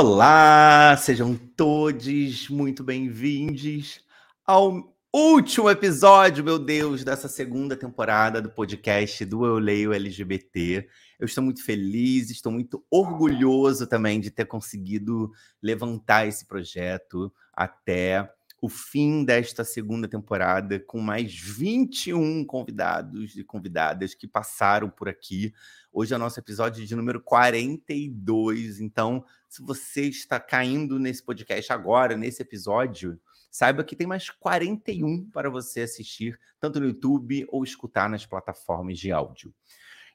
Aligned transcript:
Olá, 0.00 0.96
sejam 0.96 1.34
todos 1.34 2.48
muito 2.48 2.84
bem-vindos 2.84 4.00
ao 4.46 4.94
último 5.12 5.68
episódio, 5.68 6.44
meu 6.44 6.56
Deus, 6.56 7.02
dessa 7.02 7.26
segunda 7.26 7.76
temporada 7.76 8.40
do 8.40 8.48
podcast 8.48 9.24
do 9.24 9.44
Eu 9.44 9.58
Leio 9.58 9.92
LGBT. 9.92 10.88
Eu 11.18 11.26
estou 11.26 11.42
muito 11.42 11.64
feliz, 11.64 12.30
estou 12.30 12.52
muito 12.52 12.86
orgulhoso 12.88 13.88
também 13.88 14.20
de 14.20 14.30
ter 14.30 14.44
conseguido 14.44 15.32
levantar 15.60 16.28
esse 16.28 16.46
projeto 16.46 17.32
até 17.52 18.32
o 18.60 18.68
fim 18.68 19.24
desta 19.24 19.64
segunda 19.64 20.08
temporada, 20.08 20.80
com 20.80 21.00
mais 21.00 21.32
21 21.34 22.44
convidados 22.44 23.36
e 23.36 23.44
convidadas 23.44 24.14
que 24.14 24.26
passaram 24.26 24.90
por 24.90 25.08
aqui. 25.08 25.52
Hoje 25.92 26.12
é 26.12 26.16
o 26.16 26.20
nosso 26.20 26.38
episódio 26.40 26.84
de 26.84 26.96
número 26.96 27.20
42. 27.20 28.80
Então, 28.80 29.24
se 29.48 29.62
você 29.62 30.02
está 30.02 30.38
caindo 30.38 30.98
nesse 30.98 31.22
podcast 31.22 31.72
agora, 31.72 32.16
nesse 32.16 32.42
episódio, 32.42 33.18
saiba 33.50 33.82
que 33.82 33.96
tem 33.96 34.06
mais 34.06 34.28
41 34.28 35.30
para 35.30 35.48
você 35.48 35.80
assistir, 35.80 36.38
tanto 36.60 36.78
no 36.78 36.86
YouTube 36.86 37.46
ou 37.48 37.64
escutar 37.64 38.08
nas 38.08 38.26
plataformas 38.26 38.98
de 38.98 39.10
áudio. 39.10 39.52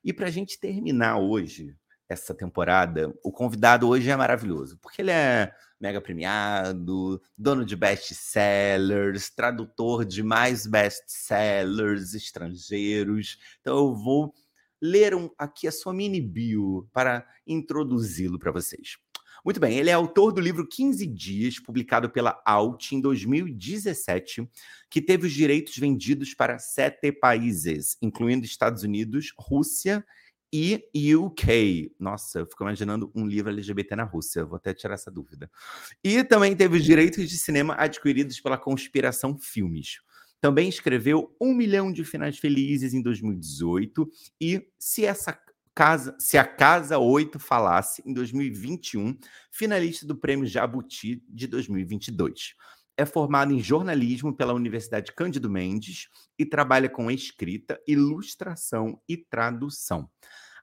E 0.04 0.14
para 0.14 0.28
a 0.28 0.32
gente 0.32 0.60
terminar 0.60 1.18
hoje, 1.18 1.76
essa 2.08 2.34
temporada, 2.34 3.14
o 3.24 3.32
convidado 3.32 3.88
hoje 3.88 4.10
é 4.10 4.16
maravilhoso, 4.16 4.78
porque 4.80 5.02
ele 5.02 5.12
é 5.12 5.52
mega 5.80 6.00
premiado, 6.00 7.22
dono 7.38 7.66
de 7.66 7.76
best-sellers, 7.76 9.30
tradutor 9.30 10.06
de 10.06 10.22
mais 10.22 10.68
best-sellers 10.68 12.14
estrangeiros. 12.14 13.38
Então 13.60 13.78
eu 13.78 13.96
vou 13.96 14.34
ler 14.82 15.16
um, 15.16 15.30
aqui 15.38 15.68
a 15.68 15.72
sua 15.72 15.94
mini 15.94 16.22
bio 16.22 16.88
para 16.94 17.26
introduzi-lo 17.48 18.38
para 18.38 18.52
vocês. 18.52 18.98
Muito 19.44 19.60
bem, 19.60 19.78
ele 19.78 19.90
é 19.90 19.94
autor 19.94 20.32
do 20.32 20.40
livro 20.40 20.66
15 20.66 21.06
Dias, 21.06 21.60
publicado 21.60 22.10
pela 22.10 22.42
Alt 22.46 22.94
em 22.94 23.02
2017, 23.02 24.50
que 24.90 25.02
teve 25.02 25.28
os 25.28 25.34
direitos 25.34 25.78
vendidos 25.78 26.34
para 26.34 26.58
sete 26.58 27.12
países, 27.12 27.98
incluindo 28.02 28.46
Estados 28.46 28.84
Unidos, 28.84 29.34
Rússia 29.38 30.06
e 30.54 30.88
UK. 31.16 31.92
Nossa, 32.00 32.40
eu 32.40 32.46
fico 32.46 32.64
imaginando 32.64 33.12
um 33.14 33.26
livro 33.26 33.50
LGBT 33.50 33.98
na 33.98 34.04
Rússia, 34.04 34.46
vou 34.46 34.56
até 34.56 34.74
tirar 34.74 34.94
essa 34.94 35.12
dúvida. 35.12 35.52
E 36.02 36.24
também 36.24 36.56
teve 36.56 36.78
os 36.78 36.84
direitos 36.86 37.28
de 37.28 37.38
cinema 37.38 37.76
adquiridos 37.78 38.40
pela 38.40 38.58
Conspiração 38.58 39.38
Filmes. 39.38 39.98
Também 40.40 40.70
escreveu 40.70 41.36
Um 41.42 41.54
Milhão 41.54 41.92
de 41.92 42.06
Finais 42.06 42.38
Felizes 42.38 42.94
em 42.94 43.02
2018 43.02 44.10
e 44.40 44.68
Se 44.78 45.06
essa 45.06 45.38
Casa, 45.76 46.16
se 46.20 46.38
a 46.38 46.46
Casa 46.46 47.00
8 47.00 47.40
falasse 47.40 48.04
em 48.06 48.14
2021, 48.14 49.18
finalista 49.52 50.06
do 50.06 50.16
Prêmio 50.16 50.46
Jabuti 50.46 51.24
de 51.28 51.48
2022. 51.48 52.54
É 52.96 53.06
formado 53.06 53.52
em 53.52 53.60
jornalismo 53.60 54.36
pela 54.36 54.54
Universidade 54.54 55.12
Cândido 55.12 55.50
Mendes 55.50 56.10
e 56.38 56.46
trabalha 56.46 56.88
com 56.88 57.10
escrita, 57.10 57.82
ilustração 57.88 59.02
e 59.10 59.18
tradução. 59.18 60.08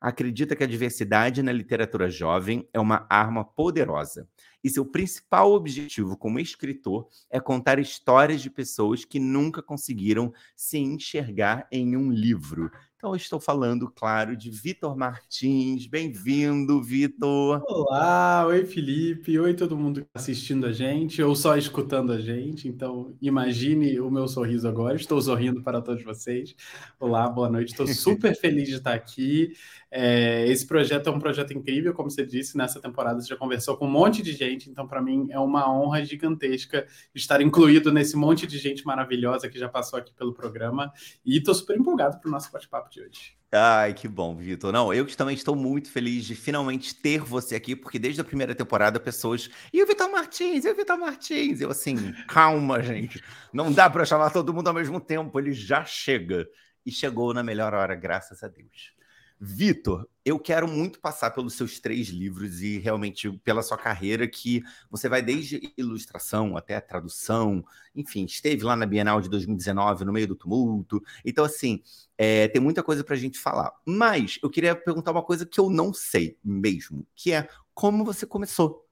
Acredita 0.01 0.57
que 0.57 0.65
a 0.65 0.67
diversidade 0.67 1.43
na 1.43 1.53
literatura 1.53 2.09
jovem 2.09 2.67
é 2.73 2.81
uma 2.81 3.07
arma 3.11 3.45
poderosa 3.45 4.27
e 4.65 4.71
seu 4.71 4.85
principal 4.87 5.53
objetivo 5.53 6.17
como 6.17 6.39
escritor 6.39 7.07
é 7.29 7.39
contar 7.39 7.79
histórias 7.79 8.41
de 8.41 8.49
pessoas 8.49 9.05
que 9.05 9.19
nunca 9.19 9.63
conseguiram 9.63 10.33
se 10.57 10.79
enxergar 10.79 11.69
em 11.71 11.97
um 11.97 12.11
livro. 12.11 12.71
Então, 13.01 13.17
estou 13.17 13.41
falando, 13.41 13.91
claro, 13.91 14.37
de 14.37 14.51
Vitor 14.51 14.95
Martins. 14.95 15.87
Bem-vindo, 15.87 16.83
Vitor. 16.83 17.65
Olá, 17.67 18.47
oi, 18.47 18.67
Felipe. 18.67 19.39
Oi, 19.39 19.55
todo 19.55 19.75
mundo 19.75 20.07
assistindo 20.15 20.67
a 20.67 20.73
gente 20.73 21.23
ou 21.23 21.35
só 21.35 21.57
escutando 21.57 22.13
a 22.13 22.21
gente. 22.21 22.69
Então, 22.69 23.17
imagine 23.19 23.99
o 24.01 24.11
meu 24.11 24.29
sorriso 24.29 24.69
agora. 24.69 24.97
Estou 24.97 25.19
sorrindo 25.23 25.63
para 25.63 25.81
todos 25.81 26.05
vocês. 26.05 26.55
Olá, 27.01 27.27
boa 27.27 27.49
noite. 27.49 27.71
Estou 27.71 27.87
super 27.87 28.37
feliz 28.37 28.69
de 28.69 28.75
estar 28.75 28.93
aqui. 28.93 29.55
É, 29.91 30.47
esse 30.47 30.67
projeto 30.67 31.09
é 31.09 31.13
um 31.13 31.19
projeto 31.19 31.53
incrível, 31.53 31.93
como 31.93 32.11
você 32.11 32.25
disse. 32.25 32.57
Nessa 32.57 32.81
temporada 32.81 33.21
você 33.21 33.29
já 33.29 33.37
conversou 33.37 33.77
com 33.77 33.87
um 33.87 33.91
monte 33.91 34.23
de 34.23 34.33
gente. 34.33 34.71
Então, 34.71 34.87
para 34.87 35.03
mim, 35.03 35.29
é 35.31 35.39
uma 35.39 35.71
honra 35.71 36.05
gigantesca 36.05 36.87
estar 37.15 37.41
incluído 37.41 37.93
nesse 37.93 38.17
monte 38.17 38.47
de 38.47 38.59
gente 38.59 38.87
maravilhosa 38.87 39.49
que 39.49 39.59
já 39.59 39.69
passou 39.69 39.99
aqui 39.99 40.15
pelo 40.15 40.33
programa. 40.33 40.93
E 41.25 41.39
estou 41.39 41.55
super 41.55 41.77
empolgado 41.77 42.21
para 42.21 42.29
o 42.29 42.31
nosso 42.31 42.53
bate-papo 42.53 42.89
de 42.91 43.03
hoje. 43.03 43.41
Ai, 43.53 43.93
que 43.95 44.07
bom, 44.07 44.37
Vitor. 44.37 44.73
Não, 44.73 44.95
eu 44.95 45.05
também 45.17 45.35
estou 45.35 45.57
muito 45.57 45.91
feliz 45.91 46.25
de 46.25 46.37
finalmente 46.37 46.95
ter 46.95 47.21
você 47.21 47.57
aqui, 47.57 47.75
porque 47.75 47.99
desde 47.99 48.21
a 48.21 48.25
primeira 48.25 48.55
temporada 48.55 49.01
pessoas. 49.01 49.51
E 49.73 49.83
o 49.83 49.87
Vitor 49.87 50.09
Martins, 50.09 50.65
e 50.65 50.71
o 50.71 50.75
Vitor 50.75 50.97
Martins? 50.97 51.61
Eu 51.61 51.71
assim, 51.71 52.13
calma, 52.29 52.81
gente. 52.81 53.21
Não 53.53 53.73
dá 53.73 53.91
para 53.91 54.05
chamar 54.05 54.31
todo 54.31 54.55
mundo 54.55 54.69
ao 54.69 54.75
mesmo 54.75 55.01
tempo, 55.01 55.37
ele 55.41 55.53
já 55.53 55.85
chega. 55.85 56.49
E 56.87 56.93
chegou 56.93 57.35
na 57.35 57.43
melhor 57.43 57.75
hora, 57.75 57.95
graças 57.97 58.43
a 58.45 58.49
Deus. 58.49 58.95
Vitor, 59.43 60.07
eu 60.23 60.39
quero 60.39 60.69
muito 60.69 61.01
passar 61.01 61.31
pelos 61.31 61.55
seus 61.55 61.81
três 61.81 62.09
livros 62.09 62.61
e 62.61 62.79
realmente 62.79 63.31
pela 63.39 63.63
sua 63.63 63.79
carreira, 63.79 64.29
que 64.29 64.63
você 64.91 65.09
vai 65.09 65.23
desde 65.23 65.73
ilustração 65.79 66.59
até 66.59 66.79
tradução, 66.79 67.65
enfim, 67.97 68.27
esteve 68.27 68.63
lá 68.63 68.77
na 68.77 68.85
Bienal 68.85 69.19
de 69.23 69.31
2019, 69.31 70.05
no 70.05 70.13
meio 70.13 70.29
do 70.29 70.37
tumulto. 70.37 71.03
Então, 71.25 71.43
assim, 71.43 71.83
é, 72.19 72.49
tem 72.49 72.61
muita 72.61 72.83
coisa 72.83 73.03
para 73.03 73.15
a 73.15 73.19
gente 73.19 73.39
falar. 73.39 73.73
Mas 73.87 74.39
eu 74.43 74.51
queria 74.51 74.77
perguntar 74.77 75.11
uma 75.11 75.23
coisa 75.23 75.47
que 75.47 75.59
eu 75.59 75.71
não 75.71 75.95
sei 75.95 76.37
mesmo, 76.45 77.07
que 77.15 77.33
é 77.33 77.49
como 77.73 78.05
você 78.05 78.27
começou. 78.27 78.87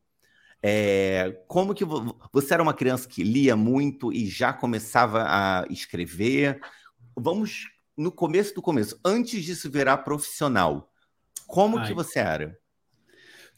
É, 0.62 1.42
como 1.46 1.74
que 1.74 1.84
você 2.32 2.54
era 2.54 2.62
uma 2.62 2.74
criança 2.74 3.06
que 3.06 3.22
lia 3.22 3.54
muito 3.54 4.10
e 4.10 4.26
já 4.26 4.50
começava 4.50 5.24
a 5.28 5.66
escrever? 5.68 6.58
Vamos 7.14 7.66
no 7.98 8.12
começo 8.12 8.54
do 8.54 8.62
começo, 8.62 8.98
antes 9.04 9.44
disso 9.44 9.68
virar 9.68 9.98
profissional, 9.98 10.90
como 11.48 11.78
Ai. 11.78 11.88
que 11.88 11.94
você 11.94 12.20
era? 12.20 12.56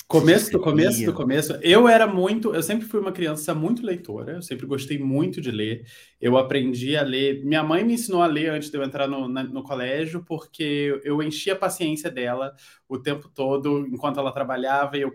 Começo 0.08 0.50
do 0.50 0.58
começo 0.58 1.04
do 1.04 1.12
começo, 1.12 1.52
eu 1.62 1.86
era 1.86 2.04
muito, 2.04 2.52
eu 2.52 2.62
sempre 2.64 2.84
fui 2.84 2.98
uma 2.98 3.12
criança 3.12 3.54
muito 3.54 3.86
leitora, 3.86 4.32
eu 4.32 4.42
sempre 4.42 4.66
gostei 4.66 4.98
muito 4.98 5.40
de 5.40 5.52
ler. 5.52 5.86
Eu 6.20 6.36
aprendi 6.36 6.96
a 6.96 7.02
ler. 7.02 7.44
Minha 7.44 7.62
mãe 7.62 7.84
me 7.84 7.94
ensinou 7.94 8.20
a 8.20 8.26
ler 8.26 8.50
antes 8.50 8.70
de 8.70 8.76
eu 8.76 8.82
entrar 8.82 9.06
no, 9.06 9.28
na, 9.28 9.44
no 9.44 9.62
colégio, 9.62 10.24
porque 10.26 11.00
eu 11.04 11.22
enchia 11.22 11.52
a 11.52 11.56
paciência 11.56 12.10
dela 12.10 12.52
o 12.88 12.98
tempo 12.98 13.28
todo 13.28 13.86
enquanto 13.86 14.18
ela 14.18 14.32
trabalhava 14.32 14.96
e 14.96 15.02
eu 15.02 15.12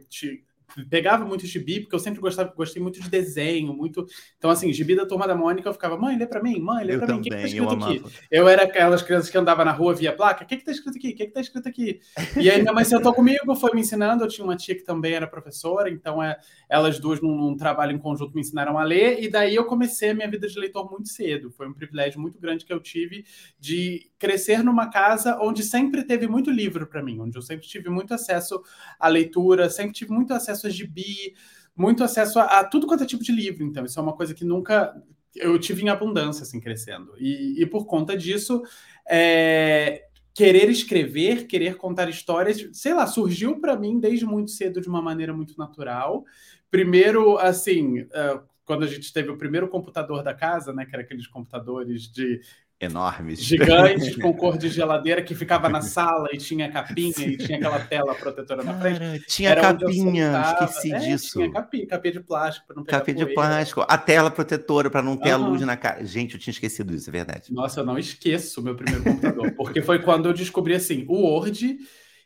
pegava 0.89 1.25
muito 1.25 1.45
gibi, 1.45 1.81
porque 1.81 1.95
eu 1.95 1.99
sempre 1.99 2.19
gostava, 2.19 2.53
gostei 2.55 2.81
muito 2.81 2.99
de 2.99 3.09
desenho, 3.09 3.73
muito. 3.73 4.05
Então, 4.37 4.49
assim, 4.49 4.71
gibi 4.73 4.95
da 4.95 5.05
turma 5.05 5.27
da 5.27 5.35
Mônica, 5.35 5.67
eu 5.67 5.73
ficava, 5.73 5.97
mãe, 5.97 6.17
lê 6.17 6.25
pra 6.25 6.41
mim, 6.41 6.59
mãe, 6.59 6.83
lê 6.83 6.95
eu 6.95 6.97
pra 6.99 7.07
também, 7.07 7.21
mim, 7.21 7.21
o 7.21 7.23
que, 7.23 7.29
que 7.29 7.35
tá 7.35 7.47
escrito 7.47 7.63
eu 7.63 7.69
aqui? 7.69 7.97
Amava. 7.97 8.11
Eu 8.31 8.47
era 8.47 8.63
aquelas 8.63 9.01
crianças 9.01 9.29
que 9.29 9.37
andavam 9.37 9.65
na 9.65 9.71
rua 9.71 9.93
via 9.93 10.13
placa, 10.13 10.43
o 10.43 10.47
que, 10.47 10.57
que 10.57 10.65
tá 10.65 10.71
escrito 10.71 10.97
aqui? 10.97 11.09
O 11.09 11.15
que, 11.15 11.25
que 11.25 11.31
tá 11.31 11.41
escrito 11.41 11.69
aqui? 11.69 11.99
E 12.37 12.49
aí 12.49 12.61
minha 12.61 12.73
mãe 12.73 12.83
sentou 12.83 13.13
comigo, 13.13 13.55
foi 13.55 13.73
me 13.73 13.81
ensinando, 13.81 14.23
eu 14.23 14.27
tinha 14.27 14.45
uma 14.45 14.55
tia 14.55 14.75
que 14.75 14.83
também 14.83 15.13
era 15.13 15.27
professora, 15.27 15.89
então 15.89 16.21
é, 16.21 16.37
elas 16.69 16.99
duas, 16.99 17.21
num, 17.21 17.35
num 17.35 17.57
trabalho 17.57 17.91
em 17.91 17.99
conjunto, 17.99 18.33
me 18.33 18.41
ensinaram 18.41 18.77
a 18.77 18.83
ler, 18.83 19.23
e 19.23 19.29
daí 19.29 19.55
eu 19.55 19.65
comecei 19.65 20.09
a 20.09 20.13
minha 20.13 20.29
vida 20.29 20.47
de 20.47 20.59
leitor 20.59 20.89
muito 20.89 21.09
cedo. 21.09 21.51
Foi 21.51 21.67
um 21.67 21.73
privilégio 21.73 22.19
muito 22.19 22.39
grande 22.39 22.65
que 22.65 22.73
eu 22.73 22.79
tive 22.79 23.25
de 23.59 24.09
crescer 24.17 24.63
numa 24.63 24.89
casa 24.89 25.37
onde 25.41 25.63
sempre 25.63 26.03
teve 26.03 26.27
muito 26.27 26.49
livro 26.49 26.87
para 26.87 27.03
mim, 27.03 27.19
onde 27.19 27.37
eu 27.37 27.41
sempre 27.41 27.67
tive 27.67 27.89
muito 27.89 28.13
acesso 28.13 28.61
à 28.99 29.07
leitura, 29.07 29.69
sempre 29.69 29.93
tive 29.93 30.11
muito 30.11 30.33
acesso 30.33 30.54
a 30.63 30.69
gibi, 30.69 31.33
muito 31.75 32.03
acesso 32.03 32.39
a, 32.39 32.59
a, 32.59 32.63
tudo 32.63 32.87
quanto 32.87 33.03
é 33.03 33.07
tipo 33.07 33.23
de 33.23 33.31
livro. 33.31 33.63
Então, 33.63 33.83
isso 33.83 33.99
é 33.99 34.03
uma 34.03 34.15
coisa 34.15 34.33
que 34.33 34.45
nunca 34.45 34.95
eu 35.35 35.59
tive 35.59 35.83
em 35.83 35.89
abundância, 35.89 36.43
assim, 36.43 36.59
crescendo. 36.59 37.13
E, 37.19 37.61
e 37.61 37.65
por 37.65 37.85
conta 37.85 38.15
disso, 38.15 38.63
é, 39.09 40.05
querer 40.33 40.69
escrever, 40.69 41.47
querer 41.47 41.75
contar 41.75 42.09
histórias, 42.09 42.69
sei 42.73 42.93
lá, 42.93 43.07
surgiu 43.07 43.59
para 43.59 43.77
mim 43.77 43.99
desde 43.99 44.25
muito 44.25 44.51
cedo 44.51 44.81
de 44.81 44.87
uma 44.87 45.01
maneira 45.01 45.33
muito 45.33 45.57
natural. 45.57 46.25
Primeiro, 46.69 47.37
assim, 47.37 48.01
uh, 48.01 48.41
quando 48.65 48.83
a 48.83 48.87
gente 48.87 49.13
teve 49.13 49.29
o 49.29 49.37
primeiro 49.37 49.67
computador 49.67 50.23
da 50.23 50.33
casa, 50.33 50.73
né, 50.73 50.85
que 50.85 50.93
era 50.93 51.03
aqueles 51.03 51.27
computadores 51.27 52.11
de 52.11 52.41
enormes. 52.79 53.41
Gigantes, 53.41 54.15
com 54.17 54.33
cor 54.33 54.57
de 54.57 54.69
geladeira, 54.69 55.21
que 55.21 55.33
ficava 55.33 55.69
na 55.69 55.81
sala 55.83 56.27
e 56.33 56.37
tinha 56.37 56.69
capinha 56.71 57.13
e 57.19 57.37
tinha 57.37 57.57
aquela 57.57 57.79
tela 57.79 58.13
protetora 58.15 58.63
na 58.63 58.79
frente. 58.79 59.25
Tinha 59.27 59.51
Era 59.51 59.61
capinha, 59.61 60.43
esqueci 60.51 60.93
é, 60.93 60.99
disso. 60.99 61.39
Tinha 61.39 61.51
capinha, 61.51 61.87
capinha 61.87 62.13
de 62.13 62.19
plástico 62.19 62.67
para 62.67 62.75
não 62.75 62.83
pegar 62.83 62.99
Capinha 62.99 63.25
de 63.25 63.33
plástico, 63.33 63.85
a 63.87 63.97
tela 63.97 64.29
protetora 64.29 64.89
para 64.89 65.01
não 65.01 65.17
ter 65.17 65.33
uhum. 65.33 65.45
a 65.45 65.49
luz 65.49 65.61
na 65.61 65.77
cara. 65.77 66.03
Gente, 66.03 66.35
eu 66.35 66.39
tinha 66.39 66.51
esquecido 66.51 66.93
isso, 66.93 67.09
é 67.09 67.13
verdade. 67.13 67.53
Nossa, 67.53 67.79
eu 67.79 67.85
não 67.85 67.97
esqueço 67.97 68.59
o 68.59 68.63
meu 68.63 68.75
primeiro 68.75 69.03
computador, 69.03 69.51
porque 69.55 69.81
foi 69.81 69.99
quando 69.99 70.27
eu 70.27 70.33
descobri 70.33 70.73
assim, 70.75 71.05
o 71.07 71.21
Word 71.21 71.77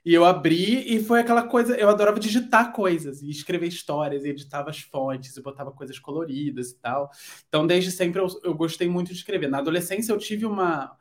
e 0.06 0.14
eu 0.14 0.24
abri 0.24 0.96
e 0.96 1.04
foi 1.04 1.20
aquela 1.20 1.44
coisa. 1.44 1.76
Eu 1.76 1.90
adorava 1.90 2.20
digitar 2.20 2.72
coisas 2.72 3.22
e 3.22 3.30
escrever 3.30 3.68
histórias, 3.68 4.24
e 4.24 4.30
editava 4.30 4.70
as 4.70 4.80
fontes 4.80 5.36
e 5.36 5.42
botava 5.42 5.72
coisas 5.72 6.00
coloridas 6.00 6.72
e 6.72 6.78
tal. 6.78 7.10
Então, 7.48 7.68
desde 7.68 7.92
sempre 7.92 8.22
eu, 8.22 8.28
eu 8.44 8.54
gostei 8.54 8.88
muito 8.88 9.10
de 9.10 9.18
escrever. 9.18 9.50
Na 9.50 9.60
adolescência, 9.60 10.14
eu 10.14 10.18
tive 10.18 10.46
uma, 10.46 10.96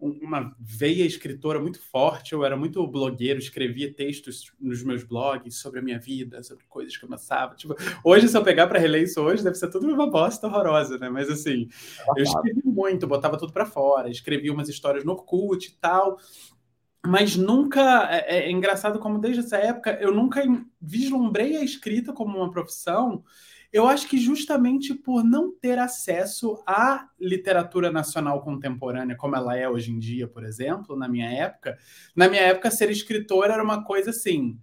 uma 0.00 0.52
veia 0.58 1.04
escritora 1.04 1.60
muito 1.60 1.80
forte. 1.80 2.32
Eu 2.32 2.44
era 2.44 2.56
muito 2.56 2.84
blogueiro, 2.88 3.38
escrevia 3.38 3.94
textos 3.94 4.52
nos 4.60 4.82
meus 4.82 5.04
blogs 5.04 5.56
sobre 5.56 5.78
a 5.78 5.82
minha 5.82 6.00
vida, 6.00 6.42
sobre 6.42 6.64
coisas 6.68 6.96
que 6.96 7.04
eu 7.04 7.08
passava. 7.08 7.54
Tipo, 7.54 7.76
hoje, 8.02 8.26
se 8.26 8.36
eu 8.36 8.42
pegar 8.42 8.66
para 8.66 8.80
reler 8.80 9.04
isso 9.04 9.20
hoje, 9.20 9.44
deve 9.44 9.56
ser 9.56 9.70
tudo 9.70 9.86
uma 9.86 10.10
bosta 10.10 10.48
horrorosa, 10.48 10.98
né? 10.98 11.08
Mas 11.08 11.30
assim, 11.30 11.68
eu 12.16 12.24
escrevi 12.24 12.62
muito, 12.64 13.06
botava 13.06 13.38
tudo 13.38 13.52
para 13.52 13.64
fora, 13.64 14.10
escrevi 14.10 14.50
umas 14.50 14.68
histórias 14.68 15.04
no 15.04 15.12
Orkut 15.12 15.68
e 15.68 15.72
tal 15.80 16.18
mas 17.06 17.34
nunca 17.36 18.08
é, 18.10 18.38
é, 18.38 18.50
engraçado 18.50 18.98
como 18.98 19.18
desde 19.18 19.40
essa 19.40 19.56
época 19.56 19.98
eu 20.00 20.12
nunca 20.12 20.42
vislumbrei 20.80 21.56
a 21.56 21.64
escrita 21.64 22.12
como 22.12 22.38
uma 22.38 22.50
profissão. 22.50 23.24
Eu 23.72 23.86
acho 23.86 24.08
que 24.08 24.18
justamente 24.18 24.92
por 24.94 25.22
não 25.22 25.52
ter 25.52 25.78
acesso 25.78 26.60
à 26.66 27.08
literatura 27.18 27.90
nacional 27.90 28.42
contemporânea 28.42 29.16
como 29.16 29.36
ela 29.36 29.56
é 29.56 29.68
hoje 29.68 29.92
em 29.92 29.98
dia, 29.98 30.26
por 30.26 30.44
exemplo, 30.44 30.96
na 30.96 31.08
minha 31.08 31.30
época, 31.30 31.78
na 32.14 32.28
minha 32.28 32.42
época 32.42 32.70
ser 32.70 32.90
escritor 32.90 33.44
era 33.44 33.62
uma 33.62 33.84
coisa 33.84 34.10
assim 34.10 34.58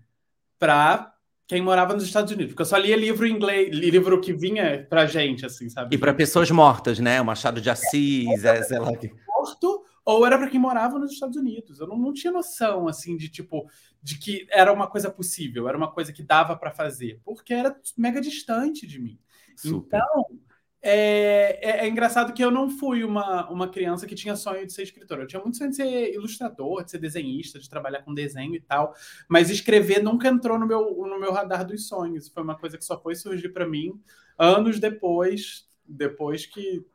para 0.60 1.14
quem 1.48 1.62
morava 1.62 1.94
nos 1.94 2.04
Estados 2.04 2.34
Unidos, 2.34 2.52
porque 2.52 2.64
eu 2.64 2.66
só 2.66 2.78
lia 2.78 2.98
livro 2.98 3.26
em 3.26 3.32
inglês, 3.32 3.70
livro 3.74 4.20
que 4.20 4.34
vinha 4.34 4.86
pra 4.90 5.06
gente, 5.06 5.46
assim, 5.46 5.70
sabe? 5.70 5.96
E 5.96 5.98
para 5.98 6.14
pessoas 6.14 6.52
mortas, 6.52 7.00
né? 7.00 7.22
O 7.22 7.26
Machado 7.26 7.62
de 7.62 7.70
Assis, 7.70 8.44
é, 8.44 8.62
sei 8.64 8.78
lá. 8.78 8.92
Morto 9.30 9.87
ou 10.08 10.26
era 10.26 10.38
para 10.38 10.50
quem 10.50 10.58
morava 10.58 10.98
nos 10.98 11.12
Estados 11.12 11.36
Unidos. 11.36 11.82
Eu 11.82 11.88
não, 11.88 11.98
não, 11.98 12.14
tinha 12.14 12.32
noção 12.32 12.88
assim 12.88 13.18
de 13.18 13.28
tipo 13.28 13.70
de 14.02 14.18
que 14.18 14.48
era 14.50 14.72
uma 14.72 14.88
coisa 14.88 15.12
possível, 15.12 15.68
era 15.68 15.78
uma 15.78 15.92
coisa 15.92 16.14
que 16.14 16.24
dava 16.24 16.56
para 16.56 16.72
fazer, 16.72 17.20
porque 17.26 17.54
era 17.54 17.78
mega 17.98 18.22
distante 18.22 18.88
de 18.88 19.02
mim. 19.02 19.20
Super. 19.58 19.98
Então 19.98 20.26
é, 20.82 21.60
é, 21.62 21.86
é, 21.86 21.90
engraçado 21.90 22.32
que 22.32 22.42
eu 22.42 22.50
não 22.50 22.70
fui 22.70 23.04
uma, 23.04 23.50
uma 23.50 23.68
criança 23.68 24.08
que 24.08 24.16
tinha 24.16 24.38
sonho 24.38 24.66
de 24.66 24.72
ser 24.72 24.84
escritora. 24.84 25.24
Eu 25.24 25.28
tinha 25.28 25.42
muito 25.42 25.58
sonho 25.58 25.72
de 25.72 25.76
ser 25.76 26.14
ilustrador, 26.14 26.86
de 26.86 26.92
ser 26.92 27.00
desenhista, 27.00 27.60
de 27.60 27.70
trabalhar 27.70 28.04
com 28.04 28.14
desenho 28.14 28.56
e 28.56 28.62
tal. 28.62 28.94
Mas 29.28 29.50
escrever 29.50 30.02
nunca 30.02 30.30
entrou 30.30 30.58
no 30.58 30.66
meu, 30.66 31.06
no 31.06 31.20
meu 31.20 31.34
radar 31.34 31.66
dos 31.66 31.86
sonhos. 31.86 32.30
Foi 32.30 32.44
uma 32.44 32.58
coisa 32.58 32.78
que 32.78 32.86
só 32.86 32.98
foi 32.98 33.14
surgir 33.14 33.50
para 33.50 33.68
mim 33.68 34.00
anos 34.40 34.80
depois, 34.80 35.68
depois 35.86 36.46
que 36.46 36.86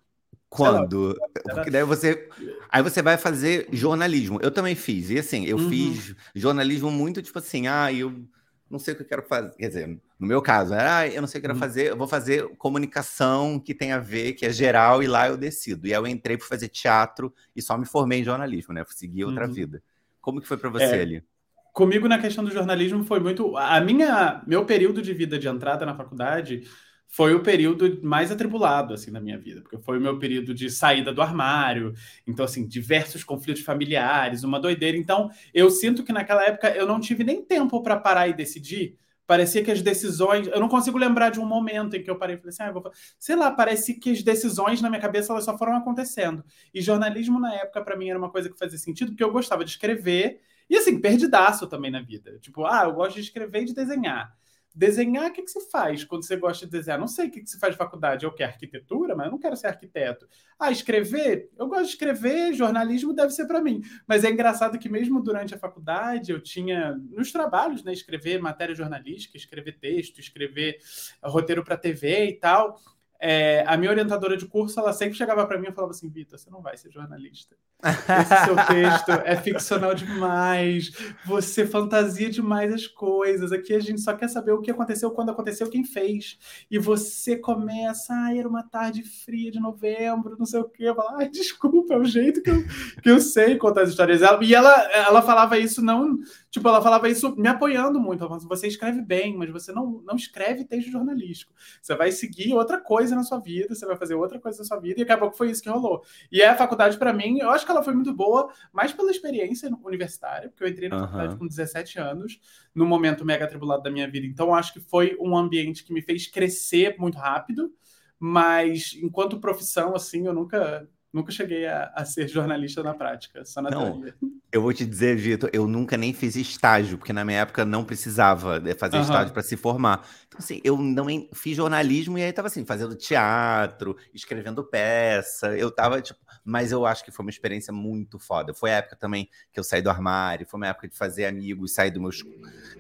quando? 0.53 1.19
Porque 1.43 1.71
daí 1.71 1.83
você. 1.83 2.29
Aí 2.69 2.83
você 2.83 3.01
vai 3.01 3.17
fazer 3.17 3.69
jornalismo. 3.73 4.39
Eu 4.43 4.51
também 4.51 4.75
fiz. 4.75 5.09
E 5.09 5.19
assim, 5.19 5.47
eu 5.47 5.57
uhum. 5.57 5.71
fiz 5.71 6.15
jornalismo 6.35 6.91
muito 6.91 7.23
tipo 7.23 7.39
assim, 7.39 7.69
ah, 7.69 7.91
eu 7.91 8.23
não 8.71 8.79
sei 8.79 8.93
o 8.93 8.97
que 8.99 9.03
eu 9.03 9.07
quero 9.07 9.23
fazer. 9.23 9.51
Quer 9.57 9.69
dizer, 9.69 10.01
no 10.19 10.27
meu 10.27 10.43
caso, 10.43 10.75
ah, 10.75 11.09
eu 11.09 11.23
não 11.23 11.27
sei 11.27 11.39
o 11.39 11.41
que 11.41 11.47
eu 11.47 11.51
quero 11.51 11.55
uhum. 11.55 11.59
fazer, 11.59 11.91
eu 11.91 11.97
vou 11.97 12.07
fazer 12.07 12.47
comunicação 12.59 13.59
que 13.59 13.75
tem 13.75 13.93
a 13.93 13.99
ver, 13.99 14.35
que 14.35 14.45
é 14.45 14.53
geral, 14.53 15.03
e 15.03 15.07
lá 15.07 15.27
eu 15.27 15.39
decido. 15.39 15.87
E 15.87 15.95
aí 15.95 15.99
eu 15.99 16.07
entrei 16.07 16.37
para 16.37 16.47
fazer 16.47 16.69
teatro 16.69 17.33
e 17.57 17.63
só 17.63 17.79
me 17.79 17.87
formei 17.87 18.21
em 18.21 18.25
jornalismo, 18.25 18.75
né? 18.75 18.85
Segui 18.89 19.25
outra 19.25 19.47
uhum. 19.47 19.55
vida. 19.55 19.83
Como 20.21 20.39
que 20.39 20.47
foi 20.47 20.59
para 20.59 20.69
você 20.69 20.85
é, 20.85 21.01
ali? 21.01 21.25
Comigo 21.73 22.07
na 22.07 22.19
questão 22.19 22.45
do 22.45 22.51
jornalismo 22.51 23.05
foi 23.05 23.21
muito. 23.21 23.57
A 23.57 23.81
minha, 23.81 24.43
meu 24.47 24.67
período 24.67 25.01
de 25.01 25.15
vida 25.15 25.39
de 25.39 25.49
entrada 25.49 25.87
na 25.87 25.97
faculdade 25.97 26.65
foi 27.15 27.35
o 27.35 27.43
período 27.43 28.01
mais 28.03 28.33
atribulado 28.33 28.95
assim 28.95 29.11
na 29.11 29.21
minha 29.21 29.37
vida, 29.37 29.61
porque 29.61 29.77
foi 29.77 29.99
o 29.99 30.01
meu 30.01 30.19
período 30.19 30.55
de 30.55 30.71
saída 30.71 31.13
do 31.13 31.21
armário, 31.21 31.93
então 32.27 32.43
assim, 32.43 32.67
diversos 32.67 33.23
conflitos 33.23 33.63
familiares, 33.63 34.45
uma 34.45 34.59
doideira. 34.59 34.97
Então, 34.97 35.31
eu 35.53 35.69
sinto 35.69 36.03
que 36.03 36.11
naquela 36.11 36.43
época 36.43 36.71
eu 36.71 36.87
não 36.87 36.99
tive 36.99 37.23
nem 37.23 37.45
tempo 37.45 37.83
para 37.83 37.99
parar 37.99 38.29
e 38.29 38.33
decidir. 38.33 38.97
Parecia 39.27 39.63
que 39.63 39.71
as 39.71 39.83
decisões, 39.83 40.47
eu 40.47 40.59
não 40.59 40.71
consigo 40.71 40.97
lembrar 40.97 41.29
de 41.29 41.39
um 41.39 41.45
momento 41.45 41.95
em 41.95 42.03
que 42.03 42.11
eu 42.11 42.17
parei 42.17 42.37
e 42.37 42.39
falei 42.39 42.49
assim, 42.49 42.63
ah, 42.63 42.73
vou... 42.73 42.91
sei 43.19 43.37
lá, 43.37 43.51
parece 43.51 43.93
que 43.93 44.11
as 44.11 44.23
decisões 44.23 44.81
na 44.81 44.89
minha 44.89 45.01
cabeça 45.01 45.35
elas 45.35 45.45
só 45.45 45.57
foram 45.59 45.77
acontecendo. 45.77 46.43
E 46.73 46.81
jornalismo 46.81 47.39
na 47.39 47.55
época 47.57 47.83
para 47.83 47.95
mim 47.95 48.09
era 48.09 48.19
uma 48.19 48.31
coisa 48.31 48.49
que 48.49 48.59
fazia 48.59 48.79
sentido, 48.79 49.11
porque 49.11 49.23
eu 49.23 49.31
gostava 49.31 49.67
de 49.67 49.71
escrever 49.71 50.41
e 50.69 50.77
assim, 50.79 50.99
perdidaço 50.99 51.67
também 51.67 51.91
na 51.91 52.01
vida. 52.01 52.39
Tipo, 52.41 52.65
ah, 52.65 52.85
eu 52.85 52.93
gosto 52.95 53.17
de 53.17 53.21
escrever 53.21 53.63
e 53.63 53.67
de 53.67 53.75
desenhar. 53.75 54.35
Desenhar, 54.75 55.31
o 55.31 55.33
que, 55.33 55.43
que 55.43 55.51
você 55.51 55.61
faz 55.71 56.05
quando 56.05 56.25
você 56.25 56.37
gosta 56.37 56.65
de 56.65 56.73
desenhar? 56.73 56.99
Não 56.99 57.07
sei 57.07 57.29
o 57.29 57.31
que, 57.31 57.43
que 57.43 57.51
você 57.51 57.59
faz 57.59 57.75
de 57.75 57.79
faculdade. 57.79 58.25
Eu 58.25 58.33
quero 58.33 58.53
arquitetura, 58.53 59.15
mas 59.15 59.27
eu 59.27 59.33
não 59.33 59.39
quero 59.39 59.57
ser 59.57 59.67
arquiteto. 59.67 60.27
Ah, 60.59 60.71
escrever? 60.71 61.51
Eu 61.59 61.67
gosto 61.69 61.85
de 61.85 61.91
escrever, 61.91 62.55
jornalismo 62.55 63.13
deve 63.13 63.33
ser 63.33 63.47
para 63.47 63.61
mim. 63.61 63.83
Mas 64.07 64.25
é 64.25 64.31
engraçado 64.31 64.79
que 64.79 64.89
mesmo 64.89 65.23
durante 65.23 65.55
a 65.55 65.59
faculdade 65.59 66.33
eu 66.33 66.41
tinha, 66.41 66.95
nos 67.11 67.31
trabalhos, 67.31 67.85
né, 67.85 67.93
escrever 67.93 68.41
matéria 68.41 68.75
jornalística, 68.75 69.37
escrever 69.37 69.79
texto, 69.79 70.19
escrever 70.19 70.79
roteiro 71.23 71.63
para 71.65 71.77
TV 71.77 72.27
e 72.29 72.33
tal. 72.39 72.81
É, 73.25 73.63
a 73.69 73.77
minha 73.77 73.89
orientadora 73.89 74.37
de 74.37 74.47
curso, 74.47 74.81
ela 74.81 74.93
sempre 74.93 75.17
chegava 75.17 75.47
para 75.47 75.57
mim 75.57 75.69
e 75.69 75.73
falava 75.73 75.93
assim: 75.93 76.09
Vitor, 76.09 76.37
você 76.37 76.51
não 76.51 76.61
vai 76.61 76.77
ser 76.77 76.91
jornalista. 76.91 77.55
Esse 77.85 78.45
seu 78.45 78.57
texto 78.67 79.13
é 79.25 79.37
ficcional 79.37 79.95
demais, 79.95 80.91
você 81.25 81.65
fantasia 81.65 82.29
demais 82.29 82.73
as 82.73 82.89
coisas. 82.89 83.53
Aqui 83.53 83.75
a 83.75 83.79
gente 83.79 84.01
só 84.01 84.13
quer 84.13 84.27
saber 84.27 84.51
o 84.51 84.61
que 84.61 84.73
aconteceu, 84.73 85.13
quando 85.13 85.31
aconteceu, 85.31 85.71
quem 85.71 85.85
fez. 85.85 86.37
E 86.69 86.81
você 86.81 87.37
começa, 87.37 88.13
ah, 88.13 88.37
era 88.37 88.49
uma 88.49 88.65
tarde 88.65 89.05
fria 89.05 89.53
de 89.53 89.61
novembro, 89.61 90.37
não 90.37 90.47
sei 90.47 90.59
o 90.59 90.69
quê. 90.69 90.85
Eu 90.85 90.97
falo, 90.97 91.17
ai, 91.19 91.29
desculpa, 91.29 91.95
é 91.95 91.99
o 91.99 92.05
jeito 92.05 92.43
que 92.43 92.51
eu, 92.51 92.65
que 93.01 93.09
eu 93.09 93.21
sei 93.21 93.57
contar 93.57 93.83
as 93.83 93.91
histórias. 93.91 94.21
E 94.21 94.53
ela, 94.53 94.73
ela 94.93 95.23
falava 95.23 95.57
isso 95.57 95.81
não 95.81 96.19
Tipo, 96.53 96.69
ela 96.69 96.83
falava 96.83 97.09
isso 97.09 97.35
me 97.35 97.49
apoiando 97.49 97.99
muito. 97.99 98.21
Ela 98.21 98.29
falava, 98.29 98.37
assim, 98.37 98.49
você 98.49 98.67
escreve 98.67 99.01
bem, 99.01 99.35
mas 99.39 99.49
você 99.49 99.73
não, 99.73 100.03
não 100.05 100.15
escreve 100.15 100.67
texto 100.67 100.91
jornalístico. 100.91 101.51
Você 101.81 101.95
vai 101.95 102.13
seguir 102.13 102.53
outra 102.53 102.79
coisa 102.79 103.12
na 103.15 103.23
sua 103.23 103.39
vida, 103.39 103.75
você 103.75 103.87
vai 103.87 103.97
fazer 103.97 104.15
outra 104.15 104.39
coisa 104.39 104.59
na 104.59 104.65
sua 104.65 104.79
vida, 104.79 105.01
e 105.01 105.03
acabou 105.03 105.31
que 105.31 105.39
foi 105.39 105.51
isso 105.51 105.63
que 105.63 105.69
rolou. 105.69 106.03
E 106.31 106.43
a 106.43 106.57
faculdade, 106.57 106.99
para 106.99 107.13
mim, 107.13 107.39
eu 107.39 107.51
acho 107.51 107.65
que 107.65 107.71
ela 107.71 107.83
foi 107.83 107.95
muito 107.95 108.13
boa, 108.13 108.53
mais 108.73 108.93
pela 108.93 109.11
experiência 109.11 109.71
universitária, 109.85 110.49
porque 110.49 110.65
eu 110.65 110.69
entrei 110.69 110.89
na 110.89 110.97
uhum. 110.97 111.03
faculdade 111.03 111.37
com 111.37 111.47
17 111.47 111.99
anos, 111.99 112.41
num 112.75 112.87
momento 112.87 113.25
mega 113.25 113.45
atribulado 113.45 113.83
da 113.83 113.91
minha 113.91 114.11
vida. 114.11 114.27
Então, 114.27 114.49
eu 114.49 114.55
acho 114.55 114.73
que 114.73 114.81
foi 114.81 115.17
um 115.21 115.37
ambiente 115.37 115.85
que 115.85 115.93
me 115.93 116.03
fez 116.03 116.27
crescer 116.27 116.97
muito 116.99 117.19
rápido, 117.19 117.73
mas 118.19 118.97
enquanto 119.03 119.41
profissão, 119.41 119.95
assim, 119.95 120.27
eu 120.27 120.33
nunca 120.33 120.89
Nunca 121.13 121.31
cheguei 121.31 121.67
a, 121.67 121.93
a, 121.95 122.07
ser 122.07 122.27
jornalista 122.27 122.83
na 122.83 122.95
prática, 122.95 123.45
só 123.45 123.61
na 123.61 123.71
não, 123.71 123.93
teoria. 123.93 124.15
Eu 124.51 124.63
vou 124.63 124.73
te 124.73 124.87
dizer, 124.87 125.15
Vitor, 125.15 125.51
eu 125.53 125.69
nunca 125.69 125.95
nem 125.95 126.15
fiz 126.15 126.37
estágio, 126.37 126.97
porque 126.97 127.13
na 127.13 127.23
minha 127.23 127.41
época 127.41 127.67
não 127.67 127.85
precisava 127.85 128.59
fazer 128.79 128.97
uhum. 128.97 129.03
estágio 129.03 129.33
para 129.33 129.43
se 129.43 129.55
formar. 129.55 130.09
Então, 130.27 130.39
assim, 130.39 130.63
eu 130.65 130.75
não 130.79 131.07
fiz 131.35 131.55
jornalismo 131.55 132.17
e 132.17 132.23
aí 132.23 132.33
tava 132.33 132.49
assim, 132.49 132.65
fazendo 132.65 132.95
teatro, 132.95 133.95
escrevendo 134.15 134.65
peça. 134.65 135.55
Eu 135.55 135.71
tava, 135.71 136.01
tipo, 136.01 136.19
mas 136.43 136.73
eu 136.73 136.87
acho 136.87 137.05
que 137.05 137.11
foi 137.11 137.27
uma 137.27 137.31
experiência 137.31 137.75
muito 137.75 138.19
foda. 138.19 138.55
Foi 138.55 138.71
a 138.71 138.77
época 138.77 138.97
também 138.97 139.29
que 139.53 139.61
eu 139.61 139.65
saí 139.65 139.83
do 139.83 139.91
armário, 139.91 140.47
foi 140.47 140.59
uma 140.59 140.69
época 140.69 140.89
de 140.89 140.97
fazer 140.97 141.27
amigos, 141.27 141.75
sair 141.75 141.91
do 141.91 142.01
meu, 142.01 142.11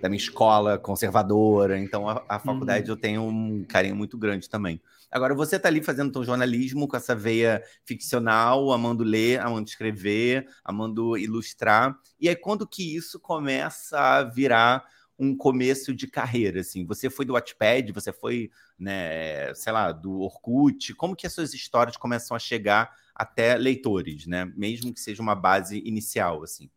da 0.00 0.08
minha 0.08 0.18
escola 0.18 0.78
conservadora. 0.78 1.78
Então, 1.78 2.08
a, 2.08 2.24
a 2.26 2.38
faculdade 2.38 2.90
uhum. 2.90 2.96
eu 2.96 3.00
tenho 3.00 3.22
um 3.24 3.62
carinho 3.64 3.94
muito 3.94 4.16
grande 4.16 4.48
também. 4.48 4.80
Agora, 5.12 5.34
você 5.34 5.56
está 5.56 5.68
ali 5.68 5.82
fazendo 5.82 6.10
teu 6.10 6.24
jornalismo 6.24 6.88
com 6.88 6.96
essa 6.96 7.14
veia 7.14 7.62
ficcional, 7.84 8.72
amando 8.72 9.04
ler, 9.04 9.40
amando 9.40 9.68
escrever, 9.68 10.48
amando 10.64 11.18
ilustrar. 11.18 11.98
E 12.18 12.30
aí, 12.30 12.34
quando 12.34 12.66
que 12.66 12.96
isso 12.96 13.20
começa 13.20 13.98
a 13.98 14.24
virar 14.24 14.84
um 15.18 15.36
começo 15.36 15.94
de 15.94 16.06
carreira, 16.06 16.60
assim? 16.60 16.86
Você 16.86 17.10
foi 17.10 17.24
do 17.24 17.34
Wattpad, 17.34 17.92
você 17.92 18.12
foi, 18.12 18.50
né, 18.78 19.54
sei 19.54 19.72
lá, 19.72 19.92
do 19.92 20.20
Orkut. 20.20 20.94
Como 20.94 21.14
que 21.14 21.26
as 21.26 21.32
suas 21.34 21.52
histórias 21.54 21.96
começam 21.96 22.34
a 22.34 22.40
chegar 22.40 22.90
até 23.14 23.56
leitores, 23.56 24.26
né? 24.26 24.50
Mesmo 24.56 24.92
que 24.92 25.00
seja 25.00 25.22
uma 25.22 25.34
base 25.34 25.80
inicial, 25.84 26.42
assim. 26.42 26.70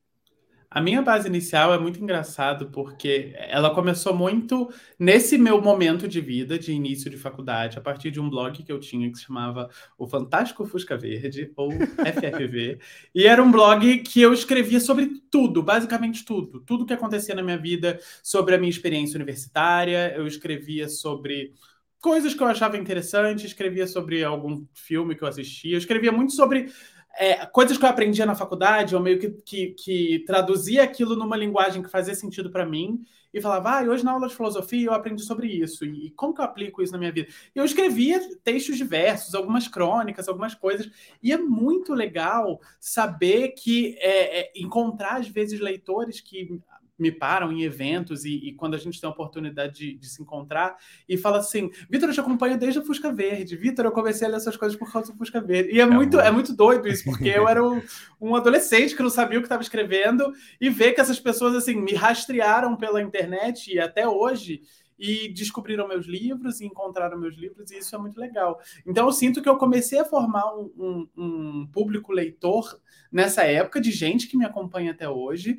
A 0.76 0.82
minha 0.82 1.02
base 1.02 1.26
inicial 1.26 1.74
é 1.74 1.80
muito 1.80 2.04
engraçado 2.04 2.70
porque 2.70 3.34
ela 3.38 3.74
começou 3.74 4.14
muito 4.14 4.70
nesse 5.00 5.38
meu 5.38 5.62
momento 5.62 6.06
de 6.06 6.20
vida, 6.20 6.60
de 6.60 6.74
início 6.74 7.10
de 7.10 7.16
faculdade, 7.16 7.78
a 7.78 7.82
partir 7.82 8.12
de 8.12 8.20
um 8.20 8.30
blog 8.30 8.62
que 8.62 8.70
eu 8.70 8.78
tinha 8.78 9.10
que 9.10 9.18
se 9.18 9.24
chamava 9.24 9.70
O 9.98 10.06
Fantástico 10.06 10.66
Fusca 10.66 10.98
Verde, 10.98 11.50
ou 11.56 11.72
FFV. 12.04 12.78
e 13.16 13.26
era 13.26 13.42
um 13.42 13.50
blog 13.50 14.00
que 14.00 14.22
eu 14.22 14.34
escrevia 14.34 14.82
sobre 14.82 15.22
tudo, 15.32 15.64
basicamente 15.64 16.26
tudo. 16.26 16.60
Tudo 16.60 16.86
que 16.86 16.92
acontecia 16.92 17.34
na 17.34 17.42
minha 17.42 17.58
vida, 17.58 17.98
sobre 18.22 18.54
a 18.54 18.58
minha 18.58 18.70
experiência 18.70 19.16
universitária. 19.16 20.14
Eu 20.14 20.28
escrevia 20.28 20.90
sobre 20.90 21.54
coisas 22.02 22.34
que 22.34 22.44
eu 22.44 22.48
achava 22.48 22.78
interessante, 22.78 23.46
escrevia 23.46 23.88
sobre 23.88 24.26
algum 24.26 24.66
filme 24.74 25.16
que 25.16 25.24
eu 25.24 25.28
assistia, 25.28 25.76
eu 25.76 25.80
escrevia 25.80 26.12
muito 26.12 26.34
sobre 26.34 26.70
é, 27.18 27.46
coisas 27.46 27.78
que 27.78 27.86
eu 27.86 27.90
aprendia 27.90 28.26
na 28.26 28.36
faculdade, 28.36 28.94
eu 28.94 29.00
meio 29.00 29.20
que, 29.20 29.30
que, 29.30 29.68
que 29.72 30.24
traduzia 30.26 30.84
aquilo 30.84 31.16
numa 31.16 31.38
linguagem 31.38 31.82
que 31.82 31.90
fazia 31.90 32.14
sentido 32.14 32.52
para 32.52 32.66
mim 32.66 33.06
e 33.34 33.42
falava, 33.42 33.80
ah, 33.80 33.84
hoje 33.84 34.04
na 34.04 34.14
aula 34.14 34.30
de 34.30 34.36
filosofia 34.36 34.88
eu 34.88 34.94
aprendi 34.94 35.22
sobre 35.22 35.48
isso, 35.48 35.84
e, 35.84 36.10
como 36.12 36.34
que 36.34 36.40
eu 36.40 36.46
aplico 36.46 36.82
isso 36.82 36.94
na 36.94 36.98
minha 36.98 37.12
vida? 37.12 37.28
Eu 37.54 37.66
escrevia 37.66 38.22
textos 38.44 38.78
diversos, 38.78 39.36
algumas 39.36 39.68
crônicas, 39.68 40.30
algumas 40.30 40.56
coisas, 40.56 40.90
e 41.22 41.34
é 41.34 41.38
muito 41.38 41.94
legal 41.94 42.62
saber 42.80 43.50
que 43.50 43.98
é, 44.00 44.40
é, 44.40 44.52
encontrar, 44.56 45.20
às 45.20 45.28
vezes, 45.28 45.60
leitores 45.60 46.22
que 46.22 46.62
me 46.98 47.12
param 47.12 47.52
em 47.52 47.64
eventos 47.64 48.24
e, 48.24 48.36
e, 48.36 48.54
quando 48.54 48.74
a 48.74 48.78
gente 48.78 49.00
tem 49.00 49.08
a 49.08 49.12
oportunidade 49.12 49.74
de, 49.74 49.98
de 49.98 50.10
se 50.10 50.22
encontrar 50.22 50.78
e 51.08 51.18
fala 51.18 51.40
assim, 51.40 51.70
Vitor, 51.90 52.10
eu 52.10 52.14
te 52.14 52.20
acompanho 52.20 52.58
desde 52.58 52.80
o 52.80 52.86
Fusca 52.86 53.12
Verde, 53.12 53.58
Vitor, 53.58 53.86
eu 53.86 53.92
comecei 53.92 54.28
a 54.28 54.30
ler 54.30 54.38
essas 54.38 54.56
coisas 54.56 54.78
por 54.78 54.92
causa 54.92 55.12
do 55.12 55.18
Fusca 55.18 55.42
Verde. 55.42 55.72
E 55.72 55.80
é, 55.80 55.84
é 55.84 55.86
muito, 55.86 56.20
é 56.20 56.32
muito 56.32 56.56
doido 56.56 56.88
isso, 56.88 57.04
porque 57.04 57.30
eu 57.30 57.48
era 57.48 57.64
um, 57.68 57.82
um 58.20 58.36
adolescente 58.36 58.96
que 58.96 59.04
não 59.04 59.10
sabia 59.10 59.38
o 59.38 59.42
que 59.42 59.46
estava 59.46 59.62
escrevendo 59.62 60.32
e 60.60 60.70
ver 60.70 60.94
que 60.94 61.02
essas 61.02 61.20
pessoas 61.20 61.56
assim 61.56 61.76
me 61.76 61.94
rastrearam 61.94 62.76
pela 62.78 63.02
internet 63.02 63.74
e 63.74 63.80
até 63.80 64.08
hoje 64.08 64.62
e 64.98 65.28
descobriram 65.30 65.88
meus 65.88 66.06
livros 66.06 66.62
e 66.62 66.66
encontraram 66.66 67.20
meus 67.20 67.36
livros, 67.36 67.70
e 67.70 67.78
isso 67.78 67.96
é 67.96 68.00
muito 68.00 68.20
legal. 68.20 68.60
Então, 68.86 69.06
eu 69.06 69.12
sinto 69.12 69.42
que 69.42 69.50
eu 69.50 69.58
comecei 69.58 70.00
a 70.00 70.06
formar 70.06 70.46
um, 70.56 70.72
um, 70.78 71.10
um 71.18 71.68
público 71.68 72.14
leitor 72.14 72.80
nessa 73.12 73.44
época, 73.44 73.82
de 73.82 73.92
gente 73.92 74.28
que 74.28 74.38
me 74.38 74.46
acompanha 74.46 74.92
até 74.92 75.10
hoje, 75.10 75.58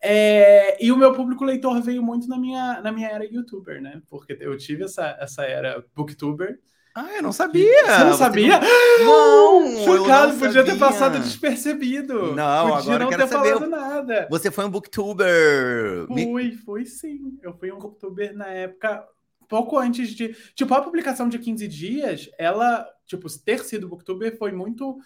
é, 0.00 0.82
e 0.84 0.92
o 0.92 0.96
meu 0.96 1.12
público 1.12 1.44
leitor 1.44 1.80
veio 1.82 2.02
muito 2.02 2.28
na 2.28 2.38
minha, 2.38 2.80
na 2.80 2.92
minha 2.92 3.08
era 3.08 3.24
youtuber, 3.24 3.80
né? 3.82 4.00
Porque 4.08 4.36
eu 4.40 4.56
tive 4.56 4.84
essa, 4.84 5.16
essa 5.20 5.42
era 5.42 5.84
booktuber. 5.94 6.58
Ah, 6.94 7.16
eu 7.16 7.22
não 7.22 7.32
sabia! 7.32 7.86
Você 7.86 8.04
não 8.04 8.14
sabia? 8.14 8.60
Não! 9.04 9.76
Chocado, 9.84 10.32
não 10.32 10.38
podia 10.38 10.64
ter 10.64 10.78
passado 10.78 11.18
despercebido. 11.20 12.34
Não, 12.34 12.70
podia 12.70 12.78
agora 12.78 12.98
não 12.98 13.06
eu 13.06 13.08
quero 13.08 13.22
ter 13.22 13.28
saber. 13.28 13.54
falado 13.54 13.70
nada. 13.70 14.26
Você 14.30 14.50
foi 14.50 14.64
um 14.64 14.70
booktuber! 14.70 16.06
Fui, 16.08 16.52
fui 16.64 16.86
sim. 16.86 17.38
Eu 17.40 17.52
fui 17.54 17.70
um 17.70 17.78
booktuber 17.78 18.36
na 18.36 18.48
época, 18.48 19.04
pouco 19.48 19.78
antes 19.78 20.10
de. 20.10 20.34
Tipo, 20.54 20.74
a 20.74 20.82
publicação 20.82 21.28
de 21.28 21.38
15 21.38 21.68
dias, 21.68 22.30
ela, 22.36 22.84
tipo, 23.06 23.28
ter 23.44 23.60
sido 23.64 23.88
booktuber 23.88 24.36
foi 24.36 24.50
muito 24.50 24.98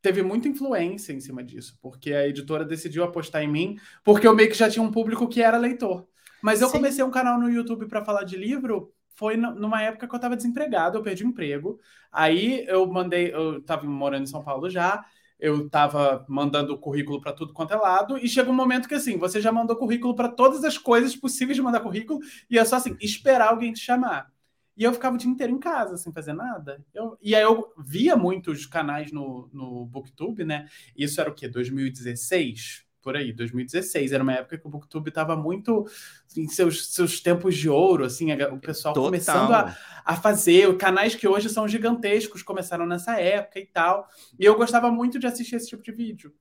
teve 0.00 0.22
muita 0.22 0.48
influência 0.48 1.12
em 1.12 1.20
cima 1.20 1.42
disso, 1.42 1.78
porque 1.82 2.12
a 2.12 2.26
editora 2.26 2.64
decidiu 2.64 3.04
apostar 3.04 3.42
em 3.42 3.48
mim, 3.48 3.76
porque 4.04 4.26
eu 4.26 4.34
meio 4.34 4.48
que 4.48 4.56
já 4.56 4.70
tinha 4.70 4.82
um 4.82 4.90
público 4.90 5.28
que 5.28 5.42
era 5.42 5.58
leitor. 5.58 6.06
Mas 6.40 6.60
eu 6.60 6.68
Sim. 6.68 6.74
comecei 6.74 7.04
um 7.04 7.10
canal 7.10 7.38
no 7.38 7.50
YouTube 7.50 7.86
para 7.86 8.04
falar 8.04 8.24
de 8.24 8.36
livro, 8.36 8.92
foi 9.16 9.36
numa 9.36 9.82
época 9.82 10.06
que 10.06 10.14
eu 10.14 10.18
estava 10.18 10.36
desempregado, 10.36 10.96
eu 10.96 11.02
perdi 11.02 11.24
o 11.24 11.28
emprego. 11.28 11.80
Aí 12.12 12.64
eu 12.68 12.86
mandei, 12.86 13.34
eu 13.34 13.58
estava 13.58 13.84
morando 13.84 14.22
em 14.22 14.28
São 14.28 14.44
Paulo 14.44 14.70
já, 14.70 15.04
eu 15.40 15.66
estava 15.66 16.24
mandando 16.28 16.78
currículo 16.78 17.20
para 17.20 17.32
tudo 17.32 17.52
quanto 17.52 17.72
é 17.72 17.76
lado, 17.76 18.16
e 18.16 18.28
chega 18.28 18.50
um 18.50 18.54
momento 18.54 18.88
que 18.88 18.94
assim, 18.94 19.16
você 19.18 19.40
já 19.40 19.50
mandou 19.50 19.76
currículo 19.76 20.14
para 20.14 20.28
todas 20.28 20.62
as 20.64 20.78
coisas 20.78 21.16
possíveis 21.16 21.56
de 21.56 21.62
mandar 21.62 21.80
currículo, 21.80 22.20
e 22.48 22.58
é 22.58 22.64
só 22.64 22.76
assim, 22.76 22.96
esperar 23.00 23.48
alguém 23.48 23.72
te 23.72 23.80
chamar. 23.80 24.30
E 24.78 24.84
eu 24.84 24.92
ficava 24.92 25.16
o 25.16 25.18
dia 25.18 25.28
inteiro 25.28 25.52
em 25.52 25.58
casa, 25.58 25.96
sem 25.96 26.12
fazer 26.12 26.32
nada. 26.32 26.80
Eu, 26.94 27.18
e 27.20 27.34
aí 27.34 27.42
eu 27.42 27.74
via 27.76 28.16
muitos 28.16 28.64
canais 28.64 29.10
no, 29.10 29.50
no 29.52 29.84
Booktube, 29.84 30.44
né? 30.44 30.68
Isso 30.96 31.20
era 31.20 31.28
o 31.28 31.34
quê? 31.34 31.48
2016? 31.48 32.86
Por 33.02 33.16
aí, 33.16 33.32
2016. 33.32 34.12
Era 34.12 34.22
uma 34.22 34.34
época 34.34 34.56
que 34.56 34.64
o 34.64 34.70
Booktube 34.70 35.08
estava 35.08 35.34
muito 35.34 35.84
em 36.36 36.46
seus, 36.46 36.94
seus 36.94 37.20
tempos 37.20 37.56
de 37.56 37.68
ouro, 37.68 38.04
assim, 38.04 38.32
o 38.32 38.60
pessoal 38.60 38.94
Total. 38.94 39.08
começando 39.10 39.52
a, 39.52 39.76
a 40.04 40.14
fazer. 40.14 40.76
Canais 40.76 41.16
que 41.16 41.26
hoje 41.26 41.48
são 41.48 41.66
gigantescos 41.66 42.44
começaram 42.44 42.86
nessa 42.86 43.18
época 43.18 43.58
e 43.58 43.66
tal. 43.66 44.08
E 44.38 44.44
eu 44.44 44.54
gostava 44.54 44.92
muito 44.92 45.18
de 45.18 45.26
assistir 45.26 45.56
esse 45.56 45.70
tipo 45.70 45.82
de 45.82 45.90
vídeo. 45.90 46.32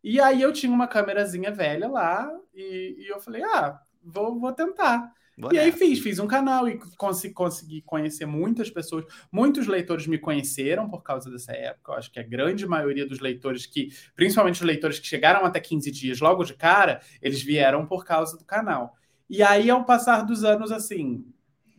E 0.00 0.20
aí 0.20 0.40
eu 0.40 0.52
tinha 0.52 0.72
uma 0.72 0.86
câmerazinha 0.86 1.50
velha 1.50 1.88
lá 1.88 2.30
e, 2.54 2.94
e 3.00 3.08
eu 3.08 3.18
falei, 3.18 3.42
ah, 3.42 3.80
vou, 4.00 4.38
vou 4.38 4.52
tentar. 4.52 5.12
Boa 5.36 5.54
e 5.54 5.58
aí 5.58 5.72
fiz, 5.72 5.98
fiz 6.00 6.18
um 6.18 6.26
canal 6.26 6.68
e 6.68 6.78
consegui, 6.96 7.32
consegui 7.32 7.82
conhecer 7.82 8.26
muitas 8.26 8.70
pessoas. 8.70 9.04
Muitos 9.32 9.66
leitores 9.66 10.06
me 10.06 10.18
conheceram 10.18 10.88
por 10.88 11.02
causa 11.02 11.30
dessa 11.30 11.52
época. 11.52 11.92
Eu 11.92 11.96
acho 11.96 12.10
que 12.10 12.20
a 12.20 12.22
grande 12.22 12.66
maioria 12.66 13.06
dos 13.06 13.20
leitores 13.20 13.64
que, 13.64 13.88
principalmente 14.14 14.56
os 14.56 14.66
leitores 14.66 14.98
que 14.98 15.06
chegaram 15.06 15.44
até 15.44 15.58
15 15.58 15.90
dias 15.90 16.20
logo 16.20 16.44
de 16.44 16.54
cara, 16.54 17.00
eles 17.22 17.42
vieram 17.42 17.86
por 17.86 18.04
causa 18.04 18.36
do 18.36 18.44
canal. 18.44 18.96
E 19.28 19.42
aí, 19.42 19.70
ao 19.70 19.84
passar 19.84 20.26
dos 20.26 20.44
anos, 20.44 20.72
assim, 20.72 21.24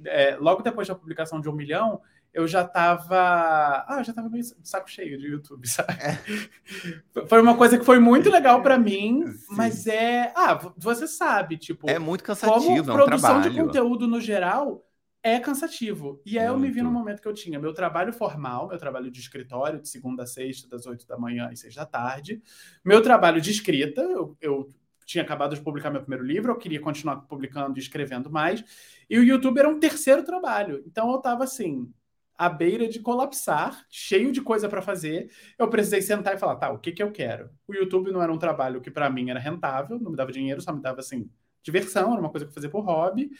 é, 0.05 0.36
logo 0.38 0.62
depois 0.62 0.88
da 0.88 0.96
publicação 0.96 1.39
de 1.39 1.50
um 1.50 1.53
milhão, 1.53 2.01
eu 2.33 2.47
já 2.47 2.63
tava. 2.63 3.85
Ah, 3.88 3.97
eu 4.00 4.03
já 4.03 4.13
tava 4.13 4.29
meio 4.29 4.43
de 4.43 4.67
saco 4.67 4.89
cheio 4.89 5.17
de 5.17 5.27
YouTube, 5.27 5.67
sabe? 5.69 5.93
É. 5.93 7.27
Foi 7.27 7.41
uma 7.41 7.57
coisa 7.57 7.77
que 7.77 7.85
foi 7.85 8.00
muito 8.00 8.29
legal 8.29 8.61
para 8.61 8.77
mim, 8.79 9.25
Sim. 9.27 9.55
mas 9.55 9.88
é. 9.88 10.31
Ah, 10.35 10.59
você 10.77 11.07
sabe, 11.07 11.57
tipo. 11.57 11.89
É 11.89 12.00
muito 12.00 12.23
cansativo, 12.23 12.59
como 12.59 12.77
é 12.77 12.81
um 12.81 13.05
produção 13.05 13.41
de 13.41 13.51
conteúdo 13.51 14.07
no 14.07 14.19
geral 14.19 14.85
é 15.23 15.39
cansativo. 15.39 16.19
E 16.25 16.39
aí 16.39 16.47
muito. 16.47 16.57
eu 16.57 16.59
me 16.59 16.71
vi 16.73 16.81
no 16.81 16.91
momento 16.91 17.21
que 17.21 17.27
eu 17.27 17.33
tinha 17.33 17.59
meu 17.59 17.73
trabalho 17.73 18.11
formal, 18.11 18.67
meu 18.67 18.77
trabalho 18.77 19.11
de 19.11 19.19
escritório, 19.19 19.79
de 19.79 19.88
segunda 19.88 20.23
a 20.23 20.25
sexta, 20.25 20.67
das 20.67 20.85
oito 20.88 21.05
da 21.05 21.17
manhã 21.17 21.47
às 21.51 21.59
seis 21.59 21.75
da 21.75 21.85
tarde, 21.85 22.41
meu 22.83 23.01
trabalho 23.01 23.39
de 23.39 23.51
escrita, 23.51 24.01
eu, 24.01 24.35
eu 24.41 24.67
tinha 25.05 25.23
acabado 25.23 25.55
de 25.55 25.61
publicar 25.61 25.91
meu 25.91 26.01
primeiro 26.01 26.25
livro, 26.25 26.51
eu 26.51 26.57
queria 26.57 26.79
continuar 26.79 27.17
publicando 27.17 27.77
e 27.77 27.81
escrevendo 27.81 28.31
mais. 28.31 28.63
E 29.09 29.19
o 29.19 29.23
YouTube 29.23 29.59
era 29.59 29.69
um 29.69 29.79
terceiro 29.79 30.23
trabalho. 30.23 30.83
Então 30.88 31.11
eu 31.11 31.19
tava 31.19 31.43
assim, 31.43 31.91
à 32.38 32.50
beira 32.50 32.88
de 32.88 33.00
colapsar, 33.00 33.85
cheio 33.89 34.31
de 34.31 34.41
coisa 34.41 34.67
para 34.67 34.81
fazer. 34.81 35.29
Eu 35.57 35.69
precisei 35.69 36.01
sentar 36.01 36.35
e 36.35 36.38
falar, 36.38 36.55
tá, 36.55 36.71
o 36.71 36.79
que 36.79 36.91
que 36.91 37.03
eu 37.03 37.11
quero? 37.11 37.50
O 37.67 37.73
YouTube 37.73 38.11
não 38.11 38.21
era 38.21 38.31
um 38.31 38.38
trabalho 38.38 38.81
que 38.81 38.89
para 38.91 39.09
mim 39.09 39.29
era 39.29 39.39
rentável, 39.39 40.00
não 40.00 40.11
me 40.11 40.17
dava 40.17 40.31
dinheiro, 40.31 40.61
só 40.61 40.73
me 40.73 40.81
dava 40.81 41.00
assim 41.00 41.29
diversão, 41.63 42.11
era 42.11 42.19
uma 42.19 42.29
coisa 42.29 42.45
que 42.45 42.50
eu 42.50 42.55
fazia 42.55 42.69
por 42.69 42.81
hobby. 42.81 43.31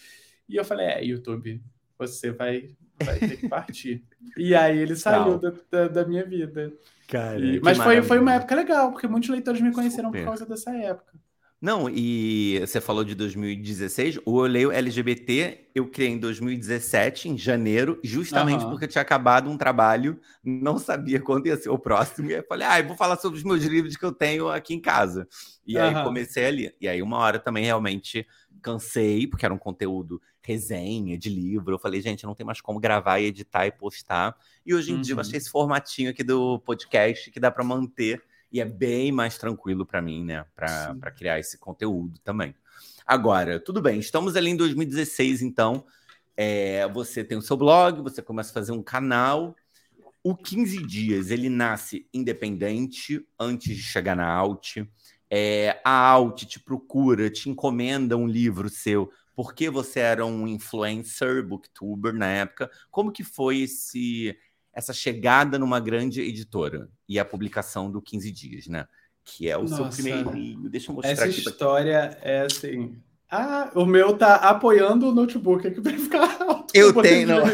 E 0.48 0.56
eu 0.56 0.66
falei, 0.66 0.86
é, 0.88 1.04
YouTube, 1.04 1.62
você 1.98 2.32
vai, 2.32 2.70
vai 3.04 3.18
ter 3.20 3.38
que 3.38 3.48
partir. 3.48 4.04
e 4.38 4.54
aí 4.54 4.78
ele 4.78 4.96
saiu 4.96 5.38
da, 5.40 5.54
da, 5.70 5.88
da, 5.88 6.06
minha 6.06 6.26
vida. 6.26 6.74
Cara, 7.08 7.40
e, 7.40 7.60
mas 7.62 7.78
foi, 7.78 8.02
foi 8.02 8.20
uma 8.20 8.34
época 8.34 8.56
legal, 8.56 8.92
porque 8.92 9.08
muitos 9.08 9.30
leitores 9.30 9.62
me 9.62 9.72
conheceram 9.72 10.10
Super. 10.10 10.20
por 10.20 10.26
causa 10.26 10.46
dessa 10.46 10.72
época. 10.76 11.14
Não, 11.62 11.88
e 11.88 12.60
você 12.60 12.82
falou 12.82 13.04
de 13.04 13.14
2016, 13.14 14.18
o 14.26 14.44
Eu 14.44 14.52
Leio 14.52 14.72
LGBT 14.72 15.70
eu 15.76 15.88
criei 15.88 16.10
em 16.10 16.18
2017, 16.18 17.30
em 17.30 17.38
janeiro, 17.38 18.00
justamente 18.04 18.64
uhum. 18.64 18.72
porque 18.72 18.86
eu 18.86 18.90
tinha 18.90 19.02
acabado 19.02 19.50
um 19.50 19.56
trabalho, 19.56 20.20
não 20.44 20.78
sabia 20.78 21.22
quando 21.22 21.48
ia 21.48 21.56
ser 21.56 21.70
o 21.70 21.78
próximo, 21.78 22.30
e 22.32 22.36
aí 22.36 22.44
falei, 22.44 22.68
ah, 22.68 22.80
eu 22.80 22.88
vou 22.88 22.98
falar 22.98 23.16
sobre 23.18 23.38
os 23.38 23.44
meus 23.44 23.64
livros 23.64 23.96
que 23.96 24.04
eu 24.04 24.12
tenho 24.12 24.50
aqui 24.50 24.74
em 24.74 24.82
casa. 24.82 25.28
E 25.66 25.78
uhum. 25.78 25.84
aí 25.84 26.04
comecei 26.04 26.46
ali. 26.46 26.76
E 26.82 26.88
aí 26.88 27.02
uma 27.02 27.18
hora 27.20 27.40
também 27.40 27.64
realmente 27.64 28.28
cansei, 28.62 29.28
porque 29.28 29.46
era 29.46 29.54
um 29.54 29.58
conteúdo 29.58 30.22
resenha 30.42 31.18
de 31.18 31.30
livro. 31.30 31.76
Eu 31.76 31.80
falei, 31.80 32.02
gente, 32.02 32.26
não 32.26 32.36
tem 32.36 32.46
mais 32.46 32.60
como 32.60 32.80
gravar 32.80 33.20
e 33.20 33.26
editar 33.26 33.66
e 33.68 33.72
postar. 33.72 34.36
E 34.66 34.74
hoje 34.74 34.92
em 34.92 34.96
uhum. 34.96 35.02
dia 35.02 35.14
eu 35.14 35.18
uhum. 35.18 35.22
achei 35.22 35.38
esse 35.38 35.50
formatinho 35.50 36.10
aqui 36.10 36.24
do 36.24 36.60
podcast 36.60 37.32
que 37.32 37.40
dá 37.40 37.50
para 37.50 37.64
manter 37.64 38.22
e 38.52 38.60
é 38.60 38.66
bem 38.66 39.12
mais 39.12 39.38
tranquilo 39.38 39.86
para 39.86 40.02
mim, 40.02 40.26
né? 40.26 40.46
Para 40.56 41.12
criar 41.12 41.40
esse 41.40 41.58
conteúdo 41.58 42.20
também. 42.24 42.54
Agora, 43.06 43.60
tudo 43.60 43.82
bem, 43.82 44.00
estamos 44.00 44.36
ali 44.36 44.52
em 44.52 44.56
2016, 44.56 45.42
então. 45.42 45.86
É, 46.36 46.88
você 46.90 47.24
tem 47.24 47.38
o 47.38 47.42
seu 47.42 47.56
blog, 47.56 48.02
você 48.02 48.22
começa 48.22 48.52
a 48.52 48.54
fazer 48.54 48.72
um 48.72 48.84
canal. 48.84 49.56
O 50.24 50.36
15 50.36 50.86
Dias, 50.86 51.32
ele 51.32 51.50
nasce 51.50 52.08
independente 52.14 53.26
antes 53.40 53.76
de 53.76 53.82
chegar 53.82 54.16
na 54.16 54.28
Alt. 54.28 54.78
É, 55.30 55.80
a 55.84 55.92
Alt 55.92 56.46
te 56.46 56.60
procura, 56.60 57.30
te 57.30 57.50
encomenda 57.50 58.18
um 58.18 58.28
livro 58.28 58.70
seu, 58.70 59.12
porque 59.36 59.70
você 59.70 60.00
era 60.00 60.26
um 60.26 60.48
influencer, 60.48 61.46
booktuber 61.46 62.14
na 62.14 62.28
época. 62.28 62.70
Como 62.90 63.12
que 63.12 63.24
foi 63.24 63.62
esse 63.62 64.38
essa 64.74 64.94
chegada 64.94 65.60
numa 65.60 65.80
grande 65.80 66.22
editora 66.22 66.90
e 67.08 67.20
a 67.20 67.26
publicação 67.26 67.92
do 67.92 68.02
15 68.02 68.32
Dias, 68.32 68.68
né? 68.68 68.88
Que 69.24 69.50
é 69.50 69.58
o 69.58 69.62
Nossa, 69.62 69.76
seu 69.76 70.04
primeiro 70.04 70.32
livro. 70.32 70.70
Deixa 70.70 70.92
eu 70.92 70.96
mostrar 70.96 71.12
essa 71.12 71.24
aqui. 71.26 71.40
Essa 71.40 71.50
história 71.50 72.18
pra... 72.20 72.30
é 72.30 72.46
assim. 72.46 72.96
Ah, 73.34 73.72
o 73.76 73.86
meu 73.86 74.18
tá 74.18 74.36
apoiando 74.36 75.08
o 75.08 75.14
notebook 75.14 75.66
aqui 75.66 75.80
para 75.80 75.98
ficar 75.98 76.36
alto. 76.44 76.74
Eu 76.74 76.94
tenho, 77.02 77.30
não, 77.30 77.46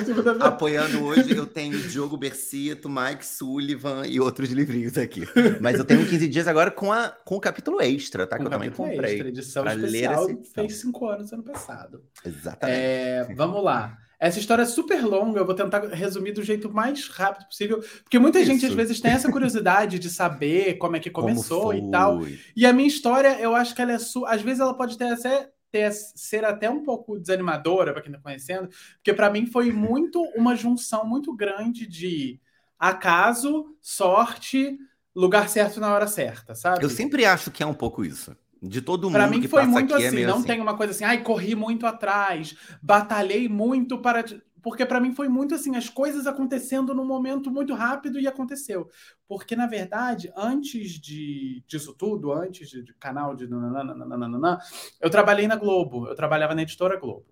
apoiando 0.41 1.03
hoje, 1.03 1.37
eu 1.37 1.45
tenho 1.45 1.77
Diogo 1.77 2.17
Bercito, 2.17 2.89
Mike 2.89 3.23
Sullivan 3.23 4.03
e 4.07 4.19
outros 4.19 4.49
livrinhos 4.49 4.97
aqui. 4.97 5.23
Mas 5.61 5.77
eu 5.77 5.85
tenho 5.85 6.03
15 6.03 6.27
dias 6.29 6.47
agora 6.47 6.71
com, 6.71 6.91
a, 6.91 7.09
com 7.09 7.35
o 7.35 7.39
capítulo 7.39 7.79
extra, 7.79 8.25
tá? 8.25 8.37
Com 8.37 8.43
que 8.43 8.47
eu 8.47 8.51
também 8.51 8.71
comprei. 8.71 9.13
Extra, 9.13 9.29
edição 9.29 9.67
especial, 9.67 10.27
fez 10.55 10.77
cinco 10.77 11.07
anos 11.07 11.31
ano 11.31 11.43
passado. 11.43 12.03
Exatamente. 12.25 12.79
É, 12.79 13.27
vamos 13.35 13.63
lá. 13.63 13.99
Essa 14.19 14.39
história 14.39 14.63
é 14.63 14.65
super 14.65 15.05
longa, 15.05 15.39
eu 15.39 15.45
vou 15.45 15.53
tentar 15.53 15.79
resumir 15.89 16.31
do 16.31 16.41
jeito 16.41 16.73
mais 16.73 17.07
rápido 17.07 17.45
possível, 17.47 17.83
porque 18.03 18.17
muita 18.17 18.39
Isso. 18.39 18.51
gente 18.51 18.65
às 18.65 18.73
vezes 18.73 18.99
tem 18.99 19.11
essa 19.11 19.31
curiosidade 19.31 19.99
de 19.99 20.09
saber 20.09 20.75
como 20.75 20.95
é 20.95 20.99
que 20.99 21.09
começou 21.09 21.73
e 21.73 21.91
tal. 21.91 22.21
E 22.55 22.65
a 22.65 22.73
minha 22.73 22.87
história, 22.87 23.39
eu 23.39 23.55
acho 23.55 23.75
que 23.75 23.81
ela 23.81 23.93
é 23.93 23.99
su... 23.99 24.25
às 24.25 24.41
vezes 24.41 24.59
ela 24.59 24.75
pode 24.75 24.97
ter 24.97 25.05
até 25.05 25.49
ter, 25.71 25.91
ser 25.91 26.45
até 26.45 26.69
um 26.69 26.83
pouco 26.83 27.19
desanimadora 27.19 27.93
para 27.93 28.01
quem 28.01 28.11
está 28.11 28.21
conhecendo, 28.21 28.69
porque 28.95 29.13
para 29.13 29.29
mim 29.29 29.45
foi 29.45 29.71
muito 29.71 30.21
uma 30.35 30.55
junção 30.55 31.05
muito 31.05 31.35
grande 31.35 31.85
de 31.85 32.39
acaso, 32.79 33.65
sorte, 33.81 34.77
lugar 35.15 35.49
certo 35.49 35.79
na 35.79 35.93
hora 35.93 36.07
certa, 36.07 36.55
sabe? 36.55 36.83
Eu 36.83 36.89
sempre 36.89 37.25
acho 37.25 37.51
que 37.51 37.63
é 37.63 37.65
um 37.65 37.73
pouco 37.73 38.05
isso. 38.05 38.35
De 38.61 38.81
todo 38.81 39.09
pra 39.11 39.25
mundo 39.25 39.35
mim 39.35 39.41
que 39.41 39.47
foi 39.47 39.65
muito 39.65 39.93
aqui 39.93 40.03
é 40.03 40.07
assim, 40.07 40.15
meio 40.15 40.27
não 40.27 40.37
assim. 40.37 40.47
tem 40.47 40.61
uma 40.61 40.75
coisa 40.75 40.91
assim, 40.91 41.03
ai, 41.03 41.21
corri 41.23 41.55
muito 41.55 41.85
atrás, 41.85 42.55
batalhei 42.81 43.47
muito 43.47 43.99
para 43.99 44.23
porque 44.67 44.85
para 44.85 44.99
mim 44.99 45.13
foi 45.13 45.29
muito 45.29 45.55
assim, 45.55 45.77
as 45.77 45.87
coisas 45.87 46.27
acontecendo 46.27 46.93
num 46.93 47.05
momento 47.05 47.49
muito 47.49 47.73
rápido 47.73 48.19
e 48.19 48.27
aconteceu. 48.27 48.89
Porque, 49.25 49.55
na 49.55 49.65
verdade, 49.65 50.29
antes 50.35 50.99
de, 50.99 51.63
disso 51.65 51.93
tudo, 51.93 52.33
antes 52.33 52.69
de, 52.69 52.83
de 52.83 52.93
canal 52.95 53.33
de 53.33 53.47
nananana, 53.47 54.59
eu 54.99 55.09
trabalhei 55.09 55.47
na 55.47 55.55
Globo, 55.55 56.09
eu 56.09 56.15
trabalhava 56.15 56.53
na 56.53 56.63
editora 56.63 56.99
Globo. 56.99 57.25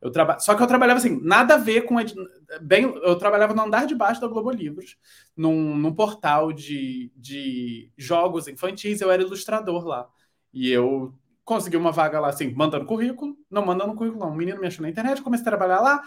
Eu 0.00 0.10
traba... 0.10 0.40
Só 0.40 0.56
que 0.56 0.62
eu 0.62 0.66
trabalhava 0.66 0.98
assim, 0.98 1.20
nada 1.22 1.54
a 1.54 1.58
ver 1.58 1.82
com. 1.82 2.00
Ed... 2.00 2.12
Bem, 2.60 2.82
eu 2.82 3.16
trabalhava 3.16 3.54
no 3.54 3.62
andar 3.62 3.86
de 3.86 3.94
baixo 3.94 4.20
da 4.20 4.26
Globo 4.26 4.50
Livros, 4.50 4.96
num, 5.36 5.76
num 5.76 5.94
portal 5.94 6.52
de, 6.52 7.12
de 7.14 7.92
jogos 7.96 8.48
infantis, 8.48 9.00
eu 9.00 9.12
era 9.12 9.22
ilustrador 9.22 9.86
lá. 9.86 10.08
E 10.52 10.70
eu 10.70 11.14
consegui 11.44 11.76
uma 11.76 11.92
vaga 11.92 12.20
lá, 12.20 12.28
assim, 12.28 12.52
mandando 12.52 12.84
currículo, 12.84 13.36
não 13.50 13.64
mandando 13.64 13.94
currículo, 13.94 14.20
não. 14.20 14.32
Um 14.32 14.36
menino 14.36 14.60
me 14.60 14.66
achou 14.66 14.82
na 14.82 14.90
internet, 14.90 15.22
comecei 15.22 15.42
a 15.44 15.50
trabalhar 15.50 15.80
lá. 15.80 16.02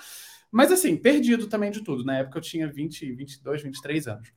Mas 0.52 0.72
assim, 0.72 0.96
perdido 0.96 1.48
também 1.48 1.72
de 1.72 1.82
tudo. 1.82 2.06
Na 2.06 2.20
época 2.20 2.38
eu 2.38 2.42
tinha 2.42 2.72
20, 2.72 3.12
22, 3.12 3.64
23 3.64 4.08
anos. 4.08 4.32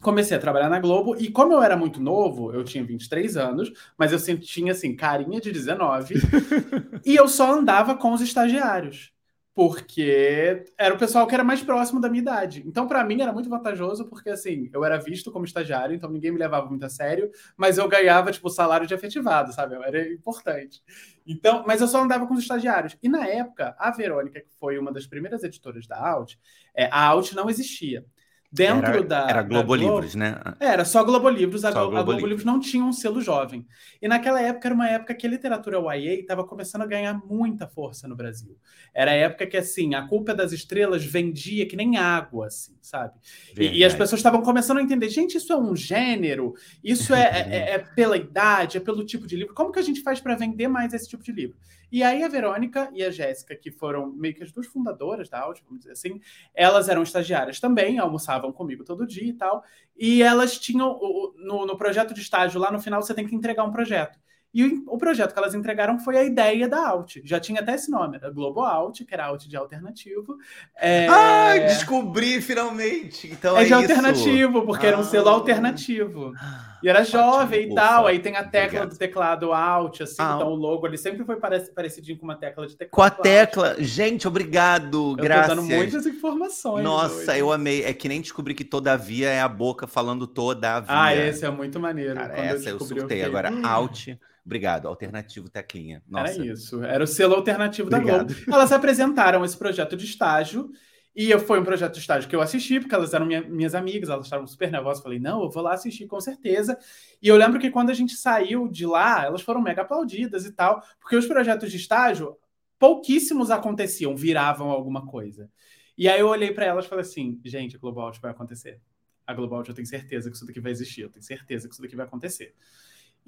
Comecei 0.00 0.36
a 0.36 0.40
trabalhar 0.40 0.68
na 0.68 0.78
Globo 0.78 1.16
e 1.16 1.30
como 1.30 1.52
eu 1.52 1.62
era 1.62 1.76
muito 1.76 2.00
novo, 2.00 2.52
eu 2.52 2.62
tinha 2.62 2.84
23 2.84 3.36
anos, 3.36 3.72
mas 3.96 4.12
eu 4.12 4.38
tinha 4.38 4.70
assim 4.70 4.94
carinha 4.94 5.40
de 5.40 5.50
19 5.50 6.14
e 7.04 7.16
eu 7.16 7.26
só 7.26 7.58
andava 7.58 7.96
com 7.96 8.12
os 8.12 8.20
estagiários, 8.20 9.12
porque 9.58 10.66
era 10.78 10.94
o 10.94 10.98
pessoal 10.98 11.26
que 11.26 11.34
era 11.34 11.42
mais 11.42 11.60
próximo 11.60 12.00
da 12.00 12.08
minha 12.08 12.22
idade. 12.22 12.62
Então 12.64 12.86
para 12.86 13.02
mim 13.02 13.20
era 13.20 13.32
muito 13.32 13.50
vantajoso 13.50 14.04
porque 14.04 14.30
assim, 14.30 14.70
eu 14.72 14.84
era 14.84 14.96
visto 14.98 15.32
como 15.32 15.44
estagiário, 15.44 15.96
então 15.96 16.08
ninguém 16.08 16.30
me 16.30 16.38
levava 16.38 16.68
muito 16.68 16.86
a 16.86 16.88
sério, 16.88 17.28
mas 17.56 17.76
eu 17.76 17.88
ganhava 17.88 18.30
tipo 18.30 18.48
salário 18.50 18.86
de 18.86 18.94
efetivado, 18.94 19.52
sabe? 19.52 19.74
Era 19.74 20.12
importante. 20.12 20.80
Então, 21.26 21.64
mas 21.66 21.80
eu 21.80 21.88
só 21.88 22.00
andava 22.04 22.24
com 22.24 22.34
os 22.34 22.40
estagiários. 22.40 22.96
E 23.02 23.08
na 23.08 23.26
época, 23.26 23.74
a 23.80 23.90
Verônica, 23.90 24.40
que 24.40 24.54
foi 24.60 24.78
uma 24.78 24.92
das 24.92 25.08
primeiras 25.08 25.42
editoras 25.42 25.88
da 25.88 25.98
Alt, 25.98 26.36
é, 26.72 26.84
a 26.84 27.04
Alt 27.06 27.32
não 27.32 27.50
existia. 27.50 28.06
Dentro 28.50 28.92
era, 28.92 29.02
da. 29.02 29.28
Era 29.28 29.42
Globo 29.42 29.76
da 29.76 29.82
Livros, 29.82 30.14
né? 30.14 30.36
Era 30.58 30.84
só 30.84 31.04
Globo 31.04 31.28
Livros. 31.28 31.64
A, 31.64 31.72
Só 31.72 31.80
Globo, 31.80 31.96
a 31.96 32.02
Globo 32.02 32.12
Globo 32.12 32.26
Livros 32.26 32.44
não 32.46 32.58
tinha 32.58 32.82
um 32.84 32.92
selo 32.92 33.20
jovem. 33.20 33.66
E 34.00 34.08
naquela 34.08 34.40
época 34.40 34.68
era 34.68 34.74
uma 34.74 34.88
época 34.88 35.14
que 35.14 35.26
a 35.26 35.30
literatura 35.30 35.78
YA 35.96 36.14
estava 36.20 36.44
começando 36.44 36.82
a 36.82 36.86
ganhar 36.86 37.14
muita 37.26 37.66
força 37.68 38.08
no 38.08 38.16
Brasil. 38.16 38.56
Era 38.94 39.10
a 39.10 39.14
época 39.14 39.46
que, 39.46 39.56
assim, 39.56 39.94
a 39.94 40.06
culpa 40.06 40.34
das 40.34 40.52
estrelas 40.52 41.04
vendia 41.04 41.66
que 41.66 41.76
nem 41.76 41.96
água, 41.98 42.46
assim, 42.46 42.74
sabe? 42.80 43.14
E, 43.56 43.78
e 43.78 43.84
as 43.84 43.94
pessoas 43.94 44.18
estavam 44.20 44.42
começando 44.42 44.78
a 44.78 44.82
entender, 44.82 45.08
gente, 45.08 45.36
isso 45.36 45.52
é 45.52 45.56
um 45.56 45.76
gênero, 45.76 46.54
isso 46.82 47.14
é, 47.14 47.22
é- 47.50 47.70
é 47.74 47.78
pela 47.78 48.16
idade, 48.16 48.78
é 48.78 48.80
pelo 48.80 49.04
tipo 49.04 49.26
de 49.26 49.36
livro. 49.36 49.54
Como 49.54 49.72
que 49.72 49.78
a 49.78 49.82
gente 49.82 50.00
faz 50.00 50.20
para 50.20 50.34
vender 50.34 50.68
mais 50.68 50.92
esse 50.94 51.08
tipo 51.08 51.22
de 51.22 51.32
livro? 51.32 51.56
E 51.90 52.02
aí 52.02 52.22
a 52.22 52.28
Verônica 52.28 52.90
e 52.92 53.02
a 53.02 53.10
Jéssica, 53.10 53.56
que 53.56 53.70
foram 53.70 54.12
meio 54.12 54.34
que 54.34 54.42
as 54.42 54.52
duas 54.52 54.66
fundadoras 54.66 55.28
da 55.28 55.40
Audi, 55.40 55.62
vamos 55.64 55.80
dizer 55.80 55.92
assim, 55.92 56.20
elas 56.54 56.88
eram 56.88 57.02
estagiárias 57.02 57.60
também, 57.60 57.98
almoçavam 57.98 58.52
comigo 58.52 58.84
todo 58.84 59.06
dia 59.06 59.28
e 59.28 59.32
tal. 59.32 59.64
E 59.96 60.22
elas 60.22 60.58
tinham, 60.58 60.98
no, 61.36 61.66
no 61.66 61.76
projeto 61.76 62.14
de 62.14 62.20
estágio, 62.20 62.60
lá 62.60 62.70
no 62.70 62.80
final 62.80 63.02
você 63.02 63.14
tem 63.14 63.26
que 63.26 63.34
entregar 63.34 63.64
um 63.64 63.72
projeto. 63.72 64.18
E 64.52 64.64
o, 64.86 64.96
projeto 64.96 65.34
que 65.34 65.38
elas 65.38 65.54
entregaram 65.54 65.98
foi 65.98 66.16
a 66.16 66.24
ideia 66.24 66.66
da 66.66 66.88
Alt. 66.88 67.20
Já 67.22 67.38
tinha 67.38 67.60
até 67.60 67.74
esse 67.74 67.90
nome, 67.90 68.16
era 68.16 68.30
Globo 68.30 68.62
Alt, 68.62 69.04
que 69.04 69.12
era 69.12 69.26
Alt 69.26 69.46
de 69.46 69.56
alternativo. 69.56 70.38
É, 70.74 71.06
Ah, 71.06 71.58
descobri 71.58 72.40
finalmente. 72.40 73.28
Então 73.28 73.56
é, 73.56 73.60
é 73.60 73.64
de 73.64 73.68
isso. 73.68 73.74
alternativo, 73.74 74.64
porque 74.64 74.86
era 74.86 74.98
um 74.98 75.04
selo 75.04 75.28
Ah. 75.28 76.67
E 76.82 76.88
era 76.88 77.00
Ótimo, 77.00 77.22
jovem 77.22 77.62
e 77.62 77.66
ufa. 77.66 77.74
tal. 77.74 78.06
Aí 78.06 78.18
tem 78.20 78.36
a 78.36 78.44
tecla 78.44 78.66
Obrigado. 78.66 78.90
do 78.90 78.96
teclado 78.98 79.52
Alt, 79.52 80.00
assim, 80.02 80.16
Ah. 80.18 80.34
então 80.36 80.48
o 80.52 80.54
logo 80.54 80.86
ele 80.86 80.96
sempre 80.96 81.24
foi 81.24 81.36
parec- 81.36 81.72
parecidinho 81.74 82.16
com 82.18 82.24
uma 82.24 82.36
tecla 82.36 82.66
de 82.66 82.76
teclado. 82.76 82.90
Com 82.90 83.02
a 83.02 83.06
Alt. 83.06 83.22
tecla. 83.22 83.76
Gente, 83.78 84.28
obrigado. 84.28 85.10
Eu 85.12 85.16
Graças. 85.16 85.48
tô 85.48 85.54
dando 85.56 85.66
muitas 85.74 86.06
informações. 86.06 86.84
Nossa, 86.84 87.32
hoje. 87.32 87.40
eu 87.40 87.52
amei. 87.52 87.84
É 87.84 87.92
que 87.92 88.08
nem 88.08 88.20
descobri 88.20 88.54
que 88.54 88.64
todavia 88.64 89.28
é 89.28 89.40
a 89.40 89.48
boca 89.48 89.86
falando 89.86 90.26
todavia. 90.26 90.86
Ah, 90.88 91.14
esse 91.14 91.44
é 91.44 91.50
muito 91.50 91.80
maneiro. 91.80 92.14
Cara, 92.14 92.34
Quando 92.34 92.44
essa 92.46 92.68
eu 92.70 92.78
descobri, 92.78 93.00
surtei. 93.00 93.22
Agora, 93.24 93.50
"Hum". 93.50 93.62
alt. 93.64 94.08
Obrigado. 94.46 94.88
Alternativo 94.88 95.48
teclinha. 95.50 96.02
Nossa. 96.08 96.32
Era 96.34 96.46
isso. 96.46 96.82
Era 96.82 97.04
o 97.04 97.06
selo 97.06 97.34
alternativo 97.34 97.90
da 97.90 97.98
Obrigado. 97.98 98.32
Globo. 98.34 98.50
Elas 98.50 98.72
apresentaram 98.72 99.44
esse 99.44 99.56
projeto 99.56 99.94
de 99.96 100.06
estágio. 100.06 100.70
E 101.18 101.32
eu- 101.32 101.40
foi 101.40 101.58
um 101.58 101.64
projeto 101.64 101.94
de 101.94 101.98
estágio 101.98 102.28
que 102.30 102.36
eu 102.36 102.40
assisti, 102.40 102.78
porque 102.78 102.94
elas 102.94 103.12
eram 103.12 103.26
minha- 103.26 103.42
minhas 103.42 103.74
amigas, 103.74 104.08
elas 104.08 104.26
estavam 104.26 104.46
super 104.46 104.70
nervosas. 104.70 105.02
Falei, 105.02 105.18
não, 105.18 105.42
eu 105.42 105.50
vou 105.50 105.64
lá 105.64 105.72
assistir 105.74 106.06
com 106.06 106.20
certeza. 106.20 106.78
E 107.20 107.26
eu 107.26 107.36
lembro 107.36 107.58
que 107.58 107.70
quando 107.70 107.90
a 107.90 107.94
gente 107.94 108.14
saiu 108.14 108.68
de 108.68 108.86
lá, 108.86 109.24
elas 109.24 109.42
foram 109.42 109.60
mega 109.60 109.82
aplaudidas 109.82 110.46
e 110.46 110.52
tal, 110.52 110.80
porque 111.00 111.16
os 111.16 111.26
projetos 111.26 111.72
de 111.72 111.76
estágio, 111.76 112.36
pouquíssimos 112.78 113.50
aconteciam, 113.50 114.14
viravam 114.14 114.70
alguma 114.70 115.04
coisa. 115.06 115.50
E 115.96 116.08
aí 116.08 116.20
eu 116.20 116.28
olhei 116.28 116.52
para 116.52 116.66
elas 116.66 116.84
e 116.86 116.88
falei 116.88 117.02
assim: 117.04 117.40
gente, 117.44 117.74
a 117.74 117.80
Global 117.80 118.06
Out 118.06 118.20
vai 118.20 118.30
acontecer. 118.30 118.80
A 119.26 119.34
Global 119.34 119.58
Out, 119.58 119.70
eu 119.70 119.74
tenho 119.74 119.86
certeza 119.88 120.30
que 120.30 120.36
isso 120.36 120.46
daqui 120.46 120.60
vai 120.60 120.70
existir, 120.70 121.00
eu 121.02 121.10
tenho 121.10 121.24
certeza 121.24 121.66
que 121.66 121.74
isso 121.74 121.82
daqui 121.82 121.96
vai 121.96 122.06
acontecer. 122.06 122.54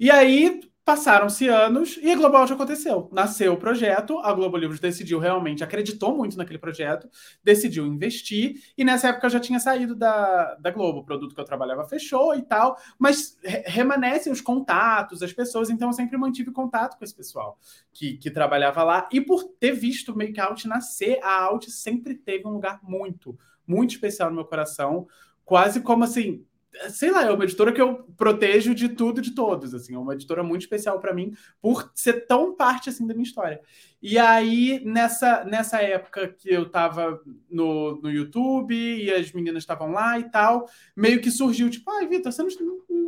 E 0.01 0.09
aí 0.09 0.61
passaram-se 0.83 1.47
anos 1.47 1.95
e 2.01 2.09
a 2.11 2.15
Global 2.15 2.41
Out 2.41 2.53
aconteceu. 2.53 3.07
Nasceu 3.11 3.53
o 3.53 3.57
projeto, 3.57 4.17
a 4.17 4.33
Globo 4.33 4.57
Livros 4.57 4.79
decidiu 4.79 5.19
realmente, 5.19 5.63
acreditou 5.63 6.17
muito 6.17 6.35
naquele 6.35 6.57
projeto, 6.57 7.07
decidiu 7.43 7.85
investir, 7.85 8.55
e 8.75 8.83
nessa 8.83 9.09
época 9.09 9.27
eu 9.27 9.29
já 9.29 9.39
tinha 9.39 9.59
saído 9.59 9.93
da, 9.93 10.55
da 10.55 10.71
Globo, 10.71 11.01
o 11.01 11.05
produto 11.05 11.35
que 11.35 11.39
eu 11.39 11.45
trabalhava 11.45 11.87
fechou 11.87 12.33
e 12.33 12.41
tal, 12.41 12.75
mas 12.97 13.37
re- 13.43 13.61
remanescem 13.67 14.33
os 14.33 14.41
contatos, 14.41 15.21
as 15.21 15.31
pessoas, 15.31 15.69
então 15.69 15.89
eu 15.89 15.93
sempre 15.93 16.17
mantive 16.17 16.51
contato 16.51 16.97
com 16.97 17.03
esse 17.03 17.13
pessoal 17.13 17.59
que, 17.93 18.17
que 18.17 18.31
trabalhava 18.31 18.83
lá, 18.83 19.07
e 19.13 19.21
por 19.21 19.43
ter 19.59 19.73
visto 19.73 20.13
o 20.13 20.17
Make 20.17 20.41
Out 20.41 20.67
nascer, 20.67 21.19
a 21.21 21.43
Out 21.43 21.69
sempre 21.69 22.15
teve 22.15 22.47
um 22.47 22.53
lugar 22.53 22.79
muito, 22.81 23.37
muito 23.67 23.91
especial 23.91 24.31
no 24.31 24.35
meu 24.37 24.45
coração, 24.45 25.07
quase 25.45 25.79
como 25.81 26.03
assim, 26.05 26.43
sei 26.89 27.11
lá, 27.11 27.23
é 27.25 27.31
uma 27.31 27.43
editora 27.43 27.71
que 27.71 27.81
eu 27.81 28.03
protejo 28.15 28.73
de 28.73 28.89
tudo 28.89 29.19
e 29.19 29.23
de 29.23 29.35
todos, 29.35 29.73
assim, 29.73 29.95
é 29.95 29.97
uma 29.97 30.13
editora 30.13 30.43
muito 30.43 30.61
especial 30.61 30.99
para 30.99 31.13
mim 31.13 31.33
por 31.61 31.91
ser 31.93 32.25
tão 32.25 32.55
parte 32.55 32.89
assim 32.89 33.05
da 33.05 33.13
minha 33.13 33.23
história. 33.23 33.61
E 34.01 34.17
aí 34.17 34.81
nessa 34.83 35.43
nessa 35.43 35.81
época 35.81 36.27
que 36.27 36.49
eu 36.49 36.69
tava 36.69 37.21
no, 37.49 38.01
no 38.01 38.09
YouTube 38.09 38.73
e 38.73 39.11
as 39.11 39.31
meninas 39.31 39.63
estavam 39.63 39.91
lá 39.91 40.17
e 40.17 40.29
tal, 40.29 40.67
meio 40.95 41.21
que 41.21 41.29
surgiu 41.29 41.69
tipo, 41.69 41.89
ai, 41.91 42.07
Vitor, 42.07 42.31
você 42.31 42.41
não, 42.41 42.49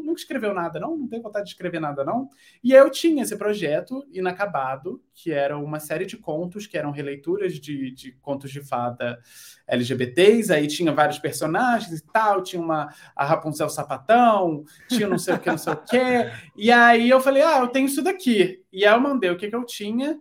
nunca 0.04 0.20
escreveu 0.20 0.54
nada, 0.54 0.80
não? 0.80 0.96
Não 0.96 1.08
tem 1.08 1.22
vontade 1.22 1.46
de 1.46 1.52
escrever 1.52 1.80
nada, 1.80 2.04
não? 2.04 2.30
E 2.64 2.76
aí 2.76 2.82
eu 2.82 2.90
tinha 2.90 3.24
esse 3.24 3.36
projeto 3.36 4.06
inacabado, 4.12 5.02
que 5.14 5.32
era 5.32 5.58
uma 5.58 5.80
série 5.80 6.06
de 6.06 6.18
contos 6.18 6.68
que 6.68 6.78
eram 6.78 6.92
releituras 6.92 7.60
de, 7.60 7.92
de 7.92 8.12
contos 8.22 8.52
de 8.52 8.62
fada 8.62 9.20
LGBTs, 9.68 10.52
aí 10.54 10.68
tinha 10.68 10.92
vários 10.92 11.18
personagens 11.18 12.00
e 12.00 12.06
tal, 12.12 12.44
tinha 12.44 12.62
uma 12.62 12.94
a 13.16 13.26
Rapunzel 13.26 13.70
Sapatão, 13.70 14.64
tinha 14.88 15.08
não 15.08 15.18
sei 15.18 15.36
o 15.36 15.40
que, 15.40 15.50
não 15.50 15.58
sei 15.58 15.74
o 15.74 15.78
que. 15.78 16.32
E 16.56 16.72
aí 16.72 17.10
eu 17.10 17.20
falei, 17.20 17.42
ah, 17.42 17.60
eu 17.60 17.68
tenho 17.68 17.88
isso 17.88 18.04
daqui. 18.04 18.62
E 18.72 18.86
aí 18.86 18.94
eu 18.94 19.00
mandei 19.00 19.30
o 19.30 19.38
que, 19.38 19.48
que 19.48 19.56
eu 19.56 19.66
tinha. 19.66 20.20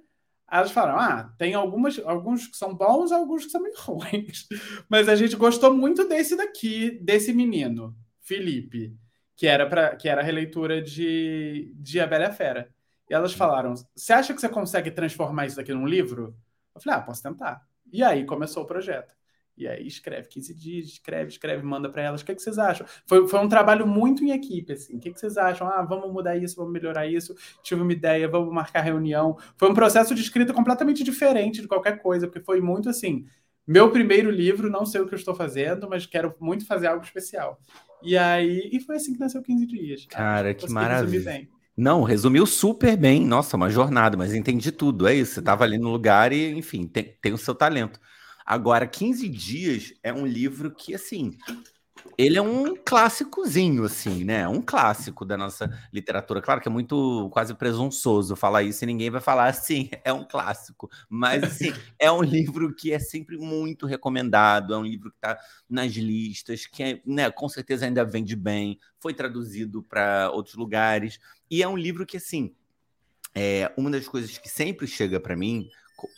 Elas 0.53 0.71
falaram, 0.71 0.99
ah, 0.99 1.35
tem 1.39 1.55
algumas, 1.55 1.99
alguns 2.01 2.47
que 2.47 2.57
são 2.59 2.75
bons, 2.75 3.11
alguns 3.11 3.47
que 3.47 3.51
são 3.51 3.63
meio 3.63 3.75
ruins. 3.81 4.47
Mas 4.87 5.09
a 5.09 5.17
gente 5.17 5.35
gostou 5.35 5.73
muito 5.73 6.07
desse 6.07 6.37
daqui, 6.37 6.91
desse 7.03 7.33
menino, 7.33 7.97
Felipe, 8.21 8.95
que 9.35 9.47
era, 9.47 9.67
pra, 9.67 9.97
que 9.97 10.09
era 10.11 10.21
a 10.21 10.25
releitura 10.25 10.83
de, 10.83 11.73
de 11.75 11.99
A 12.01 12.07
Bela 12.07 12.29
a 12.29 12.33
Fera. 12.33 12.69
E 13.09 13.15
elas 13.15 13.33
falaram, 13.33 13.75
você 13.97 14.13
acha 14.13 14.35
que 14.35 14.41
você 14.41 14.49
consegue 14.49 14.91
transformar 14.91 15.47
isso 15.47 15.57
daqui 15.57 15.73
num 15.73 15.87
livro? 15.87 16.37
Eu 16.75 16.81
falei, 16.83 16.99
ah, 16.99 17.03
posso 17.03 17.23
tentar. 17.23 17.67
E 17.91 18.03
aí 18.03 18.27
começou 18.27 18.63
o 18.65 18.67
projeto. 18.67 19.15
E 19.57 19.69
aí 19.69 19.87
escreve 19.87 20.29
15 20.29 20.55
dias, 20.55 20.87
escreve, 20.87 21.31
escreve, 21.31 21.63
manda 21.63 21.89
para 21.89 22.03
elas. 22.03 22.23
O 22.23 22.25
que, 22.25 22.33
é 22.33 22.35
que 22.35 22.43
vocês 22.43 22.59
acham? 22.59 22.87
Foi, 23.07 23.29
foi 23.29 23.41
um 23.41 23.49
trabalho 23.49 23.87
muito 23.87 24.25
em 24.25 24.31
equipe, 24.31 24.73
assim. 24.73 24.97
O 24.97 25.01
que, 25.01 25.11
é 25.11 25.13
que 25.13 25.21
vocês 25.21 25.37
acham? 25.37 25.69
Ah, 25.69 25.83
vamos 25.83 26.11
mudar 26.13 26.37
isso, 26.37 26.57
vamos 26.57 26.73
melhorar 26.73 27.07
isso. 27.07 27.35
Tive 27.63 27.83
uma 27.83 27.93
ideia, 27.93 28.27
vamos 28.29 28.53
marcar 28.53 28.81
reunião. 28.81 29.37
Foi 29.57 29.71
um 29.71 29.75
processo 29.75 30.15
de 30.15 30.23
escrita 30.23 30.53
completamente 30.53 31.05
diferente 31.05 31.61
de 31.61 31.69
qualquer 31.69 32.01
coisa, 32.01 32.27
porque 32.27 32.45
foi 32.45 32.61
muito 32.61 32.89
assim. 32.89 33.27
Meu 33.67 33.91
primeiro 33.91 34.31
livro, 34.31 34.71
não 34.71 34.85
sei 34.85 35.01
o 35.01 35.07
que 35.07 35.15
eu 35.15 35.19
estou 35.19 35.35
fazendo, 35.35 35.89
mas 35.89 36.07
quero 36.07 36.35
muito 36.41 36.67
fazer 36.67 36.89
algo 36.89 37.05
especial. 37.05 37.61
E 38.03 38.17
aí, 38.17 38.69
e 38.73 38.81
foi 38.81 38.97
assim 38.97 39.13
que 39.13 39.21
nasceu 39.21 39.43
15 39.43 39.67
dias. 39.67 40.07
Cara, 40.07 40.49
Acho 40.49 40.57
que 40.57 40.63
resumir 40.63 40.75
maravilha. 40.75 41.49
Não, 41.77 42.03
resumiu 42.03 42.45
super 42.45 42.97
bem. 42.97 43.25
Nossa, 43.25 43.57
uma 43.57 43.71
jornada, 43.71 44.17
mas 44.17 44.35
entendi 44.35 44.73
tudo. 44.73 45.07
É 45.07 45.15
isso. 45.15 45.35
Você 45.35 45.41
estava 45.41 45.65
ali 45.65 45.79
no 45.79 45.91
lugar 45.91 46.33
e, 46.33 46.51
enfim, 46.51 46.87
tem, 46.87 47.17
tem 47.21 47.33
o 47.33 47.39
seu 47.39 47.55
talento. 47.55 48.01
Agora, 48.45 48.87
15 48.87 49.29
Dias 49.29 49.93
é 50.03 50.13
um 50.13 50.27
livro 50.27 50.71
que, 50.71 50.95
assim, 50.95 51.37
ele 52.17 52.37
é 52.37 52.43
um 52.43 52.77
clássicozinho, 52.77 53.85
assim, 53.85 54.25
né? 54.25 54.47
Um 54.47 54.61
clássico 54.61 55.25
da 55.25 55.37
nossa 55.37 55.71
literatura. 55.93 56.43
Claro 56.43 56.61
que 56.61 56.69
é 56.69 56.71
muito 56.71 57.29
quase 57.33 57.55
presunçoso 57.55 58.37
falar 58.37 58.63
isso 58.63 58.85
e 58.85 58.87
ninguém 58.87 59.11
vai 59.11 59.21
falar 59.21 59.47
assim, 59.47 59.89
é 60.05 60.13
um 60.13 60.25
clássico. 60.25 60.91
Mas, 61.09 61.43
assim, 61.43 61.73
é 61.99 62.11
um 62.11 62.23
livro 62.23 62.75
que 62.75 62.93
é 62.93 62.99
sempre 62.99 63.37
muito 63.39 63.87
recomendado, 63.87 64.75
é 64.75 64.79
um 64.79 64.85
livro 64.85 65.11
que 65.11 65.17
está 65.17 65.39
nas 65.69 65.93
listas, 65.93 66.67
que 66.67 66.83
é, 66.83 67.03
né, 67.07 67.31
com 67.31 67.49
certeza 67.49 67.87
ainda 67.87 68.05
vende 68.05 68.37
bem, 68.37 68.79
foi 68.99 69.15
traduzido 69.15 69.83
para 69.83 70.31
outros 70.33 70.55
lugares. 70.55 71.19
E 71.51 71.63
é 71.63 71.69
um 71.69 71.77
livro 71.77 72.05
que, 72.05 72.17
assim, 72.17 72.55
é, 73.35 73.73
uma 73.77 73.91
das 73.91 74.07
coisas 74.07 74.37
que 74.39 74.49
sempre 74.49 74.87
chega 74.87 75.19
para 75.19 75.37
mim, 75.37 75.69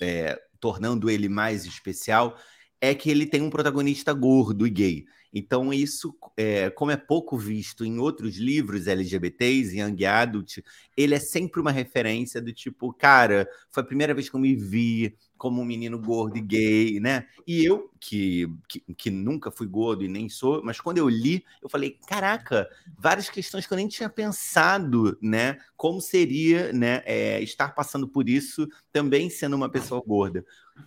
é, 0.01 0.41
tornando 0.65 1.11
ele 1.11 1.29
mais 1.29 1.67
especial, 1.67 2.39
é 2.81 2.95
que 2.95 3.11
ele 3.11 3.27
tem 3.27 3.43
um 3.43 3.51
protagonista 3.51 4.15
gordo 4.15 4.67
e 4.67 4.71
gay. 4.71 5.05
Então, 5.31 5.75
isso, 5.75 6.17
é, 6.39 6.71
como 6.71 6.91
é 6.91 6.97
pouco 6.97 7.37
visto 7.37 7.85
em 7.85 7.99
outros 7.99 8.37
livros 8.39 8.87
LGBTs, 8.87 9.79
Young 9.79 10.07
Adult, 10.07 10.61
ele 10.97 11.15
é 11.15 11.19
sempre 11.19 11.61
uma 11.61 11.71
referência 11.71 12.41
do 12.41 12.51
tipo, 12.51 12.95
cara, 12.95 13.47
foi 13.71 13.83
a 13.83 13.87
primeira 13.87 14.15
vez 14.15 14.31
que 14.31 14.37
eu 14.37 14.41
me 14.41 14.57
vi 14.57 15.15
como 15.37 15.61
um 15.61 15.65
menino 15.65 15.99
gordo 15.99 16.39
e 16.39 16.41
gay, 16.41 17.01
né? 17.01 17.27
E 17.47 17.65
eu, 17.65 17.91
que, 18.01 18.49
que, 18.69 18.81
que, 18.95 19.11
nunca 19.11 19.51
fui 19.51 19.67
gordo 19.67 20.05
e 20.05 20.09
nem 20.09 20.29
sou, 20.29 20.63
mas 20.65 20.81
quando 20.81 20.99
eu 20.99 21.09
li, 21.09 21.45
eu 21.63 21.69
falei, 21.69 21.99
caraca, 22.07 22.69
várias 22.97 23.29
questões 23.29 23.67
que 23.67 23.73
eu 23.73 23.77
nem 23.77 23.89
tinha 23.89 24.09
pensado, 24.09 25.19
né? 25.21 25.59
Como 25.77 26.01
seria, 26.01 26.73
né, 26.73 27.03
é, 27.05 27.43
estar 27.43 27.75
passando 27.75 28.09
por 28.09 28.29
isso 28.29 28.67
também 28.93 29.29
sendo 29.29 29.57
uma 29.57 29.69
pessoa 29.69 30.03
gorda. 30.07 30.45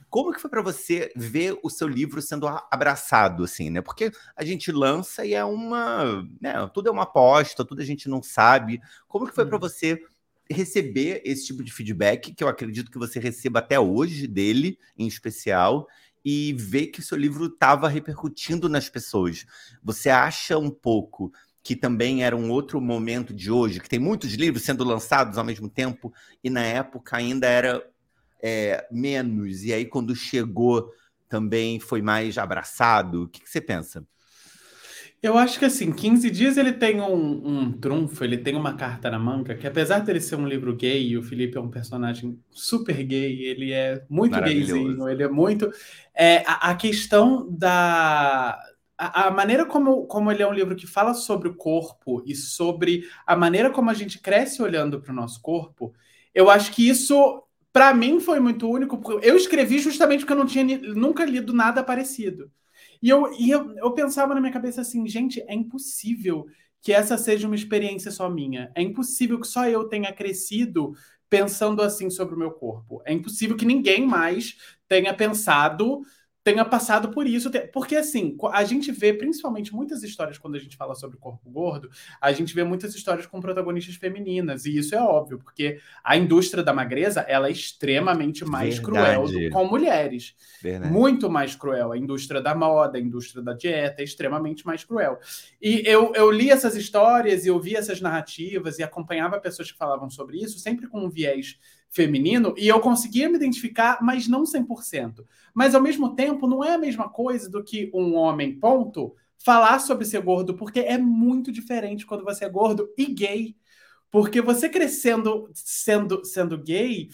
Como 0.09 0.33
que 0.33 0.41
foi 0.41 0.49
para 0.49 0.61
você 0.61 1.11
ver 1.15 1.57
o 1.63 1.69
seu 1.69 1.87
livro 1.87 2.21
sendo 2.21 2.47
abraçado, 2.47 3.43
assim, 3.43 3.69
né? 3.69 3.81
Porque 3.81 4.11
a 4.35 4.43
gente 4.43 4.71
lança 4.71 5.25
e 5.25 5.33
é 5.33 5.43
uma, 5.45 6.23
né? 6.41 6.53
Tudo 6.73 6.89
é 6.89 6.91
uma 6.91 7.03
aposta, 7.03 7.63
tudo 7.63 7.81
a 7.81 7.85
gente 7.85 8.09
não 8.09 8.21
sabe. 8.21 8.81
Como 9.07 9.27
que 9.27 9.35
foi 9.35 9.45
para 9.45 9.55
uhum. 9.55 9.61
você 9.61 10.01
receber 10.51 11.21
esse 11.25 11.47
tipo 11.47 11.63
de 11.63 11.71
feedback, 11.71 12.33
que 12.33 12.43
eu 12.43 12.47
acredito 12.47 12.91
que 12.91 12.97
você 12.97 13.19
receba 13.19 13.59
até 13.59 13.79
hoje 13.79 14.27
dele, 14.27 14.77
em 14.97 15.07
especial, 15.07 15.87
e 16.23 16.53
ver 16.53 16.87
que 16.87 16.99
o 16.99 17.03
seu 17.03 17.17
livro 17.17 17.45
estava 17.45 17.87
repercutindo 17.87 18.67
nas 18.67 18.89
pessoas. 18.89 19.45
Você 19.83 20.09
acha 20.09 20.57
um 20.57 20.69
pouco 20.69 21.31
que 21.63 21.75
também 21.75 22.23
era 22.23 22.35
um 22.35 22.49
outro 22.49 22.79
momento 22.79 23.33
de 23.33 23.51
hoje, 23.51 23.79
que 23.79 23.89
tem 23.89 23.99
muitos 23.99 24.33
livros 24.33 24.63
sendo 24.63 24.83
lançados 24.83 25.37
ao 25.37 25.43
mesmo 25.43 25.69
tempo, 25.69 26.13
e 26.43 26.49
na 26.49 26.63
época 26.63 27.17
ainda 27.17 27.47
era 27.47 27.85
é, 28.41 28.87
menos, 28.91 29.63
e 29.63 29.73
aí 29.73 29.85
quando 29.85 30.15
chegou 30.15 30.91
também 31.27 31.79
foi 31.79 32.01
mais 32.01 32.37
abraçado? 32.37 33.23
O 33.23 33.27
que, 33.27 33.41
que 33.41 33.49
você 33.49 33.59
pensa? 33.59 34.05
Eu 35.21 35.35
acho 35.35 35.57
que 35.57 35.65
assim, 35.65 35.91
15 35.91 36.29
dias 36.29 36.57
ele 36.57 36.71
tem 36.71 37.01
um, 37.01 37.47
um, 37.47 37.71
trunfo, 37.71 38.23
ele 38.23 38.37
tem 38.37 38.55
uma 38.55 38.75
carta 38.75 39.09
na 39.09 39.17
manga, 39.17 39.55
que 39.55 39.65
apesar 39.65 39.99
dele 39.99 40.21
ser 40.21 40.35
um 40.35 40.47
livro 40.47 40.75
gay, 40.75 41.07
e 41.07 41.17
o 41.17 41.23
Felipe 41.23 41.57
é 41.57 41.61
um 41.61 41.71
personagem 41.71 42.39
super 42.51 43.01
gay, 43.03 43.41
ele 43.41 43.71
é 43.71 44.05
muito 44.07 44.39
gayzinho, 44.39 45.09
ele 45.09 45.23
é 45.23 45.27
muito. 45.27 45.71
É, 46.13 46.43
a, 46.45 46.69
a 46.71 46.75
questão 46.75 47.47
da. 47.49 48.59
A, 48.95 49.27
a, 49.27 49.31
maneira 49.31 49.65
como, 49.65 50.05
como 50.05 50.31
ele 50.31 50.43
é 50.43 50.47
um 50.47 50.53
livro 50.53 50.75
que 50.75 50.87
fala 50.87 51.13
sobre 51.13 51.47
o 51.47 51.55
corpo 51.55 52.23
e 52.25 52.35
sobre 52.35 53.07
a 53.25 53.35
maneira 53.35 53.69
como 53.69 53.89
a 53.89 53.93
gente 53.93 54.19
cresce 54.19 54.61
olhando 54.61 54.99
para 54.99 55.11
o 55.11 55.15
nosso 55.15 55.41
corpo, 55.41 55.93
eu 56.33 56.49
acho 56.49 56.71
que 56.71 56.87
isso, 56.87 57.43
para 57.73 57.91
mim, 57.93 58.19
foi 58.19 58.39
muito 58.39 58.69
único, 58.69 58.97
porque 58.99 59.27
eu 59.27 59.35
escrevi 59.35 59.79
justamente 59.79 60.19
porque 60.19 60.33
eu 60.33 60.37
não 60.37 60.45
tinha 60.45 60.77
nunca 60.93 61.25
lido 61.25 61.53
nada 61.53 61.83
parecido. 61.83 62.51
E 63.01 63.09
eu, 63.09 63.31
e 63.33 63.49
eu, 63.51 63.75
eu 63.77 63.93
pensava 63.93 64.33
na 64.33 64.41
minha 64.41 64.53
cabeça 64.53 64.81
assim, 64.81 65.07
gente, 65.07 65.41
é 65.47 65.53
impossível 65.53 66.45
que 66.81 66.91
essa 66.93 67.17
seja 67.17 67.47
uma 67.47 67.55
experiência 67.55 68.11
só 68.11 68.29
minha. 68.29 68.71
É 68.75 68.81
impossível 68.81 69.39
que 69.39 69.47
só 69.47 69.67
eu 69.67 69.87
tenha 69.89 70.11
crescido 70.13 70.93
pensando 71.29 71.81
assim 71.81 72.09
sobre 72.09 72.35
o 72.35 72.37
meu 72.37 72.51
corpo. 72.51 73.01
É 73.05 73.13
impossível 73.13 73.57
que 73.57 73.65
ninguém 73.65 74.05
mais 74.05 74.55
tenha 74.87 75.13
pensado 75.13 76.01
tenha 76.47 76.63
passado 76.63 77.09
por 77.09 77.27
isso. 77.27 77.51
Porque, 77.73 77.97
assim, 77.97 78.37
a 78.53 78.63
gente 78.63 78.89
vê, 78.89 79.13
principalmente, 79.13 79.75
muitas 79.75 80.01
histórias 80.01 80.37
quando 80.37 80.55
a 80.55 80.59
gente 80.59 80.77
fala 80.77 80.95
sobre 80.95 81.17
corpo 81.17 81.49
gordo, 81.49 81.89
a 82.21 82.31
gente 82.31 82.55
vê 82.55 82.63
muitas 82.63 82.95
histórias 82.95 83.25
com 83.25 83.41
protagonistas 83.41 83.95
femininas. 83.95 84.65
E 84.65 84.77
isso 84.77 84.95
é 84.95 85.01
óbvio, 85.01 85.39
porque 85.39 85.79
a 86.01 86.15
indústria 86.15 86.63
da 86.63 86.71
magreza 86.71 87.19
ela 87.21 87.49
é 87.49 87.51
extremamente 87.51 88.45
mais 88.45 88.77
Verdade. 88.77 89.27
cruel 89.27 89.51
com 89.51 89.65
mulheres. 89.65 90.35
Verdade. 90.61 90.93
Muito 90.93 91.29
mais 91.29 91.53
cruel. 91.53 91.91
A 91.91 91.97
indústria 91.97 92.39
da 92.39 92.55
moda, 92.55 92.97
a 92.97 93.01
indústria 93.01 93.43
da 93.43 93.51
dieta 93.51 94.01
é 94.01 94.05
extremamente 94.05 94.65
mais 94.65 94.85
cruel. 94.85 95.19
E 95.61 95.83
eu, 95.85 96.13
eu 96.15 96.31
li 96.31 96.49
essas 96.49 96.77
histórias 96.77 97.45
e 97.45 97.49
eu 97.49 97.61
essas 97.75 97.99
narrativas 97.99 98.79
e 98.79 98.83
acompanhava 98.83 99.37
pessoas 99.41 99.69
que 99.69 99.77
falavam 99.77 100.09
sobre 100.09 100.37
isso, 100.37 100.59
sempre 100.59 100.87
com 100.87 101.03
um 101.03 101.09
viés 101.09 101.59
feminino, 101.97 102.53
e 102.55 102.67
eu 102.67 102.79
conseguia 102.79 103.27
me 103.27 103.35
identificar, 103.35 103.97
mas 104.03 104.27
não 104.27 104.45
100%. 104.45 105.25
Mas, 105.53 105.73
ao 105.73 105.81
mesmo 105.81 106.15
tempo, 106.15 106.47
não 106.47 106.63
é 106.63 106.75
a 106.75 106.77
mesma 106.77 107.09
coisa 107.09 107.49
do 107.49 107.63
que 107.63 107.89
um 107.91 108.13
homem, 108.13 108.59
ponto, 108.59 109.15
falar 109.43 109.79
sobre 109.79 110.05
ser 110.05 110.21
gordo, 110.21 110.53
porque 110.53 110.79
é 110.81 110.97
muito 110.97 111.51
diferente 111.51 112.05
quando 112.05 112.23
você 112.23 112.45
é 112.45 112.49
gordo 112.49 112.87
e 112.95 113.07
gay. 113.07 113.55
Porque 114.11 114.39
você 114.41 114.69
crescendo 114.69 115.49
sendo, 115.53 116.23
sendo 116.23 116.57
gay, 116.57 117.09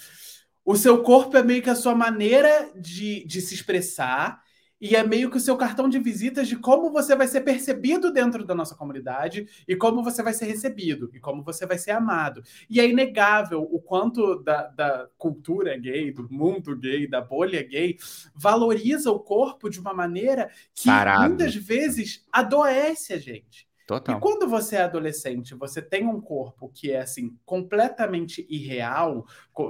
o 0.65 0.76
seu 0.76 1.02
corpo 1.02 1.38
é 1.38 1.43
meio 1.43 1.63
que 1.63 1.69
a 1.69 1.76
sua 1.76 1.96
maneira 1.96 2.72
de, 2.76 3.26
de 3.26 3.39
se 3.39 3.54
expressar 3.54 4.42
e 4.84 4.98
é 4.98 5.02
meio 5.08 5.32
que 5.32 5.38
o 5.38 5.39
seu 5.39 5.56
cartão 5.56 5.88
de 5.88 5.98
visitas 5.98 6.46
de 6.46 6.58
como 6.58 6.91
você 6.91 7.15
vai 7.15 7.26
ser 7.26 7.39
percebido 7.39 8.12
dentro 8.12 8.43
da 8.43 8.54
nossa 8.54 8.76
comunidade 8.76 9.48
e 9.65 9.78
como 9.78 10.04
você 10.04 10.22
vai 10.22 10.34
ser 10.34 10.43
recebido 10.43 11.10
e 11.13 11.22
como 11.22 11.41
você 11.41 11.65
vai 11.65 11.78
ser 11.78 11.91
amado. 11.91 12.43
E 12.69 12.82
é 12.82 12.89
inegável 12.89 13.62
o 13.62 13.80
quanto 13.80 14.43
da, 14.43 14.67
da 14.67 15.08
cultura 15.17 15.78
gay, 15.78 16.12
do 16.12 16.28
mundo 16.30 16.76
gay, 16.76 17.08
da 17.08 17.22
bolha 17.22 17.63
gay, 17.63 17.96
valoriza 18.36 19.10
o 19.10 19.22
corpo 19.22 19.69
de 19.69 19.80
uma 19.80 19.93
maneira 19.93 20.52
que 20.76 20.89
Parado. 20.89 21.30
muitas 21.30 21.56
vezes 21.56 22.28
adoece 22.30 23.13
a 23.13 23.17
gente. 23.17 23.65
Total. 23.86 24.17
E 24.17 24.19
quando 24.22 24.48
você 24.48 24.78
é 24.78 24.84
adolescente, 24.84 25.54
você 25.56 25.82
tem 25.82 26.08
um 26.08 26.22
corpo 26.22 26.72
que 26.74 26.91
é 26.91 27.02
assim 27.02 27.36
completamente 27.46 28.48
irreal, 28.50 29.26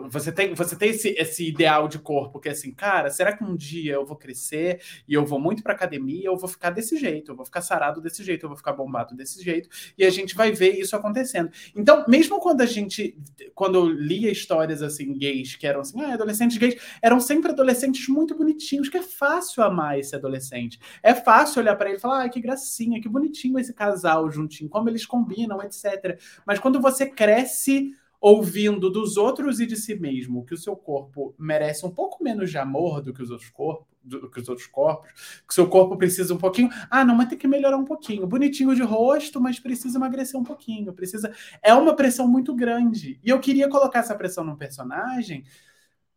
você 0.08 0.32
tem, 0.32 0.54
você 0.54 0.76
tem 0.76 0.91
esse, 0.91 1.10
esse 1.17 1.47
ideal 1.47 1.88
de 1.88 1.97
corpo 1.97 2.39
que 2.39 2.47
é 2.47 2.52
assim, 2.52 2.71
cara, 2.71 3.10
será 3.10 3.36
que 3.36 3.43
um 3.43 3.56
dia 3.56 3.93
eu 3.93 4.06
vou 4.06 4.15
crescer 4.15 4.82
e 5.08 5.15
eu 5.15 5.26
vou 5.26 5.39
muito 5.39 5.63
para 5.63 5.73
academia, 5.73 6.28
eu 6.28 6.38
vou 6.38 6.47
ficar 6.47 6.69
desse 6.69 6.95
jeito, 6.95 7.32
eu 7.32 7.36
vou 7.36 7.43
ficar 7.43 7.62
sarado 7.62 7.99
desse 8.02 8.23
jeito, 8.23 8.45
eu 8.45 8.49
vou 8.49 8.58
ficar 8.58 8.73
bombado 8.73 9.15
desse 9.15 9.43
jeito, 9.43 9.67
e 9.97 10.06
a 10.06 10.12
gente 10.12 10.36
vai 10.36 10.52
ver 10.52 10.80
isso 10.80 10.95
acontecendo. 10.95 11.49
Então, 11.76 12.06
mesmo 12.08 12.39
quando 12.39 12.62
a 12.62 12.67
gente, 12.67 13.17
quando 13.56 13.76
eu 13.76 13.88
lia 13.88 14.32
histórias 14.32 14.84
assim 14.84 15.17
gays 15.17 15.56
que 15.56 15.65
eram 15.65 15.82
assim, 15.82 15.99
ah, 16.04 16.13
adolescentes 16.13 16.58
gays, 16.58 16.80
eram 17.02 17.19
sempre 17.19 17.52
adolescentes 17.52 18.08
muito 18.08 18.38
bonitinhos, 18.38 18.89
que 18.89 18.97
é 18.97 19.04
fácil 19.04 19.63
amar 19.63 19.97
esse 19.97 20.15
adolescente. 20.15 20.80
É 21.02 21.15
fácil 21.15 21.63
olhar 21.63 21.76
para 21.76 21.89
ele 21.89 21.97
e 21.97 22.02
falar, 22.02 22.26
ah, 22.26 22.30
que 22.30 22.39
gracinha, 22.39 23.02
que 23.02 23.10
bonitinho 23.10 23.58
esse 23.58 23.73
casal 23.73 24.02
casal 24.03 24.29
juntinho, 24.29 24.69
como 24.69 24.89
eles 24.89 25.05
combinam, 25.05 25.61
etc. 25.61 26.19
Mas 26.45 26.59
quando 26.59 26.81
você 26.81 27.05
cresce 27.05 27.91
ouvindo 28.19 28.89
dos 28.89 29.17
outros 29.17 29.59
e 29.59 29.65
de 29.65 29.75
si 29.75 29.95
mesmo 29.95 30.45
que 30.45 30.53
o 30.53 30.57
seu 30.57 30.75
corpo 30.75 31.35
merece 31.37 31.85
um 31.85 31.91
pouco 31.91 32.23
menos 32.23 32.49
de 32.49 32.57
amor 32.57 33.01
do 33.01 33.13
que 33.13 33.21
os 33.21 33.29
outros 33.29 33.49
corpos, 33.49 33.85
do 34.01 34.29
que 34.29 34.39
os 34.39 34.47
outros 34.47 34.67
corpos, 34.67 35.43
que 35.47 35.53
seu 35.53 35.67
corpo 35.67 35.97
precisa 35.97 36.33
um 36.33 36.37
pouquinho. 36.37 36.69
Ah, 36.89 37.03
não, 37.03 37.15
mas 37.15 37.29
tem 37.29 37.37
que 37.37 37.47
melhorar 37.47 37.77
um 37.77 37.85
pouquinho. 37.85 38.27
Bonitinho 38.27 38.75
de 38.75 38.81
rosto, 38.81 39.41
mas 39.41 39.59
precisa 39.59 39.97
emagrecer 39.97 40.39
um 40.39 40.43
pouquinho. 40.43 40.93
Precisa. 40.93 41.33
É 41.61 41.73
uma 41.73 41.95
pressão 41.95 42.27
muito 42.27 42.53
grande. 42.53 43.19
E 43.23 43.29
eu 43.29 43.39
queria 43.39 43.69
colocar 43.69 43.99
essa 43.99 44.15
pressão 44.15 44.43
num 44.43 44.55
personagem 44.55 45.43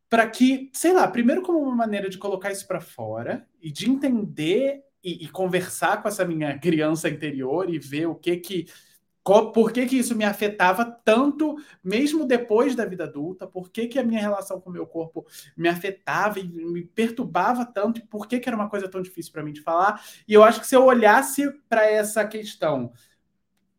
para 0.09 0.29
que, 0.29 0.70
sei 0.72 0.92
lá, 0.92 1.09
primeiro 1.09 1.42
como 1.42 1.59
uma 1.59 1.75
maneira 1.75 2.09
de 2.09 2.18
colocar 2.18 2.53
isso 2.53 2.66
para 2.66 2.81
fora 2.81 3.46
e 3.61 3.70
de 3.72 3.90
entender 3.90 4.85
e, 5.03 5.25
e, 5.25 5.29
conversar 5.29 6.03
com 6.03 6.09
essa 6.09 6.25
minha 6.25 6.59
criança 6.59 7.09
interior 7.09 7.73
e 7.73 7.79
ver 7.79 8.07
o 8.07 8.15
que 8.15 8.37
que 8.37 8.67
por 9.53 9.73
que, 9.73 9.87
que 9.87 9.99
isso 9.99 10.15
me 10.15 10.25
afetava 10.25 10.85
tanto, 10.85 11.57
mesmo 11.83 12.25
depois 12.25 12.77
da 12.77 12.85
vida 12.85 13.05
adulta? 13.05 13.45
Por 13.45 13.71
que, 13.71 13.89
que 13.89 13.99
a 13.99 14.05
minha 14.05 14.21
relação 14.21 14.61
com 14.61 14.71
o 14.71 14.73
meu 14.73 14.87
corpo 14.87 15.27
me 15.57 15.69
afetava 15.69 16.39
e 16.39 16.47
me 16.47 16.85
perturbava 16.85 17.65
tanto? 17.65 17.99
E 17.99 18.07
por 18.07 18.29
que, 18.29 18.39
que 18.39 18.49
era 18.49 18.57
uma 18.57 18.69
coisa 18.69 18.89
tão 18.89 19.03
difícil 19.03 19.33
para 19.33 19.43
mim 19.43 19.53
de 19.53 19.63
falar? 19.63 20.01
E 20.29 20.33
eu 20.33 20.45
acho 20.45 20.61
que 20.61 20.67
se 20.67 20.77
eu 20.77 20.85
olhasse 20.85 21.51
para 21.69 21.85
essa 21.91 22.25
questão, 22.25 22.93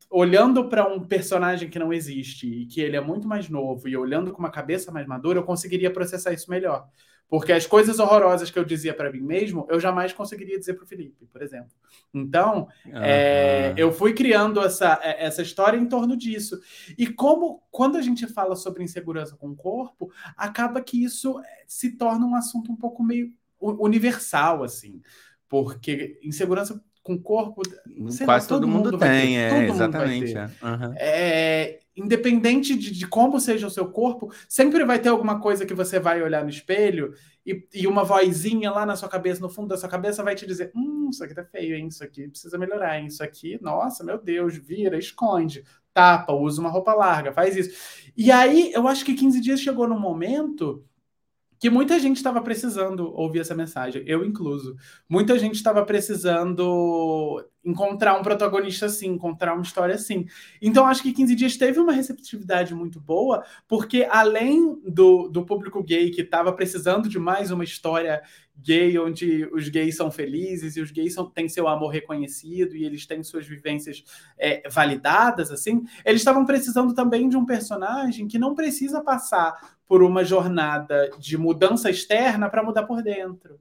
olhando 0.10 0.68
para 0.68 0.86
um 0.86 1.00
personagem 1.00 1.70
que 1.70 1.80
não 1.80 1.94
existe 1.94 2.46
e 2.46 2.66
que 2.66 2.82
ele 2.82 2.98
é 2.98 3.02
muito 3.02 3.26
mais 3.26 3.48
novo, 3.48 3.88
e 3.88 3.96
olhando 3.96 4.34
com 4.34 4.40
uma 4.40 4.52
cabeça 4.52 4.92
mais 4.92 5.08
madura, 5.08 5.40
eu 5.40 5.44
conseguiria 5.44 5.92
processar 5.92 6.34
isso 6.34 6.50
melhor. 6.50 6.90
Porque 7.30 7.52
as 7.52 7.66
coisas 7.66 8.00
horrorosas 8.00 8.50
que 8.50 8.58
eu 8.58 8.64
dizia 8.64 8.94
para 8.94 9.12
mim 9.12 9.20
mesmo, 9.20 9.68
eu 9.70 9.80
jamais 9.80 10.14
conseguiria 10.14 10.58
dizer 10.58 10.76
para 10.76 10.86
o 10.86 10.88
Felipe, 10.88 11.26
por 11.26 11.42
exemplo. 11.42 11.72
Então, 12.14 12.68
uhum. 12.86 13.04
é, 13.04 13.74
eu 13.76 13.92
fui 13.92 14.14
criando 14.14 14.62
essa, 14.62 15.00
é, 15.04 15.26
essa 15.26 15.42
história 15.42 15.78
em 15.78 15.86
torno 15.86 16.16
disso. 16.16 16.60
E 16.98 17.06
como, 17.06 17.64
quando 17.70 17.98
a 17.98 18.02
gente 18.02 18.26
fala 18.28 18.56
sobre 18.56 18.84
insegurança 18.84 19.36
com 19.36 19.50
o 19.50 19.56
corpo, 19.56 20.10
acaba 20.38 20.82
que 20.82 21.04
isso 21.04 21.40
é, 21.40 21.64
se 21.68 21.98
torna 21.98 22.26
um 22.26 22.36
assunto 22.36 22.72
um 22.72 22.78
pouco 22.78 23.04
meio 23.04 23.34
universal, 23.60 24.64
assim. 24.64 25.02
Porque 25.50 26.20
insegurança 26.24 26.82
com 27.08 27.18
corpo. 27.18 27.62
Quase 27.64 28.26
lá, 28.26 28.40
todo, 28.42 28.48
todo, 28.50 28.68
mundo, 28.68 28.92
mundo 28.92 28.98
tem, 28.98 29.40
é, 29.40 29.70
exatamente. 29.70 30.38
É. 30.38 30.44
Uhum. 30.62 30.94
é. 30.98 31.80
independente 31.96 32.76
de, 32.76 32.92
de, 32.92 33.08
como 33.08 33.40
seja 33.40 33.66
o 33.66 33.72
seu 33.72 33.90
corpo, 33.90 34.30
sempre 34.50 34.84
vai 34.84 35.00
ter 35.00 35.08
alguma 35.08 35.40
coisa 35.40 35.66
que 35.66 35.74
você 35.74 36.02
vai 36.02 36.22
olhar 36.22 36.44
no 36.44 36.50
espelho 36.50 37.14
e, 37.46 37.66
e, 37.74 37.88
uma 37.88 38.04
vozinha 38.04 38.70
lá 38.72 38.86
na 38.86 38.98
sua 38.98 39.08
cabeça, 39.08 39.40
no 39.40 39.50
fundo 39.50 39.70
da 39.70 39.78
sua 39.78 39.88
cabeça, 39.88 40.22
vai 40.22 40.36
te 40.36 40.46
dizer: 40.46 40.70
Hum, 40.76 41.08
isso 41.10 41.24
aqui 41.24 41.34
tá 41.34 41.46
feio, 41.46 41.78
hein? 41.78 41.88
Isso 41.88 42.04
aqui 42.04 42.28
precisa 42.28 42.58
melhorar, 42.58 43.00
hein? 43.00 43.08
Isso 43.08 43.24
aqui, 43.24 43.58
nossa, 43.62 44.04
meu 44.04 44.22
Deus, 44.22 44.58
vira, 44.58 45.00
esconde, 45.00 45.64
tapa, 45.94 46.34
usa 46.34 46.60
uma 46.60 46.70
roupa 46.70 46.94
larga, 46.94 47.32
faz 47.32 47.56
isso. 47.56 48.12
E 48.18 48.30
aí, 48.32 48.74
eu 48.74 48.86
acho 48.86 49.06
que 49.06 49.14
15 49.14 49.40
dias 49.40 49.62
chegou 49.62 49.88
no 49.88 49.98
momento 49.98 50.84
que 51.60 51.70
muita 51.70 52.00
gente 52.00 52.18
estava 52.18 52.42
precisando 52.42 53.12
ouvir 53.14 53.40
essa 53.40 53.56
mensagem, 53.56 54.04
eu 54.06 54.24
incluso. 54.24 54.76
Muita 55.10 55.38
gente 55.40 55.56
estava 55.56 55.84
precisando 55.86 57.44
encontrar 57.66 58.18
um 58.18 58.24
protagonista 58.24 58.86
assim, 58.86 59.08
encontrar 59.08 59.54
uma 59.54 59.62
história 59.62 59.96
assim. 59.96 60.26
Então, 60.62 60.86
acho 60.86 61.04
que 61.04 61.12
15 61.12 61.36
Dias 61.36 61.58
teve 61.58 61.80
uma 61.80 61.92
receptividade 61.92 62.74
muito 62.74 63.00
boa, 63.00 63.44
porque 63.68 64.08
além 64.10 64.80
do, 64.88 65.28
do 65.28 65.46
público 65.46 65.84
gay 65.84 66.10
que 66.10 66.22
estava 66.22 66.54
precisando 66.54 67.10
de 67.10 67.20
mais 67.20 67.52
uma 67.52 67.64
história 67.66 68.22
gay, 68.56 68.98
onde 68.98 69.48
os 69.52 69.68
gays 69.70 69.96
são 69.96 70.10
felizes 70.10 70.78
e 70.78 70.82
os 70.82 70.92
gays 70.92 71.14
são, 71.14 71.30
têm 71.30 71.48
seu 71.48 71.68
amor 71.68 71.90
reconhecido 71.90 72.76
e 72.76 72.86
eles 72.86 73.06
têm 73.06 73.22
suas 73.22 73.46
vivências 73.46 74.04
é, 74.38 74.68
validadas, 74.70 75.52
assim, 75.52 75.84
eles 76.06 76.22
estavam 76.22 76.46
precisando 76.46 76.94
também 76.94 77.30
de 77.30 77.38
um 77.38 77.46
personagem 77.46 78.28
que 78.28 78.40
não 78.40 78.56
precisa 78.56 79.02
passar 79.02 79.77
por 79.88 80.04
uma 80.04 80.24
jornada 80.24 81.10
de 81.18 81.38
mudança 81.38 81.90
externa 81.90 82.50
para 82.50 82.64
mudar 82.64 82.84
por 82.84 83.02
dentro. 83.02 83.60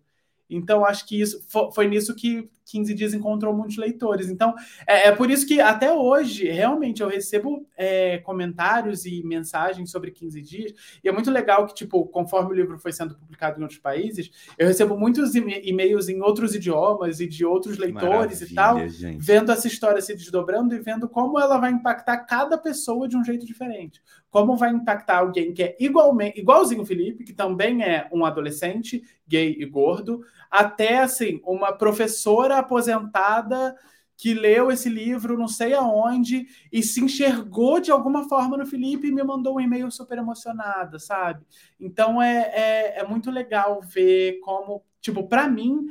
Então, 0.49 0.85
acho 0.85 1.07
que 1.07 1.21
isso 1.21 1.45
foi 1.73 1.89
nisso 1.89 2.15
que 2.15 2.49
15 2.67 2.95
Dias 2.95 3.15
encontrou 3.15 3.55
muitos 3.55 3.77
leitores. 3.77 4.29
Então, 4.29 4.55
é, 4.87 5.09
é 5.09 5.12
por 5.12 5.31
isso 5.31 5.47
que 5.47 5.61
até 5.61 5.93
hoje, 5.93 6.49
realmente, 6.49 7.03
eu 7.03 7.09
recebo 7.09 7.67
é, 7.77 8.19
comentários 8.19 9.07
e 9.07 9.23
mensagens 9.25 9.91
sobre 9.91 10.11
15 10.11 10.43
Dias, 10.43 10.73
e 11.03 11.09
é 11.09 11.12
muito 11.12 11.31
legal 11.31 11.67
que, 11.67 11.75
tipo, 11.75 12.05
conforme 12.07 12.51
o 12.51 12.55
livro 12.55 12.79
foi 12.79 12.93
sendo 12.93 13.15
publicado 13.15 13.59
em 13.59 13.62
outros 13.62 13.81
países, 13.81 14.31
eu 14.59 14.67
recebo 14.67 14.97
muitos 14.97 15.35
e-mails 15.35 16.09
em 16.09 16.21
outros 16.21 16.55
idiomas 16.55 17.21
e 17.21 17.27
de 17.27 17.45
outros 17.45 17.79
leitores 17.79 18.41
Maravilha, 18.41 18.51
e 18.51 18.55
tal, 18.55 18.89
gente. 18.89 19.25
vendo 19.25 19.53
essa 19.53 19.67
história 19.67 20.01
se 20.01 20.15
desdobrando 20.15 20.75
e 20.75 20.81
vendo 20.81 21.09
como 21.09 21.39
ela 21.39 21.59
vai 21.59 21.71
impactar 21.71 22.19
cada 22.19 22.59
pessoa 22.59 23.09
de 23.09 23.17
um 23.17 23.25
jeito 23.25 23.47
diferente. 23.47 24.01
Como 24.37 24.55
vai 24.55 24.68
impactar 24.68 25.20
alguém 25.20 25.51
que 25.55 25.62
é 25.62 25.77
igualmente, 25.81 26.38
igualzinho 26.38 26.83
o 26.83 26.85
Felipe, 26.85 27.25
que 27.25 27.33
também 27.33 27.83
é 27.83 28.07
um 28.12 28.22
adolescente 28.22 29.03
gay 29.27 29.57
e 29.59 29.64
gordo, 29.64 30.20
até 30.51 30.99
assim, 30.99 31.40
uma 31.42 31.72
professora 31.72 32.59
aposentada 32.59 33.75
que 34.14 34.35
leu 34.35 34.70
esse 34.70 34.90
livro 34.90 35.38
não 35.38 35.49
sei 35.49 35.72
aonde 35.72 36.46
e 36.70 36.83
se 36.83 37.03
enxergou 37.03 37.81
de 37.81 37.90
alguma 37.90 38.29
forma 38.29 38.59
no 38.59 38.66
Felipe 38.66 39.07
e 39.07 39.11
me 39.11 39.25
mandou 39.25 39.57
um 39.57 39.61
e-mail 39.61 39.90
super 39.90 40.18
emocionada, 40.18 40.99
sabe? 40.99 41.42
Então 41.81 42.20
é, 42.20 42.51
é, 42.53 42.99
é 42.99 43.09
muito 43.09 43.31
legal 43.31 43.81
ver 43.81 44.38
como, 44.40 44.85
tipo, 45.01 45.27
para 45.27 45.49
mim 45.49 45.87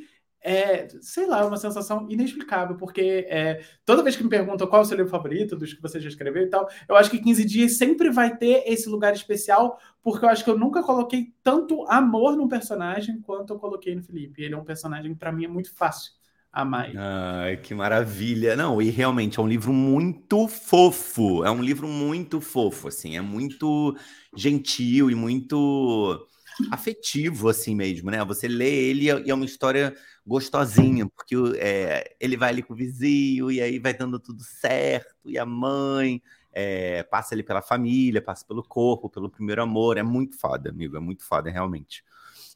é, 0.46 0.88
sei 1.02 1.26
lá, 1.26 1.40
é 1.40 1.44
uma 1.44 1.58
sensação 1.58 2.06
inexplicável, 2.08 2.78
porque 2.78 3.26
é, 3.28 3.64
toda 3.84 4.04
vez 4.04 4.16
que 4.16 4.24
me 4.24 4.30
perguntam 4.30 4.68
qual 4.68 4.84
é 4.84 4.86
o 4.86 4.88
seu 4.88 4.96
livro 4.96 5.10
favorito, 5.12 5.56
dos 5.56 5.74
que 5.74 5.82
você 5.82 6.00
já 6.00 6.08
escreveu 6.08 6.44
e 6.44 6.48
tal, 6.48 6.70
eu 6.88 6.96
acho 6.96 7.10
que 7.10 7.18
15 7.18 7.44
Dias 7.44 7.78
sempre 7.78 8.12
vai 8.12 8.38
ter 8.38 8.62
esse 8.68 8.88
lugar 8.88 9.12
especial, 9.14 9.80
porque 10.04 10.24
eu 10.24 10.30
acho 10.30 10.44
que 10.44 10.50
eu 10.52 10.58
nunca 10.58 10.84
coloquei 10.84 11.34
tanto 11.42 11.84
amor 11.88 12.38
num 12.38 12.48
personagem 12.48 13.20
quanto 13.22 13.54
eu 13.54 13.58
coloquei 13.58 13.96
no 13.96 14.04
Felipe. 14.04 14.44
Ele 14.44 14.54
é 14.54 14.58
um 14.58 14.64
personagem 14.64 15.14
que, 15.14 15.20
para 15.20 15.32
mim, 15.32 15.46
é 15.46 15.48
muito 15.48 15.74
fácil 15.74 16.12
amar. 16.54 16.92
Ai, 16.96 17.58
que 17.58 17.74
maravilha. 17.74 18.56
Não, 18.56 18.80
e 18.80 18.92
realmente 18.92 19.40
é 19.40 19.42
um 19.42 19.48
livro 19.48 19.74
muito 19.74 20.48
fofo. 20.48 21.44
É 21.44 21.50
um 21.50 21.64
livro 21.64 21.88
muito 21.88 22.40
fofo, 22.40 22.90
assim, 22.90 23.18
é 23.18 23.22
muito 23.22 23.98
gentil 24.36 25.10
e 25.10 25.16
muito 25.16 26.28
afetivo, 26.72 27.50
assim 27.50 27.76
mesmo, 27.76 28.12
né? 28.12 28.24
Você 28.26 28.48
lê 28.48 28.90
ele 28.90 29.06
e 29.06 29.30
é 29.30 29.34
uma 29.34 29.46
história 29.46 29.94
gostosinha, 30.26 31.08
porque 31.08 31.36
é, 31.58 32.16
ele 32.20 32.36
vai 32.36 32.50
ali 32.50 32.64
com 32.64 32.74
o 32.74 32.76
vizinho 32.76 33.52
e 33.52 33.62
aí 33.62 33.78
vai 33.80 33.94
dando 33.94 34.20
tudo 34.20 34.44
certo, 34.44 35.16
e 35.26 35.38
a 35.38 35.46
mãe 35.46 36.22
é, 36.52 37.04
passa 37.04 37.36
ali 37.36 37.44
pela 37.44 37.62
família, 37.62 38.22
passa 38.22 38.46
pelo 38.46 38.64
corpo, 38.64 39.10
pelo 39.10 39.30
primeiro 39.30 39.62
amor. 39.62 39.98
É 39.98 40.04
muito 40.04 40.38
foda, 40.38 40.70
amigo, 40.70 40.96
é 40.96 41.00
muito 41.00 41.24
foda, 41.24 41.50
realmente. 41.50 42.04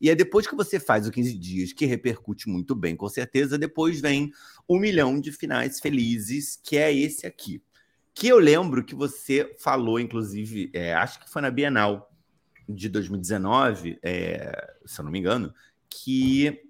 E 0.01 0.09
é 0.09 0.15
depois 0.15 0.47
que 0.47 0.55
você 0.55 0.79
faz 0.79 1.07
o 1.07 1.11
15 1.11 1.37
dias, 1.37 1.73
que 1.73 1.85
repercute 1.85 2.47
muito 2.47 2.73
bem, 2.73 2.95
com 2.95 3.09
certeza, 3.09 3.57
depois 3.57 3.99
vem 3.99 4.31
um 4.67 4.79
milhão 4.79 5.19
de 5.19 5.31
finais 5.31 5.79
felizes, 5.79 6.57
que 6.63 6.77
é 6.77 6.93
esse 6.93 7.27
aqui. 7.27 7.61
Que 8.13 8.29
eu 8.29 8.39
lembro 8.39 8.83
que 8.83 8.95
você 8.95 9.53
falou, 9.59 9.99
inclusive, 9.99 10.71
é, 10.73 10.93
acho 10.93 11.19
que 11.19 11.29
foi 11.29 11.41
na 11.41 11.51
Bienal, 11.51 12.09
de 12.69 12.87
2019, 12.87 13.97
é, 14.03 14.75
se 14.85 15.01
eu 15.01 15.05
não 15.05 15.11
me 15.11 15.19
engano, 15.19 15.51
que, 15.89 16.61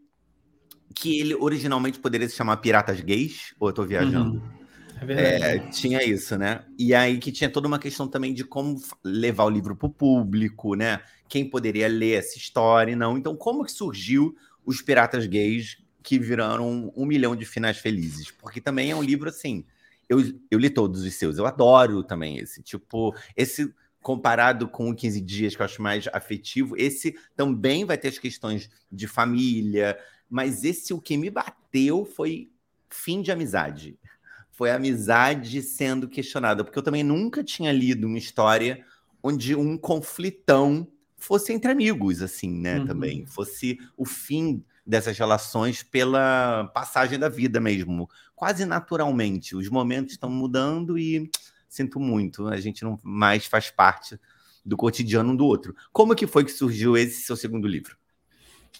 que 0.96 1.20
ele 1.20 1.36
originalmente 1.36 2.00
poderia 2.00 2.28
se 2.28 2.36
chamar 2.36 2.58
Piratas 2.58 3.02
Gays, 3.02 3.54
ou 3.60 3.70
eu 3.70 3.74
tô 3.74 3.84
viajando? 3.84 4.34
Uhum. 4.34 4.60
É 5.08 5.56
é, 5.56 5.60
tinha 5.70 6.04
isso, 6.04 6.38
né? 6.38 6.66
E 6.78 6.94
aí 6.94 7.20
que 7.20 7.32
tinha 7.32 7.50
toda 7.50 7.68
uma 7.68 7.80
questão 7.80 8.08
também 8.08 8.34
de 8.34 8.44
como 8.44 8.82
levar 9.04 9.46
o 9.46 9.50
livro 9.50 9.76
para 9.76 9.88
o 9.88 9.90
público, 9.90 10.76
né? 10.76 11.02
Quem 11.28 11.50
poderia 11.50 11.88
ler 11.88 12.18
essa 12.18 12.38
história 12.38 12.92
e 12.92 12.96
não. 12.96 13.18
Então, 13.18 13.36
como 13.36 13.64
que 13.64 13.72
surgiu 13.72 14.36
os 14.66 14.82
Piratas 14.82 15.26
Gays 15.26 15.78
que 16.04 16.20
viraram 16.20 16.92
um 16.96 17.06
milhão 17.06 17.36
de 17.36 17.46
finais 17.46 17.78
felizes? 17.78 18.30
Porque 18.32 18.60
também 18.60 18.92
é 18.92 18.96
um 18.96 19.04
livro 19.04 19.30
assim. 19.30 19.64
Eu, 20.08 20.20
eu 20.50 20.60
li 20.60 20.70
todos 20.70 21.04
os 21.04 21.14
seus, 21.14 21.38
eu 21.38 21.46
adoro 21.46 22.04
também 22.04 22.38
esse. 22.38 22.62
Tipo, 22.62 23.16
esse 23.38 23.74
comparado 24.02 24.68
com 24.68 24.90
o 24.90 24.96
15 24.96 25.22
dias, 25.22 25.56
que 25.56 25.62
eu 25.62 25.66
acho 25.66 25.82
mais 25.82 26.08
afetivo, 26.12 26.76
esse 26.78 27.16
também 27.36 27.86
vai 27.86 27.98
ter 27.98 28.08
as 28.08 28.18
questões 28.18 28.70
de 28.92 29.08
família, 29.08 29.98
mas 30.30 30.64
esse 30.64 30.94
o 30.94 31.02
que 31.02 31.18
me 31.18 31.30
bateu 31.30 32.06
foi 32.06 32.52
fim 32.90 33.22
de 33.22 33.32
amizade. 33.32 33.98
Foi 34.52 34.72
amizade 34.72 35.62
sendo 35.62 36.08
questionada, 36.08 36.64
porque 36.64 36.78
eu 36.78 36.84
também 36.84 37.04
nunca 37.04 37.44
tinha 37.44 37.72
lido 37.72 38.08
uma 38.08 38.18
história 38.18 38.86
onde 39.24 39.56
um 39.56 39.78
conflitão 39.78 40.88
fosse 41.18 41.54
entre 41.54 41.72
amigos, 41.72 42.22
assim, 42.22 42.52
né? 42.52 42.80
Uhum. 42.80 42.86
Também 42.86 43.26
fosse 43.26 43.78
o 43.98 44.06
fim 44.06 44.64
dessas 44.86 45.18
relações 45.18 45.84
pela 45.84 46.66
passagem 46.74 47.20
da 47.20 47.30
vida 47.30 47.60
mesmo, 47.60 48.10
quase 48.36 48.66
naturalmente. 48.66 49.56
Os 49.56 49.70
momentos 49.70 50.14
estão 50.14 50.30
mudando 50.30 50.98
e 50.98 51.30
sinto 51.68 52.00
muito, 52.00 52.48
a 52.48 52.58
gente 52.58 52.84
não 52.84 53.00
mais 53.04 53.46
faz 53.46 53.70
parte 53.70 54.20
do 54.66 54.76
cotidiano 54.76 55.32
um 55.32 55.36
do 55.36 55.46
outro. 55.46 55.76
Como 55.92 56.16
que 56.16 56.26
foi 56.26 56.44
que 56.44 56.52
surgiu 56.52 56.98
esse 56.98 57.22
seu 57.22 57.36
segundo 57.36 57.68
livro? 57.68 57.99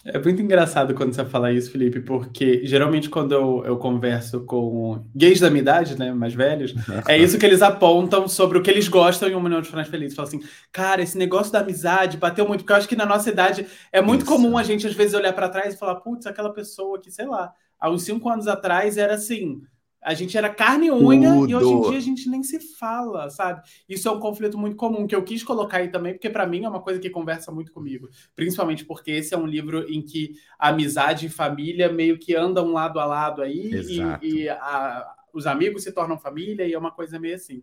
É 0.02 0.18
muito 0.18 0.40
engraçado 0.40 0.94
quando 0.94 1.12
você 1.12 1.24
fala 1.26 1.52
isso, 1.52 1.70
Felipe, 1.70 2.00
porque 2.00 2.64
geralmente 2.64 3.10
quando 3.10 3.32
eu, 3.32 3.62
eu 3.66 3.76
converso 3.76 4.40
com 4.40 5.04
gays 5.14 5.40
da 5.40 5.50
minha 5.50 5.60
idade, 5.60 5.98
né, 5.98 6.10
mais 6.10 6.32
velhos, 6.32 6.74
é 7.06 7.18
isso 7.18 7.38
que 7.38 7.44
eles 7.44 7.60
apontam 7.60 8.26
sobre 8.26 8.56
o 8.56 8.62
que 8.62 8.70
eles 8.70 8.88
gostam 8.88 9.28
em 9.28 9.34
Um 9.34 9.42
Milhão 9.42 9.60
de 9.60 9.68
Finais 9.68 9.88
Felizes. 9.88 10.16
Falam 10.16 10.28
assim, 10.28 10.40
cara, 10.72 11.02
esse 11.02 11.18
negócio 11.18 11.52
da 11.52 11.60
amizade 11.60 12.16
bateu 12.16 12.48
muito, 12.48 12.60
porque 12.60 12.72
eu 12.72 12.76
acho 12.76 12.88
que 12.88 12.96
na 12.96 13.04
nossa 13.04 13.28
idade 13.28 13.66
é 13.92 14.00
muito 14.00 14.22
isso. 14.22 14.30
comum 14.30 14.56
a 14.56 14.62
gente 14.62 14.86
às 14.86 14.94
vezes 14.94 15.12
olhar 15.12 15.34
para 15.34 15.50
trás 15.50 15.74
e 15.74 15.78
falar, 15.78 15.96
putz, 15.96 16.26
aquela 16.26 16.52
pessoa 16.52 16.98
que, 16.98 17.10
sei 17.10 17.26
lá, 17.26 17.52
há 17.78 17.90
uns 17.90 18.02
cinco 18.02 18.30
anos 18.30 18.48
atrás 18.48 18.96
era 18.96 19.14
assim, 19.14 19.60
a 20.02 20.14
gente 20.14 20.36
era 20.36 20.48
carne 20.48 20.86
e 20.86 20.90
unha 20.90 21.34
Tudo. 21.34 21.50
e 21.50 21.54
hoje 21.54 21.68
em 21.68 21.80
dia 21.82 21.98
a 21.98 22.02
gente 22.02 22.28
nem 22.28 22.42
se 22.42 22.58
fala, 22.58 23.28
sabe? 23.28 23.62
Isso 23.88 24.08
é 24.08 24.10
um 24.10 24.18
conflito 24.18 24.56
muito 24.56 24.76
comum 24.76 25.06
que 25.06 25.14
eu 25.14 25.22
quis 25.22 25.42
colocar 25.42 25.78
aí 25.78 25.88
também, 25.88 26.14
porque 26.14 26.30
para 26.30 26.46
mim 26.46 26.64
é 26.64 26.68
uma 26.68 26.80
coisa 26.80 26.98
que 26.98 27.10
conversa 27.10 27.52
muito 27.52 27.70
comigo. 27.70 28.08
Principalmente 28.34 28.84
porque 28.84 29.10
esse 29.10 29.34
é 29.34 29.38
um 29.38 29.46
livro 29.46 29.86
em 29.92 30.00
que 30.00 30.34
amizade 30.58 31.26
e 31.26 31.30
família 31.30 31.92
meio 31.92 32.18
que 32.18 32.34
andam 32.34 32.72
lado 32.72 32.98
a 32.98 33.04
lado 33.04 33.42
aí 33.42 33.74
Exato. 33.74 34.24
e, 34.24 34.42
e 34.42 34.48
a, 34.48 35.06
os 35.32 35.46
amigos 35.46 35.82
se 35.82 35.92
tornam 35.92 36.18
família 36.18 36.66
e 36.66 36.72
é 36.72 36.78
uma 36.78 36.90
coisa 36.90 37.18
meio 37.18 37.34
assim. 37.34 37.62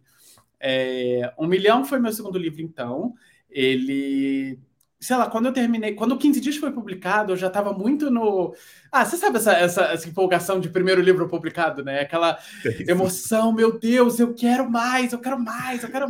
É, 0.60 1.34
um 1.38 1.48
Milhão 1.48 1.86
foi 1.86 2.00
meu 2.00 2.12
segundo 2.12 2.38
livro, 2.38 2.62
então. 2.62 3.14
Ele 3.50 4.60
sei 5.00 5.16
lá, 5.16 5.30
quando 5.30 5.46
eu 5.46 5.54
terminei, 5.54 5.94
quando 5.94 6.14
o 6.14 6.18
15 6.18 6.42
dias 6.42 6.58
foi 6.58 6.72
publicado, 6.72 7.34
eu 7.34 7.38
já 7.38 7.48
estava 7.48 7.72
muito 7.72 8.10
no. 8.10 8.54
Ah, 8.92 9.06
você 9.06 9.18
sabe 9.18 9.38
essa, 9.38 9.54
essa, 9.54 9.84
essa, 9.86 10.10
empolgação 10.10 10.60
de 10.60 10.70
primeiro 10.70 11.02
livro 11.02 11.28
publicado, 11.28 11.84
né? 11.84 12.00
Aquela 12.02 12.38
emoção, 12.88 13.52
meu 13.52 13.78
Deus, 13.78 14.20
eu 14.20 14.34
quero 14.34 14.70
mais, 14.70 15.14
eu 15.14 15.20
quero 15.20 15.40
mais, 15.40 15.84
eu 15.84 15.90
quero. 15.90 16.08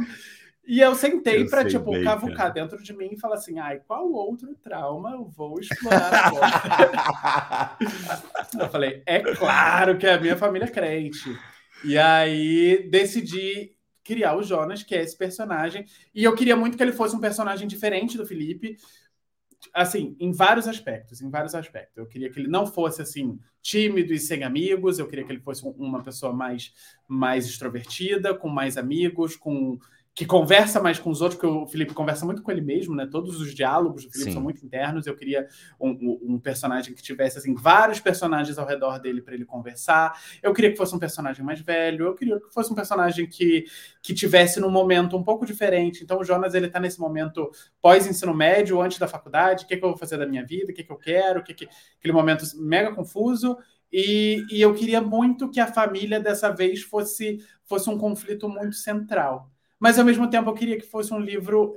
E 0.66 0.82
eu 0.82 0.94
sentei 0.96 1.46
para, 1.46 1.64
tipo, 1.64 1.92
bem, 1.92 2.04
cavucar 2.04 2.38
cara. 2.38 2.50
dentro 2.50 2.82
de 2.82 2.94
mim 2.94 3.10
e 3.12 3.20
falar 3.20 3.36
assim: 3.36 3.60
ai, 3.60 3.80
qual 3.88 4.10
outro 4.12 4.56
trauma 4.64 5.12
eu 5.12 5.26
vou 5.26 5.60
explorar 5.60 6.28
agora? 6.28 7.78
eu 8.60 8.70
falei: 8.70 9.02
é 9.06 9.20
claro 9.20 9.98
que 9.98 10.06
é 10.06 10.14
a 10.14 10.20
minha 10.20 10.38
família 10.38 10.66
é 10.66 10.72
crente. 10.72 11.38
E 11.84 11.98
aí 11.98 12.90
decidi 12.90 13.77
criar 14.08 14.38
o 14.38 14.42
Jonas, 14.42 14.84
que 14.84 14.96
é 14.96 15.04
esse 15.04 15.18
personagem. 15.18 15.86
E 16.16 16.24
eu 16.24 16.34
queria 16.34 16.56
muito 16.56 16.78
que 16.78 16.84
ele 16.84 16.94
fosse 16.94 17.14
um 17.14 17.20
personagem 17.20 17.68
diferente 17.68 18.16
do 18.16 18.26
Felipe. 18.26 18.78
assim, 19.74 20.16
em 20.20 20.32
vários 20.32 20.68
aspectos, 20.68 21.22
em 21.22 21.30
vários 21.30 21.54
aspectos. 21.56 21.98
Eu 21.98 22.08
queria 22.08 22.30
que 22.30 22.40
ele 22.40 22.48
não 22.48 22.66
fosse 22.66 23.02
assim 23.02 23.40
tímido 23.62 24.14
e 24.14 24.20
sem 24.20 24.44
amigos, 24.44 24.98
eu 25.00 25.08
queria 25.08 25.26
que 25.26 25.32
ele 25.32 25.42
fosse 25.42 25.64
uma 25.66 26.02
pessoa 26.04 26.32
mais 26.32 26.74
mais 27.08 27.46
extrovertida, 27.46 28.34
com 28.34 28.48
mais 28.48 28.78
amigos, 28.78 29.36
com 29.36 29.78
que 30.18 30.26
conversa 30.26 30.82
mais 30.82 30.98
com 30.98 31.12
os 31.12 31.22
outros, 31.22 31.40
porque 31.40 31.56
o 31.56 31.68
Felipe 31.68 31.94
conversa 31.94 32.26
muito 32.26 32.42
com 32.42 32.50
ele 32.50 32.60
mesmo, 32.60 32.96
né? 32.96 33.06
Todos 33.06 33.40
os 33.40 33.54
diálogos 33.54 34.04
do 34.04 34.12
Felipe 34.12 34.32
Sim. 34.32 34.34
são 34.34 34.42
muito 34.42 34.66
internos. 34.66 35.06
Eu 35.06 35.16
queria 35.16 35.48
um, 35.80 36.18
um, 36.24 36.40
personagem 36.40 36.96
que 36.96 37.04
tivesse 37.04 37.38
assim 37.38 37.54
vários 37.54 38.00
personagens 38.00 38.58
ao 38.58 38.66
redor 38.66 38.98
dele 38.98 39.22
para 39.22 39.36
ele 39.36 39.46
conversar. 39.46 40.20
Eu 40.42 40.56
queria 40.56 40.72
que 40.72 40.76
fosse 40.76 40.96
um 40.96 40.98
personagem 40.98 41.46
mais 41.46 41.62
velho. 41.62 42.08
Eu 42.08 42.16
queria 42.16 42.40
que 42.40 42.52
fosse 42.52 42.74
um 42.74 42.76
personagem 42.76 43.28
que 43.28 43.66
que 44.02 44.12
tivesse 44.12 44.60
num 44.60 44.72
momento 44.72 45.16
um 45.16 45.22
pouco 45.22 45.46
diferente. 45.46 46.04
Então 46.04 46.20
o 46.20 46.24
Jonas 46.24 46.56
ele 46.56 46.66
está 46.66 46.80
nesse 46.80 47.00
momento 47.00 47.52
pós 47.80 48.08
ensino 48.08 48.34
médio, 48.34 48.82
antes 48.82 48.98
da 48.98 49.08
faculdade. 49.08 49.66
O 49.66 49.68
que, 49.68 49.76
é 49.76 49.78
que 49.78 49.86
eu 49.86 49.90
vou 49.90 49.98
fazer 50.00 50.18
da 50.18 50.26
minha 50.26 50.44
vida? 50.44 50.72
O 50.72 50.74
que, 50.74 50.82
é 50.82 50.84
que 50.84 50.92
eu 50.92 50.98
quero? 50.98 51.42
O 51.42 51.44
que, 51.44 51.52
é 51.52 51.56
que 51.56 51.70
aquele 52.00 52.14
momento 52.14 52.44
mega 52.56 52.92
confuso. 52.92 53.56
E, 53.94 54.44
e 54.50 54.60
eu 54.60 54.74
queria 54.74 55.00
muito 55.00 55.48
que 55.48 55.60
a 55.60 55.72
família 55.72 56.20
dessa 56.20 56.50
vez 56.50 56.82
fosse 56.82 57.38
fosse 57.66 57.88
um 57.88 58.00
conflito 58.00 58.50
muito 58.50 58.76
central 58.76 59.52
mas 59.80 60.00
ao 60.00 60.06
mesmo 60.06 60.30
tempo 60.30 60.50
eu 60.50 60.54
queria 60.54 60.78
que 60.78 60.86
fosse 60.86 61.14
um 61.14 61.20
livro 61.20 61.76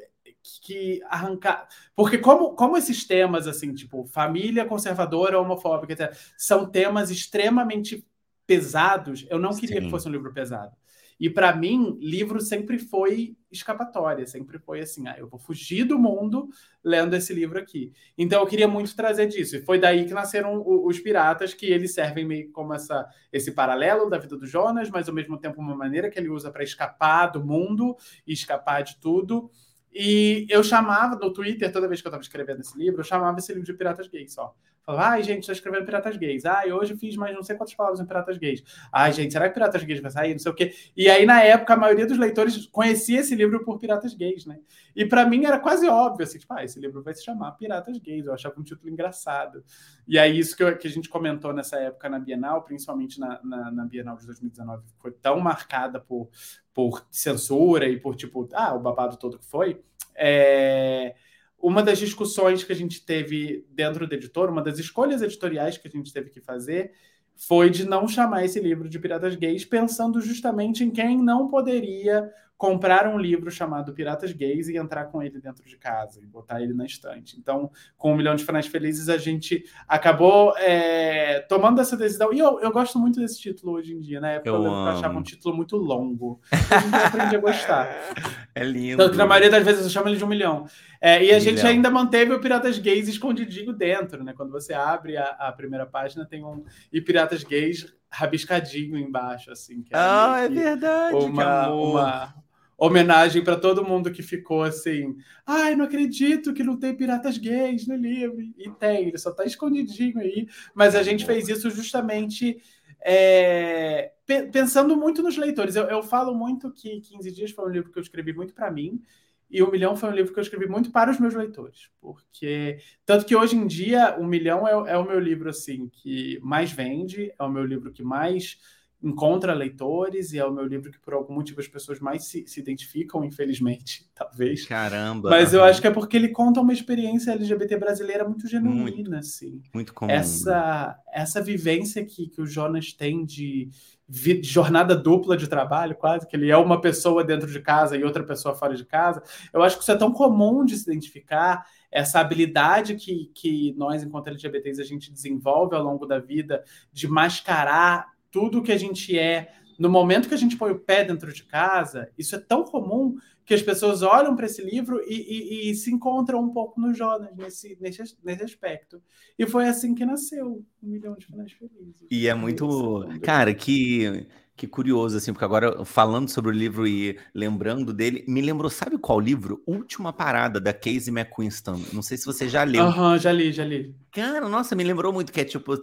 que 0.62 1.02
arrancar. 1.08 1.68
Porque, 1.94 2.18
como, 2.18 2.54
como 2.54 2.76
esses 2.76 3.06
temas, 3.06 3.46
assim, 3.46 3.74
tipo, 3.74 4.06
família 4.06 4.64
conservadora, 4.64 5.40
homofóbica, 5.40 5.92
etc., 5.92 6.16
são 6.36 6.66
temas 6.68 7.10
extremamente 7.10 8.06
pesados, 8.46 9.26
eu 9.30 9.38
não 9.38 9.54
queria 9.54 9.76
Sim. 9.76 9.84
que 9.84 9.90
fosse 9.90 10.08
um 10.08 10.12
livro 10.12 10.32
pesado. 10.32 10.74
E 11.20 11.28
para 11.28 11.54
mim, 11.54 11.98
livro 12.00 12.40
sempre 12.40 12.78
foi 12.78 13.37
escapatória, 13.52 14.26
sempre 14.26 14.59
foi 14.59 14.80
assim, 14.80 15.06
ah, 15.06 15.16
eu 15.18 15.28
vou 15.28 15.38
fugir 15.38 15.85
do 15.85 15.98
mundo 15.98 16.48
lendo 16.83 17.14
esse 17.14 17.35
livro 17.35 17.59
aqui. 17.59 17.92
Então 18.16 18.40
eu 18.40 18.46
queria 18.46 18.66
muito 18.66 18.96
trazer 18.96 19.26
disso. 19.26 19.56
E 19.56 19.61
foi 19.61 19.78
daí 19.78 20.06
que 20.06 20.14
nasceram 20.14 20.64
os 20.66 20.98
piratas, 20.98 21.52
que 21.52 21.66
eles 21.66 21.92
servem 21.92 22.24
meio 22.24 22.50
como 22.52 22.72
essa, 22.72 23.06
esse 23.30 23.52
paralelo 23.52 24.09
da 24.09 24.16
vida 24.16 24.35
do 24.35 24.46
Jonas, 24.46 24.88
mas 24.88 25.09
ao 25.09 25.14
mesmo 25.14 25.37
tempo 25.37 25.61
uma 25.61 25.76
maneira 25.76 26.09
que 26.09 26.18
ele 26.18 26.30
usa 26.30 26.50
para 26.50 26.64
escapar 26.64 27.26
do 27.26 27.44
mundo 27.44 27.96
e 28.26 28.33
escapar 28.33 28.83
de 28.83 28.98
tudo. 28.98 29.50
E 29.92 30.46
eu 30.48 30.64
chamava 30.64 31.16
no 31.16 31.33
Twitter, 31.33 31.70
toda 31.70 31.88
vez 31.88 32.00
que 32.00 32.06
eu 32.06 32.11
estava 32.11 32.22
escrevendo 32.22 32.61
esse 32.61 32.78
livro, 32.78 33.00
eu 33.00 33.04
chamava 33.04 33.38
esse 33.38 33.52
livro 33.52 33.66
de 33.66 33.74
Piratas 33.74 34.09
Gays 34.09 34.33
só. 34.33 34.54
Falava, 34.90 35.11
ai, 35.11 35.22
gente, 35.22 35.40
estou 35.40 35.53
escrevendo 35.53 35.85
Piratas 35.85 36.16
Gays. 36.16 36.44
Ai, 36.44 36.72
hoje 36.72 36.96
fiz 36.96 37.14
mais 37.14 37.33
não 37.33 37.44
sei 37.44 37.57
quantas 37.57 37.74
palavras 37.74 38.00
em 38.00 38.05
Piratas 38.05 38.37
Gays. 38.38 38.64
Ai, 38.92 39.12
gente, 39.12 39.33
será 39.33 39.48
que 39.48 39.55
Piratas 39.55 39.85
Gays 39.85 40.00
vai 40.00 40.11
sair? 40.11 40.33
Não 40.33 40.40
sei 40.40 40.50
o 40.50 40.55
quê. 40.55 40.74
E 40.96 41.09
aí, 41.09 41.24
na 41.24 41.40
época, 41.42 41.74
a 41.74 41.76
maioria 41.76 42.07
dos 42.07 42.18
leitores 42.18 42.66
conhecia 42.66 43.20
esse 43.20 43.37
livro 43.37 43.64
por 43.64 43.79
Piratas 43.79 44.14
Gays, 44.14 44.46
né? 44.46 44.59
E 44.96 45.05
para 45.07 45.24
mim 45.24 45.44
era 45.44 45.61
quase 45.61 45.87
óbvio, 45.87 46.24
assim, 46.24 46.38
tipo, 46.38 46.53
ah, 46.53 46.64
esse 46.64 46.81
livro 46.81 47.05
vai 47.05 47.14
se 47.14 47.24
chamar 47.24 47.53
Piratas 47.53 47.98
Gays. 47.98 48.26
Eu 48.26 48.35
achava 48.35 48.59
um 48.59 48.64
título 48.64 48.90
engraçado. 48.90 49.62
E 50.09 50.18
aí, 50.18 50.37
isso 50.37 50.57
que, 50.57 50.64
eu, 50.64 50.76
que 50.76 50.88
a 50.88 50.90
gente 50.90 51.09
comentou 51.09 51.53
nessa 51.53 51.76
época 51.79 52.09
na 52.09 52.18
Bienal, 52.18 52.62
principalmente 52.62 53.20
na, 53.20 53.40
na, 53.44 53.70
na 53.70 53.85
Bienal 53.85 54.16
de 54.16 54.26
2019, 54.26 54.83
foi 54.98 55.12
tão 55.12 55.38
marcada 55.38 56.00
por, 56.00 56.29
por 56.74 57.07
censura 57.12 57.88
e 57.88 57.96
por, 57.96 58.16
tipo, 58.16 58.48
ah, 58.53 58.74
o 58.74 58.81
babado 58.81 59.16
todo 59.16 59.38
que 59.38 59.46
foi. 59.46 59.81
É 60.16 61.14
uma 61.61 61.83
das 61.83 61.99
discussões 61.99 62.64
que 62.64 62.73
a 62.73 62.77
gente 62.77 63.05
teve 63.05 63.66
dentro 63.70 64.07
do 64.07 64.14
editor, 64.14 64.49
uma 64.49 64.62
das 64.62 64.79
escolhas 64.79 65.23
editoriais 65.23 65.77
que 65.77 65.87
a 65.87 65.90
gente 65.90 66.12
teve 66.12 66.31
que 66.31 66.40
fazer, 66.40 66.92
foi 67.37 67.70
de 67.70 67.87
não 67.87 68.07
chamar 68.09 68.44
esse 68.44 68.61
livro 68.61 68.88
de 68.88 68.99
Piratas 68.99 69.35
Gays, 69.35 69.64
pensando 69.64 70.20
justamente 70.20 70.85
em 70.85 70.90
quem 70.90 71.16
não 71.23 71.49
poderia 71.49 72.31
comprar 72.61 73.09
um 73.09 73.16
livro 73.16 73.51
chamado 73.51 73.94
Piratas 73.94 74.33
Gays 74.33 74.68
e 74.68 74.77
entrar 74.77 75.07
com 75.07 75.23
ele 75.23 75.40
dentro 75.40 75.64
de 75.64 75.79
casa 75.79 76.20
e 76.23 76.27
botar 76.27 76.61
ele 76.61 76.75
na 76.75 76.85
estante. 76.85 77.38
Então, 77.38 77.70
com 77.96 78.12
um 78.12 78.14
milhão 78.14 78.37
de 78.37 78.44
finais 78.44 78.66
felizes, 78.66 79.09
a 79.09 79.16
gente 79.16 79.64
acabou 79.88 80.55
é, 80.59 81.40
tomando 81.49 81.81
essa 81.81 81.96
decisão. 81.96 82.35
E 82.35 82.38
eu, 82.38 82.61
eu 82.61 82.70
gosto 82.70 82.99
muito 82.99 83.18
desse 83.18 83.40
título 83.40 83.73
hoje 83.73 83.94
em 83.94 84.01
dia. 84.01 84.20
Na 84.20 84.33
época 84.33 84.51
eu, 84.51 84.62
eu 84.62 84.75
achava 84.88 85.18
um 85.18 85.23
título 85.23 85.57
muito 85.57 85.75
longo. 85.79 86.38
Hoje 86.53 86.92
eu 86.92 87.07
aprendi 87.07 87.37
a 87.37 87.40
gostar. 87.40 87.88
É 88.53 88.64
lindo. 88.64 88.96
Tanto 88.96 89.12
que 89.12 89.16
na 89.16 89.27
maioria 89.27 89.49
das 89.49 89.64
vezes 89.64 89.85
eu 89.85 89.88
chamo 89.88 90.09
ele 90.09 90.16
de 90.16 90.25
um 90.25 90.29
milhão. 90.29 90.66
É, 91.01 91.25
e 91.25 91.33
a 91.33 91.37
um 91.37 91.40
gente 91.40 91.59
milhão. 91.59 91.70
ainda 91.70 91.88
manteve 91.88 92.33
o 92.33 92.40
Piratas 92.40 92.81
Gays 92.81 93.07
escondidinho 93.07 93.73
dentro, 93.73 94.25
né? 94.25 94.35
Quando 94.37 94.51
você 94.51 94.75
abre 94.75 95.16
a, 95.16 95.25
a 95.38 95.53
primeira 95.53 95.87
página, 95.87 96.27
tem 96.27 96.44
um 96.44 96.64
e 96.92 97.01
Piratas 97.01 97.44
Gays 97.44 97.87
rabiscadinho 98.11 98.99
embaixo, 98.99 99.53
assim. 99.53 99.85
É 99.88 99.96
ah, 99.96 100.40
é 100.40 100.49
verdade. 100.49 101.14
Uma, 101.14 101.70
uma, 101.70 102.35
homenagem 102.81 103.45
para 103.45 103.57
todo 103.57 103.85
mundo 103.85 104.11
que 104.11 104.23
ficou 104.23 104.62
assim. 104.62 105.14
Ai, 105.47 105.77
não 105.77 105.85
acredito 105.85 106.55
que 106.55 106.64
não 106.64 106.79
tem 106.79 106.97
piratas 106.97 107.37
gays 107.37 107.87
no 107.87 107.95
livro. 107.95 108.40
E 108.40 108.71
tem, 108.79 109.09
ele 109.09 109.19
só 109.19 109.31
está 109.31 109.45
escondidinho 109.45 110.19
aí. 110.19 110.49
Mas 110.75 110.95
a 110.95 111.03
gente 111.03 111.27
fez 111.27 111.47
isso 111.49 111.69
justamente 111.71 112.61
é, 113.03 114.12
pensando 114.51 114.97
muito 114.97 115.23
nos 115.23 115.37
leitores. 115.37 115.77
Eu, 115.77 115.85
eu, 115.85 116.03
falo 116.03 116.35
muito 116.35 116.73
que 116.73 117.01
15 117.01 117.31
Dias 117.31 117.51
foi 117.51 117.66
um 117.66 117.73
livro 117.73 117.93
que 117.93 117.99
eu 117.99 118.03
escrevi 118.03 118.33
muito 118.33 118.55
para 118.55 118.71
mim. 118.71 119.03
E 119.51 119.62
O 119.62 119.71
Milhão 119.71 119.97
foi 119.97 120.09
um 120.09 120.14
livro 120.14 120.33
que 120.33 120.38
eu 120.38 120.43
escrevi 120.43 120.66
muito 120.66 120.90
para 120.90 121.11
os 121.11 121.19
meus 121.19 121.35
leitores, 121.35 121.90
porque 122.01 122.79
tanto 123.05 123.27
que 123.27 123.35
hoje 123.35 123.57
em 123.57 123.66
dia 123.66 124.16
O 124.16 124.25
Milhão 124.25 124.66
é, 124.66 124.93
é 124.93 124.97
o 124.97 125.05
meu 125.05 125.19
livro 125.19 125.51
assim 125.51 125.88
que 125.88 126.38
mais 126.40 126.71
vende, 126.71 127.33
é 127.37 127.43
o 127.43 127.51
meu 127.51 127.64
livro 127.64 127.90
que 127.90 128.05
mais 128.05 128.59
encontra 129.02 129.54
leitores 129.54 130.32
e 130.32 130.38
é 130.38 130.44
o 130.44 130.52
meu 130.52 130.64
livro 130.64 130.90
que 130.90 130.98
por 130.98 131.14
algum 131.14 131.34
motivo 131.34 131.60
as 131.60 131.68
pessoas 131.68 132.00
mais 132.00 132.24
se, 132.24 132.46
se 132.46 132.60
identificam, 132.60 133.24
infelizmente, 133.24 134.06
talvez. 134.14 134.66
Caramba! 134.66 135.30
Mas 135.30 135.54
eu 135.54 135.64
acho 135.64 135.80
que 135.80 135.86
é 135.86 135.90
porque 135.90 136.16
ele 136.16 136.28
conta 136.28 136.60
uma 136.60 136.72
experiência 136.72 137.32
LGBT 137.32 137.78
brasileira 137.78 138.28
muito 138.28 138.46
genuína, 138.46 138.82
muito, 138.82 139.14
assim. 139.14 139.62
Muito 139.72 139.94
comum. 139.94 140.10
Essa, 140.10 140.98
essa 141.12 141.40
vivência 141.40 142.04
que, 142.04 142.28
que 142.28 142.42
o 142.42 142.46
Jonas 142.46 142.92
tem 142.92 143.24
de, 143.24 143.70
de 144.06 144.42
jornada 144.42 144.94
dupla 144.94 145.36
de 145.36 145.48
trabalho, 145.48 145.96
quase, 145.96 146.26
que 146.26 146.36
ele 146.36 146.50
é 146.50 146.56
uma 146.56 146.80
pessoa 146.80 147.24
dentro 147.24 147.50
de 147.50 147.60
casa 147.60 147.96
e 147.96 148.04
outra 148.04 148.22
pessoa 148.22 148.54
fora 148.54 148.74
de 148.74 148.84
casa. 148.84 149.22
Eu 149.52 149.62
acho 149.62 149.76
que 149.76 149.82
isso 149.82 149.92
é 149.92 149.96
tão 149.96 150.12
comum 150.12 150.64
de 150.64 150.76
se 150.76 150.90
identificar, 150.90 151.64
essa 151.90 152.20
habilidade 152.20 152.94
que, 152.94 153.30
que 153.34 153.74
nós, 153.76 154.02
enquanto 154.02 154.28
LGBTs, 154.28 154.80
a 154.80 154.84
gente 154.84 155.12
desenvolve 155.12 155.74
ao 155.74 155.82
longo 155.82 156.06
da 156.06 156.18
vida 156.18 156.62
de 156.92 157.08
mascarar 157.08 158.06
tudo 158.31 158.62
que 158.62 158.73
a 158.73 158.79
gente 158.79 159.19
é, 159.19 159.53
no 159.79 159.88
momento 159.88 160.29
que 160.29 160.35
a 160.35 160.38
gente 160.38 160.57
põe 160.57 160.71
o 160.71 160.79
pé 160.79 161.05
dentro 161.05 161.33
de 161.33 161.43
casa, 161.45 162.11
isso 162.19 162.37
é 162.37 162.38
tão 162.38 162.64
comum 162.64 163.16
que 163.45 163.55
as 163.55 163.62
pessoas 163.62 164.03
olham 164.03 164.37
para 164.37 164.47
esse 164.47 164.62
livro 164.62 165.01
e, 165.09 165.14
e, 165.14 165.71
e, 165.71 165.75
se 165.75 165.93
encontram 165.93 166.40
um 166.40 166.51
pouco 166.51 166.81
no 166.81 166.95
Jonas 166.95 167.35
nesse, 167.35 167.77
nesse, 167.81 168.16
nesse 168.23 168.45
aspecto. 168.45 169.03
E 169.38 169.47
foi 169.47 169.66
assim 169.66 169.95
que 169.95 170.05
nasceu 170.05 170.64
um 170.83 170.88
milhão 170.88 171.16
de 171.16 171.27
finais 171.27 171.51
felizes. 171.53 172.07
E 172.11 172.29
é 172.29 172.35
muito. 172.35 173.09
Cara, 173.23 173.53
que 173.53 174.29
que 174.61 174.66
curioso, 174.66 175.16
assim, 175.16 175.33
porque 175.33 175.44
agora 175.46 175.87
falando 175.87 176.29
sobre 176.29 176.51
o 176.51 176.55
livro 176.55 176.87
e 176.87 177.18
lembrando 177.35 177.94
dele, 177.94 178.23
me 178.29 178.42
lembrou, 178.42 178.70
sabe 178.70 178.99
qual 178.99 179.18
livro? 179.18 179.62
Última 179.66 180.12
Parada, 180.12 180.61
da 180.61 180.70
Casey 180.70 181.09
McQuiston. 181.09 181.83
Não 181.94 182.03
sei 182.03 182.18
se 182.18 182.27
você 182.27 182.46
já 182.46 182.62
leu. 182.62 182.83
Aham, 182.83 183.12
uhum, 183.12 183.18
já 183.18 183.33
li, 183.33 183.53
já 183.53 183.64
li. 183.64 183.96
Cara, 184.12 184.51
nossa, 184.51 184.77
me 184.77 184.85
lembrou 184.85 185.14
muito 185.14 185.33
que 185.33 185.40
é 185.40 185.44
tipo, 185.46 185.75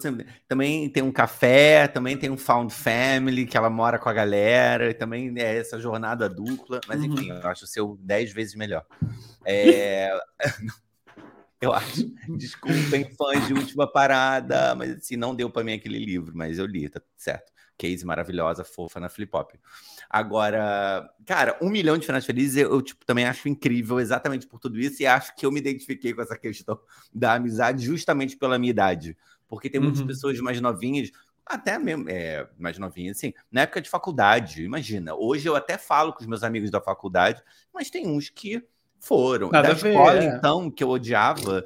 também 0.48 0.88
tem 0.90 1.02
um 1.02 1.12
café, 1.12 1.88
também 1.88 2.16
tem 2.16 2.30
um 2.30 2.38
found 2.38 2.72
family, 2.72 3.48
que 3.48 3.58
ela 3.58 3.68
mora 3.68 3.98
com 3.98 4.10
a 4.10 4.14
galera, 4.14 4.92
e 4.92 4.94
também 4.94 5.34
é 5.38 5.58
essa 5.58 5.80
jornada 5.80 6.30
dupla, 6.30 6.80
mas 6.88 7.00
uhum. 7.00 7.06
enfim, 7.08 7.32
eu 7.32 7.48
acho 7.48 7.66
o 7.66 7.68
seu 7.68 7.98
dez 8.00 8.32
vezes 8.32 8.54
melhor. 8.54 8.86
É... 9.44 10.16
eu 11.60 11.74
acho. 11.74 12.14
Desculpem, 12.38 13.10
fãs 13.18 13.48
de 13.48 13.56
Última 13.56 13.92
Parada, 13.92 14.76
mas 14.76 14.98
assim, 14.98 15.16
não 15.18 15.34
deu 15.34 15.50
para 15.50 15.64
mim 15.64 15.74
aquele 15.74 15.98
livro, 15.98 16.32
mas 16.36 16.60
eu 16.60 16.68
li, 16.68 16.88
tá 16.88 17.02
certo 17.18 17.57
case 17.78 18.06
maravilhosa, 18.06 18.64
fofa 18.64 19.00
na 19.00 19.10
Flip 19.10 19.30
Hop. 19.36 19.52
Agora, 20.10 21.10
cara, 21.26 21.58
um 21.62 21.70
milhão 21.70 21.98
de 21.98 22.06
finais 22.06 22.26
felizes 22.26 22.58
eu, 22.58 22.72
eu, 22.72 22.82
tipo, 22.82 23.06
também 23.06 23.26
acho 23.26 23.48
incrível 23.48 24.00
exatamente 24.00 24.48
por 24.48 24.60
tudo 24.60 24.80
isso 24.80 25.02
e 25.02 25.06
acho 25.06 25.36
que 25.36 25.46
eu 25.46 25.52
me 25.52 25.60
identifiquei 25.60 26.14
com 26.14 26.22
essa 26.22 26.38
questão 26.38 26.80
da 27.14 27.34
amizade 27.34 27.86
justamente 27.86 28.36
pela 28.36 28.58
minha 28.58 28.72
idade. 28.72 29.18
Porque 29.48 29.70
tem 29.70 29.80
muitas 29.80 30.02
uhum. 30.02 30.08
pessoas 30.08 30.40
mais 30.40 30.60
novinhas, 30.60 31.10
até 31.46 31.80
mesmo 31.80 32.10
é, 32.10 32.48
mais 32.58 32.78
novinhas, 32.78 33.18
assim, 33.18 33.34
na 33.50 33.62
época 33.62 33.82
de 33.82 33.90
faculdade, 33.90 34.64
imagina. 34.64 35.16
Hoje 35.16 35.48
eu 35.48 35.56
até 35.56 35.78
falo 35.78 36.12
com 36.12 36.20
os 36.20 36.28
meus 36.28 36.44
amigos 36.44 36.70
da 36.70 36.82
faculdade, 36.82 37.42
mas 37.74 37.90
tem 37.90 38.08
uns 38.08 38.30
que 38.30 38.62
foram. 39.00 39.50
Nada 39.50 39.70
da 39.70 39.74
escola, 39.74 40.24
é. 40.24 40.26
então, 40.26 40.70
que 40.70 40.84
eu 40.84 40.90
odiava 40.90 41.66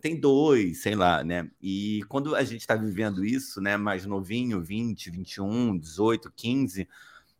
tem 0.00 0.18
dois, 0.18 0.82
sei 0.82 0.94
lá, 0.94 1.22
né? 1.22 1.48
E 1.62 2.02
quando 2.08 2.34
a 2.34 2.42
gente 2.42 2.60
está 2.60 2.74
vivendo 2.74 3.24
isso, 3.24 3.60
né, 3.60 3.76
mais 3.76 4.04
novinho, 4.04 4.60
20, 4.60 5.10
21, 5.10 5.78
18, 5.78 6.32
15, 6.34 6.88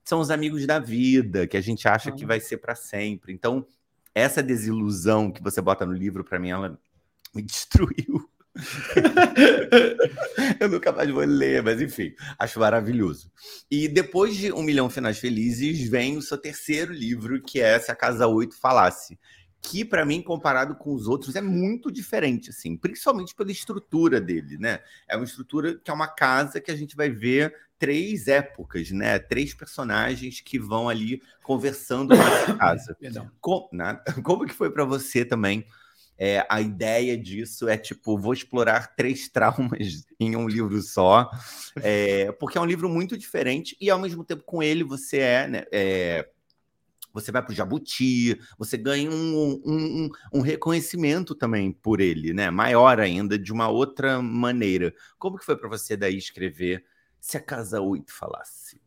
são 0.05 0.21
os 0.21 0.31
amigos 0.31 0.67
da 0.67 0.79
vida, 0.79 1.47
que 1.47 1.57
a 1.57 1.61
gente 1.61 1.87
acha 1.87 2.13
que 2.13 2.25
vai 2.25 2.41
ser 2.41 2.59
para 2.59 2.75
sempre. 2.75 3.33
Então, 3.33 3.67
essa 4.15 4.43
desilusão 4.43 5.31
que 5.31 5.43
você 5.43 5.61
bota 5.61 5.85
no 5.85 5.93
livro, 5.93 6.25
para 6.25 6.39
mim, 6.39 6.51
ela 6.51 6.79
me 7.35 7.43
destruiu. 7.43 8.29
eu 10.59 10.69
nunca 10.69 10.91
mais 10.91 11.09
vou 11.11 11.25
ler, 11.25 11.63
mas 11.63 11.81
enfim, 11.81 12.15
acho 12.39 12.59
maravilhoso. 12.59 13.31
E 13.71 13.87
depois 13.87 14.37
de 14.37 14.53
Um 14.53 14.63
Milhão 14.63 14.91
Finais 14.91 15.19
Felizes, 15.19 15.89
vem 15.89 16.17
o 16.17 16.23
seu 16.23 16.39
terceiro 16.39 16.93
livro, 16.93 17.41
que 17.41 17.61
é 17.61 17.79
Se 17.79 17.93
a 17.93 17.95
Casa 17.95 18.27
8 18.27 18.57
Falasse, 18.57 19.19
que 19.61 19.85
para 19.85 20.05
mim, 20.05 20.23
comparado 20.23 20.75
com 20.75 20.95
os 20.95 21.07
outros, 21.07 21.37
é 21.37 21.41
muito 21.41 21.91
diferente, 21.91 22.51
assim, 22.51 22.77
principalmente 22.77 23.35
pela 23.35 23.51
estrutura 23.51 24.21
dele, 24.21 24.57
né? 24.57 24.81
É 25.09 25.17
uma 25.17 25.25
estrutura 25.25 25.77
que 25.77 25.91
é 25.91 25.95
uma 25.95 26.09
casa 26.09 26.61
que 26.61 26.71
a 26.71 26.77
gente 26.77 26.97
vai 26.97 27.11
ver 27.11 27.55
três 27.79 28.29
épocas, 28.29 28.91
né? 28.91 29.19
Três 29.19 29.55
personagens 29.55 30.41
que 30.41 30.59
vão 30.59 30.89
ali 30.89 31.23
conversando 31.43 32.15
nessa 32.15 32.55
casa. 32.57 32.97
Como? 33.41 33.69
Como 34.23 34.47
que 34.47 34.55
foi 34.55 34.71
para 34.71 34.85
você 34.85 35.25
também? 35.25 35.67
É, 36.21 36.45
a 36.51 36.61
ideia 36.61 37.17
disso 37.17 37.69
é 37.69 37.77
tipo, 37.77 38.19
vou 38.19 38.33
explorar 38.33 38.97
três 38.97 39.29
traumas 39.31 40.05
em 40.19 40.35
um 40.35 40.49
livro 40.49 40.81
só, 40.83 41.31
é, 41.77 42.33
porque 42.33 42.59
é 42.59 42.61
um 42.61 42.67
livro 42.67 42.89
muito 42.89 43.17
diferente 43.17 43.77
e 43.81 43.89
ao 43.89 44.01
mesmo 44.01 44.25
tempo 44.25 44.43
com 44.43 44.61
ele 44.61 44.83
você 44.83 45.19
é, 45.19 45.47
né, 45.47 45.65
é 45.71 46.29
você 47.21 47.33
vai 47.33 47.43
para 47.43 47.53
o 47.53 47.55
Jabuti, 47.55 48.39
você 48.59 48.77
ganha 48.77 49.11
um, 49.11 49.61
um, 49.65 50.11
um, 50.33 50.41
reconhecimento 50.41 51.35
também 51.35 51.73
por 51.73 52.01
ele, 52.01 52.33
né? 52.33 52.51
Maior 52.51 53.01
ainda, 53.01 53.39
de 53.39 53.53
uma 53.53 53.69
outra 53.69 54.21
maneira. 54.23 54.95
Como 55.19 55.39
que 55.39 55.45
foi 55.45 55.57
para 55.57 55.69
você 55.69 55.97
daí 55.97 56.17
escrever 56.17 56.85
Se 57.21 57.37
a 57.37 57.41
Casa 57.41 57.81
8 57.81 58.13
falasse? 58.13 58.81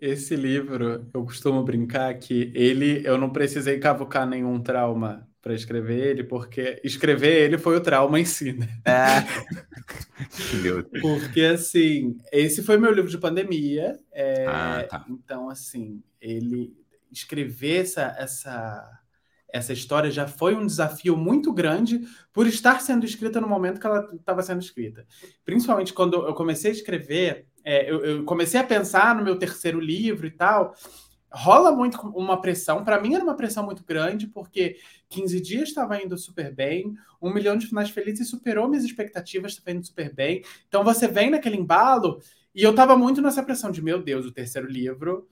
Esse 0.00 0.34
livro, 0.34 1.08
eu 1.14 1.24
costumo 1.24 1.62
brincar 1.62 2.12
que 2.18 2.52
ele, 2.54 3.02
eu 3.06 3.16
não 3.16 3.30
precisei 3.30 3.78
cavucar 3.78 4.26
nenhum 4.26 4.60
trauma 4.60 5.26
para 5.44 5.54
escrever 5.54 6.08
ele, 6.08 6.24
porque 6.24 6.80
escrever 6.82 7.42
ele 7.42 7.58
foi 7.58 7.76
o 7.76 7.80
trauma 7.80 8.18
em 8.18 8.24
si, 8.24 8.54
né? 8.54 8.66
É. 8.84 9.24
porque, 11.02 11.42
assim, 11.42 12.16
esse 12.32 12.62
foi 12.62 12.78
meu 12.78 12.90
livro 12.90 13.10
de 13.10 13.18
pandemia. 13.18 14.00
É, 14.10 14.46
ah, 14.48 14.86
tá. 14.88 15.04
Então, 15.06 15.50
assim, 15.50 16.02
ele 16.18 16.74
escrever 17.18 17.82
essa, 17.82 18.14
essa, 18.18 19.00
essa 19.52 19.72
história 19.72 20.10
já 20.10 20.26
foi 20.26 20.54
um 20.54 20.66
desafio 20.66 21.16
muito 21.16 21.52
grande 21.52 22.00
por 22.32 22.46
estar 22.46 22.80
sendo 22.80 23.06
escrita 23.06 23.40
no 23.40 23.48
momento 23.48 23.80
que 23.80 23.86
ela 23.86 24.10
estava 24.14 24.42
sendo 24.42 24.60
escrita. 24.60 25.06
Principalmente 25.44 25.92
quando 25.92 26.26
eu 26.26 26.34
comecei 26.34 26.70
a 26.70 26.74
escrever, 26.74 27.46
é, 27.64 27.90
eu, 27.90 28.04
eu, 28.04 28.24
comecei 28.24 28.58
a 28.58 28.64
pensar 28.64 29.14
no 29.14 29.22
meu 29.22 29.38
terceiro 29.38 29.80
livro 29.80 30.26
e 30.26 30.30
tal. 30.30 30.74
Rola 31.32 31.72
muito 31.72 31.98
uma 32.08 32.40
pressão, 32.40 32.84
para 32.84 33.00
mim 33.00 33.14
era 33.14 33.24
uma 33.24 33.34
pressão 33.34 33.64
muito 33.64 33.84
grande, 33.84 34.26
porque 34.28 34.76
15 35.08 35.40
dias 35.40 35.68
estava 35.68 36.00
indo 36.00 36.16
super 36.16 36.54
bem, 36.54 36.94
um 37.20 37.32
milhão 37.32 37.56
de 37.56 37.66
finais 37.66 37.90
felizes 37.90 38.28
superou 38.28 38.68
minhas 38.68 38.84
expectativas, 38.84 39.52
estava 39.52 39.76
indo 39.76 39.84
super 39.84 40.14
bem. 40.14 40.44
Então 40.68 40.84
você 40.84 41.08
vem 41.08 41.30
naquele 41.30 41.56
embalo, 41.56 42.20
e 42.54 42.62
eu 42.62 42.70
estava 42.70 42.96
muito 42.96 43.20
nessa 43.20 43.42
pressão 43.42 43.72
de, 43.72 43.82
meu 43.82 44.00
Deus, 44.00 44.26
o 44.26 44.32
terceiro 44.32 44.68
livro 44.68 45.28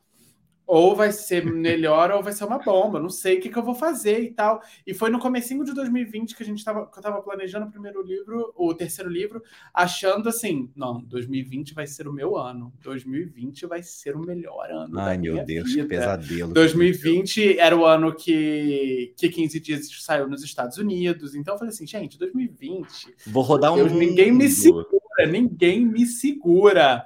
ou 0.72 0.96
vai 0.96 1.12
ser 1.12 1.44
melhor 1.44 2.10
ou 2.12 2.22
vai 2.22 2.32
ser 2.32 2.44
uma 2.44 2.58
bomba, 2.58 2.98
não 2.98 3.10
sei 3.10 3.36
o 3.36 3.40
que, 3.42 3.50
que 3.50 3.58
eu 3.58 3.62
vou 3.62 3.74
fazer 3.74 4.20
e 4.20 4.30
tal. 4.30 4.62
E 4.86 4.94
foi 4.94 5.10
no 5.10 5.18
comecinho 5.18 5.62
de 5.66 5.74
2020 5.74 6.34
que 6.34 6.42
a 6.42 6.46
gente 6.46 6.64
tava, 6.64 6.86
que 6.90 6.98
eu 6.98 7.02
tava 7.02 7.20
planejando 7.20 7.66
o 7.66 7.70
primeiro 7.70 8.02
livro, 8.02 8.54
o 8.56 8.72
terceiro 8.72 9.10
livro, 9.10 9.42
achando 9.74 10.30
assim, 10.30 10.70
não, 10.74 11.02
2020 11.02 11.74
vai 11.74 11.86
ser 11.86 12.08
o 12.08 12.12
meu 12.12 12.38
ano, 12.38 12.72
2020 12.80 13.66
vai 13.66 13.82
ser 13.82 14.16
o 14.16 14.20
melhor 14.20 14.70
ano 14.70 14.98
Ai, 14.98 15.18
meu 15.18 15.44
Deus, 15.44 15.68
vida. 15.68 15.82
que 15.82 15.88
pesadelo. 15.90 16.54
2020 16.54 17.58
era 17.58 17.76
o 17.76 17.84
ano 17.84 18.14
que, 18.14 19.12
que 19.18 19.28
15 19.28 19.60
dias 19.60 19.90
saiu 20.00 20.26
nos 20.26 20.42
Estados 20.42 20.78
Unidos, 20.78 21.34
então 21.34 21.52
eu 21.52 21.58
falei 21.58 21.74
assim, 21.74 21.86
gente, 21.86 22.18
2020... 22.18 23.14
Vou 23.26 23.42
rodar 23.42 23.74
um 23.74 23.76
Deus, 23.76 23.92
Ninguém 23.92 24.32
me 24.32 24.48
segura, 24.48 24.86
ninguém 25.30 25.84
me 25.84 26.06
segura. 26.06 27.04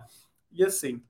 E 0.52 0.62
assim, 0.62 1.02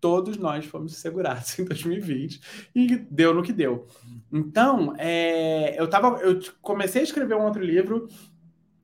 todos 0.00 0.36
nós 0.36 0.64
fomos 0.64 0.96
segurados 0.96 1.56
em 1.58 1.64
2020 1.64 2.40
e 2.74 2.96
deu 2.96 3.34
no 3.34 3.42
que 3.42 3.52
deu. 3.52 3.86
Então, 4.32 4.94
é, 4.98 5.80
eu, 5.80 5.88
tava, 5.88 6.18
eu 6.20 6.40
comecei 6.60 7.02
a 7.02 7.04
escrever 7.04 7.34
um 7.34 7.44
outro 7.44 7.62
livro, 7.62 8.08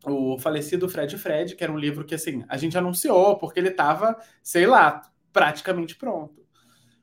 o 0.04 0.38
falecido 0.38 0.88
Fred 0.88 1.16
Fred, 1.18 1.56
que 1.56 1.64
era 1.64 1.72
um 1.72 1.78
livro 1.78 2.04
que 2.04 2.14
assim 2.14 2.44
a 2.48 2.56
gente 2.56 2.78
anunciou 2.78 3.36
porque 3.38 3.58
ele 3.58 3.70
estava, 3.70 4.16
sei 4.42 4.66
lá, 4.66 5.02
praticamente 5.32 5.96
pronto. 5.96 6.46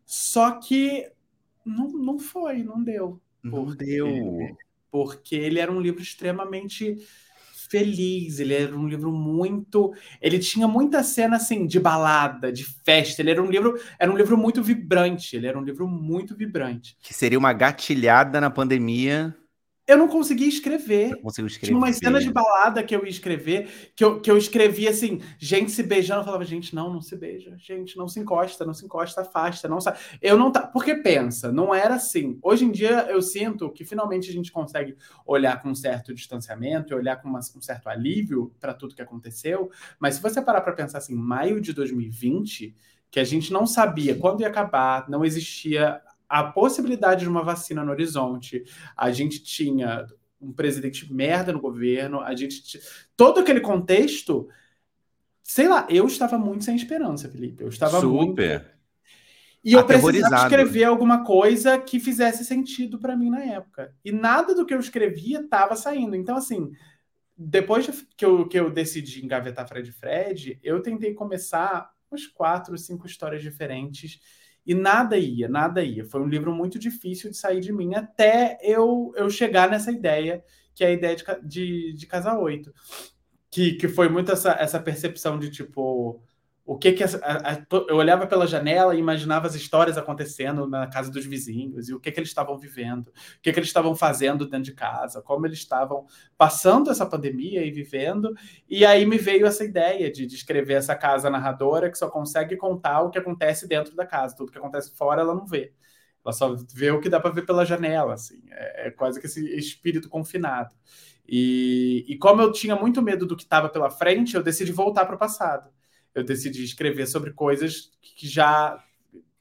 Só 0.06 0.60
que 0.60 1.10
não, 1.66 1.90
não 1.90 2.20
foi, 2.20 2.64
não 2.64 2.84
deu. 2.84 3.22
Não 3.42 3.66
deu. 3.66 4.40
Porque 4.90 5.36
ele 5.36 5.60
era 5.60 5.72
um 5.72 5.82
livro 5.82 6.02
extremamente 6.02 6.98
feliz. 7.74 8.40
Ele 8.40 8.54
era 8.54 8.78
um 8.78 8.88
livro 8.88 9.12
muito. 9.12 9.94
Ele 10.22 10.38
tinha 10.38 10.68
muita 10.68 11.02
cena 11.02 11.38
assim 11.38 11.66
de 11.66 11.80
balada, 11.80 12.52
de 12.52 12.64
festa. 12.64 13.24
Ele 13.24 13.32
era 13.32 13.42
um 13.42 13.50
livro, 13.50 13.80
era 13.98 14.12
um 14.12 14.16
livro 14.16 14.38
muito 14.38 14.62
vibrante. 14.62 15.36
Ele 15.36 15.48
era 15.48 15.58
um 15.58 15.64
livro 15.64 15.88
muito 15.88 16.36
vibrante. 16.36 16.96
Que 17.02 17.14
seria 17.14 17.40
uma 17.40 17.52
gatilhada 17.52 18.40
na 18.40 18.52
pandemia 18.52 19.36
eu 19.86 19.98
não 19.98 20.08
conseguia 20.08 20.48
escrever. 20.48 21.12
Eu 21.12 21.20
consigo 21.20 21.48
escrever. 21.48 21.68
Tinha 21.68 21.78
umas 21.78 21.98
cenas 21.98 22.24
de 22.24 22.32
balada 22.32 22.82
que 22.84 22.96
eu 22.96 23.04
ia 23.04 23.10
escrever, 23.10 23.92
que 23.96 24.04
eu, 24.04 24.22
que 24.22 24.32
eu 24.32 24.38
escrevia 24.38 24.90
assim, 24.90 25.22
gente 25.38 25.72
se 25.72 25.84
beijando, 25.84 26.22
eu 26.22 26.26
falava, 26.26 26.46
gente, 26.46 26.74
não, 26.74 26.92
não 26.92 27.02
se 27.02 27.16
beija, 27.18 27.56
gente, 27.58 27.98
não 27.98 28.08
se 28.08 28.20
encosta, 28.20 28.66
não 28.66 28.74
se 28.74 28.86
encosta, 28.86 29.22
afasta, 29.22 29.68
não 29.68 29.82
sabe. 29.82 29.98
Eu 30.22 30.38
não 30.38 30.52
tá. 30.52 30.66
Porque 30.66 30.96
pensa, 30.96 31.52
não 31.52 31.76
era 31.76 31.96
assim. 31.96 32.40
Hoje 32.42 32.64
em 32.64 32.72
dia 32.72 33.08
eu 33.10 33.22
sinto 33.22 33.70
que 33.72 33.84
finalmente 33.84 34.30
a 34.30 34.34
gente 34.34 34.52
consegue 34.52 34.96
olhar 35.26 35.62
com 35.62 35.70
um 35.70 35.76
certo 35.76 36.14
distanciamento 36.14 36.94
e 36.94 36.96
olhar 36.96 37.18
com 37.22 37.28
uma, 37.28 37.40
um 37.40 37.62
certo 37.62 37.90
alívio 37.90 38.54
para 38.60 38.74
tudo 38.74 38.96
que 38.96 39.02
aconteceu. 39.02 39.70
Mas 40.00 40.16
se 40.16 40.22
você 40.22 40.42
parar 40.42 40.62
para 40.62 40.74
pensar 40.74 41.00
assim, 41.00 41.16
maio 41.16 41.60
de 41.60 41.74
2020, 41.74 42.74
que 43.12 43.20
a 43.20 43.24
gente 43.24 43.52
não 43.52 43.68
sabia 43.68 44.16
quando 44.16 44.42
ia 44.42 44.48
acabar, 44.48 45.10
não 45.10 45.26
existia 45.26 46.02
a 46.34 46.44
possibilidade 46.44 47.22
de 47.22 47.30
uma 47.30 47.44
vacina 47.44 47.86
no 47.86 47.92
horizonte, 47.92 48.64
a 48.98 49.12
gente 49.12 49.44
tinha 49.44 50.08
um 50.42 50.52
presidente 50.52 51.14
merda 51.14 51.54
no 51.54 51.62
governo, 51.62 52.22
a 52.22 52.36
gente 52.36 52.82
todo 53.16 53.40
aquele 53.40 53.60
contexto, 53.60 54.50
sei 55.44 55.68
lá, 55.68 55.86
eu 55.92 56.08
estava 56.08 56.36
muito 56.36 56.64
sem 56.64 56.76
esperança, 56.76 57.30
Felipe. 57.30 57.62
Eu 57.62 57.70
estava 57.70 58.02
super 58.02 58.62
muito... 58.62 58.72
e 59.64 59.74
eu 59.74 59.86
precisava 59.86 60.48
escrever 60.48 60.86
alguma 60.86 61.24
coisa 61.24 61.78
que 61.78 62.00
fizesse 62.00 62.44
sentido 62.44 62.98
para 62.98 63.16
mim 63.16 63.30
na 63.30 63.44
época. 63.44 63.94
E 64.04 64.12
nada 64.12 64.56
do 64.56 64.66
que 64.66 64.74
eu 64.74 64.80
escrevia 64.80 65.40
estava 65.40 65.76
saindo. 65.76 66.16
Então 66.16 66.36
assim, 66.36 66.72
depois 67.38 67.88
que 68.18 68.26
eu, 68.26 68.48
que 68.48 68.60
eu 68.60 68.72
decidi 68.72 69.24
engavetar 69.24 69.68
Fred 69.68 69.92
Fred, 69.92 70.60
eu 70.64 70.82
tentei 70.82 71.14
começar 71.14 71.94
umas 72.10 72.26
quatro, 72.26 72.76
cinco 72.76 73.06
histórias 73.06 73.44
diferentes 73.44 74.20
e 74.66 74.74
nada 74.74 75.18
ia, 75.18 75.48
nada 75.48 75.84
ia. 75.84 76.06
Foi 76.06 76.22
um 76.22 76.28
livro 76.28 76.54
muito 76.54 76.80
difícil 76.80 77.30
de 77.30 77.38
sair 77.38 77.60
de 77.60 77.72
mim 77.72 77.96
até 77.96 78.58
eu, 78.62 79.12
eu 79.16 79.30
chegar 79.30 79.70
nessa 79.70 79.92
ideia, 79.92 80.44
que 80.74 80.84
é 80.84 80.88
a 80.88 80.92
ideia 80.92 81.16
de, 81.16 81.24
de, 81.44 81.94
de 81.94 82.08
Casa 82.08 82.38
8. 82.38 82.74
Que, 83.52 83.74
que 83.74 83.88
foi 83.88 84.10
muito 84.10 84.32
essa, 84.32 84.54
essa 84.54 84.80
percepção 84.80 85.38
de 85.38 85.52
tipo 85.52 86.22
o 86.66 86.78
que 86.78 86.94
que 86.94 87.04
a, 87.04 87.08
a, 87.08 87.66
eu 87.90 87.98
olhava 87.98 88.26
pela 88.26 88.48
janela 88.48 88.96
e 88.96 89.00
imaginava 89.00 89.48
as 89.48 89.56
histórias 89.56 89.98
acontecendo 89.98 90.66
na 90.66 90.88
casa 90.88 91.12
dos 91.12 91.26
vizinhos 91.26 91.90
e 91.90 91.94
o 91.94 92.00
que 92.00 92.10
que 92.10 92.20
eles 92.20 92.30
estavam 92.30 92.58
vivendo, 92.58 93.08
o 93.08 93.42
que 93.42 93.52
que 93.52 93.60
eles 93.60 93.68
estavam 93.68 93.94
fazendo 93.96 94.48
dentro 94.48 94.66
de 94.66 94.74
casa, 94.74 95.22
como 95.22 95.46
eles 95.46 95.60
estavam 95.60 96.06
passando 96.38 96.90
essa 96.90 97.06
pandemia 97.06 97.66
e 97.66 97.72
vivendo. 97.72 98.34
E 98.70 98.86
aí 98.86 99.06
me 99.06 99.18
veio 99.18 99.46
essa 99.46 99.66
ideia 99.66 100.10
de, 100.10 100.26
de 100.26 100.36
escrever 100.36 100.76
essa 100.76 100.96
casa 100.96 101.30
narradora 101.30 101.92
que 101.92 101.98
só 101.98 102.10
consegue 102.10 102.56
contar 102.56 103.02
o 103.02 103.10
que 103.10 103.18
acontece 103.18 103.68
dentro 103.68 103.94
da 103.94 104.06
casa, 104.06 104.36
tudo 104.36 104.52
que 104.52 104.58
acontece 104.58 104.96
fora 104.96 105.22
ela 105.22 105.36
não 105.36 105.46
vê. 105.46 105.74
Ela 106.26 106.32
só 106.32 106.56
vê 106.74 106.92
o 106.92 107.02
que 107.02 107.10
dá 107.10 107.20
para 107.20 107.32
ver 107.32 107.46
pela 107.46 107.66
janela, 107.66 108.14
assim. 108.14 108.42
É, 108.50 108.88
é, 108.88 108.92
quase 108.92 109.20
que 109.20 109.26
esse 109.26 109.46
espírito 109.58 110.08
confinado. 110.08 110.74
E, 111.28 112.06
e 112.08 112.18
como 112.18 112.42
eu 112.42 112.54
tinha 112.54 112.76
muito 112.78 113.02
medo 113.02 113.26
do 113.26 113.36
que 113.36 113.44
estava 113.44 113.68
pela 113.68 113.90
frente, 113.90 114.36
eu 114.36 114.44
decidi 114.44 114.72
voltar 114.72 115.06
para 115.06 115.16
o 115.16 115.20
passado 115.20 115.70
eu 116.14 116.24
decidi 116.24 116.64
escrever 116.64 117.08
sobre 117.08 117.32
coisas 117.32 117.92
que 118.02 118.28
já 118.28 118.84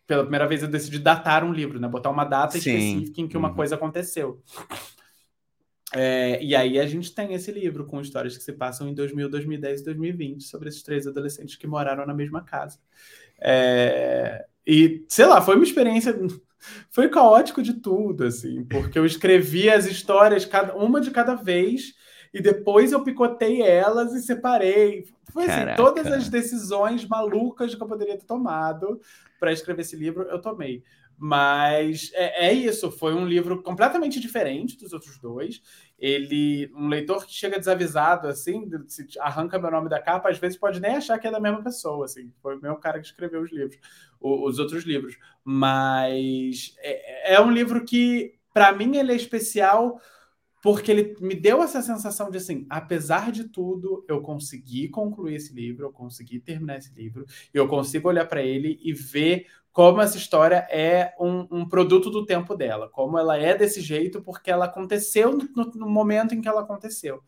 pela 0.06 0.22
primeira 0.24 0.46
vez 0.46 0.62
eu 0.62 0.68
decidi 0.68 0.98
datar 0.98 1.44
um 1.44 1.52
livro, 1.52 1.80
né? 1.80 1.88
Botar 1.88 2.10
uma 2.10 2.24
data 2.24 2.58
Sim. 2.58 2.58
específica 2.58 3.20
em 3.20 3.28
que 3.28 3.36
uma 3.36 3.48
uhum. 3.48 3.54
coisa 3.54 3.76
aconteceu. 3.76 4.42
É, 5.94 6.42
e 6.42 6.56
aí 6.56 6.78
a 6.78 6.86
gente 6.86 7.14
tem 7.14 7.34
esse 7.34 7.52
livro 7.52 7.84
com 7.84 8.00
histórias 8.00 8.36
que 8.36 8.42
se 8.42 8.52
passam 8.52 8.88
em 8.88 8.94
2000, 8.94 9.28
2010 9.28 9.80
e 9.80 9.84
2020 9.84 10.44
sobre 10.44 10.68
esses 10.68 10.82
três 10.82 11.06
adolescentes 11.06 11.56
que 11.56 11.66
moraram 11.66 12.06
na 12.06 12.14
mesma 12.14 12.42
casa. 12.42 12.78
É, 13.40 14.44
e 14.66 15.04
sei 15.08 15.26
lá, 15.26 15.42
foi 15.42 15.56
uma 15.56 15.64
experiência, 15.64 16.14
foi 16.90 17.08
caótico 17.08 17.62
de 17.62 17.74
tudo, 17.74 18.24
assim, 18.24 18.64
porque 18.64 18.98
eu 18.98 19.04
escrevi 19.04 19.68
as 19.68 19.84
histórias 19.86 20.46
cada 20.46 20.74
uma 20.76 21.00
de 21.00 21.10
cada 21.10 21.34
vez 21.34 21.94
e 22.32 22.40
depois 22.40 22.92
eu 22.92 23.02
picotei 23.02 23.62
elas 23.62 24.14
e 24.14 24.22
separei. 24.22 25.06
Foi 25.30 25.44
assim, 25.44 25.76
todas 25.76 26.06
as 26.06 26.28
decisões 26.28 27.06
malucas 27.06 27.74
que 27.74 27.82
eu 27.82 27.88
poderia 27.88 28.16
ter 28.16 28.26
tomado 28.26 29.00
para 29.38 29.52
escrever 29.52 29.82
esse 29.82 29.96
livro, 29.96 30.22
eu 30.24 30.40
tomei. 30.40 30.82
Mas 31.24 32.10
é, 32.14 32.48
é, 32.48 32.52
isso, 32.52 32.90
foi 32.90 33.14
um 33.14 33.24
livro 33.24 33.62
completamente 33.62 34.18
diferente 34.18 34.76
dos 34.76 34.92
outros 34.92 35.18
dois. 35.18 35.62
Ele, 35.98 36.68
um 36.74 36.88
leitor 36.88 37.24
que 37.24 37.32
chega 37.32 37.58
desavisado, 37.58 38.26
assim, 38.26 38.68
se 38.88 39.06
arranca 39.20 39.58
meu 39.58 39.70
nome 39.70 39.88
da 39.88 40.00
capa, 40.00 40.30
às 40.30 40.38
vezes 40.38 40.58
pode 40.58 40.80
nem 40.80 40.96
achar 40.96 41.18
que 41.18 41.28
é 41.28 41.30
da 41.30 41.38
mesma 41.38 41.62
pessoa, 41.62 42.06
assim. 42.06 42.32
Foi 42.42 42.56
o 42.56 42.60
mesmo 42.60 42.78
cara 42.78 42.98
que 42.98 43.06
escreveu 43.06 43.42
os 43.42 43.52
livros, 43.52 43.78
os 44.20 44.58
outros 44.58 44.84
livros. 44.84 45.16
Mas 45.44 46.74
é, 46.78 47.34
é 47.34 47.40
um 47.40 47.52
livro 47.52 47.84
que, 47.84 48.34
para 48.52 48.72
mim, 48.72 48.96
ele 48.96 49.12
é 49.12 49.16
especial 49.16 50.00
porque 50.62 50.92
ele 50.92 51.16
me 51.20 51.34
deu 51.34 51.60
essa 51.60 51.82
sensação 51.82 52.30
de 52.30 52.38
assim, 52.38 52.64
apesar 52.70 53.32
de 53.32 53.48
tudo, 53.48 54.04
eu 54.08 54.22
consegui 54.22 54.88
concluir 54.88 55.34
esse 55.34 55.52
livro, 55.52 55.86
eu 55.86 55.92
consegui 55.92 56.38
terminar 56.38 56.78
esse 56.78 56.94
livro, 56.94 57.26
e 57.52 57.58
eu 57.58 57.66
consigo 57.66 58.08
olhar 58.08 58.26
para 58.26 58.40
ele 58.40 58.78
e 58.80 58.92
ver 58.92 59.48
como 59.72 60.00
essa 60.00 60.16
história 60.16 60.66
é 60.70 61.14
um, 61.18 61.48
um, 61.50 61.68
produto 61.68 62.10
do 62.10 62.24
tempo 62.24 62.54
dela, 62.54 62.88
como 62.88 63.18
ela 63.18 63.36
é 63.36 63.56
desse 63.56 63.80
jeito 63.80 64.22
porque 64.22 64.50
ela 64.50 64.66
aconteceu 64.66 65.36
no, 65.36 65.64
no 65.74 65.90
momento 65.90 66.32
em 66.32 66.40
que 66.40 66.48
ela 66.48 66.60
aconteceu. 66.60 67.22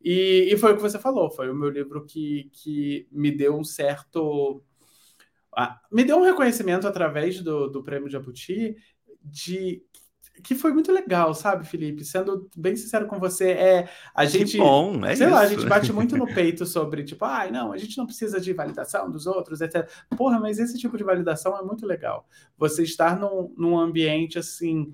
E, 0.00 0.48
e, 0.52 0.56
foi 0.56 0.72
o 0.72 0.76
que 0.76 0.82
você 0.82 0.98
falou, 0.98 1.30
foi 1.30 1.50
o 1.50 1.54
meu 1.54 1.70
livro 1.70 2.04
que, 2.04 2.48
que 2.52 3.08
me 3.10 3.32
deu 3.32 3.56
um 3.56 3.64
certo. 3.64 4.62
Ah, 5.56 5.80
me 5.90 6.04
deu 6.04 6.18
um 6.18 6.24
reconhecimento 6.24 6.86
através 6.86 7.40
do, 7.42 7.68
do 7.68 7.82
prêmio 7.82 8.10
Jabuti 8.10 8.76
de 9.24 9.82
que 10.42 10.54
foi 10.54 10.72
muito 10.72 10.92
legal, 10.92 11.34
sabe, 11.34 11.66
Felipe? 11.66 12.04
Sendo 12.04 12.48
bem 12.56 12.76
sincero 12.76 13.06
com 13.06 13.18
você, 13.18 13.50
é 13.50 13.88
a 14.14 14.24
gente, 14.24 14.52
que 14.52 14.58
bom, 14.58 15.04
é 15.04 15.14
sei 15.14 15.26
isso. 15.26 15.34
lá, 15.34 15.40
a 15.40 15.46
gente 15.46 15.66
bate 15.66 15.92
muito 15.92 16.16
no 16.16 16.26
peito 16.32 16.64
sobre 16.66 17.04
tipo, 17.04 17.24
ai, 17.24 17.48
ah, 17.48 17.52
não, 17.52 17.72
a 17.72 17.76
gente 17.76 17.96
não 17.98 18.06
precisa 18.06 18.40
de 18.40 18.52
validação 18.52 19.10
dos 19.10 19.26
outros, 19.26 19.60
etc. 19.60 19.88
Porra, 20.16 20.38
mas 20.38 20.58
esse 20.58 20.78
tipo 20.78 20.96
de 20.96 21.04
validação 21.04 21.58
é 21.58 21.62
muito 21.62 21.86
legal. 21.86 22.26
Você 22.56 22.82
estar 22.82 23.18
num, 23.18 23.52
num 23.56 23.78
ambiente 23.78 24.38
assim 24.38 24.92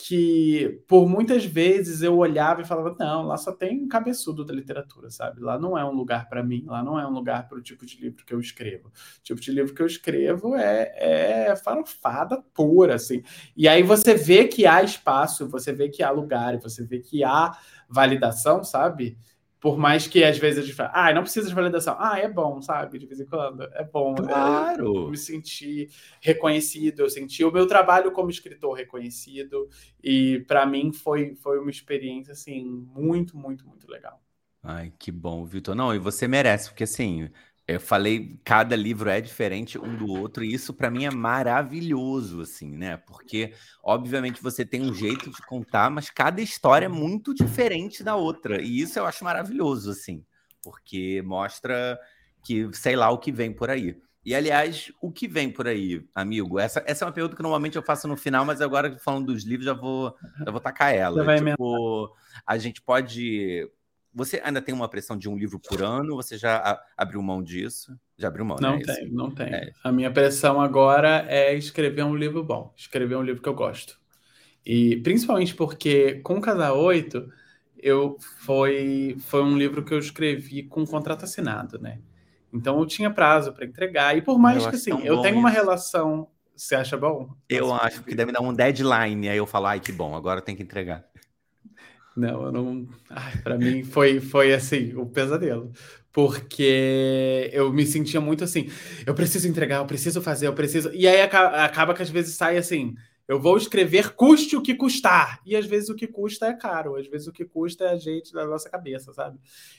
que 0.00 0.80
por 0.86 1.08
muitas 1.08 1.44
vezes 1.44 2.02
eu 2.02 2.16
olhava 2.16 2.62
e 2.62 2.64
falava, 2.64 2.94
não, 2.98 3.22
lá 3.26 3.36
só 3.36 3.52
tem 3.52 3.82
um 3.82 3.88
cabeçudo 3.88 4.44
da 4.44 4.54
literatura, 4.54 5.10
sabe? 5.10 5.40
Lá 5.40 5.58
não 5.58 5.76
é 5.76 5.84
um 5.84 5.92
lugar 5.92 6.28
para 6.28 6.42
mim, 6.42 6.64
lá 6.66 6.84
não 6.84 6.98
é 6.98 7.06
um 7.06 7.10
lugar 7.10 7.48
para 7.48 7.58
o 7.58 7.62
tipo 7.62 7.84
de 7.84 8.00
livro 8.00 8.24
que 8.24 8.32
eu 8.32 8.38
escrevo. 8.38 8.88
O 8.88 9.22
tipo 9.22 9.40
de 9.40 9.50
livro 9.50 9.74
que 9.74 9.82
eu 9.82 9.86
escrevo 9.86 10.54
é, 10.54 11.50
é 11.50 11.56
farofada 11.56 12.40
pura, 12.54 12.94
assim. 12.94 13.22
E 13.56 13.66
aí 13.66 13.82
você 13.82 14.14
vê 14.14 14.46
que 14.46 14.66
há 14.66 14.82
espaço, 14.82 15.48
você 15.48 15.72
vê 15.72 15.88
que 15.88 16.02
há 16.02 16.10
lugar, 16.10 16.56
você 16.58 16.84
vê 16.84 17.00
que 17.00 17.24
há 17.24 17.58
validação, 17.88 18.62
sabe? 18.62 19.18
Por 19.60 19.76
mais 19.76 20.06
que 20.06 20.22
às 20.22 20.38
vezes 20.38 20.60
a 20.60 20.62
gente 20.62 20.74
fala, 20.74 20.92
ah, 20.94 21.12
não 21.12 21.22
precisa 21.22 21.48
de 21.48 21.54
validação. 21.54 21.96
Ah, 21.98 22.18
é 22.18 22.28
bom, 22.28 22.62
sabe? 22.62 22.98
De 22.98 23.06
vez 23.06 23.20
em 23.20 23.26
quando. 23.26 23.62
É 23.62 23.84
bom. 23.84 24.14
É, 24.14 24.22
claro. 24.22 24.94
Eu 25.04 25.10
me 25.10 25.16
senti 25.16 25.88
reconhecido, 26.20 27.00
eu 27.00 27.10
senti 27.10 27.44
o 27.44 27.50
meu 27.50 27.66
trabalho 27.66 28.12
como 28.12 28.30
escritor 28.30 28.76
reconhecido. 28.76 29.68
E 30.02 30.44
para 30.46 30.64
mim 30.64 30.92
foi, 30.92 31.34
foi 31.36 31.58
uma 31.58 31.70
experiência, 31.70 32.32
assim, 32.32 32.64
muito, 32.64 33.36
muito, 33.36 33.66
muito 33.66 33.90
legal. 33.90 34.22
Ai, 34.62 34.92
que 34.98 35.10
bom, 35.10 35.44
Vitor. 35.44 35.74
Não, 35.74 35.94
e 35.94 35.98
você 35.98 36.28
merece, 36.28 36.68
porque 36.68 36.84
assim, 36.84 37.30
eu 37.68 37.78
falei, 37.78 38.40
cada 38.42 38.74
livro 38.74 39.10
é 39.10 39.20
diferente 39.20 39.78
um 39.78 39.94
do 39.94 40.08
outro, 40.08 40.42
e 40.42 40.54
isso 40.54 40.72
para 40.72 40.90
mim 40.90 41.04
é 41.04 41.10
maravilhoso, 41.10 42.40
assim, 42.40 42.74
né? 42.74 42.96
Porque, 42.96 43.52
obviamente, 43.82 44.42
você 44.42 44.64
tem 44.64 44.80
um 44.80 44.94
jeito 44.94 45.30
de 45.30 45.42
contar, 45.46 45.90
mas 45.90 46.08
cada 46.08 46.40
história 46.40 46.86
é 46.86 46.88
muito 46.88 47.34
diferente 47.34 48.02
da 48.02 48.16
outra. 48.16 48.62
E 48.62 48.80
isso 48.80 48.98
eu 48.98 49.04
acho 49.04 49.22
maravilhoso, 49.22 49.90
assim, 49.90 50.24
porque 50.62 51.20
mostra 51.26 52.00
que, 52.42 52.70
sei 52.72 52.96
lá, 52.96 53.10
o 53.10 53.18
que 53.18 53.30
vem 53.30 53.52
por 53.52 53.68
aí. 53.68 54.00
E, 54.24 54.34
aliás, 54.34 54.90
o 54.98 55.12
que 55.12 55.28
vem 55.28 55.50
por 55.50 55.68
aí, 55.68 56.02
amigo? 56.14 56.58
Essa, 56.58 56.82
essa 56.86 57.04
é 57.04 57.06
uma 57.06 57.12
pergunta 57.12 57.36
que 57.36 57.42
normalmente 57.42 57.76
eu 57.76 57.82
faço 57.82 58.08
no 58.08 58.16
final, 58.16 58.46
mas 58.46 58.62
agora 58.62 58.98
falando 58.98 59.26
dos 59.26 59.44
livros, 59.44 59.66
já 59.66 59.74
vou, 59.74 60.14
já 60.42 60.50
vou 60.50 60.60
tacar 60.60 60.94
ela. 60.94 61.22
Tipo, 61.50 62.16
a 62.46 62.56
gente 62.56 62.80
pode 62.80 63.70
você 64.18 64.42
ainda 64.44 64.60
tem 64.60 64.74
uma 64.74 64.88
pressão 64.88 65.16
de 65.16 65.28
um 65.28 65.36
livro 65.36 65.60
por 65.60 65.80
ano? 65.80 66.16
Você 66.16 66.36
já 66.36 66.82
abriu 66.96 67.22
mão 67.22 67.40
disso? 67.40 67.96
Já 68.16 68.26
abriu 68.26 68.44
mão, 68.44 68.58
Não 68.60 68.76
né? 68.76 68.82
tem, 68.84 69.08
não 69.10 69.30
tem. 69.30 69.46
É. 69.46 69.70
A 69.84 69.92
minha 69.92 70.10
pressão 70.10 70.60
agora 70.60 71.24
é 71.28 71.54
escrever 71.54 72.02
um 72.02 72.16
livro 72.16 72.42
bom, 72.42 72.74
escrever 72.76 73.16
um 73.16 73.22
livro 73.22 73.40
que 73.40 73.48
eu 73.48 73.54
gosto. 73.54 73.96
E 74.66 74.96
principalmente 74.96 75.54
porque 75.54 76.16
com 76.16 76.40
Casa 76.40 76.72
8, 76.72 77.28
eu 77.78 78.16
foi, 78.40 79.16
foi 79.20 79.42
um 79.42 79.56
livro 79.56 79.84
que 79.84 79.94
eu 79.94 79.98
escrevi 80.00 80.64
com 80.64 80.82
um 80.82 80.86
contrato 80.86 81.24
assinado, 81.24 81.78
né? 81.78 82.00
Então 82.52 82.78
eu 82.80 82.86
tinha 82.86 83.10
prazo 83.10 83.52
para 83.52 83.64
entregar. 83.64 84.16
E 84.16 84.22
por 84.22 84.36
mais 84.36 84.64
eu 84.64 84.70
que 84.70 84.76
assim, 84.76 84.90
eu 85.04 85.22
tenho 85.22 85.34
isso. 85.34 85.38
uma 85.38 85.50
relação. 85.50 86.28
Você 86.56 86.74
acha 86.74 86.96
bom? 86.96 87.30
Eu 87.48 87.72
acho 87.72 88.02
que 88.02 88.16
deve 88.16 88.32
dar 88.32 88.40
um 88.40 88.52
deadline. 88.52 89.28
Aí 89.28 89.38
eu 89.38 89.46
falo, 89.46 89.66
ai, 89.66 89.78
que 89.78 89.92
bom, 89.92 90.16
agora 90.16 90.42
tem 90.42 90.56
que 90.56 90.62
entregar. 90.62 91.04
Não, 92.18 92.46
eu 92.46 92.52
não. 92.52 92.88
Para 93.44 93.56
mim 93.56 93.84
foi, 93.84 94.18
foi 94.18 94.52
assim, 94.52 94.92
o 94.94 95.02
um 95.02 95.06
pesadelo. 95.06 95.70
Porque 96.12 97.48
eu 97.52 97.72
me 97.72 97.86
sentia 97.86 98.20
muito 98.20 98.42
assim, 98.42 98.68
eu 99.06 99.14
preciso 99.14 99.46
entregar, 99.46 99.76
eu 99.76 99.86
preciso 99.86 100.20
fazer, 100.20 100.48
eu 100.48 100.52
preciso. 100.52 100.90
E 100.92 101.06
aí 101.06 101.20
acaba, 101.20 101.64
acaba 101.64 101.94
que 101.94 102.02
às 102.02 102.10
vezes 102.10 102.34
sai 102.34 102.56
assim, 102.56 102.96
eu 103.28 103.38
vou 103.38 103.56
escrever 103.56 104.14
custe 104.14 104.56
o 104.56 104.62
que 104.62 104.74
custar. 104.74 105.40
E 105.46 105.54
às 105.54 105.64
vezes 105.64 105.90
o 105.90 105.94
que 105.94 106.08
custa 106.08 106.46
é 106.46 106.54
caro, 106.54 106.96
às 106.96 107.06
vezes 107.06 107.28
o 107.28 107.32
que 107.32 107.44
custa 107.44 107.84
é 107.84 107.90
a 107.90 107.96
gente 107.96 108.32
da 108.32 108.44
nossa 108.44 108.68
cabeça, 108.68 109.12
sabe? 109.12 109.38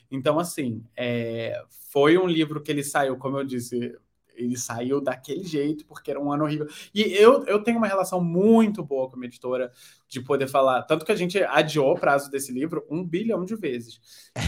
Então, 0.10 0.40
assim, 0.40 0.82
é... 0.96 1.62
foi 1.92 2.18
um 2.18 2.28
livro 2.28 2.62
que 2.62 2.72
ele 2.72 2.84
saiu, 2.84 3.18
como 3.18 3.38
eu 3.38 3.44
disse, 3.44 3.98
ele 4.40 4.58
saiu 4.58 5.02
daquele 5.02 5.44
jeito, 5.44 5.86
porque 5.86 6.12
era 6.12 6.20
um 6.20 6.32
ano 6.32 6.46
horrível. 6.46 6.68
E 6.94 7.02
eu, 7.02 7.44
eu 7.46 7.62
tenho 7.62 7.78
uma 7.78 7.88
relação 7.88 8.24
muito 8.24 8.84
boa 8.84 9.10
com 9.10 9.16
a 9.16 9.20
minha 9.20 9.28
editora 9.28 9.72
de 10.08 10.22
poder 10.22 10.48
falar. 10.48 10.84
Tanto 10.84 11.06
que 11.06 11.12
a 11.12 11.16
gente 11.16 11.42
adiou 11.44 11.92
o 11.92 12.00
prazo 12.00 12.32
desse 12.32 12.52
livro 12.52 12.86
um 12.90 13.04
bilhão 13.04 13.46
de 13.46 13.56
vezes. 13.56 14.00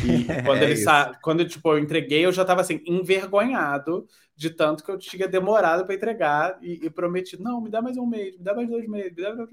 E 0.03 0.23
quando 0.43 0.63
ele 0.63 0.73
é 0.73 0.77
sa... 0.77 1.17
quando 1.21 1.45
tipo, 1.45 1.71
eu 1.71 1.79
entreguei, 1.79 2.25
eu 2.25 2.31
já 2.31 2.41
estava 2.41 2.61
assim, 2.61 2.81
envergonhado 2.85 4.07
de 4.41 4.49
tanto 4.49 4.83
que 4.83 4.89
eu 4.89 4.97
tinha 4.97 5.27
demorado 5.27 5.85
para 5.85 5.93
entregar 5.93 6.57
e, 6.63 6.83
e 6.83 6.89
prometi, 6.89 7.39
não, 7.39 7.61
me 7.61 7.69
dá 7.69 7.79
mais 7.79 7.95
um 7.95 8.07
mês, 8.07 8.35
me 8.35 8.43
dá 8.43 8.55
mais 8.55 8.67
dois 8.67 8.87
meses, 8.87 9.15
me 9.15 9.21
dá 9.21 9.35
mais... 9.35 9.49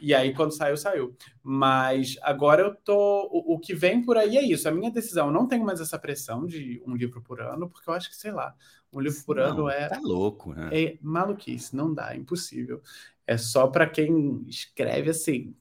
E 0.00 0.14
aí, 0.14 0.32
quando 0.32 0.52
saiu, 0.52 0.76
saiu. 0.76 1.16
Mas 1.42 2.16
agora 2.22 2.62
eu 2.62 2.72
tô. 2.76 3.28
O, 3.32 3.54
o, 3.54 3.58
que 3.58 3.74
vem 3.74 4.04
por 4.04 4.16
aí 4.16 4.36
é 4.36 4.42
isso. 4.42 4.68
A 4.68 4.70
minha 4.70 4.88
decisão, 4.88 5.26
eu 5.26 5.32
não 5.32 5.48
tenho 5.48 5.64
mais 5.64 5.80
essa 5.80 5.98
pressão 5.98 6.46
de 6.46 6.80
um 6.86 6.94
livro 6.94 7.20
por 7.20 7.40
ano, 7.40 7.68
porque 7.68 7.90
eu 7.90 7.94
acho 7.94 8.08
que, 8.08 8.16
sei 8.16 8.30
lá, 8.30 8.54
um 8.92 9.00
livro 9.00 9.20
por 9.24 9.40
ano 9.40 9.68
é. 9.68 9.88
Tá 9.88 9.98
louco, 10.00 10.54
né? 10.54 10.70
É 10.72 10.96
maluquice, 11.02 11.74
não 11.74 11.92
dá, 11.92 12.14
é 12.14 12.16
impossível. 12.16 12.80
É 13.26 13.36
só 13.36 13.66
para 13.66 13.88
quem 13.88 14.44
escreve 14.46 15.10
assim. 15.10 15.56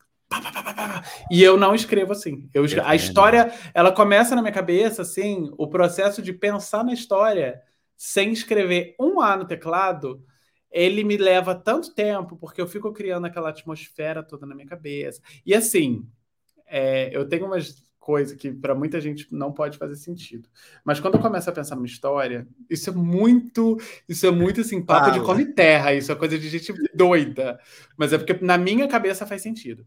E 1.32 1.42
eu 1.42 1.58
não 1.58 1.74
escrevo 1.74 2.12
assim. 2.12 2.48
Eu. 2.54 2.66
A 2.86 2.94
história, 2.94 3.52
ela 3.74 3.92
começa 3.92 4.36
na 4.36 4.44
minha 4.44 4.54
cabeça, 4.54 5.02
assim, 5.02 5.52
o 5.58 5.68
processo 5.68 6.22
de 6.22 6.34
pensar 6.34 6.84
na 6.84 6.94
história 6.94 7.64
sem 8.00 8.32
escrever 8.32 8.96
um 8.98 9.20
A 9.20 9.36
no 9.36 9.46
teclado, 9.46 10.24
ele 10.72 11.04
me 11.04 11.18
leva 11.18 11.54
tanto 11.54 11.94
tempo, 11.94 12.38
porque 12.38 12.62
eu 12.62 12.68
fico 12.68 12.94
criando 12.94 13.26
aquela 13.26 13.50
atmosfera 13.50 14.24
toda 14.24 14.46
na 14.46 14.56
minha 14.56 14.68
cabeça. 14.68 15.22
E 15.46 15.54
assim, 15.54 16.08
é, 16.66 17.10
eu 17.14 17.28
tenho 17.28 17.46
umas 17.46 17.90
coisa 18.00 18.38
que 18.38 18.52
para 18.54 18.74
muita 18.74 19.02
gente 19.02 19.28
não 19.32 19.52
pode 19.52 19.78
fazer 19.78 19.98
sentido. 19.98 20.48
Mas 20.84 21.00
quando 21.02 21.16
eu 21.16 21.20
começo 21.20 21.50
a 21.50 21.54
pensar 21.54 21.76
numa 21.76 21.86
história, 21.86 22.48
isso 22.70 22.90
é 22.90 22.94
muito, 22.94 23.78
isso 24.08 24.26
é 24.26 24.32
muito 24.32 24.62
assim, 24.62 24.82
papo 24.82 25.12
de 25.12 25.20
come 25.20 25.46
terra, 25.46 25.94
isso 25.94 26.10
é 26.10 26.16
coisa 26.16 26.40
de 26.40 26.48
gente 26.48 26.74
doida. 26.96 27.60
Mas 27.98 28.14
é 28.14 28.18
porque 28.18 28.34
na 28.44 28.58
minha 28.58 28.88
cabeça 28.88 29.28
faz 29.28 29.42
sentido. 29.42 29.86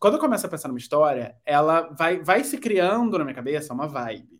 Quando 0.00 0.14
eu 0.14 0.20
começo 0.20 0.44
a 0.44 0.48
pensar 0.48 0.66
numa 0.66 0.78
história, 0.80 1.36
ela 1.46 1.82
vai, 1.96 2.20
vai 2.20 2.42
se 2.42 2.58
criando 2.58 3.16
na 3.16 3.24
minha 3.24 3.36
cabeça 3.36 3.72
uma 3.72 3.86
vibe. 3.86 4.31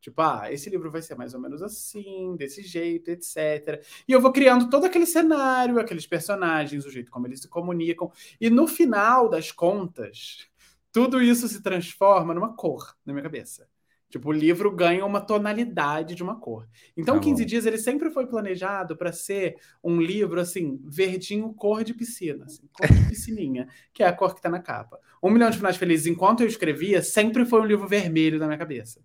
Tipo, 0.00 0.22
ah, 0.22 0.50
esse 0.50 0.70
livro 0.70 0.90
vai 0.90 1.02
ser 1.02 1.14
mais 1.14 1.34
ou 1.34 1.40
menos 1.40 1.62
assim, 1.62 2.34
desse 2.36 2.62
jeito, 2.62 3.10
etc. 3.10 3.84
E 4.08 4.12
eu 4.12 4.20
vou 4.20 4.32
criando 4.32 4.70
todo 4.70 4.86
aquele 4.86 5.04
cenário, 5.04 5.78
aqueles 5.78 6.06
personagens, 6.06 6.86
o 6.86 6.90
jeito 6.90 7.10
como 7.10 7.26
eles 7.26 7.40
se 7.40 7.48
comunicam. 7.48 8.10
E 8.40 8.48
no 8.48 8.66
final 8.66 9.28
das 9.28 9.52
contas, 9.52 10.48
tudo 10.90 11.22
isso 11.22 11.46
se 11.48 11.62
transforma 11.62 12.32
numa 12.32 12.54
cor 12.54 12.96
na 13.04 13.12
minha 13.12 13.22
cabeça. 13.22 13.68
Tipo, 14.08 14.30
o 14.30 14.32
livro 14.32 14.74
ganha 14.74 15.06
uma 15.06 15.20
tonalidade 15.20 16.16
de 16.16 16.22
uma 16.22 16.34
cor. 16.34 16.68
Então, 16.96 17.14
tá 17.14 17.20
15 17.20 17.44
dias 17.44 17.64
ele 17.64 17.78
sempre 17.78 18.10
foi 18.10 18.26
planejado 18.26 18.96
para 18.96 19.12
ser 19.12 19.54
um 19.84 20.00
livro 20.00 20.40
assim, 20.40 20.80
verdinho, 20.84 21.54
cor 21.54 21.84
de 21.84 21.94
piscina, 21.94 22.46
assim, 22.46 22.68
cor 22.72 22.88
de 22.88 23.08
piscininha, 23.08 23.68
que 23.94 24.02
é 24.02 24.08
a 24.08 24.12
cor 24.12 24.32
que 24.32 24.40
está 24.40 24.50
na 24.50 24.58
capa. 24.58 24.98
Um 25.22 25.30
Milhão 25.30 25.48
de 25.48 25.58
Finais 25.58 25.76
Felizes, 25.76 26.08
enquanto 26.08 26.40
eu 26.40 26.48
escrevia, 26.48 27.02
sempre 27.02 27.44
foi 27.44 27.60
um 27.60 27.64
livro 27.64 27.86
vermelho 27.86 28.40
na 28.40 28.46
minha 28.46 28.58
cabeça 28.58 29.00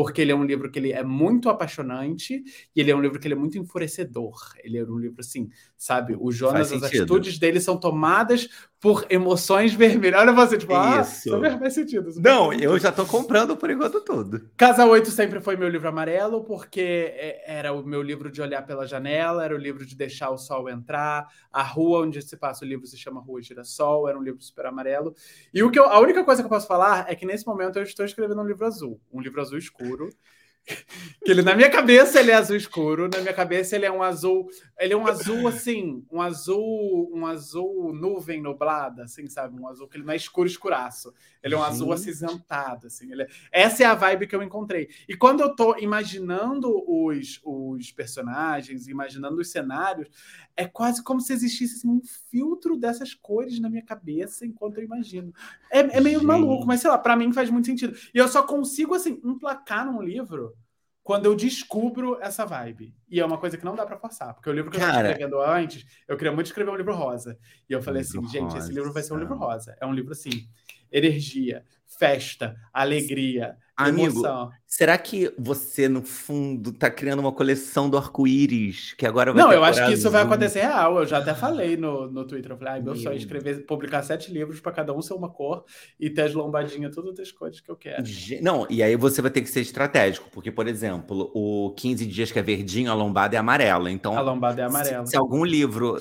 porque 0.00 0.22
ele 0.22 0.32
é 0.32 0.34
um 0.34 0.44
livro 0.44 0.70
que 0.70 0.78
ele 0.78 0.92
é 0.92 1.04
muito 1.04 1.50
apaixonante 1.50 2.42
e 2.74 2.80
ele 2.80 2.90
é 2.90 2.96
um 2.96 3.02
livro 3.02 3.20
que 3.20 3.26
ele 3.26 3.34
é 3.34 3.36
muito 3.36 3.58
enfurecedor. 3.58 4.54
Ele 4.64 4.78
é 4.78 4.82
um 4.82 4.96
livro 4.96 5.20
assim, 5.20 5.50
sabe? 5.76 6.16
O 6.18 6.32
Jonas, 6.32 6.72
as 6.72 6.82
atitudes 6.82 7.38
dele 7.38 7.60
são 7.60 7.76
tomadas 7.76 8.48
por 8.80 9.04
emoções 9.10 9.74
vermelhas. 9.74 10.20
Olha 10.20 10.32
você, 10.32 10.56
tipo, 10.56 10.74
ah, 10.74 11.00
isso 11.02 11.34
ah, 11.34 11.58
faz 11.58 11.74
sentido. 11.74 12.10
Não, 12.16 12.50
eu 12.50 12.78
já 12.78 12.90
tô 12.90 13.04
comprando 13.04 13.54
por 13.54 13.70
enquanto 13.70 14.00
tudo. 14.00 14.48
Casa 14.56 14.86
8 14.86 15.10
sempre 15.10 15.38
foi 15.38 15.54
meu 15.54 15.68
livro 15.68 15.86
amarelo, 15.86 16.42
porque 16.44 16.80
é, 16.80 17.58
era 17.58 17.72
o 17.74 17.84
meu 17.84 18.00
livro 18.00 18.30
de 18.30 18.40
olhar 18.40 18.62
pela 18.66 18.86
janela, 18.86 19.44
era 19.44 19.54
o 19.54 19.58
livro 19.58 19.84
de 19.84 19.94
deixar 19.94 20.30
o 20.30 20.38
sol 20.38 20.66
entrar, 20.68 21.28
a 21.52 21.62
rua 21.62 22.00
onde 22.00 22.22
se 22.22 22.36
passa 22.38 22.64
o 22.64 22.68
livro 22.68 22.86
se 22.86 22.96
chama 22.96 23.20
Rua 23.20 23.42
Girassol, 23.42 24.08
era 24.08 24.18
um 24.18 24.22
livro 24.22 24.40
super 24.40 24.64
amarelo. 24.64 25.14
E 25.52 25.62
o 25.62 25.70
que 25.70 25.78
eu, 25.78 25.84
a 25.84 26.00
única 26.00 26.24
coisa 26.24 26.40
que 26.40 26.46
eu 26.46 26.50
posso 26.50 26.66
falar 26.66 27.04
é 27.06 27.14
que 27.14 27.26
nesse 27.26 27.46
momento 27.46 27.78
eu 27.78 27.82
estou 27.82 28.06
escrevendo 28.06 28.40
um 28.40 28.46
livro 28.46 28.64
azul, 28.64 28.98
um 29.12 29.20
livro 29.20 29.42
azul 29.42 29.58
escuro, 29.58 30.08
que 31.24 31.30
ele 31.30 31.42
na 31.42 31.54
minha 31.54 31.70
cabeça 31.70 32.20
ele 32.20 32.30
é 32.30 32.34
azul 32.34 32.56
escuro, 32.56 33.08
na 33.08 33.20
minha 33.20 33.34
cabeça 33.34 33.76
ele 33.76 33.86
é 33.86 33.90
um 33.90 34.02
azul, 34.02 34.48
ele 34.78 34.92
é 34.92 34.96
um 34.96 35.06
azul 35.06 35.48
assim, 35.48 36.04
um 36.10 36.20
azul, 36.20 37.10
um 37.12 37.26
azul 37.26 37.92
nuvem 37.92 38.40
nublada, 38.40 39.04
assim, 39.04 39.28
sabe, 39.28 39.58
um 39.60 39.68
azul 39.68 39.88
que 39.88 39.96
ele 39.96 40.04
não 40.04 40.12
é 40.12 40.16
escuro 40.16 40.48
escuraço. 40.48 41.12
Ele 41.42 41.54
é 41.54 41.56
um 41.58 41.62
Gente. 41.62 41.70
azul 41.70 41.92
acinzentado, 41.92 42.86
assim. 42.86 43.08
É... 43.20 43.26
Essa 43.50 43.82
é 43.82 43.86
a 43.86 43.94
vibe 43.94 44.26
que 44.26 44.36
eu 44.36 44.42
encontrei. 44.42 44.88
E 45.08 45.16
quando 45.16 45.40
eu 45.40 45.54
tô 45.54 45.76
imaginando 45.78 46.70
os, 46.86 47.40
os 47.44 47.90
personagens, 47.92 48.88
imaginando 48.88 49.40
os 49.40 49.50
cenários, 49.50 50.08
é 50.56 50.66
quase 50.66 51.02
como 51.02 51.20
se 51.20 51.32
existisse 51.32 51.76
assim, 51.76 51.88
um 51.88 52.02
filtro 52.30 52.76
dessas 52.76 53.14
cores 53.14 53.58
na 53.58 53.70
minha 53.70 53.84
cabeça 53.84 54.44
enquanto 54.44 54.78
eu 54.78 54.84
imagino. 54.84 55.32
É, 55.70 55.78
é 55.80 56.00
meio 56.00 56.18
Gente. 56.18 56.26
maluco, 56.26 56.66
mas 56.66 56.80
sei 56.80 56.90
lá, 56.90 56.98
para 56.98 57.16
mim 57.16 57.32
faz 57.32 57.48
muito 57.48 57.66
sentido. 57.66 57.96
E 58.14 58.18
eu 58.18 58.28
só 58.28 58.42
consigo 58.42 58.94
assim 58.94 59.20
emplacar 59.24 59.86
num 59.86 60.02
livro 60.02 60.54
quando 61.02 61.26
eu 61.26 61.34
descubro 61.34 62.18
essa 62.20 62.44
vibe. 62.44 62.94
E 63.08 63.20
é 63.20 63.24
uma 63.24 63.38
coisa 63.38 63.56
que 63.56 63.64
não 63.64 63.74
dá 63.74 63.84
para 63.84 63.98
forçar, 63.98 64.34
porque 64.34 64.48
o 64.48 64.52
livro 64.52 64.70
que 64.70 64.78
Cara, 64.78 64.90
eu 64.90 64.96
estava 64.96 65.08
escrevendo 65.10 65.40
antes, 65.40 65.86
eu 66.06 66.16
queria 66.16 66.32
muito 66.32 66.46
escrever 66.46 66.70
um 66.70 66.76
livro 66.76 66.94
rosa. 66.94 67.38
E 67.68 67.72
eu 67.72 67.82
falei 67.82 68.02
assim, 68.02 68.24
gente, 68.28 68.56
esse 68.56 68.72
livro 68.72 68.92
vai 68.92 69.02
ser 69.02 69.14
um 69.14 69.18
livro 69.18 69.36
rosa. 69.36 69.76
É 69.80 69.86
um 69.86 69.92
livro 69.92 70.12
assim, 70.12 70.48
energia, 70.92 71.64
festa, 71.86 72.56
alegria, 72.72 73.56
Amigo, 73.76 74.10
emoção. 74.10 74.50
Será 74.70 74.96
que 74.96 75.32
você, 75.36 75.88
no 75.88 76.02
fundo, 76.02 76.72
tá 76.72 76.88
criando 76.88 77.18
uma 77.18 77.32
coleção 77.32 77.90
do 77.90 77.96
arco-íris 77.96 78.94
que 78.94 79.06
agora 79.06 79.32
vai 79.32 79.42
Não, 79.42 79.52
eu 79.52 79.64
acho 79.64 79.84
que 79.84 79.94
isso 79.94 80.10
vai 80.10 80.22
acontecer 80.22 80.60
real. 80.60 80.98
Eu 80.98 81.06
já 81.06 81.18
até 81.18 81.34
falei 81.34 81.76
no, 81.76 82.10
no 82.10 82.24
Twitter. 82.24 82.52
Eu 82.52 82.56
falei, 82.56 82.74
ah, 82.74 82.80
meu, 82.82 82.94
sonho 82.94 83.14
é 83.14 83.16
escrever, 83.16 83.64
publicar 83.66 84.02
sete 84.02 84.32
livros 84.32 84.60
para 84.60 84.72
cada 84.72 84.92
um 84.92 85.00
ser 85.00 85.14
uma 85.14 85.30
cor 85.30 85.64
e 85.98 86.10
ter 86.10 86.22
as 86.22 86.34
lombadinhas, 86.34 86.94
todas 86.94 87.18
as 87.18 87.32
cores 87.32 87.60
que 87.60 87.70
eu 87.70 87.76
quero. 87.76 88.04
Não, 88.42 88.66
e 88.68 88.82
aí 88.82 88.94
você 88.96 89.22
vai 89.22 89.30
ter 89.30 89.40
que 89.40 89.48
ser 89.48 89.60
estratégico, 89.60 90.28
porque, 90.30 90.52
por 90.52 90.68
exemplo, 90.68 91.30
o 91.34 91.74
15 91.76 92.06
dias 92.06 92.30
que 92.30 92.38
é 92.38 92.42
verdinho, 92.42 92.90
a 92.90 92.94
lombada 92.94 93.34
é 93.34 93.38
amarela. 93.38 93.90
Então, 93.90 94.16
a 94.16 94.20
lombada 94.20 94.60
é 94.60 94.64
amarela. 94.66 95.06
Se, 95.06 95.12
se 95.12 95.16
algum 95.16 95.44
livro. 95.44 95.98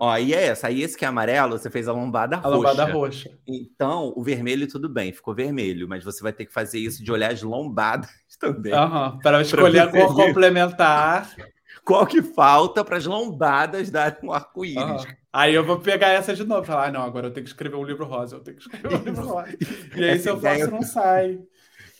Ó, 0.00 0.08
aí 0.08 0.32
é 0.32 0.46
essa. 0.46 0.68
Aí 0.68 0.82
esse 0.82 0.96
que 0.96 1.04
é 1.04 1.08
amarelo, 1.08 1.58
você 1.58 1.68
fez 1.68 1.86
a 1.86 1.92
lombada 1.92 2.36
roxa. 2.36 2.48
A 2.48 2.50
lombada 2.50 2.84
roxa. 2.86 3.30
Então, 3.46 4.12
o 4.16 4.22
vermelho, 4.22 4.66
tudo 4.66 4.88
bem, 4.88 5.12
ficou 5.12 5.34
vermelho, 5.34 5.88
mas 5.88 6.02
você 6.02 6.22
vai 6.22 6.32
ter 6.32 6.46
que 6.46 6.52
fazer 6.52 6.78
isso 6.78 7.04
de 7.04 7.10
de 7.10 7.12
olhar 7.12 7.32
as 7.32 7.42
lombadas 7.42 7.99
também. 8.40 8.72
Uhum, 8.72 9.18
para 9.18 9.42
escolher 9.42 9.80
a 9.80 9.88
cor 9.88 10.14
complementar. 10.14 11.30
Qual 11.84 12.06
que 12.06 12.22
falta 12.22 12.84
para 12.84 12.96
as 12.96 13.06
lombadas 13.06 13.90
darem 13.90 14.18
um 14.22 14.32
arco-íris? 14.32 15.04
Uhum. 15.04 15.14
Aí 15.32 15.54
eu 15.54 15.64
vou 15.64 15.78
pegar 15.78 16.08
essa 16.08 16.34
de 16.34 16.44
novo 16.44 16.62
e 16.62 16.66
falar: 16.66 16.88
ah, 16.88 16.92
não, 16.92 17.02
agora 17.02 17.28
eu 17.28 17.32
tenho 17.32 17.44
que 17.44 17.50
escrever 17.50 17.76
um 17.76 17.84
livro 17.84 18.04
rosa, 18.04 18.36
eu 18.36 18.40
tenho 18.40 18.56
que 18.56 18.62
escrever 18.62 18.94
um 18.94 19.02
livro 19.02 19.26
rosa. 19.26 19.56
E 19.96 20.04
aí, 20.04 20.18
se 20.18 20.28
eu 20.28 20.40
faço, 20.40 20.70
não 20.70 20.82
sai. 20.82 21.40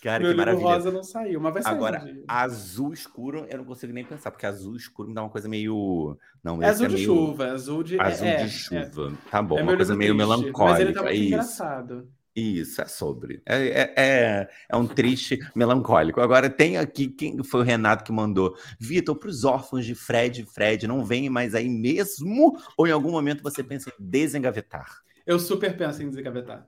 Cara, 0.03 0.24
Meu 0.24 0.34
que 0.34 0.44
livro 0.44 0.59
rosa 0.59 0.90
não 0.90 1.03
saiu, 1.03 1.40
mas 1.40 1.53
vai 1.53 1.62
sair. 1.62 1.74
Agora, 1.74 2.03
um 2.03 2.24
azul 2.26 2.92
escuro, 2.92 3.46
eu 3.51 3.59
não 3.59 3.64
consigo 3.66 3.92
nem 3.92 4.03
pensar, 4.03 4.30
porque 4.30 4.46
azul 4.46 4.74
escuro 4.74 5.09
me 5.09 5.14
dá 5.14 5.22
uma 5.22 5.28
coisa 5.28 5.46
meio. 5.46 6.16
Não, 6.42 6.62
é 6.62 6.66
azul 6.66 6.86
é 6.86 6.88
de 6.88 6.94
meio... 6.94 7.07
chuva, 7.07 7.53
azul 7.53 7.82
de. 7.82 8.01
Azul 8.01 8.26
é, 8.26 8.36
de 8.36 8.42
é. 8.44 8.48
chuva. 8.48 9.12
É, 9.12 9.30
tá 9.30 9.42
bom, 9.42 9.59
é 9.59 9.62
uma 9.62 9.76
coisa 9.76 9.94
meio 9.94 10.14
triste, 10.14 10.28
melancólica. 10.28 10.64
Mas 10.64 10.80
ele 10.80 10.92
tá 10.92 11.03
muito 11.03 11.14
é 11.14 11.18
engraçado. 11.18 11.98
Isso, 11.98 12.09
é 12.37 12.87
sobre. 12.87 13.43
É, 13.45 13.57
é, 13.57 13.95
é, 13.97 14.49
é, 14.68 14.76
um 14.76 14.87
triste 14.87 15.39
melancólico. 15.55 16.20
Agora, 16.20 16.49
tem 16.49 16.76
aqui, 16.76 17.09
quem 17.09 17.43
foi 17.43 17.61
o 17.61 17.64
Renato 17.64 18.05
que 18.05 18.12
mandou? 18.12 18.57
Vitor, 18.78 19.16
para 19.16 19.28
os 19.28 19.45
órfãos 19.45 19.85
de 19.85 19.95
Fred, 19.95 20.45
Fred, 20.47 20.87
não 20.87 21.05
vem 21.05 21.28
mais 21.28 21.55
aí 21.55 21.68
mesmo? 21.68 22.57
Ou 22.76 22.87
em 22.87 22.93
algum 22.93 23.11
momento 23.11 23.43
você 23.43 23.62
pensa 23.62 23.91
em 23.91 23.93
desengavetar? 23.99 25.03
Eu 25.26 25.39
super 25.39 25.76
penso 25.76 26.03
em 26.03 26.09
desengavetar. 26.09 26.66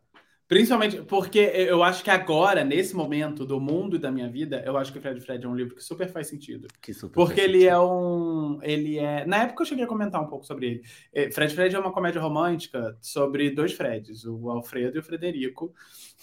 Principalmente 0.52 1.00
porque 1.04 1.38
eu 1.38 1.82
acho 1.82 2.04
que 2.04 2.10
agora, 2.10 2.62
nesse 2.62 2.94
momento 2.94 3.46
do 3.46 3.58
mundo 3.58 3.96
e 3.96 3.98
da 3.98 4.12
minha 4.12 4.28
vida, 4.28 4.62
eu 4.66 4.76
acho 4.76 4.92
que 4.92 5.00
Fred 5.00 5.18
Fred 5.18 5.42
é 5.42 5.48
um 5.48 5.56
livro 5.56 5.74
que 5.74 5.82
super 5.82 6.06
faz 6.12 6.26
sentido. 6.26 6.68
Super 6.92 7.14
porque 7.14 7.40
ele 7.40 7.60
sentido. 7.60 7.70
é 7.70 7.80
um. 7.80 8.58
Ele 8.60 8.98
é. 8.98 9.24
Na 9.24 9.44
época 9.44 9.62
eu 9.62 9.66
cheguei 9.66 9.84
a 9.84 9.88
comentar 9.88 10.20
um 10.20 10.26
pouco 10.26 10.44
sobre 10.44 10.66
ele. 10.66 10.82
É, 11.10 11.30
Fred 11.30 11.54
Fred 11.54 11.74
é 11.74 11.78
uma 11.78 11.90
comédia 11.90 12.20
romântica 12.20 12.94
sobre 13.00 13.48
dois 13.48 13.72
Freds, 13.72 14.26
o 14.26 14.50
Alfredo 14.50 14.98
e 14.98 15.00
o 15.00 15.02
Frederico. 15.02 15.72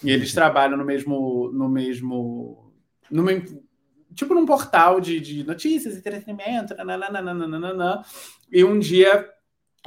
E 0.00 0.12
eles 0.12 0.32
trabalham 0.32 0.78
no 0.78 0.84
mesmo. 0.84 1.50
no 1.52 1.68
mesmo. 1.68 2.72
no 3.10 3.24
mesmo 3.24 3.64
tipo 4.14 4.32
num 4.32 4.46
portal 4.46 5.00
de, 5.00 5.18
de 5.18 5.42
notícias, 5.42 5.96
entretenimento, 5.96 6.72
nananana, 6.76 8.04
e 8.52 8.62
um 8.62 8.78
dia 8.78 9.28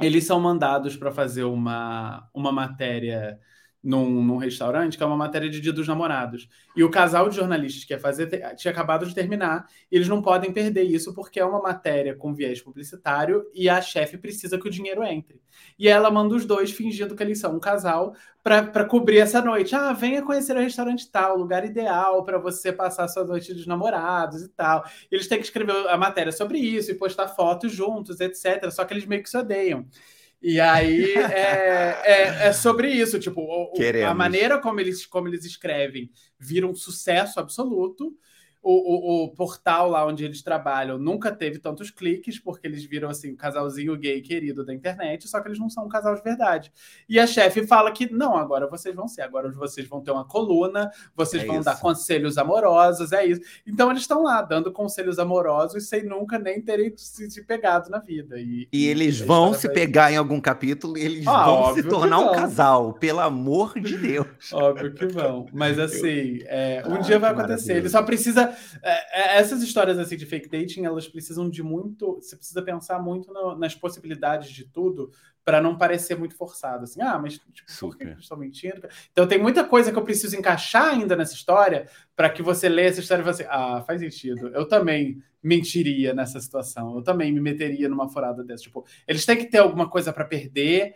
eles 0.02 0.24
são 0.24 0.38
mandados 0.38 0.98
para 0.98 1.10
fazer 1.10 1.44
uma, 1.44 2.28
uma 2.34 2.52
matéria 2.52 3.38
num, 3.84 4.22
num, 4.22 4.36
restaurante, 4.38 4.96
que 4.96 5.02
é 5.02 5.06
uma 5.06 5.16
matéria 5.16 5.50
de 5.50 5.60
Dia 5.60 5.72
dos 5.72 5.86
Namorados. 5.86 6.48
E 6.74 6.82
o 6.82 6.90
casal 6.90 7.28
de 7.28 7.36
jornalistas 7.36 7.84
que 7.84 7.92
ia 7.92 8.00
fazer 8.00 8.26
tinha 8.56 8.72
acabado 8.72 9.04
de 9.04 9.14
terminar, 9.14 9.66
e 9.92 9.96
eles 9.96 10.08
não 10.08 10.22
podem 10.22 10.50
perder 10.52 10.84
isso 10.84 11.12
porque 11.12 11.38
é 11.38 11.44
uma 11.44 11.60
matéria 11.60 12.14
com 12.14 12.34
viés 12.34 12.62
publicitário 12.62 13.44
e 13.52 13.68
a 13.68 13.82
chefe 13.82 14.16
precisa 14.16 14.58
que 14.58 14.66
o 14.66 14.70
dinheiro 14.70 15.04
entre. 15.04 15.40
E 15.78 15.86
ela 15.86 16.10
manda 16.10 16.34
os 16.34 16.46
dois 16.46 16.72
fingindo 16.72 17.14
que 17.14 17.22
eles 17.22 17.38
são 17.38 17.54
um 17.54 17.60
casal 17.60 18.14
para 18.42 18.84
cobrir 18.84 19.18
essa 19.18 19.40
noite. 19.42 19.74
Ah, 19.74 19.92
venha 19.92 20.22
conhecer 20.22 20.56
o 20.56 20.60
restaurante 20.60 21.10
tal, 21.10 21.36
lugar 21.36 21.64
ideal 21.64 22.24
para 22.24 22.38
você 22.38 22.72
passar 22.72 23.06
sua 23.08 23.24
noite 23.24 23.52
dos 23.52 23.66
namorados 23.66 24.42
e 24.42 24.48
tal. 24.48 24.84
Eles 25.10 25.28
têm 25.28 25.38
que 25.38 25.44
escrever 25.44 25.88
a 25.88 25.96
matéria 25.96 26.32
sobre 26.32 26.58
isso 26.58 26.90
e 26.90 26.94
postar 26.94 27.28
fotos 27.28 27.72
juntos, 27.72 28.20
etc. 28.20 28.70
Só 28.70 28.84
que 28.84 28.94
eles 28.94 29.04
meio 29.04 29.22
que 29.22 29.30
se 29.30 29.36
odeiam. 29.36 29.86
E 30.46 30.60
aí 30.60 31.14
é, 31.14 32.02
é, 32.04 32.48
é, 32.48 32.52
sobre 32.52 32.90
isso, 32.90 33.18
tipo, 33.18 33.40
o, 33.40 33.72
a 34.06 34.12
maneira 34.12 34.60
como 34.60 34.78
eles, 34.78 35.06
como 35.06 35.26
eles 35.26 35.42
escrevem 35.46 36.10
vira 36.38 36.66
um 36.66 36.74
sucesso 36.74 37.40
absoluto 37.40 38.14
o, 38.64 38.72
o, 38.72 39.24
o, 39.24 39.28
portal 39.28 39.90
lá 39.90 40.06
onde 40.06 40.24
eles 40.24 40.42
trabalham 40.42 40.98
nunca 40.98 41.30
teve 41.30 41.58
tantos 41.58 41.90
cliques, 41.90 42.38
porque 42.38 42.66
eles 42.66 42.82
viram 42.82 43.10
assim 43.10 43.32
o 43.32 43.36
casalzinho 43.36 43.94
gay 43.94 44.22
querido 44.22 44.64
da 44.64 44.72
internet, 44.72 45.28
só 45.28 45.38
que 45.40 45.48
eles 45.48 45.58
não 45.58 45.68
são 45.68 45.84
um 45.84 45.88
casal 45.88 46.14
de 46.14 46.22
verdade. 46.22 46.72
E 47.06 47.20
a 47.20 47.26
chefe 47.26 47.66
fala 47.66 47.92
que 47.92 48.10
não, 48.10 48.34
agora 48.36 48.66
vocês 48.66 48.94
vão 48.94 49.06
ser, 49.06 49.20
agora 49.20 49.52
vocês 49.52 49.86
vão 49.86 50.00
ter 50.00 50.12
uma 50.12 50.24
coluna, 50.24 50.90
vocês 51.14 51.42
é 51.42 51.46
vão 51.46 51.56
isso. 51.56 51.64
dar 51.66 51.78
conselhos 51.78 52.38
amorosos, 52.38 53.12
é 53.12 53.26
isso. 53.26 53.42
Então 53.66 53.90
eles 53.90 54.02
estão 54.02 54.22
lá 54.22 54.40
dando 54.40 54.72
conselhos 54.72 55.18
amorosos 55.18 55.86
sem 55.86 56.02
nunca 56.02 56.38
nem 56.38 56.62
terem 56.62 56.90
se, 56.96 57.30
se 57.30 57.44
pegado 57.44 57.90
na 57.90 57.98
vida. 57.98 58.38
E, 58.38 58.66
e 58.72 58.86
eles 58.86 59.20
vão 59.20 59.52
se 59.52 59.68
pegar 59.68 60.10
em 60.10 60.16
algum 60.16 60.40
capítulo 60.40 60.96
e 60.96 61.02
eles 61.02 61.26
ah, 61.26 61.44
vão 61.44 61.74
se 61.74 61.82
tornar 61.82 62.18
um 62.18 62.32
casal, 62.32 62.94
pelo 62.94 63.20
amor 63.20 63.78
de 63.78 63.98
Deus. 63.98 64.52
Óbvio 64.52 64.94
que 64.94 65.06
vão. 65.06 65.46
Mas 65.52 65.78
assim, 65.84 66.38
é, 66.44 66.82
um 66.86 66.94
ah, 66.94 66.98
dia 67.00 67.18
vai 67.18 67.32
acontecer. 67.32 67.74
Ele 67.74 67.90
só 67.90 68.02
precisa 68.02 68.53
essas 69.12 69.62
histórias 69.62 69.98
assim 69.98 70.16
de 70.16 70.26
fake 70.26 70.48
dating, 70.48 70.84
elas 70.84 71.08
precisam 71.08 71.48
de 71.48 71.62
muito. 71.62 72.16
Você 72.16 72.36
precisa 72.36 72.62
pensar 72.62 72.98
muito 73.00 73.32
no, 73.32 73.56
nas 73.56 73.74
possibilidades 73.74 74.50
de 74.50 74.64
tudo 74.64 75.10
para 75.44 75.60
não 75.60 75.76
parecer 75.76 76.18
muito 76.18 76.34
forçado. 76.34 76.84
Assim, 76.84 77.02
ah, 77.02 77.18
mas 77.18 77.34
tipo, 77.34 77.70
por 77.80 77.96
que 77.96 78.04
eles 78.04 78.20
estão 78.20 78.36
mentindo? 78.36 78.88
Então 79.12 79.26
tem 79.26 79.38
muita 79.38 79.64
coisa 79.64 79.92
que 79.92 79.98
eu 79.98 80.04
preciso 80.04 80.36
encaixar 80.36 80.94
ainda 80.94 81.14
nessa 81.14 81.34
história 81.34 81.88
para 82.16 82.30
que 82.30 82.42
você 82.42 82.68
leia 82.68 82.88
essa 82.88 83.00
história 83.00 83.22
e 83.22 83.24
fale 83.24 83.34
assim, 83.34 83.46
ah, 83.50 83.82
faz 83.86 84.00
sentido. 84.00 84.48
Eu 84.48 84.66
também 84.66 85.22
mentiria 85.42 86.14
nessa 86.14 86.40
situação. 86.40 86.96
Eu 86.96 87.02
também 87.02 87.30
me 87.30 87.40
meteria 87.40 87.88
numa 87.88 88.08
furada 88.08 88.42
dessa. 88.42 88.62
Tipo, 88.62 88.86
eles 89.06 89.26
têm 89.26 89.36
que 89.36 89.44
ter 89.44 89.58
alguma 89.58 89.88
coisa 89.88 90.12
para 90.12 90.24
perder 90.24 90.94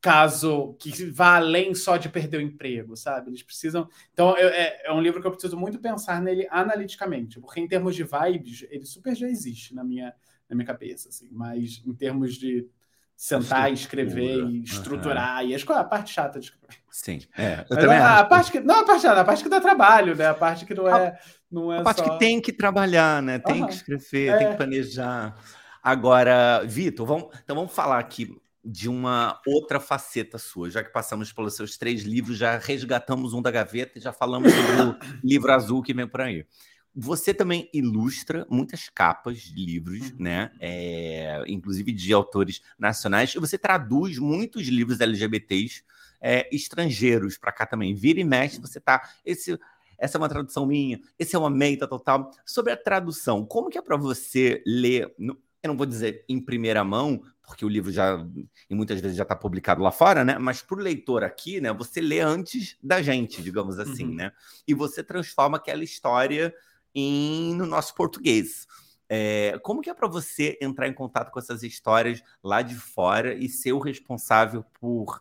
caso 0.00 0.74
que 0.78 1.04
vá 1.10 1.36
além 1.36 1.74
só 1.74 1.96
de 1.96 2.08
perder 2.08 2.38
o 2.38 2.40
emprego, 2.40 2.96
sabe? 2.96 3.30
Eles 3.30 3.42
precisam. 3.42 3.88
Então, 4.12 4.34
é, 4.36 4.86
é, 4.86 4.92
um 4.92 5.00
livro 5.00 5.20
que 5.20 5.26
eu 5.26 5.30
preciso 5.30 5.56
muito 5.56 5.78
pensar 5.78 6.22
nele 6.22 6.48
analiticamente, 6.50 7.38
porque 7.38 7.60
em 7.60 7.68
termos 7.68 7.94
de 7.94 8.04
vibes, 8.04 8.66
ele 8.70 8.86
super 8.86 9.14
já 9.14 9.28
existe 9.28 9.74
na 9.74 9.84
minha, 9.84 10.14
na 10.48 10.56
minha 10.56 10.66
cabeça, 10.66 11.10
assim, 11.10 11.28
mas 11.30 11.82
em 11.84 11.92
termos 11.94 12.36
de 12.36 12.66
sentar, 13.14 13.70
escrever 13.70 14.48
e 14.48 14.62
estruturar, 14.62 15.44
uhum. 15.44 15.50
e 15.50 15.54
a 15.54 15.84
parte 15.84 16.10
chata 16.10 16.40
de 16.40 16.46
escrever. 16.46 16.76
Sim, 16.90 17.20
é. 17.36 17.66
Eu 17.68 17.76
também 17.76 17.98
a, 17.98 18.20
a, 18.20 18.24
parte 18.24 18.50
que, 18.50 18.60
não, 18.60 18.80
a 18.80 18.84
parte 18.84 19.02
chata, 19.02 19.20
a 19.20 19.24
parte 19.24 19.42
que 19.42 19.50
dá 19.50 19.60
trabalho, 19.60 20.16
né? 20.16 20.26
A 20.26 20.34
parte 20.34 20.64
que 20.64 20.72
não 20.72 20.88
é. 20.88 21.18
Não 21.50 21.70
é 21.70 21.80
a 21.80 21.82
parte 21.82 21.98
só... 21.98 22.08
que 22.08 22.18
tem 22.18 22.40
que 22.40 22.52
trabalhar, 22.52 23.22
né? 23.22 23.38
Tem 23.38 23.60
uhum. 23.60 23.66
que 23.66 23.74
escrever, 23.74 24.28
é. 24.28 24.38
tem 24.38 24.50
que 24.50 24.56
planejar. 24.56 25.36
Agora, 25.82 26.62
Vitor, 26.64 27.06
vamos, 27.06 27.28
então 27.44 27.54
vamos 27.54 27.72
falar 27.72 27.98
aqui 27.98 28.34
de 28.64 28.88
uma 28.88 29.40
outra 29.46 29.80
faceta 29.80 30.38
sua, 30.38 30.70
já 30.70 30.84
que 30.84 30.92
passamos 30.92 31.32
pelos 31.32 31.54
seus 31.54 31.78
três 31.78 32.02
livros, 32.02 32.36
já 32.36 32.58
resgatamos 32.58 33.32
um 33.32 33.40
da 33.40 33.50
gaveta 33.50 33.98
e 33.98 34.02
já 34.02 34.12
falamos 34.12 34.52
sobre 34.52 34.82
o 34.82 34.96
livro 35.24 35.52
azul 35.52 35.82
que 35.82 35.94
vem 35.94 36.06
por 36.06 36.20
aí. 36.20 36.46
Você 36.94 37.32
também 37.32 37.70
ilustra 37.72 38.46
muitas 38.50 38.88
capas 38.88 39.38
de 39.38 39.64
livros, 39.64 40.10
uhum. 40.10 40.16
né? 40.18 40.50
É, 40.60 41.42
inclusive 41.46 41.92
de 41.92 42.12
autores 42.12 42.60
nacionais, 42.78 43.34
e 43.34 43.38
você 43.38 43.56
traduz 43.56 44.18
muitos 44.18 44.66
livros 44.66 45.00
LGBTs 45.00 45.84
é, 46.20 46.54
estrangeiros 46.54 47.38
para 47.38 47.52
cá 47.52 47.64
também. 47.64 47.94
Vira 47.94 48.20
e 48.20 48.24
mexe, 48.24 48.60
você 48.60 48.80
tá. 48.80 49.08
Esse, 49.24 49.58
essa 49.96 50.16
é 50.16 50.18
uma 50.18 50.28
tradução 50.28 50.66
minha, 50.66 51.00
esse 51.18 51.36
é 51.36 51.38
uma 51.38 51.50
meita 51.50 51.86
total. 51.86 52.30
Sobre 52.44 52.72
a 52.72 52.76
tradução, 52.76 53.46
como 53.46 53.70
que 53.70 53.78
é 53.78 53.82
para 53.82 53.96
você 53.96 54.62
ler? 54.66 55.14
Eu 55.18 55.68
não 55.68 55.76
vou 55.76 55.86
dizer 55.86 56.24
em 56.28 56.40
primeira 56.40 56.82
mão, 56.82 57.22
porque 57.50 57.64
o 57.64 57.68
livro 57.68 57.90
já, 57.90 58.24
e 58.68 58.74
muitas 58.76 59.00
vezes 59.00 59.16
já 59.16 59.24
está 59.24 59.34
publicado 59.34 59.82
lá 59.82 59.90
fora, 59.90 60.24
né? 60.24 60.38
Mas 60.38 60.62
para 60.62 60.78
o 60.78 60.80
leitor 60.80 61.24
aqui, 61.24 61.60
né? 61.60 61.72
Você 61.72 62.00
lê 62.00 62.20
antes 62.20 62.76
da 62.80 63.02
gente, 63.02 63.42
digamos 63.42 63.76
assim, 63.80 64.04
uhum. 64.04 64.14
né? 64.14 64.32
E 64.68 64.72
você 64.72 65.02
transforma 65.02 65.56
aquela 65.56 65.82
história 65.82 66.54
em, 66.94 67.52
no 67.56 67.66
nosso 67.66 67.92
português. 67.96 68.68
É, 69.08 69.58
como 69.64 69.80
que 69.80 69.90
é 69.90 69.94
para 69.94 70.06
você 70.06 70.56
entrar 70.62 70.86
em 70.86 70.94
contato 70.94 71.32
com 71.32 71.40
essas 71.40 71.64
histórias 71.64 72.22
lá 72.40 72.62
de 72.62 72.76
fora 72.76 73.34
e 73.34 73.48
ser 73.48 73.72
o 73.72 73.80
responsável 73.80 74.64
por, 74.80 75.20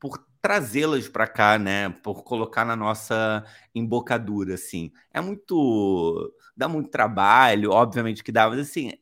por 0.00 0.24
trazê-las 0.40 1.08
para 1.08 1.26
cá, 1.26 1.58
né? 1.58 1.90
Por 1.90 2.24
colocar 2.24 2.64
na 2.64 2.74
nossa 2.74 3.44
embocadura, 3.74 4.54
assim. 4.54 4.90
É 5.12 5.20
muito... 5.20 6.34
dá 6.56 6.68
muito 6.68 6.88
trabalho, 6.88 7.70
obviamente 7.70 8.24
que 8.24 8.32
dá, 8.32 8.48
mas 8.48 8.60
assim, 8.60 8.92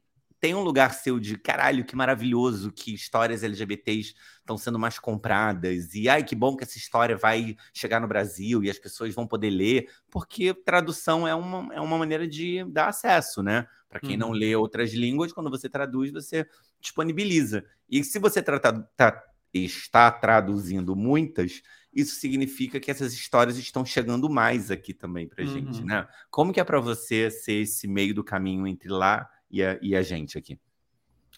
tem 0.45 0.55
um 0.55 0.61
lugar 0.61 0.93
seu 0.93 1.19
de 1.19 1.39
caralho, 1.39 1.87
que 1.87 1.97
maravilhoso 1.97 2.71
que 2.71 2.93
histórias 2.93 3.43
LGBTs 3.43 4.15
estão 4.41 4.59
sendo 4.59 4.79
mais 4.79 4.99
compradas. 4.99 5.95
E 5.95 6.07
ai, 6.07 6.23
que 6.23 6.35
bom 6.35 6.55
que 6.55 6.63
essa 6.63 6.77
história 6.77 7.17
vai 7.17 7.57
chegar 7.73 7.99
no 7.99 8.07
Brasil 8.07 8.63
e 8.63 8.69
as 8.69 8.79
pessoas 8.79 9.15
vão 9.15 9.27
poder 9.27 9.49
ler, 9.49 9.89
porque 10.11 10.53
tradução 10.53 11.27
é 11.27 11.35
uma, 11.35 11.75
é 11.75 11.81
uma 11.81 11.97
maneira 11.97 12.29
de 12.29 12.63
dar 12.65 12.89
acesso, 12.89 13.43
né? 13.43 13.67
Para 13.89 14.01
quem 14.01 14.17
uhum. 14.17 14.19
não 14.19 14.31
lê 14.33 14.55
outras 14.55 14.93
línguas, 14.93 15.33
quando 15.33 15.49
você 15.49 15.67
traduz, 15.67 16.13
você 16.13 16.47
disponibiliza. 16.79 17.65
E 17.89 18.05
se 18.05 18.19
você 18.19 18.43
trata, 18.43 18.87
tá, 18.95 19.25
está 19.51 20.11
traduzindo 20.11 20.95
muitas, 20.95 21.63
isso 21.91 22.17
significa 22.17 22.79
que 22.79 22.91
essas 22.91 23.15
histórias 23.15 23.57
estão 23.57 23.83
chegando 23.83 24.29
mais 24.29 24.71
aqui 24.71 24.93
também 24.93 25.27
para 25.27 25.43
uhum. 25.43 25.51
gente, 25.51 25.83
né? 25.83 26.07
Como 26.31 26.53
que 26.53 26.61
é 26.61 26.65
para 26.65 26.81
você 26.81 27.31
ser 27.31 27.63
esse 27.63 27.89
meio 27.89 28.15
do 28.15 28.23
caminho 28.23 28.67
entre 28.67 28.91
lá 28.91 29.27
e 29.55 29.63
a, 29.63 29.79
e 29.81 29.95
a 29.95 30.03
gente 30.03 30.37
aqui? 30.37 30.59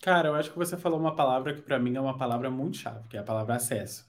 Cara, 0.00 0.28
eu 0.28 0.34
acho 0.34 0.50
que 0.50 0.58
você 0.58 0.74
falou 0.76 0.98
uma 0.98 1.14
palavra 1.14 1.52
que 1.52 1.60
para 1.60 1.78
mim 1.78 1.94
é 1.94 2.00
uma 2.00 2.16
palavra 2.16 2.50
muito 2.50 2.78
chave, 2.78 3.06
que 3.08 3.16
é 3.16 3.20
a 3.20 3.24
palavra 3.24 3.56
acesso. 3.56 4.06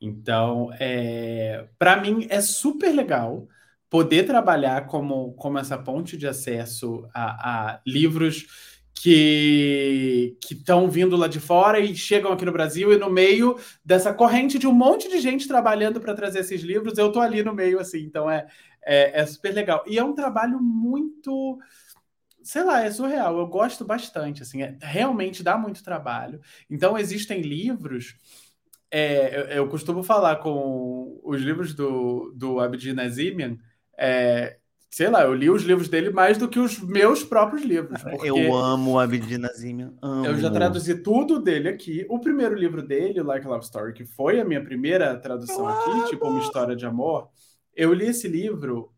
Então, 0.00 0.70
é, 0.80 1.68
para 1.78 2.00
mim 2.00 2.26
é 2.28 2.40
super 2.40 2.92
legal 2.92 3.46
poder 3.88 4.26
trabalhar 4.26 4.86
como, 4.88 5.34
como 5.34 5.56
essa 5.56 5.78
ponte 5.78 6.16
de 6.16 6.26
acesso 6.26 7.08
a, 7.14 7.74
a 7.74 7.80
livros 7.86 8.46
que 8.92 10.36
estão 10.50 10.88
vindo 10.90 11.16
lá 11.16 11.28
de 11.28 11.38
fora 11.38 11.78
e 11.78 11.94
chegam 11.94 12.32
aqui 12.32 12.44
no 12.44 12.52
Brasil 12.52 12.92
e 12.92 12.98
no 12.98 13.10
meio 13.10 13.56
dessa 13.84 14.12
corrente 14.12 14.58
de 14.58 14.66
um 14.66 14.72
monte 14.72 15.08
de 15.08 15.20
gente 15.20 15.46
trabalhando 15.46 16.00
para 16.00 16.14
trazer 16.14 16.40
esses 16.40 16.62
livros, 16.62 16.98
eu 16.98 17.12
tô 17.12 17.20
ali 17.20 17.42
no 17.42 17.54
meio 17.54 17.78
assim, 17.78 18.00
então 18.00 18.28
é, 18.28 18.46
é, 18.84 19.20
é 19.20 19.26
super 19.26 19.54
legal. 19.54 19.84
E 19.86 19.98
é 19.98 20.02
um 20.04 20.14
trabalho 20.14 20.60
muito 20.60 21.58
sei 22.44 22.62
lá, 22.62 22.84
é 22.84 22.90
surreal. 22.90 23.38
Eu 23.38 23.46
gosto 23.46 23.84
bastante, 23.84 24.42
assim, 24.42 24.62
é, 24.62 24.76
realmente 24.80 25.42
dá 25.42 25.56
muito 25.56 25.82
trabalho. 25.82 26.40
Então, 26.70 26.96
existem 26.96 27.40
livros. 27.40 28.16
É, 28.90 29.40
eu, 29.40 29.44
eu, 29.44 29.68
costumo 29.68 30.02
falar 30.04 30.36
com 30.36 31.20
os 31.24 31.40
livros 31.40 31.74
do, 31.74 32.32
do 32.36 32.60
Abdi 32.60 32.92
Nazimian, 32.92 33.56
é, 33.98 34.58
sei 34.88 35.08
lá, 35.08 35.24
eu 35.24 35.34
li 35.34 35.50
os 35.50 35.64
livros 35.64 35.88
dele 35.88 36.10
mais 36.10 36.38
do 36.38 36.48
que 36.48 36.60
os 36.60 36.78
meus 36.78 37.24
próprios 37.24 37.64
livros. 37.64 38.00
Eu 38.22 38.54
amo 38.54 38.92
o 38.92 38.98
Abdi 39.00 39.36
Nazimian, 39.36 39.92
amo. 40.00 40.26
Eu 40.26 40.38
já 40.38 40.48
traduzi 40.48 41.02
tudo 41.02 41.40
dele 41.40 41.68
aqui. 41.68 42.06
O 42.08 42.20
primeiro 42.20 42.54
livro 42.54 42.80
dele, 42.80 43.20
Like 43.20 43.44
a 43.44 43.50
Love 43.50 43.64
Story, 43.64 43.92
que 43.92 44.04
foi 44.04 44.38
a 44.38 44.44
minha 44.44 44.62
primeira 44.62 45.16
tradução 45.16 45.66
aqui, 45.66 46.10
tipo 46.10 46.28
uma 46.28 46.38
história 46.38 46.76
de 46.76 46.86
amor, 46.86 47.28
eu 47.74 47.92
li 47.92 48.06
esse 48.06 48.28
livro 48.28 48.92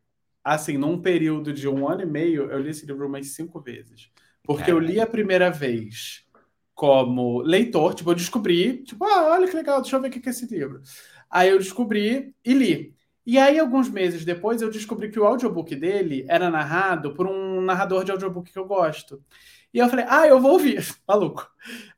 assim, 0.54 0.78
num 0.78 1.00
período 1.02 1.52
de 1.52 1.68
um 1.68 1.88
ano 1.88 2.02
e 2.02 2.06
meio, 2.06 2.48
eu 2.50 2.60
li 2.60 2.70
esse 2.70 2.86
livro 2.86 3.08
umas 3.08 3.26
cinco 3.30 3.60
vezes. 3.60 4.10
Porque 4.44 4.70
eu 4.70 4.78
li 4.78 5.00
a 5.00 5.06
primeira 5.06 5.50
vez 5.50 6.24
como 6.72 7.40
leitor, 7.40 7.94
tipo, 7.94 8.10
eu 8.10 8.14
descobri, 8.14 8.84
tipo, 8.84 9.04
ah, 9.04 9.32
olha 9.32 9.48
que 9.48 9.56
legal, 9.56 9.80
deixa 9.80 9.96
eu 9.96 10.00
ver 10.00 10.08
o 10.08 10.10
que 10.10 10.28
é 10.28 10.30
esse 10.30 10.46
livro. 10.46 10.80
Aí 11.28 11.48
eu 11.48 11.58
descobri 11.58 12.32
e 12.44 12.54
li. 12.54 12.94
E 13.26 13.38
aí, 13.38 13.58
alguns 13.58 13.90
meses 13.90 14.24
depois, 14.24 14.62
eu 14.62 14.70
descobri 14.70 15.10
que 15.10 15.18
o 15.18 15.24
audiobook 15.24 15.74
dele 15.74 16.24
era 16.28 16.48
narrado 16.48 17.12
por 17.12 17.26
um 17.26 17.60
narrador 17.60 18.04
de 18.04 18.12
audiobook 18.12 18.52
que 18.52 18.58
eu 18.58 18.66
gosto. 18.66 19.20
E 19.76 19.78
eu 19.78 19.90
falei, 19.90 20.06
ah, 20.08 20.26
eu 20.26 20.40
vou 20.40 20.52
ouvir, 20.52 20.82
maluco. 21.06 21.46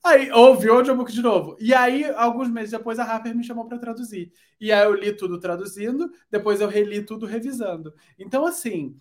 Aí 0.03 0.33
ouvi 0.33 0.69
o 0.69 0.75
audiobook 0.75 1.13
de 1.13 1.23
novo. 1.23 1.57
E 1.61 1.73
aí, 1.73 2.05
alguns 2.07 2.51
meses 2.51 2.73
depois, 2.73 2.99
a 2.99 3.05
Harper 3.05 3.37
me 3.37 3.45
chamou 3.45 3.69
para 3.69 3.79
traduzir. 3.79 4.33
E 4.61 4.73
aí 4.73 4.85
eu 4.85 4.95
li 4.95 5.13
tudo 5.13 5.39
traduzindo, 5.39 6.11
depois 6.29 6.61
eu 6.61 6.67
reli 6.67 7.03
tudo 7.03 7.25
revisando. 7.25 7.95
Então, 8.19 8.45
assim, 8.45 8.97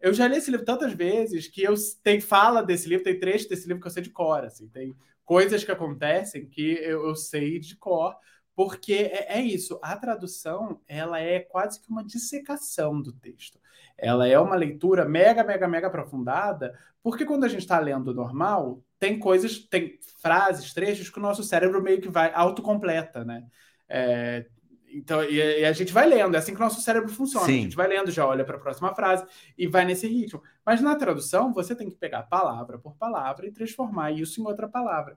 eu 0.00 0.14
já 0.14 0.28
li 0.28 0.36
esse 0.36 0.48
livro 0.48 0.64
tantas 0.64 0.92
vezes 0.92 1.48
que 1.48 1.60
eu 1.60 1.74
tem 2.04 2.20
fala 2.20 2.62
desse 2.62 2.88
livro, 2.88 3.02
tem 3.02 3.18
trecho 3.18 3.48
desse 3.48 3.66
livro 3.66 3.80
que 3.80 3.88
eu 3.88 3.92
sei 3.92 4.04
de 4.04 4.10
cor, 4.10 4.44
assim, 4.44 4.68
tem 4.68 4.96
coisas 5.24 5.64
que 5.64 5.72
acontecem 5.72 6.46
que 6.46 6.74
eu, 6.84 7.08
eu 7.08 7.16
sei 7.16 7.58
de 7.58 7.74
cor, 7.74 8.14
porque 8.54 8.92
é, 8.92 9.38
é, 9.38 9.40
isso, 9.40 9.80
a 9.82 9.96
tradução 9.96 10.80
ela 10.86 11.18
é 11.18 11.40
quase 11.40 11.80
que 11.80 11.90
uma 11.90 12.04
dissecação 12.04 13.02
do 13.02 13.10
texto. 13.10 13.58
Ela 13.98 14.28
é 14.28 14.38
uma 14.38 14.54
leitura 14.54 15.04
mega, 15.04 15.42
mega, 15.42 15.66
mega 15.66 15.86
aprofundada, 15.86 16.78
porque 17.02 17.24
quando 17.24 17.44
a 17.44 17.48
gente 17.48 17.60
está 17.60 17.78
lendo 17.78 18.14
normal, 18.14 18.82
tem 18.98 19.18
coisas, 19.18 19.58
tem 19.58 19.98
frases, 20.20 20.74
trechos 20.74 21.08
que 21.08 21.18
o 21.18 21.22
nosso 21.22 21.42
cérebro 21.42 21.82
meio 21.82 22.00
que 22.00 22.08
vai 22.08 22.32
autocompleta, 22.34 23.24
né? 23.24 23.44
É, 23.88 24.46
então, 24.92 25.22
e, 25.22 25.36
e, 25.36 25.64
a 25.64 25.72
gente 25.72 25.92
vai 25.92 26.06
lendo, 26.06 26.34
é 26.34 26.38
assim 26.38 26.52
que 26.52 26.60
o 26.60 26.64
nosso 26.64 26.80
cérebro 26.80 27.08
funciona. 27.08 27.46
Sim. 27.46 27.60
A 27.60 27.62
gente 27.62 27.76
vai 27.76 27.86
lendo, 27.86 28.10
já 28.10 28.26
olha 28.26 28.44
para 28.44 28.56
a 28.56 28.60
próxima 28.60 28.94
frase 28.94 29.24
e 29.56 29.66
vai 29.66 29.84
nesse 29.84 30.06
ritmo. 30.06 30.42
Mas 30.64 30.80
na 30.80 30.96
tradução, 30.96 31.52
você 31.52 31.74
tem 31.74 31.88
que 31.88 31.96
pegar 31.96 32.24
palavra 32.24 32.78
por 32.78 32.96
palavra 32.96 33.46
e 33.46 33.52
transformar 33.52 34.10
isso 34.10 34.40
em 34.40 34.44
outra 34.44 34.68
palavra. 34.68 35.16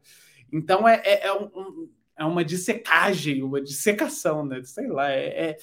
Então, 0.51 0.87
é, 0.87 1.01
é, 1.03 1.27
é, 1.27 1.33
um, 1.33 1.89
é 2.15 2.23
uma 2.23 2.45
dissecagem, 2.45 3.41
uma 3.41 3.61
dissecação, 3.61 4.45
né? 4.45 4.61
Sei 4.63 4.87
lá, 4.87 5.11
é, 5.11 5.49
é 5.49 5.57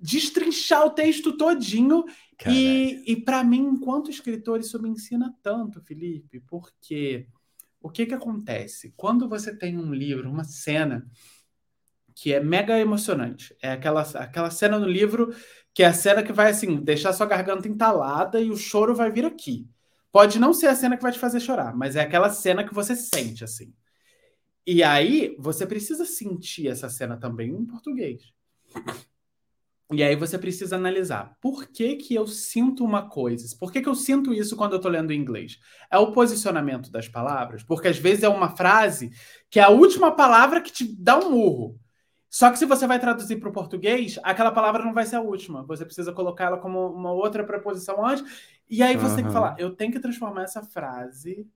destrinchar 0.00 0.86
o 0.86 0.90
texto 0.90 1.36
todinho. 1.36 2.04
E, 2.46 3.02
e 3.06 3.16
para 3.16 3.42
mim, 3.42 3.60
enquanto 3.60 4.10
escritor, 4.10 4.60
isso 4.60 4.80
me 4.80 4.90
ensina 4.90 5.34
tanto, 5.42 5.80
Felipe, 5.80 6.40
porque 6.40 7.26
o 7.80 7.88
que, 7.88 8.04
que 8.04 8.14
acontece? 8.14 8.92
Quando 8.96 9.28
você 9.28 9.56
tem 9.56 9.78
um 9.78 9.92
livro, 9.92 10.30
uma 10.30 10.44
cena 10.44 11.08
que 12.14 12.32
é 12.32 12.40
mega 12.40 12.78
emocionante, 12.78 13.56
é 13.62 13.72
aquela, 13.72 14.02
aquela 14.02 14.50
cena 14.50 14.78
no 14.78 14.86
livro 14.86 15.34
que 15.72 15.82
é 15.82 15.86
a 15.86 15.92
cena 15.92 16.22
que 16.22 16.32
vai 16.32 16.50
assim 16.50 16.76
deixar 16.76 17.12
sua 17.12 17.26
garganta 17.26 17.68
entalada 17.68 18.40
e 18.40 18.50
o 18.50 18.56
choro 18.56 18.94
vai 18.94 19.12
vir 19.12 19.26
aqui. 19.26 19.68
Pode 20.10 20.38
não 20.38 20.54
ser 20.54 20.68
a 20.68 20.74
cena 20.74 20.96
que 20.96 21.02
vai 21.02 21.12
te 21.12 21.18
fazer 21.18 21.38
chorar, 21.40 21.76
mas 21.76 21.94
é 21.94 22.00
aquela 22.00 22.30
cena 22.30 22.64
que 22.64 22.72
você 22.72 22.96
sente 22.96 23.44
assim. 23.44 23.74
E 24.66 24.82
aí 24.82 25.36
você 25.38 25.66
precisa 25.66 26.06
sentir 26.06 26.68
essa 26.68 26.88
cena 26.88 27.18
também 27.18 27.50
em 27.50 27.66
português. 27.66 28.32
E 29.92 30.02
aí 30.02 30.16
você 30.16 30.36
precisa 30.36 30.74
analisar 30.74 31.36
por 31.40 31.68
que, 31.68 31.94
que 31.94 32.14
eu 32.14 32.26
sinto 32.26 32.84
uma 32.84 33.08
coisa, 33.08 33.46
por 33.58 33.70
que, 33.70 33.80
que 33.80 33.88
eu 33.88 33.94
sinto 33.94 34.34
isso 34.34 34.56
quando 34.56 34.72
eu 34.72 34.78
estou 34.78 34.90
lendo 34.90 35.12
em 35.12 35.20
inglês? 35.20 35.60
É 35.88 35.96
o 35.96 36.10
posicionamento 36.10 36.90
das 36.90 37.08
palavras, 37.08 37.62
porque 37.62 37.86
às 37.86 37.96
vezes 37.96 38.24
é 38.24 38.28
uma 38.28 38.56
frase 38.56 39.10
que 39.48 39.60
é 39.60 39.62
a 39.62 39.68
última 39.68 40.10
palavra 40.10 40.60
que 40.60 40.72
te 40.72 40.84
dá 41.00 41.16
um 41.16 41.30
murro. 41.30 41.78
Só 42.28 42.50
que 42.50 42.58
se 42.58 42.66
você 42.66 42.86
vai 42.86 42.98
traduzir 42.98 43.36
para 43.36 43.48
o 43.48 43.52
português, 43.52 44.18
aquela 44.24 44.50
palavra 44.50 44.84
não 44.84 44.92
vai 44.92 45.06
ser 45.06 45.16
a 45.16 45.20
última. 45.20 45.62
Você 45.62 45.84
precisa 45.84 46.12
colocar 46.12 46.46
ela 46.46 46.58
como 46.58 46.88
uma 46.88 47.12
outra 47.12 47.44
preposição 47.44 48.04
antes. 48.04 48.24
E 48.68 48.82
aí 48.82 48.96
você 48.96 49.10
uhum. 49.10 49.16
tem 49.16 49.24
que 49.26 49.32
falar, 49.32 49.54
eu 49.58 49.74
tenho 49.74 49.92
que 49.92 50.00
transformar 50.00 50.42
essa 50.42 50.62
frase 50.62 51.48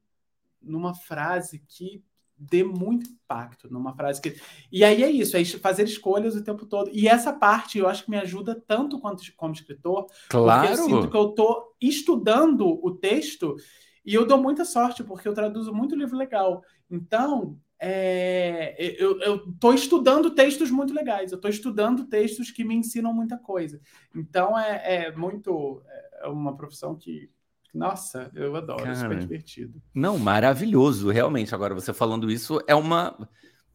numa 0.63 0.95
frase 0.95 1.65
que 1.67 2.03
dê 2.41 2.65
muito 2.65 3.11
impacto 3.11 3.71
numa 3.71 3.95
frase 3.95 4.21
que. 4.21 4.41
E 4.73 4.83
aí 4.83 5.05
é 5.05 5.11
isso, 5.11 5.37
é 5.37 5.45
fazer 5.45 5.85
escolhas 5.85 6.35
o 6.35 6.43
tempo 6.43 6.65
todo. 6.65 6.91
E 6.93 7.07
essa 7.07 7.33
parte 7.33 7.79
eu 7.79 7.87
acho 7.87 8.05
que 8.05 8.11
me 8.11 8.17
ajuda 8.17 8.61
tanto 8.67 8.99
quanto 8.99 9.23
como 9.37 9.53
escritor. 9.53 10.07
Claro. 10.29 10.67
Porque 10.67 10.81
eu 10.81 10.85
sinto 10.85 11.11
que 11.11 11.17
eu 11.17 11.29
estou 11.29 11.77
estudando 11.81 12.81
o 12.83 12.93
texto 12.93 13.57
e 14.05 14.15
eu 14.15 14.27
dou 14.27 14.41
muita 14.41 14.65
sorte, 14.65 15.05
porque 15.05 15.29
eu 15.29 15.35
traduzo 15.35 15.73
muito 15.75 15.95
livro 15.95 16.17
legal. 16.17 16.63
Então, 16.91 17.59
é, 17.79 18.75
eu 18.99 19.51
estou 19.51 19.75
estudando 19.75 20.31
textos 20.31 20.71
muito 20.71 20.95
legais, 20.95 21.31
eu 21.31 21.37
estou 21.37 21.51
estudando 21.51 22.07
textos 22.07 22.51
que 22.51 22.65
me 22.65 22.75
ensinam 22.75 23.13
muita 23.13 23.37
coisa. 23.37 23.81
Então, 24.15 24.59
é, 24.59 25.07
é 25.07 25.13
muito. 25.13 25.83
É 26.23 26.29
uma 26.29 26.57
profissão 26.57 26.95
que 26.95 27.31
nossa, 27.73 28.31
eu 28.35 28.55
adoro, 28.57 28.83
Cara, 28.83 28.97
super 28.97 29.19
divertido. 29.19 29.81
Não, 29.95 30.19
maravilhoso, 30.19 31.11
realmente. 31.11 31.55
Agora, 31.55 31.75
você 31.75 31.93
falando 31.93 32.31
isso 32.31 32.61
é 32.67 32.75
uma. 32.75 33.17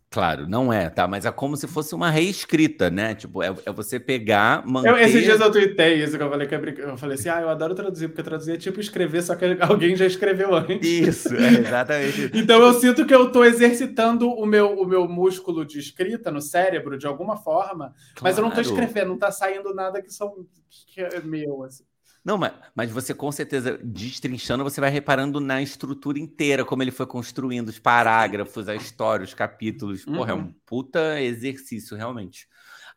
Claro, 0.09 0.47
não 0.47 0.71
é, 0.71 0.89
tá? 0.89 1.07
Mas 1.07 1.25
é 1.25 1.31
como 1.31 1.57
se 1.57 1.67
fosse 1.67 1.93
uma 1.93 2.09
reescrita, 2.09 2.89
né? 2.89 3.15
Tipo, 3.15 3.43
é, 3.43 3.53
é 3.65 3.71
você 3.71 3.99
pegar, 3.99 4.65
manter... 4.65 4.89
Eu, 4.89 4.97
esses 4.97 5.23
dias 5.23 5.41
eu 5.41 5.51
tuitei 5.51 6.01
isso 6.01 6.15
que 6.15 6.23
eu 6.23 6.29
falei, 6.29 6.47
que 6.47 6.55
eu 6.55 6.97
falei 6.97 7.15
assim, 7.15 7.27
ah, 7.27 7.41
eu 7.41 7.49
adoro 7.49 7.75
traduzir, 7.75 8.07
porque 8.07 8.23
traduzir 8.23 8.53
é 8.53 8.57
tipo 8.57 8.79
escrever, 8.79 9.23
só 9.23 9.35
que 9.35 9.43
alguém 9.59 9.93
já 9.95 10.05
escreveu 10.05 10.55
antes. 10.55 10.87
Isso, 10.87 11.35
é 11.35 11.55
exatamente. 11.55 12.31
então 12.33 12.61
eu 12.61 12.73
sinto 12.75 13.05
que 13.05 13.13
eu 13.13 13.29
tô 13.29 13.43
exercitando 13.43 14.29
o 14.29 14.45
meu, 14.45 14.79
o 14.79 14.85
meu 14.85 15.05
músculo 15.05 15.65
de 15.65 15.79
escrita 15.79 16.31
no 16.31 16.39
cérebro, 16.39 16.97
de 16.97 17.07
alguma 17.07 17.35
forma, 17.35 17.93
claro. 18.13 18.21
mas 18.21 18.37
eu 18.37 18.43
não 18.43 18.51
tô 18.51 18.61
escrevendo, 18.61 19.09
não 19.09 19.17
tá 19.17 19.31
saindo 19.31 19.73
nada 19.73 20.01
que, 20.01 20.13
são, 20.13 20.45
que 20.87 21.01
é 21.01 21.19
meu, 21.21 21.63
assim. 21.63 21.83
Não, 22.25 22.39
mas, 22.39 22.53
mas 22.73 22.91
você 22.91 23.13
com 23.13 23.31
certeza, 23.31 23.77
destrinchando, 23.83 24.63
você 24.63 24.81
vai 24.81 24.89
reparando 24.89 25.39
na 25.39 25.61
estrutura 25.61 26.17
inteira, 26.17 26.65
como 26.65 26.81
ele 26.81 26.89
foi 26.89 27.05
construindo 27.05 27.69
os 27.69 27.77
parágrafos, 27.77 28.67
a 28.67 28.75
história, 28.75 29.23
os 29.23 29.35
capítulos. 29.35 30.07
Uhum. 30.07 30.15
Porra, 30.15 30.31
é 30.31 30.33
um 30.33 30.39
uhum. 30.39 30.55
puta 30.65 31.21
exercício, 31.21 31.95
realmente. 31.95 32.47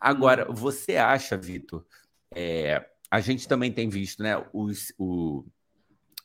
Agora, 0.00 0.48
uhum. 0.48 0.54
você 0.54 0.96
acha, 0.96 1.36
Vitor, 1.36 1.84
é, 2.34 2.82
a 3.10 3.20
gente 3.20 3.46
também 3.46 3.70
tem 3.70 3.90
visto, 3.90 4.22
né, 4.22 4.42
os, 4.50 4.94
o, 4.98 5.44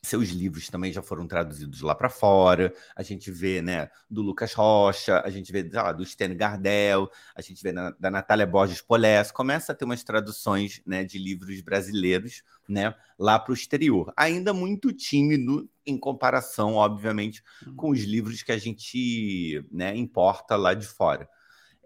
seus 0.04 0.28
livros 0.28 0.68
também 0.68 0.92
já 0.92 1.02
foram 1.02 1.26
traduzidos 1.26 1.80
lá 1.80 1.94
para 1.94 2.08
fora. 2.08 2.72
A 2.94 3.02
gente 3.02 3.30
vê, 3.30 3.60
né, 3.60 3.90
do 4.08 4.22
Lucas 4.22 4.52
Rocha, 4.52 5.20
a 5.24 5.30
gente 5.30 5.50
vê 5.50 5.68
lá, 5.72 5.92
do 5.92 6.04
Sten 6.04 6.36
Gardel, 6.36 7.10
a 7.34 7.40
gente 7.40 7.62
vê 7.62 7.72
na, 7.72 7.90
da 7.90 8.10
Natália 8.10 8.46
Borges 8.46 8.80
Polés. 8.80 9.32
Começa 9.32 9.72
a 9.72 9.74
ter 9.74 9.84
umas 9.84 10.04
traduções, 10.04 10.82
né, 10.86 11.04
de 11.04 11.18
livros 11.18 11.60
brasileiros, 11.60 12.42
né, 12.68 12.94
lá 13.18 13.38
para 13.38 13.52
o 13.52 13.54
exterior. 13.54 14.12
Ainda 14.16 14.52
muito 14.52 14.92
tímido 14.92 15.68
em 15.86 15.98
comparação, 15.98 16.74
obviamente, 16.74 17.42
uhum. 17.66 17.74
com 17.76 17.90
os 17.90 18.02
livros 18.02 18.42
que 18.42 18.52
a 18.52 18.58
gente, 18.58 19.64
né, 19.70 19.96
importa 19.96 20.56
lá 20.56 20.74
de 20.74 20.86
fora. 20.86 21.28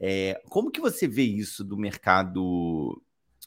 É, 0.01 0.41
como 0.49 0.71
que 0.71 0.81
você 0.81 1.09
vê 1.09 1.23
isso 1.23 1.65
do 1.65 1.77
mercado 1.77 3.03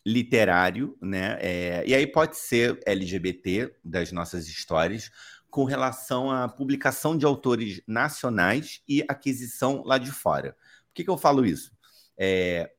literário, 0.05 0.97
né? 1.01 1.37
É, 1.39 1.83
e 1.85 1.93
aí 1.93 2.07
pode 2.07 2.37
ser 2.37 2.79
LGBT 2.85 3.73
das 3.83 4.11
nossas 4.11 4.47
histórias, 4.47 5.11
com 5.49 5.65
relação 5.65 6.31
à 6.31 6.47
publicação 6.47 7.17
de 7.17 7.25
autores 7.25 7.81
nacionais 7.85 8.81
e 8.87 9.03
aquisição 9.07 9.83
lá 9.85 9.97
de 9.97 10.11
fora. 10.11 10.53
Por 10.53 10.93
que, 10.93 11.03
que 11.03 11.09
eu 11.09 11.17
falo 11.17 11.45
isso? 11.45 11.71
É, 12.17 12.71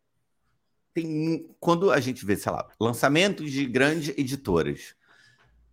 tem, 0.95 1.47
quando 1.61 1.91
a 1.91 2.01
gente 2.01 2.25
vê, 2.25 2.35
sei 2.35 2.51
lá, 2.51 2.69
lançamentos 2.81 3.51
de 3.53 3.67
grandes 3.67 4.17
editoras, 4.17 4.95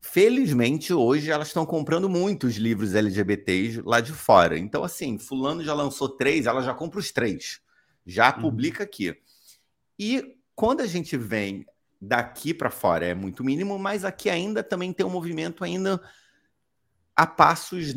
felizmente 0.02 0.94
hoje 0.94 1.32
elas 1.32 1.48
estão 1.48 1.66
comprando 1.66 2.10
muitos 2.10 2.56
livros 2.56 2.94
LGBTs 2.94 3.82
lá 3.82 4.02
de 4.02 4.12
fora. 4.12 4.58
Então, 4.58 4.84
assim, 4.84 5.18
fulano 5.18 5.64
já 5.64 5.74
lançou 5.74 6.10
três, 6.10 6.46
ela 6.46 6.62
já 6.62 6.74
compra 6.74 7.00
os 7.00 7.12
três, 7.12 7.62
já 8.06 8.34
uhum. 8.36 8.42
publica 8.42 8.84
aqui. 8.84 9.16
E 9.98 10.39
quando 10.60 10.82
a 10.82 10.86
gente 10.86 11.16
vem 11.16 11.66
daqui 12.02 12.54
para 12.54 12.70
fora 12.70 13.06
é 13.06 13.16
muito 13.16 13.46
mínimo, 13.46 13.80
mas 13.80 14.04
aqui 14.04 14.30
ainda 14.30 14.62
também 14.62 14.92
tem 14.92 15.06
um 15.06 15.10
movimento 15.10 15.64
ainda 15.64 16.02
a 17.16 17.26
passos 17.26 17.96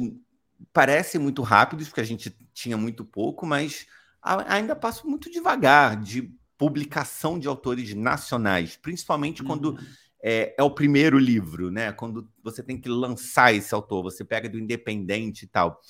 parece 0.72 1.18
muito 1.18 1.42
rápidos, 1.42 1.88
porque 1.88 2.00
a 2.00 2.04
gente 2.04 2.30
tinha 2.54 2.76
muito 2.76 3.04
pouco, 3.04 3.44
mas 3.44 3.88
ainda 4.22 4.76
passo 4.76 5.08
muito 5.08 5.28
devagar 5.28 6.00
de 6.00 6.32
publicação 6.56 7.36
de 7.36 7.48
autores 7.48 7.94
nacionais, 7.94 8.76
principalmente 8.76 9.42
uhum. 9.42 9.48
quando 9.48 9.78
é, 10.22 10.54
é, 10.56 10.62
o 10.62 10.70
primeiro 10.70 11.18
livro, 11.18 11.68
né? 11.68 11.90
Quando 11.90 12.30
você 12.44 12.62
tem 12.62 12.80
que 12.80 12.88
lançar 12.88 13.52
esse 13.52 13.74
autor, 13.74 14.04
você 14.04 14.24
pega 14.24 14.48
do 14.48 14.56
independente 14.56 15.46
e 15.46 15.48
tal. 15.48 15.80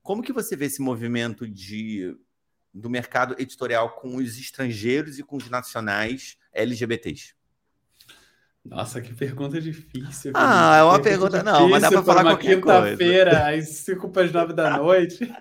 Como 0.00 0.22
que 0.22 0.32
você 0.32 0.54
vê 0.54 0.66
esse 0.66 0.80
movimento 0.80 1.48
de 1.48 2.16
do 2.72 2.88
mercado 2.88 3.34
editorial 3.38 3.90
com 3.90 4.16
os 4.16 4.38
estrangeiros 4.38 5.18
e 5.18 5.22
com 5.22 5.36
os 5.36 5.48
nacionais 5.48 6.36
LGBTs? 6.52 7.34
Nossa, 8.64 9.00
que 9.00 9.14
pergunta 9.14 9.60
difícil. 9.60 10.32
Ah, 10.34 10.76
é 10.76 10.82
uma 10.82 11.00
pergunta, 11.00 11.42
não, 11.42 11.68
mas 11.68 11.80
dá 11.80 11.88
para 11.88 12.02
falar 12.02 12.22
uma 12.22 12.36
quinta-feira, 12.36 13.48
às 13.48 13.68
5 13.68 14.10
para 14.10 14.26
as 14.26 14.32
9 14.32 14.52
da 14.52 14.76
noite. 14.76 15.32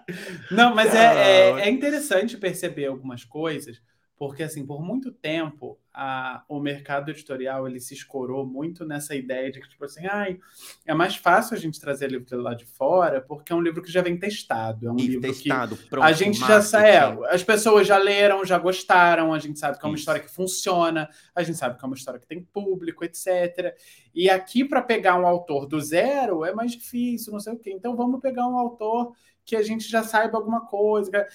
Não, 0.49 0.73
mas 0.73 0.95
é, 0.95 1.05
é, 1.05 1.49
é 1.61 1.69
interessante 1.69 2.37
perceber 2.37 2.85
algumas 2.85 3.25
coisas, 3.25 3.81
porque 4.19 4.43
assim, 4.43 4.65
por 4.65 4.83
muito 4.83 5.13
tempo 5.13 5.79
a, 5.93 6.43
o 6.49 6.59
mercado 6.59 7.09
editorial 7.09 7.65
ele 7.65 7.79
se 7.79 7.93
escorou 7.93 8.45
muito 8.45 8.85
nessa 8.85 9.15
ideia 9.15 9.49
de 9.49 9.61
que 9.61 9.69
tipo 9.69 9.85
assim, 9.85 10.05
ai, 10.05 10.37
é 10.85 10.93
mais 10.93 11.15
fácil 11.15 11.55
a 11.55 11.59
gente 11.59 11.79
trazer 11.79 12.11
livro 12.11 12.37
lá 12.41 12.53
de 12.53 12.65
fora, 12.65 13.21
porque 13.21 13.53
é 13.53 13.55
um 13.55 13.61
livro 13.61 13.81
que 13.81 13.89
já 13.89 14.01
vem 14.01 14.19
testado, 14.19 14.89
é 14.89 14.91
um 14.91 14.99
e 14.99 15.07
livro 15.07 15.21
testado, 15.21 15.77
que 15.77 15.89
pronto, 15.89 16.03
a 16.03 16.11
gente 16.11 16.37
já 16.37 16.61
sabe, 16.61 16.85
é, 16.85 17.33
as 17.33 17.43
pessoas 17.43 17.87
já 17.87 17.97
leram, 17.97 18.43
já 18.43 18.57
gostaram, 18.57 19.33
a 19.33 19.39
gente 19.39 19.57
sabe 19.57 19.79
que 19.79 19.85
é 19.85 19.87
uma 19.87 19.95
Isso. 19.95 20.01
história 20.01 20.21
que 20.21 20.29
funciona, 20.29 21.09
a 21.33 21.41
gente 21.41 21.57
sabe 21.57 21.79
que 21.79 21.85
é 21.85 21.87
uma 21.87 21.95
história 21.95 22.19
que 22.19 22.27
tem 22.27 22.43
público, 22.43 23.05
etc. 23.05 23.73
E 24.13 24.29
aqui 24.29 24.65
para 24.65 24.81
pegar 24.81 25.17
um 25.17 25.25
autor 25.25 25.65
do 25.65 25.79
zero 25.79 26.43
é 26.43 26.53
mais 26.53 26.73
difícil, 26.73 27.31
não 27.31 27.39
sei 27.39 27.53
o 27.53 27.57
quê. 27.57 27.71
Então 27.71 27.95
vamos 27.95 28.19
pegar 28.19 28.45
um 28.49 28.57
autor 28.57 29.13
que 29.45 29.55
a 29.55 29.63
gente 29.63 29.89
já 29.89 30.03
saiba 30.03 30.37
alguma 30.37 30.67
coisa. 30.67 31.25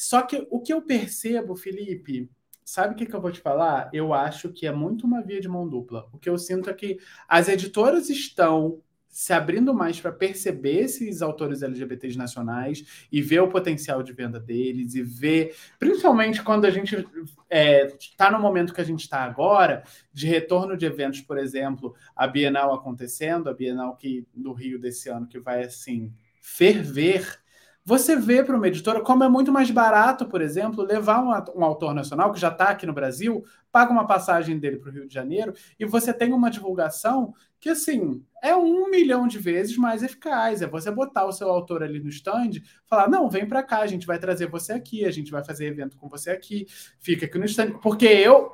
Só 0.00 0.22
que 0.22 0.46
o 0.50 0.62
que 0.62 0.72
eu 0.72 0.80
percebo, 0.80 1.54
Felipe, 1.54 2.30
sabe 2.64 2.94
o 2.94 2.96
que, 2.96 3.04
que 3.04 3.14
eu 3.14 3.20
vou 3.20 3.30
te 3.30 3.38
falar? 3.38 3.90
Eu 3.92 4.14
acho 4.14 4.50
que 4.50 4.66
é 4.66 4.72
muito 4.72 5.06
uma 5.06 5.20
via 5.20 5.42
de 5.42 5.46
mão 5.46 5.68
dupla. 5.68 6.08
O 6.10 6.18
que 6.18 6.30
eu 6.30 6.38
sinto 6.38 6.70
é 6.70 6.72
que 6.72 6.98
as 7.28 7.50
editoras 7.50 8.08
estão 8.08 8.80
se 9.10 9.34
abrindo 9.34 9.74
mais 9.74 10.00
para 10.00 10.10
perceber 10.10 10.84
esses 10.84 11.20
autores 11.20 11.60
LGBTs 11.62 12.16
nacionais 12.16 13.06
e 13.12 13.20
ver 13.20 13.40
o 13.40 13.48
potencial 13.50 14.02
de 14.02 14.14
venda 14.14 14.40
deles 14.40 14.94
e 14.94 15.02
ver, 15.02 15.54
principalmente 15.78 16.42
quando 16.42 16.64
a 16.64 16.70
gente 16.70 16.96
está 16.96 17.06
é, 17.50 17.94
tá 18.16 18.30
no 18.30 18.40
momento 18.40 18.72
que 18.72 18.80
a 18.80 18.84
gente 18.84 19.00
está 19.00 19.18
agora, 19.22 19.84
de 20.14 20.26
retorno 20.26 20.78
de 20.78 20.86
eventos, 20.86 21.20
por 21.20 21.36
exemplo, 21.36 21.94
a 22.16 22.26
Bienal 22.26 22.72
acontecendo, 22.72 23.50
a 23.50 23.52
Bienal 23.52 23.96
que 23.96 24.26
no 24.34 24.54
Rio 24.54 24.80
desse 24.80 25.10
ano 25.10 25.26
que 25.26 25.38
vai 25.38 25.62
assim 25.62 26.10
ferver 26.40 27.38
você 27.84 28.14
vê 28.16 28.44
para 28.44 28.56
uma 28.56 28.68
editora 28.68 29.00
como 29.00 29.24
é 29.24 29.28
muito 29.28 29.50
mais 29.50 29.70
barato, 29.70 30.26
por 30.26 30.40
exemplo, 30.40 30.84
levar 30.84 31.20
um, 31.22 31.60
um 31.60 31.64
autor 31.64 31.94
nacional 31.94 32.32
que 32.32 32.40
já 32.40 32.48
está 32.48 32.66
aqui 32.66 32.86
no 32.86 32.92
Brasil, 32.92 33.44
paga 33.70 33.92
uma 33.92 34.06
passagem 34.06 34.58
dele 34.58 34.76
para 34.76 34.90
o 34.90 34.92
Rio 34.92 35.06
de 35.06 35.14
Janeiro 35.14 35.54
e 35.78 35.84
você 35.84 36.12
tem 36.12 36.32
uma 36.32 36.50
divulgação 36.50 37.34
que, 37.60 37.68
assim, 37.68 38.24
é 38.42 38.56
um 38.56 38.88
milhão 38.88 39.28
de 39.28 39.38
vezes 39.38 39.76
mais 39.76 40.02
eficaz. 40.02 40.62
É 40.62 40.66
você 40.66 40.90
botar 40.90 41.26
o 41.26 41.32
seu 41.32 41.50
autor 41.50 41.82
ali 41.82 42.00
no 42.00 42.08
stand, 42.08 42.52
falar: 42.86 43.08
não, 43.08 43.28
vem 43.28 43.46
para 43.46 43.62
cá, 43.62 43.80
a 43.80 43.86
gente 43.86 44.06
vai 44.06 44.18
trazer 44.18 44.46
você 44.46 44.72
aqui, 44.72 45.04
a 45.04 45.10
gente 45.10 45.30
vai 45.30 45.44
fazer 45.44 45.66
evento 45.66 45.96
com 45.98 46.08
você 46.08 46.30
aqui, 46.30 46.66
fica 46.98 47.26
aqui 47.26 47.38
no 47.38 47.44
stand. 47.44 47.72
Porque 47.82 48.06
eu, 48.06 48.50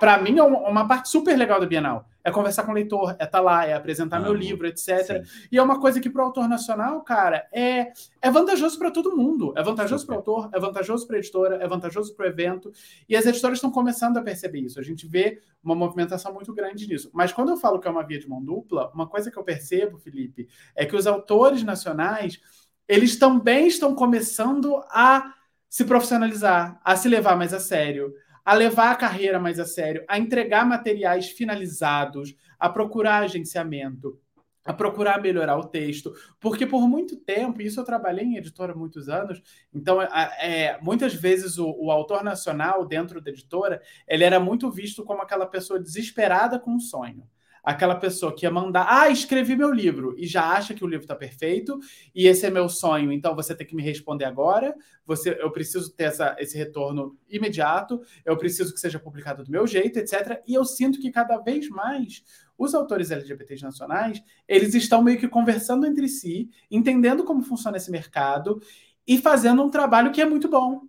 para 0.00 0.18
mim, 0.18 0.38
é 0.38 0.42
uma 0.42 0.88
parte 0.88 1.10
super 1.10 1.36
legal 1.36 1.60
da 1.60 1.66
Bienal. 1.66 2.08
É 2.24 2.30
conversar 2.32 2.64
com 2.64 2.72
o 2.72 2.74
leitor, 2.74 3.10
é 3.10 3.12
estar 3.12 3.28
tá 3.28 3.40
lá, 3.40 3.64
é 3.64 3.74
apresentar 3.74 4.16
ah, 4.16 4.20
meu 4.20 4.34
livro, 4.34 4.66
etc. 4.66 5.06
Sim. 5.06 5.48
E 5.52 5.58
é 5.58 5.62
uma 5.62 5.78
coisa 5.78 6.00
que 6.00 6.10
para 6.10 6.22
o 6.22 6.24
autor 6.24 6.48
nacional, 6.48 7.00
cara, 7.02 7.46
é, 7.52 7.92
é 8.20 8.30
vantajoso 8.32 8.76
para 8.80 8.90
todo 8.90 9.16
mundo. 9.16 9.54
É 9.56 9.62
vantajoso 9.62 10.04
para 10.04 10.14
o 10.14 10.16
autor, 10.16 10.50
é 10.52 10.58
vantajoso 10.58 11.06
para 11.06 11.16
a 11.16 11.18
editora, 11.20 11.56
é 11.62 11.68
vantajoso 11.68 12.16
para 12.16 12.26
o 12.26 12.28
evento. 12.28 12.72
E 13.08 13.14
as 13.14 13.26
editoras 13.26 13.58
estão 13.58 13.70
começando 13.70 14.16
a 14.16 14.22
perceber 14.22 14.55
isso. 14.56 14.80
A 14.80 14.82
gente 14.82 15.06
vê 15.06 15.40
uma 15.62 15.74
movimentação 15.74 16.32
muito 16.32 16.54
grande 16.54 16.86
nisso. 16.86 17.10
Mas 17.12 17.32
quando 17.32 17.50
eu 17.50 17.56
falo 17.56 17.78
que 17.80 17.88
é 17.88 17.90
uma 17.90 18.06
via 18.06 18.18
de 18.18 18.28
mão 18.28 18.42
dupla, 18.42 18.90
uma 18.94 19.06
coisa 19.06 19.30
que 19.30 19.38
eu 19.38 19.44
percebo, 19.44 19.98
Felipe, 19.98 20.48
é 20.74 20.86
que 20.86 20.96
os 20.96 21.06
autores 21.06 21.62
nacionais, 21.62 22.40
eles 22.88 23.16
também 23.16 23.66
estão 23.66 23.94
começando 23.94 24.76
a 24.90 25.34
se 25.68 25.84
profissionalizar, 25.84 26.80
a 26.84 26.96
se 26.96 27.08
levar 27.08 27.36
mais 27.36 27.52
a 27.52 27.60
sério, 27.60 28.14
a 28.44 28.54
levar 28.54 28.92
a 28.92 28.96
carreira 28.96 29.40
mais 29.40 29.58
a 29.58 29.64
sério, 29.64 30.04
a 30.08 30.18
entregar 30.18 30.64
materiais 30.64 31.28
finalizados, 31.28 32.34
a 32.58 32.68
procurar 32.68 33.24
agenciamento, 33.24 34.18
a 34.66 34.72
procurar 34.72 35.22
melhorar 35.22 35.56
o 35.56 35.64
texto, 35.64 36.12
porque 36.40 36.66
por 36.66 36.88
muito 36.88 37.16
tempo, 37.16 37.62
isso 37.62 37.80
eu 37.80 37.84
trabalhei 37.84 38.24
em 38.24 38.36
editora 38.36 38.72
há 38.72 38.76
muitos 38.76 39.08
anos, 39.08 39.40
então 39.72 40.02
é, 40.02 40.78
muitas 40.82 41.14
vezes 41.14 41.56
o, 41.56 41.70
o, 41.70 41.90
autor 41.90 42.24
nacional 42.24 42.84
dentro 42.84 43.20
da 43.20 43.30
editora, 43.30 43.80
ele 44.08 44.24
era 44.24 44.40
muito 44.40 44.70
visto 44.70 45.04
como 45.04 45.22
aquela 45.22 45.46
pessoa 45.46 45.78
desesperada 45.78 46.58
com 46.58 46.72
um 46.72 46.80
sonho 46.80 47.26
aquela 47.66 47.96
pessoa 47.96 48.32
que 48.32 48.46
ia 48.46 48.50
mandar, 48.50 48.86
ah, 48.88 49.10
escrevi 49.10 49.56
meu 49.56 49.72
livro, 49.72 50.14
e 50.16 50.24
já 50.24 50.52
acha 50.52 50.72
que 50.72 50.84
o 50.84 50.86
livro 50.86 51.02
está 51.02 51.16
perfeito, 51.16 51.80
e 52.14 52.28
esse 52.28 52.46
é 52.46 52.50
meu 52.50 52.68
sonho, 52.68 53.10
então 53.10 53.34
você 53.34 53.56
tem 53.56 53.66
que 53.66 53.74
me 53.74 53.82
responder 53.82 54.24
agora, 54.24 54.72
você, 55.04 55.36
eu 55.40 55.50
preciso 55.50 55.92
ter 55.92 56.04
essa, 56.04 56.36
esse 56.38 56.56
retorno 56.56 57.18
imediato, 57.28 58.00
eu 58.24 58.36
preciso 58.36 58.72
que 58.72 58.78
seja 58.78 59.00
publicado 59.00 59.42
do 59.42 59.50
meu 59.50 59.66
jeito, 59.66 59.98
etc. 59.98 60.40
E 60.46 60.54
eu 60.54 60.64
sinto 60.64 61.00
que 61.00 61.10
cada 61.10 61.38
vez 61.38 61.68
mais 61.68 62.22
os 62.58 62.74
autores 62.74 63.10
LGBTs 63.10 63.62
nacionais, 63.62 64.22
eles 64.48 64.74
estão 64.74 65.02
meio 65.02 65.18
que 65.18 65.28
conversando 65.28 65.86
entre 65.86 66.08
si, 66.08 66.48
entendendo 66.70 67.24
como 67.24 67.42
funciona 67.42 67.76
esse 67.76 67.90
mercado 67.90 68.60
e 69.06 69.18
fazendo 69.18 69.62
um 69.62 69.70
trabalho 69.70 70.12
que 70.12 70.20
é 70.20 70.26
muito 70.26 70.48
bom 70.48 70.82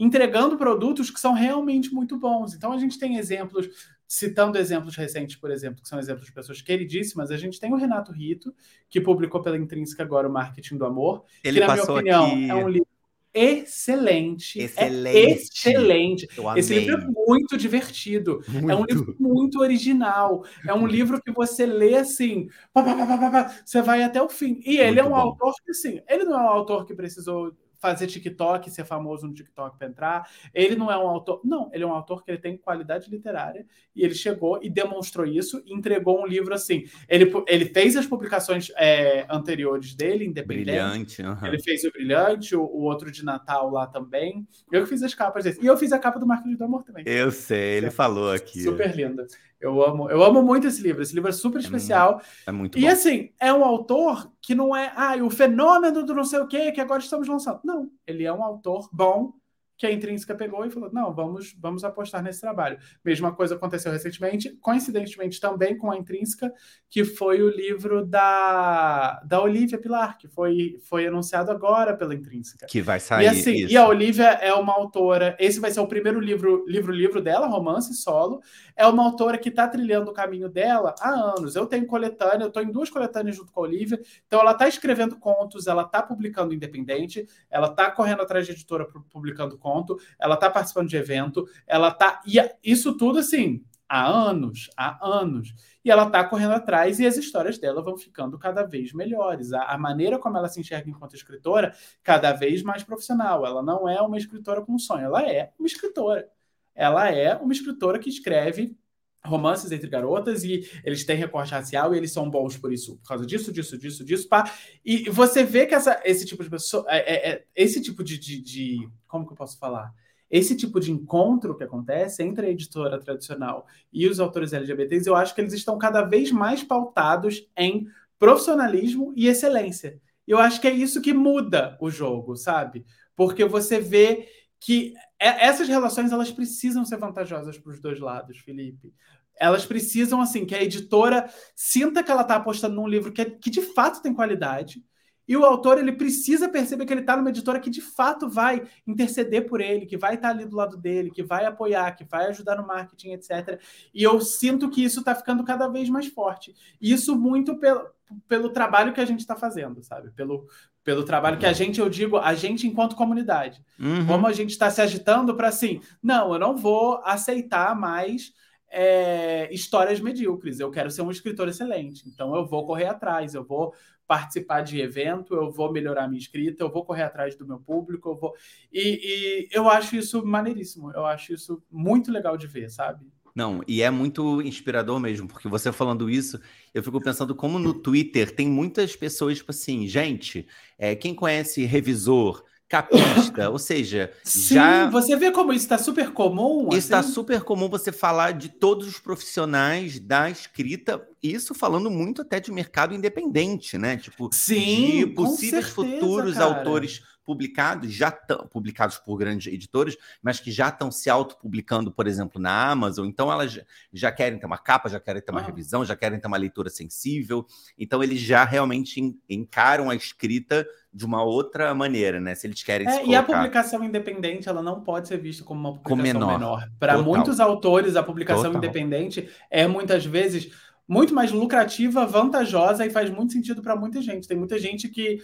entregando 0.00 0.56
produtos 0.56 1.10
que 1.10 1.20
são 1.20 1.34
realmente 1.34 1.92
muito 1.92 2.18
bons. 2.18 2.54
Então 2.54 2.72
a 2.72 2.78
gente 2.78 2.98
tem 2.98 3.18
exemplos 3.18 3.68
citando 4.08 4.58
exemplos 4.58 4.96
recentes, 4.96 5.36
por 5.36 5.50
exemplo, 5.50 5.82
que 5.82 5.88
são 5.88 5.98
exemplos 5.98 6.26
de 6.26 6.32
pessoas 6.32 6.60
queridíssimas, 6.62 7.30
a 7.30 7.36
gente 7.36 7.60
tem 7.60 7.72
o 7.72 7.76
Renato 7.76 8.10
Rito, 8.10 8.52
que 8.88 9.00
publicou 9.00 9.40
pela 9.40 9.58
Intrínseca 9.58 10.02
agora 10.02 10.26
o 10.26 10.32
Marketing 10.32 10.78
do 10.78 10.86
Amor, 10.86 11.24
Ele 11.44 11.60
que, 11.60 11.66
na 11.66 11.74
minha 11.74 11.84
opinião, 11.84 12.26
aqui... 12.26 12.50
é 12.50 12.54
um 12.54 12.68
livro 12.68 12.88
excelente. 13.34 14.58
Excelente. 14.60 15.16
É 15.16 15.30
excelente. 15.30 16.28
Esse 16.56 16.74
livro 16.74 16.96
é 16.96 17.06
muito 17.26 17.56
divertido. 17.56 18.42
Muito. 18.48 18.70
É 18.70 18.76
um 18.76 18.84
livro 18.84 19.16
muito 19.18 19.60
original. 19.60 20.44
É 20.66 20.74
um 20.74 20.86
livro 20.86 21.20
que 21.22 21.32
você 21.32 21.66
lê 21.66 21.96
assim, 21.96 22.48
pá, 22.72 22.82
pá, 22.82 22.94
pá, 23.30 23.62
você 23.64 23.82
vai 23.82 24.02
até 24.02 24.22
o 24.22 24.28
fim. 24.28 24.60
E 24.64 24.78
ele 24.78 25.00
muito 25.00 25.00
é 25.00 25.04
um 25.04 25.10
bom. 25.10 25.16
autor 25.16 25.54
que, 25.64 25.70
assim, 25.70 26.00
ele 26.08 26.24
não 26.24 26.34
é 26.38 26.42
um 26.42 26.48
autor 26.48 26.86
que 26.86 26.94
precisou 26.94 27.52
fazer 27.80 28.06
TikTok, 28.06 28.70
ser 28.70 28.84
famoso 28.84 29.26
no 29.26 29.34
TikTok 29.34 29.78
para 29.78 29.88
entrar. 29.88 30.30
Ele 30.54 30.76
não 30.76 30.90
é 30.90 30.96
um 30.96 31.08
autor. 31.08 31.40
Não, 31.42 31.70
ele 31.72 31.82
é 31.82 31.86
um 31.86 31.92
autor 31.92 32.22
que 32.22 32.30
ele 32.30 32.38
tem 32.38 32.56
qualidade 32.56 33.10
literária 33.10 33.66
e 33.96 34.04
ele 34.04 34.14
chegou 34.14 34.60
e 34.62 34.68
demonstrou 34.68 35.26
isso 35.26 35.62
e 35.64 35.74
entregou 35.74 36.22
um 36.22 36.26
livro 36.26 36.54
assim. 36.54 36.84
Ele, 37.08 37.32
ele 37.48 37.64
fez 37.64 37.96
as 37.96 38.06
publicações 38.06 38.70
é, 38.76 39.26
anteriores 39.30 39.94
dele, 39.94 40.24
independente. 40.24 40.64
Brilhante. 40.64 41.22
Uhum. 41.22 41.46
Ele 41.46 41.62
fez 41.62 41.84
o 41.84 41.90
Brilhante, 41.90 42.54
o, 42.54 42.62
o, 42.62 42.82
outro 42.82 43.10
de 43.10 43.24
Natal 43.24 43.70
lá 43.70 43.86
também. 43.86 44.46
Eu 44.70 44.82
que 44.82 44.88
fiz 44.88 45.02
as 45.02 45.14
capas 45.14 45.44
desse. 45.44 45.62
E 45.62 45.66
eu 45.66 45.76
fiz 45.76 45.92
a 45.92 45.98
capa 45.98 46.18
do 46.18 46.26
Marco 46.26 46.48
de 46.48 46.62
Amor 46.62 46.82
também. 46.82 47.04
Eu 47.06 47.30
sei, 47.30 47.78
ele 47.78 47.90
falou 47.90 48.32
aqui. 48.32 48.62
Super 48.62 48.94
linda. 48.94 49.26
Eu 49.60 49.84
amo, 49.84 50.08
eu 50.08 50.22
amo 50.22 50.42
muito 50.42 50.66
esse 50.66 50.80
livro. 50.80 51.02
Esse 51.02 51.14
livro 51.14 51.28
é 51.28 51.32
super 51.32 51.58
é 51.58 51.60
especial. 51.60 52.14
Muito, 52.14 52.26
é 52.46 52.52
muito 52.52 52.78
e 52.78 52.82
bom. 52.82 52.88
assim, 52.88 53.30
é 53.38 53.52
um 53.52 53.64
autor 53.64 54.32
que 54.40 54.54
não 54.54 54.74
é, 54.74 54.92
ah, 54.96 55.16
o 55.22 55.28
fenômeno 55.28 56.02
do 56.04 56.14
não 56.14 56.24
sei 56.24 56.40
o 56.40 56.46
quê 56.46 56.72
que 56.72 56.80
agora 56.80 57.00
estamos 57.00 57.28
lançando. 57.28 57.60
Não, 57.62 57.90
ele 58.06 58.24
é 58.24 58.32
um 58.32 58.42
autor 58.42 58.88
bom 58.90 59.34
que 59.80 59.86
a 59.86 59.90
Intrínseca 59.90 60.34
pegou 60.34 60.62
e 60.66 60.70
falou: 60.70 60.92
não, 60.92 61.10
vamos, 61.10 61.56
vamos 61.58 61.84
apostar 61.84 62.22
nesse 62.22 62.38
trabalho. 62.38 62.78
Mesma 63.02 63.32
coisa 63.34 63.54
aconteceu 63.54 63.90
recentemente, 63.90 64.50
coincidentemente 64.60 65.40
também 65.40 65.74
com 65.74 65.90
a 65.90 65.96
Intrínseca, 65.96 66.52
que 66.90 67.02
foi 67.02 67.40
o 67.40 67.48
livro 67.48 68.04
da, 68.04 69.22
da 69.24 69.40
Olivia 69.40 69.78
Pilar, 69.78 70.18
que 70.18 70.28
foi, 70.28 70.76
foi 70.82 71.06
anunciado 71.06 71.50
agora 71.50 71.96
pela 71.96 72.14
Intrínseca. 72.14 72.66
Que 72.66 72.82
vai 72.82 73.00
sair. 73.00 73.24
E, 73.24 73.28
assim, 73.28 73.54
isso. 73.54 73.72
e 73.72 73.76
a 73.78 73.88
Olivia 73.88 74.28
é 74.28 74.52
uma 74.52 74.74
autora. 74.74 75.34
Esse 75.40 75.58
vai 75.58 75.70
ser 75.70 75.80
o 75.80 75.86
primeiro 75.86 76.20
livro, 76.20 76.62
livro, 76.68 76.92
livro 76.92 77.22
dela, 77.22 77.46
romance 77.46 77.94
solo. 77.94 78.42
É 78.76 78.86
uma 78.86 79.02
autora 79.02 79.38
que 79.38 79.48
está 79.48 79.66
trilhando 79.66 80.10
o 80.10 80.14
caminho 80.14 80.50
dela 80.50 80.94
há 81.00 81.08
anos. 81.38 81.56
Eu 81.56 81.64
tenho 81.64 81.86
coletânea, 81.86 82.44
eu 82.44 82.48
estou 82.48 82.62
em 82.62 82.70
duas 82.70 82.90
coletâneas 82.90 83.34
junto 83.34 83.50
com 83.50 83.60
a 83.60 83.62
Olivia. 83.62 83.98
Então, 84.26 84.40
ela 84.40 84.52
está 84.52 84.68
escrevendo 84.68 85.16
contos, 85.16 85.66
ela 85.66 85.84
está 85.84 86.02
publicando 86.02 86.52
independente, 86.52 87.26
ela 87.50 87.68
está 87.68 87.90
correndo 87.90 88.20
atrás 88.20 88.44
de 88.44 88.52
editora 88.52 88.86
publicando 89.10 89.56
contos 89.56 89.69
conto, 89.70 89.98
ela 90.18 90.34
está 90.34 90.50
participando 90.50 90.88
de 90.88 90.96
evento, 90.96 91.46
ela 91.66 91.88
está. 91.88 92.20
E 92.26 92.38
isso 92.62 92.96
tudo 92.96 93.18
assim, 93.20 93.64
há 93.88 94.06
anos, 94.06 94.70
há 94.76 94.98
anos. 95.06 95.54
E 95.84 95.90
ela 95.90 96.06
está 96.06 96.24
correndo 96.24 96.52
atrás 96.52 97.00
e 97.00 97.06
as 97.06 97.16
histórias 97.16 97.58
dela 97.58 97.82
vão 97.82 97.96
ficando 97.96 98.38
cada 98.38 98.64
vez 98.64 98.92
melhores. 98.92 99.52
A, 99.52 99.62
a, 99.64 99.78
maneira 99.78 100.18
como 100.18 100.36
ela 100.36 100.48
se 100.48 100.60
enxerga 100.60 100.90
enquanto 100.90 101.16
escritora, 101.16 101.74
cada 102.02 102.32
vez 102.32 102.62
mais 102.62 102.82
profissional. 102.82 103.46
Ela 103.46 103.62
não 103.62 103.88
é 103.88 104.00
uma 104.00 104.18
escritora 104.18 104.60
com 104.62 104.78
sonho, 104.78 105.06
ela 105.06 105.22
é 105.28 105.52
uma 105.58 105.66
escritora. 105.66 106.28
Ela 106.74 107.10
é 107.10 107.34
uma 107.36 107.52
escritora 107.52 107.98
que 107.98 108.08
escreve 108.08 108.76
romances 109.24 109.70
entre 109.70 109.88
garotas 109.88 110.44
e 110.44 110.68
eles 110.84 111.04
têm 111.04 111.16
recorte 111.16 111.52
racial 111.52 111.94
e 111.94 111.98
eles 111.98 112.12
são 112.12 112.30
bons 112.30 112.56
por 112.56 112.72
isso, 112.72 112.96
por 112.98 113.08
causa 113.08 113.26
disso, 113.26 113.52
disso, 113.52 113.76
disso, 113.76 114.04
disso, 114.04 114.28
pá. 114.28 114.50
E 114.84 115.08
você 115.10 115.44
vê 115.44 115.66
que 115.66 115.74
essa, 115.74 116.00
esse 116.04 116.24
tipo 116.24 116.42
de 116.42 116.50
pessoa, 116.50 116.84
é, 116.88 116.98
é, 116.98 117.30
é, 117.32 117.44
esse 117.54 117.80
tipo 117.80 118.02
de, 118.02 118.18
de, 118.18 118.40
de, 118.40 118.88
como 119.06 119.26
que 119.26 119.32
eu 119.32 119.36
posso 119.36 119.58
falar? 119.58 119.92
Esse 120.30 120.56
tipo 120.56 120.78
de 120.78 120.92
encontro 120.92 121.56
que 121.56 121.64
acontece 121.64 122.22
entre 122.22 122.46
a 122.46 122.50
editora 122.50 122.98
tradicional 123.00 123.66
e 123.92 124.06
os 124.06 124.20
autores 124.20 124.52
LGBTs, 124.52 125.08
eu 125.08 125.16
acho 125.16 125.34
que 125.34 125.40
eles 125.40 125.52
estão 125.52 125.76
cada 125.76 126.02
vez 126.02 126.30
mais 126.30 126.62
pautados 126.62 127.48
em 127.56 127.88
profissionalismo 128.18 129.12
e 129.16 129.26
excelência. 129.26 130.00
Eu 130.26 130.38
acho 130.38 130.60
que 130.60 130.68
é 130.68 130.70
isso 130.72 131.00
que 131.02 131.12
muda 131.12 131.76
o 131.80 131.90
jogo, 131.90 132.36
sabe? 132.36 132.86
Porque 133.16 133.44
você 133.44 133.80
vê 133.80 134.28
que 134.60 134.94
é, 135.18 135.46
essas 135.46 135.66
relações 135.66 136.12
elas 136.12 136.30
precisam 136.30 136.84
ser 136.84 136.98
vantajosas 136.98 137.58
para 137.58 137.72
os 137.72 137.80
dois 137.80 137.98
lados, 137.98 138.38
Felipe. 138.38 138.92
Elas 139.34 139.64
precisam, 139.64 140.20
assim, 140.20 140.44
que 140.44 140.54
a 140.54 140.62
editora 140.62 141.28
sinta 141.56 142.02
que 142.04 142.10
ela 142.10 142.22
está 142.22 142.36
apostando 142.36 142.76
num 142.76 142.86
livro 142.86 143.10
que, 143.10 143.22
é, 143.22 143.24
que 143.24 143.48
de 143.48 143.62
fato 143.62 144.02
tem 144.02 144.12
qualidade, 144.12 144.84
e 145.30 145.36
o 145.36 145.44
autor 145.44 145.78
ele 145.78 145.92
precisa 145.92 146.48
perceber 146.48 146.84
que 146.84 146.92
ele 146.92 147.02
está 147.02 147.16
numa 147.16 147.30
editora 147.30 147.60
que 147.60 147.70
de 147.70 147.80
fato 147.80 148.28
vai 148.28 148.66
interceder 148.84 149.46
por 149.46 149.60
ele, 149.60 149.86
que 149.86 149.96
vai 149.96 150.16
estar 150.16 150.30
tá 150.30 150.34
ali 150.34 150.44
do 150.44 150.56
lado 150.56 150.76
dele, 150.76 151.08
que 151.08 151.22
vai 151.22 151.44
apoiar, 151.44 151.92
que 151.92 152.04
vai 152.04 152.26
ajudar 152.26 152.56
no 152.56 152.66
marketing, 152.66 153.12
etc. 153.12 153.60
E 153.94 154.02
eu 154.02 154.20
sinto 154.20 154.68
que 154.68 154.82
isso 154.82 154.98
está 154.98 155.14
ficando 155.14 155.44
cada 155.44 155.68
vez 155.68 155.88
mais 155.88 156.08
forte. 156.08 156.52
Isso 156.80 157.14
muito 157.14 157.56
pelo, 157.60 157.88
pelo 158.26 158.50
trabalho 158.50 158.92
que 158.92 159.00
a 159.00 159.04
gente 159.04 159.20
está 159.20 159.36
fazendo, 159.36 159.80
sabe? 159.84 160.10
Pelo, 160.10 160.48
pelo 160.82 161.04
trabalho 161.04 161.38
que 161.38 161.46
a 161.46 161.52
gente, 161.52 161.80
eu 161.80 161.88
digo, 161.88 162.16
a 162.16 162.34
gente 162.34 162.66
enquanto 162.66 162.96
comunidade. 162.96 163.62
Uhum. 163.78 164.06
Como 164.06 164.26
a 164.26 164.32
gente 164.32 164.50
está 164.50 164.70
se 164.70 164.80
agitando 164.80 165.34
para 165.34 165.48
assim, 165.48 165.80
não, 166.02 166.32
eu 166.32 166.38
não 166.38 166.56
vou 166.56 167.00
aceitar 167.04 167.74
mais 167.76 168.32
é, 168.70 169.52
histórias 169.52 170.00
medíocres. 170.00 170.60
Eu 170.60 170.70
quero 170.70 170.90
ser 170.90 171.02
um 171.02 171.10
escritor 171.10 171.48
excelente. 171.48 172.08
Então 172.08 172.34
eu 172.34 172.46
vou 172.46 172.64
correr 172.66 172.86
atrás, 172.86 173.34
eu 173.34 173.44
vou 173.44 173.74
participar 174.06 174.62
de 174.62 174.80
evento, 174.80 175.34
eu 175.34 175.52
vou 175.52 175.72
melhorar 175.72 176.08
minha 176.08 176.18
escrita, 176.18 176.64
eu 176.64 176.70
vou 176.70 176.84
correr 176.84 177.04
atrás 177.04 177.36
do 177.36 177.46
meu 177.46 177.60
público, 177.60 178.08
eu 178.08 178.16
vou. 178.16 178.34
E, 178.72 179.00
e 179.04 179.48
eu 179.52 179.68
acho 179.68 179.94
isso 179.94 180.24
maneiríssimo, 180.26 180.90
eu 180.92 181.06
acho 181.06 181.32
isso 181.32 181.62
muito 181.70 182.10
legal 182.10 182.36
de 182.36 182.48
ver, 182.48 182.68
sabe? 182.70 183.06
Não, 183.34 183.62
e 183.66 183.82
é 183.82 183.90
muito 183.90 184.42
inspirador 184.42 184.98
mesmo, 184.98 185.28
porque 185.28 185.48
você 185.48 185.72
falando 185.72 186.10
isso, 186.10 186.40
eu 186.74 186.82
fico 186.82 187.00
pensando 187.00 187.34
como 187.34 187.58
no 187.58 187.74
Twitter 187.74 188.34
tem 188.34 188.48
muitas 188.48 188.96
pessoas, 188.96 189.38
tipo 189.38 189.50
assim, 189.50 189.86
gente, 189.86 190.46
é, 190.78 190.94
quem 190.96 191.14
conhece 191.14 191.64
revisor, 191.64 192.44
capista, 192.68 193.50
ou 193.50 193.58
seja, 193.58 194.12
Sim, 194.22 194.54
já 194.54 194.88
você 194.88 195.16
vê 195.16 195.32
como 195.32 195.52
isso 195.52 195.64
está 195.64 195.76
super 195.76 196.12
comum. 196.12 196.68
Está 196.72 197.00
assim? 197.00 197.12
super 197.12 197.42
comum 197.42 197.68
você 197.68 197.90
falar 197.90 198.32
de 198.32 198.48
todos 198.48 198.86
os 198.86 199.00
profissionais 199.00 199.98
da 199.98 200.30
escrita, 200.30 201.04
isso 201.20 201.52
falando 201.52 201.90
muito 201.90 202.22
até 202.22 202.38
de 202.38 202.52
mercado 202.52 202.94
independente, 202.94 203.76
né? 203.76 203.96
Tipo, 203.96 204.30
Sim, 204.32 204.98
de 204.98 205.06
possíveis 205.06 205.66
certeza, 205.66 205.74
futuros 205.74 206.34
cara. 206.34 206.46
autores 206.46 207.02
publicados, 207.24 207.92
já 207.92 208.08
estão 208.08 208.46
publicados 208.48 208.98
por 208.98 209.16
grandes 209.16 209.52
editores, 209.52 209.96
mas 210.22 210.40
que 210.40 210.50
já 210.50 210.68
estão 210.68 210.90
se 210.90 211.08
autopublicando, 211.08 211.90
por 211.90 212.06
exemplo, 212.06 212.40
na 212.40 212.70
Amazon. 212.70 213.06
Então, 213.06 213.30
elas 213.30 213.60
já 213.92 214.10
querem 214.10 214.38
ter 214.38 214.46
uma 214.46 214.58
capa, 214.58 214.88
já 214.88 214.98
querem 214.98 215.22
ter 215.22 215.30
uma 215.30 215.40
ah. 215.40 215.44
revisão, 215.44 215.84
já 215.84 215.94
querem 215.96 216.18
ter 216.18 216.26
uma 216.26 216.36
leitura 216.36 216.70
sensível. 216.70 217.46
Então, 217.78 218.02
eles 218.02 218.20
já 218.20 218.44
realmente 218.44 219.16
encaram 219.28 219.90
a 219.90 219.94
escrita 219.94 220.66
de 220.92 221.04
uma 221.04 221.22
outra 221.22 221.72
maneira, 221.74 222.20
né? 222.20 222.34
Se 222.34 222.46
eles 222.46 222.62
querem 222.62 222.86
é, 222.86 222.90
se 222.90 222.96
colocar... 222.98 223.12
E 223.12 223.14
a 223.14 223.22
publicação 223.22 223.84
independente, 223.84 224.48
ela 224.48 224.62
não 224.62 224.80
pode 224.80 225.06
ser 225.06 225.18
vista 225.18 225.44
como 225.44 225.60
uma 225.60 225.78
publicação 225.78 226.20
menor. 226.20 226.38
menor. 226.38 226.70
Para 226.78 226.98
muitos 226.98 227.38
autores, 227.38 227.94
a 227.94 228.02
publicação 228.02 228.52
Total. 228.52 228.58
independente 228.58 229.28
é 229.48 229.66
muitas 229.66 230.04
vezes 230.04 230.50
muito 230.90 231.14
mais 231.14 231.30
lucrativa, 231.30 232.04
vantajosa 232.04 232.84
e 232.84 232.90
faz 232.90 233.08
muito 233.08 233.32
sentido 233.32 233.62
para 233.62 233.76
muita 233.76 234.02
gente. 234.02 234.26
Tem 234.26 234.36
muita 234.36 234.58
gente 234.58 234.88
que 234.88 235.22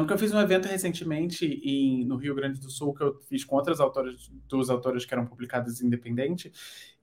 porque 0.00 0.12
eu 0.12 0.18
fiz 0.18 0.32
um 0.32 0.40
evento 0.40 0.66
recentemente 0.66 1.46
em, 1.46 2.04
no 2.04 2.16
Rio 2.16 2.34
Grande 2.34 2.60
do 2.60 2.70
Sul 2.70 2.92
que 2.92 3.02
eu 3.02 3.20
fiz 3.28 3.44
com 3.44 3.56
outras 3.56 3.80
autoras, 3.80 4.30
duas 4.48 4.68
autoras 4.68 5.04
que 5.04 5.14
eram 5.14 5.26
publicadas 5.26 5.80
independente, 5.80 6.52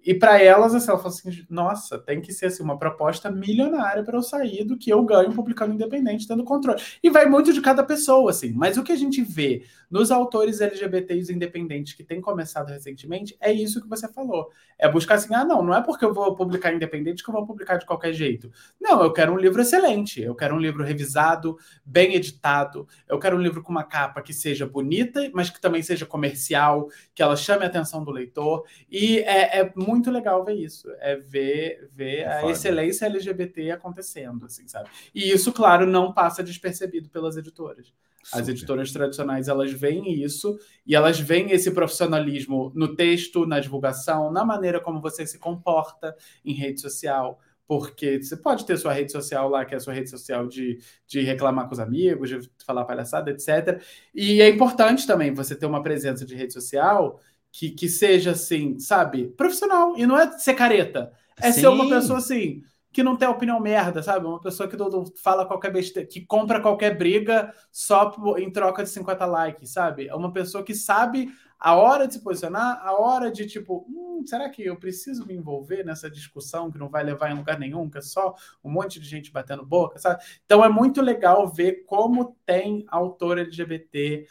e 0.05 0.13
para 0.13 0.41
elas, 0.41 0.75
assim, 0.75 0.89
ela 0.89 0.99
falou 0.99 1.15
assim: 1.15 1.45
nossa, 1.49 1.97
tem 1.97 2.19
que 2.19 2.33
ser 2.33 2.47
assim, 2.47 2.61
uma 2.61 2.77
proposta 2.77 3.31
milionária 3.31 4.03
para 4.03 4.17
eu 4.17 4.21
sair 4.21 4.65
do 4.65 4.77
que 4.77 4.91
eu 4.91 5.01
ganho 5.03 5.31
publicando 5.31 5.73
independente, 5.73 6.27
tendo 6.27 6.43
controle. 6.43 6.81
E 7.01 7.09
vai 7.09 7.25
muito 7.25 7.53
de 7.53 7.61
cada 7.61 7.83
pessoa, 7.83 8.31
assim. 8.31 8.51
Mas 8.51 8.77
o 8.77 8.83
que 8.83 8.91
a 8.91 8.97
gente 8.97 9.21
vê 9.21 9.63
nos 9.89 10.11
autores 10.11 10.59
LGBTs 10.59 11.31
independentes 11.31 11.93
que 11.93 12.03
têm 12.03 12.19
começado 12.19 12.69
recentemente 12.69 13.37
é 13.39 13.53
isso 13.53 13.81
que 13.81 13.87
você 13.87 14.07
falou. 14.11 14.49
É 14.77 14.89
buscar 14.91 15.15
assim: 15.15 15.33
ah, 15.33 15.45
não, 15.45 15.63
não 15.63 15.73
é 15.73 15.81
porque 15.81 16.03
eu 16.03 16.13
vou 16.13 16.35
publicar 16.35 16.73
independente 16.73 17.23
que 17.23 17.29
eu 17.29 17.33
vou 17.33 17.45
publicar 17.45 17.77
de 17.77 17.85
qualquer 17.85 18.11
jeito. 18.11 18.51
Não, 18.81 19.01
eu 19.01 19.13
quero 19.13 19.31
um 19.31 19.37
livro 19.37 19.61
excelente. 19.61 20.21
Eu 20.21 20.35
quero 20.35 20.55
um 20.55 20.59
livro 20.59 20.83
revisado, 20.83 21.57
bem 21.85 22.15
editado. 22.15 22.87
Eu 23.07 23.19
quero 23.19 23.37
um 23.37 23.41
livro 23.41 23.63
com 23.63 23.71
uma 23.71 23.83
capa 23.83 24.21
que 24.21 24.33
seja 24.33 24.65
bonita, 24.65 25.29
mas 25.33 25.49
que 25.49 25.61
também 25.61 25.81
seja 25.81 26.05
comercial, 26.05 26.89
que 27.15 27.23
ela 27.23 27.37
chame 27.37 27.63
a 27.63 27.67
atenção 27.67 28.03
do 28.03 28.11
leitor. 28.11 28.65
E 28.91 29.19
é, 29.19 29.59
é 29.59 29.73
muito 29.75 29.92
muito 29.93 30.09
legal 30.09 30.43
ver 30.43 30.55
isso. 30.55 30.89
É 30.99 31.15
ver, 31.15 31.89
ver 31.93 32.19
é 32.19 32.27
a 32.27 32.39
foda. 32.41 32.51
excelência 32.51 33.05
LGBT 33.05 33.71
acontecendo, 33.71 34.45
assim, 34.45 34.67
sabe? 34.67 34.89
E 35.13 35.31
isso, 35.31 35.53
claro, 35.53 35.85
não 35.85 36.11
passa 36.11 36.43
despercebido 36.43 37.09
pelas 37.09 37.37
editoras. 37.37 37.93
Super. 38.23 38.41
As 38.41 38.47
editoras 38.47 38.91
tradicionais, 38.91 39.47
elas 39.47 39.71
veem 39.71 40.23
isso 40.23 40.57
e 40.87 40.95
elas 40.95 41.19
veem 41.19 41.51
esse 41.51 41.69
profissionalismo 41.71 42.71
no 42.73 42.95
texto, 42.95 43.45
na 43.45 43.59
divulgação, 43.59 44.31
na 44.31 44.45
maneira 44.45 44.79
como 44.79 45.01
você 45.01 45.27
se 45.27 45.37
comporta 45.37 46.15
em 46.43 46.53
rede 46.53 46.79
social, 46.79 47.39
porque 47.67 48.21
você 48.21 48.37
pode 48.37 48.65
ter 48.65 48.77
sua 48.77 48.93
rede 48.93 49.11
social 49.11 49.49
lá, 49.49 49.65
que 49.65 49.73
é 49.73 49.77
a 49.77 49.79
sua 49.79 49.93
rede 49.93 50.09
social 50.09 50.47
de, 50.47 50.79
de 51.05 51.21
reclamar 51.21 51.67
com 51.67 51.73
os 51.73 51.79
amigos, 51.79 52.29
de 52.29 52.49
falar 52.65 52.85
palhaçada, 52.85 53.29
etc. 53.29 53.81
E 54.15 54.41
é 54.41 54.49
importante 54.49 55.05
também 55.05 55.33
você 55.33 55.53
ter 55.53 55.65
uma 55.65 55.83
presença 55.83 56.25
de 56.25 56.33
rede 56.33 56.53
social 56.53 57.19
que, 57.53 57.69
que 57.69 57.87
seja 57.87 58.31
assim, 58.31 58.79
sabe, 58.79 59.27
profissional. 59.27 59.95
E 59.95 60.07
não 60.07 60.17
é 60.17 60.39
ser 60.39 60.55
careta. 60.55 61.13
É 61.39 61.51
Sim. 61.51 61.61
ser 61.61 61.67
uma 61.67 61.87
pessoa 61.87 62.17
assim, 62.17 62.63
que 62.91 63.03
não 63.03 63.15
tem 63.15 63.27
opinião 63.27 63.59
merda, 63.59 64.01
sabe? 64.01 64.25
Uma 64.25 64.41
pessoa 64.41 64.67
que 64.67 64.75
fala 65.21 65.45
qualquer 65.45 65.71
besteira, 65.71 66.09
que 66.09 66.21
compra 66.21 66.59
qualquer 66.59 66.97
briga 66.97 67.53
só 67.71 68.11
em 68.39 68.51
troca 68.51 68.83
de 68.83 68.89
50 68.89 69.25
likes, 69.27 69.69
sabe? 69.69 70.07
É 70.07 70.15
uma 70.15 70.33
pessoa 70.33 70.63
que 70.63 70.73
sabe 70.73 71.31
a 71.59 71.75
hora 71.75 72.07
de 72.07 72.15
se 72.15 72.23
posicionar, 72.23 72.81
a 72.83 72.99
hora 72.99 73.31
de 73.31 73.45
tipo, 73.45 73.85
hum, 73.87 74.23
será 74.25 74.49
que 74.49 74.63
eu 74.65 74.75
preciso 74.75 75.25
me 75.25 75.35
envolver 75.35 75.83
nessa 75.85 76.09
discussão 76.09 76.71
que 76.71 76.79
não 76.79 76.89
vai 76.89 77.03
levar 77.03 77.31
em 77.31 77.35
lugar 77.35 77.59
nenhum, 77.59 77.87
que 77.87 77.99
é 77.99 78.01
só 78.01 78.35
um 78.63 78.71
monte 78.71 78.99
de 78.99 79.07
gente 79.07 79.31
batendo 79.31 79.63
boca, 79.63 79.99
sabe? 79.99 80.23
Então 80.43 80.65
é 80.65 80.69
muito 80.69 81.01
legal 81.01 81.47
ver 81.47 81.83
como 81.85 82.35
tem 82.45 82.83
autor 82.89 83.37
LGBT 83.37 84.25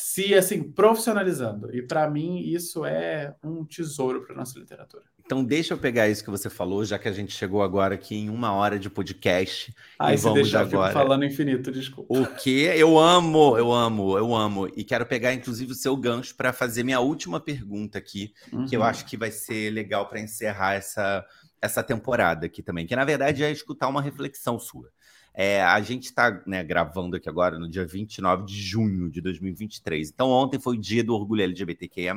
se 0.00 0.34
assim 0.34 0.62
profissionalizando. 0.62 1.74
E 1.76 1.82
para 1.82 2.08
mim 2.08 2.38
isso 2.38 2.86
é 2.86 3.34
um 3.44 3.64
tesouro 3.64 4.22
para 4.22 4.34
nossa 4.34 4.58
literatura. 4.58 5.04
Então 5.24 5.44
deixa 5.44 5.74
eu 5.74 5.78
pegar 5.78 6.08
isso 6.08 6.24
que 6.24 6.30
você 6.30 6.48
falou, 6.48 6.84
já 6.84 6.98
que 6.98 7.06
a 7.06 7.12
gente 7.12 7.32
chegou 7.32 7.62
agora 7.62 7.94
aqui 7.94 8.16
em 8.16 8.30
uma 8.30 8.52
hora 8.52 8.78
de 8.78 8.88
podcast. 8.88 9.72
Ah, 9.98 10.12
e 10.12 10.16
vamos 10.16 10.42
deixar, 10.42 10.62
agora. 10.62 10.92
falando 10.92 11.24
infinito, 11.24 11.70
desculpa. 11.70 12.18
O 12.18 12.26
que? 12.26 12.62
Eu 12.62 12.98
amo, 12.98 13.56
eu 13.56 13.70
amo, 13.70 14.16
eu 14.16 14.34
amo. 14.34 14.68
E 14.74 14.82
quero 14.82 15.04
pegar, 15.06 15.34
inclusive, 15.34 15.70
o 15.70 15.74
seu 15.76 15.94
gancho 15.96 16.34
para 16.34 16.52
fazer 16.52 16.82
minha 16.82 16.98
última 16.98 17.38
pergunta 17.38 17.98
aqui, 17.98 18.32
uhum. 18.52 18.66
que 18.66 18.74
eu 18.74 18.80
uhum. 18.80 18.86
acho 18.86 19.04
que 19.04 19.16
vai 19.16 19.30
ser 19.30 19.70
legal 19.70 20.08
para 20.08 20.18
encerrar 20.18 20.74
essa, 20.74 21.24
essa 21.60 21.82
temporada 21.82 22.46
aqui 22.46 22.62
também, 22.62 22.86
que 22.86 22.96
na 22.96 23.04
verdade 23.04 23.44
é 23.44 23.52
escutar 23.52 23.86
uma 23.86 24.02
reflexão 24.02 24.58
sua. 24.58 24.88
É, 25.32 25.62
a 25.62 25.80
gente 25.80 26.04
está 26.04 26.42
né, 26.46 26.62
gravando 26.64 27.16
aqui 27.16 27.28
agora 27.28 27.58
no 27.58 27.68
dia 27.68 27.86
29 27.86 28.44
de 28.44 28.60
junho 28.60 29.08
de 29.10 29.20
2023. 29.20 30.10
Então, 30.10 30.28
ontem 30.28 30.58
foi 30.58 30.76
o 30.76 30.80
dia 30.80 31.04
do 31.04 31.14
orgulho 31.14 31.42
LGBTQIA. 31.42 32.14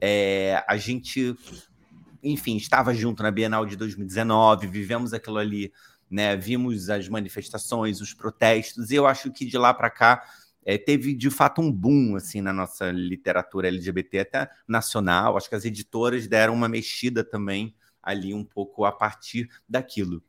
É, 0.00 0.64
a 0.66 0.76
gente 0.76 1.36
enfim, 2.22 2.56
estava 2.56 2.94
junto 2.94 3.22
na 3.22 3.30
Bienal 3.30 3.64
de 3.64 3.76
2019, 3.76 4.66
vivemos 4.66 5.12
aquilo 5.12 5.38
ali, 5.38 5.72
né? 6.10 6.36
Vimos 6.36 6.90
as 6.90 7.08
manifestações, 7.08 8.00
os 8.00 8.12
protestos, 8.12 8.90
e 8.90 8.96
eu 8.96 9.06
acho 9.06 9.30
que 9.30 9.44
de 9.44 9.56
lá 9.56 9.72
para 9.72 9.90
cá 9.90 10.22
é, 10.64 10.76
teve 10.76 11.14
de 11.14 11.30
fato 11.30 11.60
um 11.60 11.72
boom 11.72 12.16
assim 12.16 12.40
na 12.40 12.52
nossa 12.52 12.90
literatura 12.90 13.68
LGBT, 13.68 14.18
até 14.20 14.50
nacional. 14.68 15.36
Acho 15.36 15.48
que 15.48 15.54
as 15.54 15.64
editoras 15.64 16.26
deram 16.26 16.54
uma 16.54 16.68
mexida 16.68 17.24
também 17.24 17.74
ali 18.02 18.34
um 18.34 18.44
pouco 18.44 18.84
a 18.84 18.92
partir 18.92 19.48
daquilo. 19.68 20.22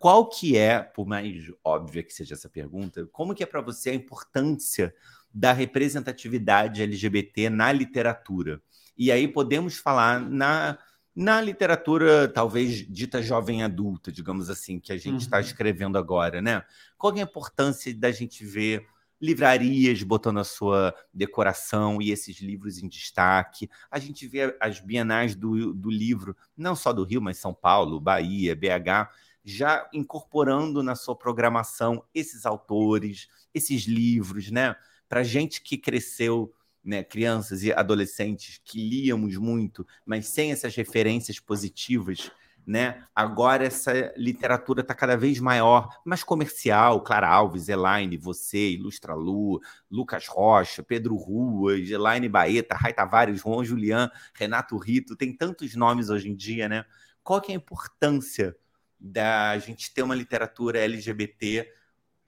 Qual 0.00 0.30
que 0.30 0.56
é, 0.56 0.80
por 0.80 1.06
mais 1.06 1.52
óbvia 1.62 2.02
que 2.02 2.14
seja 2.14 2.32
essa 2.32 2.48
pergunta, 2.48 3.06
como 3.12 3.34
que 3.34 3.42
é 3.42 3.46
para 3.46 3.60
você 3.60 3.90
a 3.90 3.94
importância 3.94 4.94
da 5.30 5.52
representatividade 5.52 6.80
LGBT 6.80 7.50
na 7.50 7.70
literatura? 7.70 8.62
E 8.96 9.12
aí 9.12 9.28
podemos 9.28 9.76
falar 9.76 10.18
na 10.18 10.78
na 11.14 11.38
literatura, 11.38 12.28
talvez 12.28 12.86
dita 12.88 13.20
jovem 13.20 13.62
adulta, 13.62 14.10
digamos 14.10 14.48
assim, 14.48 14.80
que 14.80 14.90
a 14.90 14.96
gente 14.96 15.20
está 15.20 15.36
uhum. 15.36 15.42
escrevendo 15.42 15.98
agora, 15.98 16.40
né? 16.40 16.64
Qual 16.96 17.14
é 17.14 17.20
a 17.20 17.24
importância 17.24 17.94
da 17.94 18.10
gente 18.10 18.42
ver 18.42 18.86
livrarias 19.20 20.02
botando 20.02 20.38
a 20.38 20.44
sua 20.44 20.94
decoração 21.12 22.00
e 22.00 22.10
esses 22.10 22.40
livros 22.40 22.78
em 22.78 22.88
destaque? 22.88 23.68
A 23.90 23.98
gente 23.98 24.26
vê 24.26 24.56
as 24.58 24.80
bienais 24.80 25.34
do, 25.34 25.74
do 25.74 25.90
livro, 25.90 26.34
não 26.56 26.74
só 26.74 26.90
do 26.90 27.04
Rio, 27.04 27.20
mas 27.20 27.36
São 27.36 27.52
Paulo, 27.52 28.00
Bahia, 28.00 28.56
BH, 28.56 29.10
já 29.50 29.88
incorporando 29.92 30.82
na 30.82 30.94
sua 30.94 31.16
programação 31.16 32.04
esses 32.14 32.46
autores, 32.46 33.28
esses 33.52 33.84
livros, 33.84 34.50
né? 34.50 34.74
Para 35.08 35.22
gente 35.22 35.62
que 35.62 35.76
cresceu 35.76 36.52
né, 36.82 37.04
crianças 37.04 37.62
e 37.62 37.72
adolescentes 37.72 38.60
que 38.64 38.88
líamos 38.88 39.36
muito, 39.36 39.86
mas 40.04 40.26
sem 40.26 40.50
essas 40.50 40.74
referências 40.74 41.38
positivas, 41.38 42.30
né? 42.66 43.04
Agora 43.14 43.64
essa 43.64 44.12
literatura 44.16 44.82
está 44.82 44.94
cada 44.94 45.16
vez 45.16 45.40
maior, 45.40 45.88
mais 46.04 46.22
comercial. 46.22 47.02
Clara 47.02 47.28
Alves, 47.28 47.68
Elaine, 47.68 48.16
você, 48.16 48.70
Ilustra 48.70 49.14
Lu, 49.14 49.60
Lucas 49.90 50.26
Rocha, 50.28 50.82
Pedro 50.82 51.16
Ruas, 51.16 51.90
Elaine 51.90 52.28
Baeta, 52.28 52.74
Rai 52.74 52.92
Tavares, 52.92 53.40
João 53.40 53.64
Julian, 53.64 54.10
Renato 54.34 54.76
Rito, 54.76 55.16
tem 55.16 55.34
tantos 55.36 55.74
nomes 55.74 56.10
hoje 56.10 56.28
em 56.28 56.34
dia, 56.34 56.68
né? 56.68 56.84
Qual 57.22 57.40
que 57.40 57.52
é 57.52 57.54
a 57.54 57.58
importância 57.58 58.56
da 59.00 59.56
gente 59.58 59.92
ter 59.94 60.02
uma 60.02 60.14
literatura 60.14 60.78
LGBT 60.78 61.66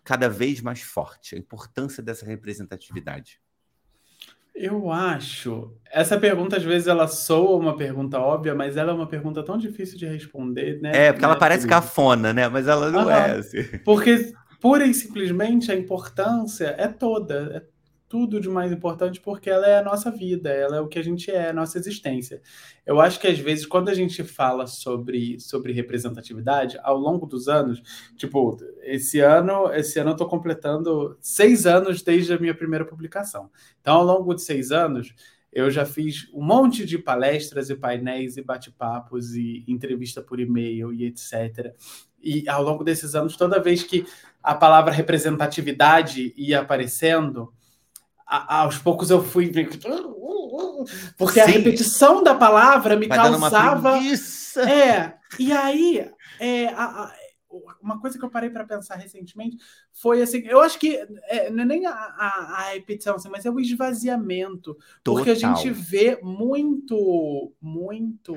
cada 0.02 0.28
vez 0.28 0.60
mais 0.60 0.80
forte? 0.80 1.34
A 1.34 1.38
importância 1.38 2.02
dessa 2.02 2.24
representatividade? 2.24 3.40
Eu 4.54 4.90
acho. 4.90 5.74
Essa 5.90 6.18
pergunta, 6.18 6.56
às 6.56 6.62
vezes, 6.62 6.86
ela 6.86 7.08
soa 7.08 7.56
uma 7.58 7.76
pergunta 7.76 8.18
óbvia, 8.18 8.54
mas 8.54 8.76
ela 8.76 8.92
é 8.92 8.94
uma 8.94 9.06
pergunta 9.06 9.42
tão 9.42 9.56
difícil 9.56 9.98
de 9.98 10.06
responder, 10.06 10.80
né? 10.80 11.06
É, 11.06 11.12
porque 11.12 11.24
ela 11.24 11.34
né? 11.34 11.40
parece 11.40 11.66
cafona, 11.66 12.32
né? 12.32 12.48
Mas 12.48 12.68
ela 12.68 12.90
não 12.90 13.10
é. 13.10 13.38
Assim. 13.38 13.62
Porque, 13.84 14.32
pura 14.60 14.84
e 14.86 14.92
simplesmente, 14.92 15.72
a 15.72 15.74
importância 15.74 16.74
é 16.78 16.86
toda. 16.86 17.56
É 17.56 17.71
tudo 18.12 18.38
de 18.38 18.46
mais 18.46 18.70
importante 18.70 19.18
porque 19.22 19.48
ela 19.48 19.66
é 19.66 19.78
a 19.78 19.82
nossa 19.82 20.10
vida, 20.10 20.50
ela 20.50 20.76
é 20.76 20.80
o 20.82 20.86
que 20.86 20.98
a 20.98 21.02
gente 21.02 21.30
é, 21.30 21.48
a 21.48 21.52
nossa 21.54 21.78
existência. 21.78 22.42
Eu 22.84 23.00
acho 23.00 23.18
que 23.18 23.26
às 23.26 23.38
vezes 23.38 23.64
quando 23.64 23.88
a 23.88 23.94
gente 23.94 24.22
fala 24.22 24.66
sobre, 24.66 25.40
sobre 25.40 25.72
representatividade, 25.72 26.78
ao 26.82 26.98
longo 26.98 27.24
dos 27.24 27.48
anos, 27.48 27.82
tipo, 28.14 28.58
esse 28.82 29.20
ano, 29.20 29.72
esse 29.72 29.98
ano 29.98 30.10
eu 30.10 30.12
estou 30.12 30.28
completando 30.28 31.16
seis 31.22 31.64
anos 31.64 32.02
desde 32.02 32.34
a 32.34 32.38
minha 32.38 32.54
primeira 32.54 32.84
publicação. 32.84 33.50
Então, 33.80 33.94
ao 33.94 34.04
longo 34.04 34.34
de 34.34 34.42
seis 34.42 34.70
anos, 34.70 35.14
eu 35.50 35.70
já 35.70 35.86
fiz 35.86 36.28
um 36.34 36.44
monte 36.44 36.84
de 36.84 36.98
palestras 36.98 37.70
e 37.70 37.74
painéis 37.74 38.36
e 38.36 38.42
bate-papos 38.42 39.34
e 39.34 39.64
entrevista 39.66 40.20
por 40.20 40.38
e-mail 40.38 40.92
e 40.92 41.06
etc. 41.06 41.74
E 42.22 42.46
ao 42.46 42.62
longo 42.62 42.84
desses 42.84 43.14
anos, 43.14 43.38
toda 43.38 43.58
vez 43.58 43.82
que 43.82 44.04
a 44.42 44.54
palavra 44.54 44.92
representatividade 44.92 46.34
ia 46.36 46.60
aparecendo, 46.60 47.50
aos 48.26 48.78
poucos 48.78 49.10
eu 49.10 49.22
fui. 49.22 49.52
Porque 51.16 51.34
Sim. 51.34 51.40
a 51.40 51.46
repetição 51.46 52.22
da 52.22 52.34
palavra 52.34 52.96
me 52.96 53.06
Vai 53.06 53.18
causava. 53.18 53.98
É, 54.68 55.14
e 55.38 55.52
aí, 55.52 56.10
é, 56.38 56.66
a, 56.68 56.84
a, 56.84 57.12
uma 57.80 58.00
coisa 58.00 58.18
que 58.18 58.24
eu 58.24 58.30
parei 58.30 58.50
para 58.50 58.64
pensar 58.64 58.96
recentemente 58.96 59.56
foi 59.92 60.22
assim: 60.22 60.42
eu 60.44 60.60
acho 60.60 60.78
que 60.78 60.96
é, 61.24 61.50
não 61.50 61.62
é 61.62 61.66
nem 61.66 61.86
a, 61.86 61.92
a, 61.92 62.70
repetição, 62.72 63.16
assim, 63.16 63.28
mas 63.28 63.44
é 63.44 63.50
o 63.50 63.60
esvaziamento. 63.60 64.76
Total. 65.02 65.14
Porque 65.24 65.30
a 65.30 65.34
gente 65.34 65.70
vê 65.70 66.18
muito, 66.22 67.52
muito 67.60 68.36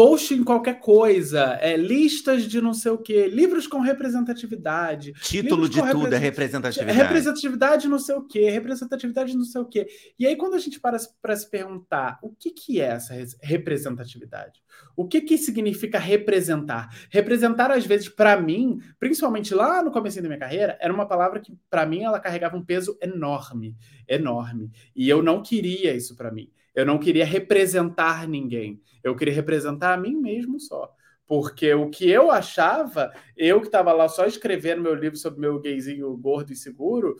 post 0.00 0.32
em 0.32 0.42
qualquer 0.42 0.80
coisa, 0.80 1.58
é, 1.60 1.76
listas 1.76 2.44
de 2.44 2.58
não 2.58 2.72
sei 2.72 2.90
o 2.90 2.96
quê, 2.96 3.28
livros 3.28 3.66
com 3.66 3.80
representatividade. 3.80 5.12
Título 5.12 5.68
de 5.68 5.78
tudo 5.78 6.14
é 6.14 6.16
representatividade. 6.16 6.98
Representatividade 6.98 7.86
não 7.86 7.98
sei 7.98 8.14
o 8.14 8.22
quê, 8.22 8.48
representatividade 8.48 9.36
não 9.36 9.44
sei 9.44 9.60
o 9.60 9.66
quê. 9.66 9.86
E 10.18 10.26
aí, 10.26 10.36
quando 10.36 10.54
a 10.54 10.58
gente 10.58 10.80
para 10.80 10.96
para 11.20 11.36
se 11.36 11.50
perguntar 11.50 12.18
o 12.22 12.30
que, 12.30 12.50
que 12.50 12.80
é 12.80 12.86
essa 12.86 13.12
representatividade? 13.42 14.62
O 14.96 15.06
que, 15.06 15.20
que 15.20 15.36
significa 15.36 15.98
representar? 15.98 16.88
Representar, 17.10 17.70
às 17.70 17.84
vezes, 17.84 18.08
para 18.08 18.40
mim, 18.40 18.80
principalmente 18.98 19.54
lá 19.54 19.82
no 19.82 19.90
começo 19.90 20.22
da 20.22 20.28
minha 20.28 20.40
carreira, 20.40 20.78
era 20.80 20.94
uma 20.94 21.06
palavra 21.06 21.40
que, 21.40 21.52
para 21.68 21.84
mim, 21.84 22.04
ela 22.04 22.18
carregava 22.18 22.56
um 22.56 22.64
peso 22.64 22.96
enorme, 23.02 23.76
enorme. 24.08 24.70
E 24.96 25.10
eu 25.10 25.22
não 25.22 25.42
queria 25.42 25.94
isso 25.94 26.16
para 26.16 26.32
mim. 26.32 26.50
Eu 26.74 26.86
não 26.86 26.98
queria 26.98 27.24
representar 27.24 28.26
ninguém. 28.28 28.80
Eu 29.02 29.16
queria 29.16 29.34
representar 29.34 29.94
a 29.94 29.96
mim 29.96 30.16
mesmo 30.16 30.58
só. 30.60 30.92
Porque 31.26 31.72
o 31.74 31.88
que 31.88 32.10
eu 32.10 32.30
achava, 32.30 33.12
eu 33.36 33.60
que 33.60 33.66
estava 33.66 33.92
lá 33.92 34.08
só 34.08 34.26
escrevendo 34.26 34.82
meu 34.82 34.94
livro 34.94 35.16
sobre 35.16 35.40
meu 35.40 35.60
gayzinho 35.60 36.16
gordo 36.16 36.52
e 36.52 36.56
seguro, 36.56 37.16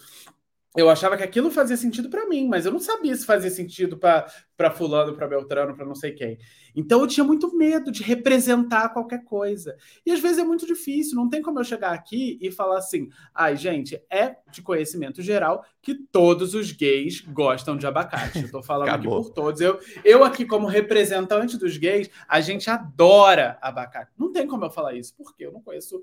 eu 0.76 0.88
achava 0.88 1.16
que 1.16 1.24
aquilo 1.24 1.50
fazia 1.50 1.76
sentido 1.76 2.08
para 2.08 2.28
mim, 2.28 2.46
mas 2.46 2.64
eu 2.64 2.70
não 2.70 2.78
sabia 2.78 3.14
se 3.16 3.26
fazia 3.26 3.50
sentido 3.50 3.98
para 3.98 4.70
fulano, 4.70 5.12
para 5.14 5.26
Beltrano, 5.26 5.74
para 5.74 5.84
não 5.84 5.96
sei 5.96 6.12
quem. 6.12 6.38
Então 6.76 7.00
eu 7.00 7.08
tinha 7.08 7.24
muito 7.24 7.56
medo 7.56 7.90
de 7.90 8.04
representar 8.04 8.90
qualquer 8.90 9.24
coisa. 9.24 9.76
E 10.06 10.12
às 10.12 10.20
vezes 10.20 10.38
é 10.38 10.44
muito 10.44 10.64
difícil, 10.66 11.16
não 11.16 11.28
tem 11.28 11.42
como 11.42 11.58
eu 11.58 11.64
chegar 11.64 11.92
aqui 11.92 12.38
e 12.40 12.52
falar 12.52 12.78
assim: 12.78 13.08
"Ai, 13.34 13.56
gente, 13.56 14.00
é 14.08 14.36
de 14.52 14.62
conhecimento 14.62 15.20
geral 15.22 15.64
que 15.82 15.92
todos 15.92 16.54
os 16.54 16.70
gays 16.70 17.20
gostam 17.20 17.76
de 17.76 17.86
abacate". 17.86 18.42
Eu 18.44 18.50
tô 18.52 18.62
falando 18.62 18.90
aqui 18.90 19.08
por 19.08 19.30
todos. 19.30 19.60
Eu, 19.60 19.80
eu 20.04 20.22
aqui 20.22 20.44
como 20.44 20.68
representante 20.68 21.58
dos 21.58 21.76
gays, 21.76 22.08
a 22.28 22.40
gente 22.40 22.70
adora 22.70 23.58
abacate. 23.60 24.12
Não 24.16 24.30
tem 24.30 24.46
como 24.46 24.64
eu 24.64 24.70
falar 24.70 24.94
isso, 24.94 25.14
porque 25.16 25.44
eu 25.44 25.50
não 25.50 25.60
conheço 25.60 26.00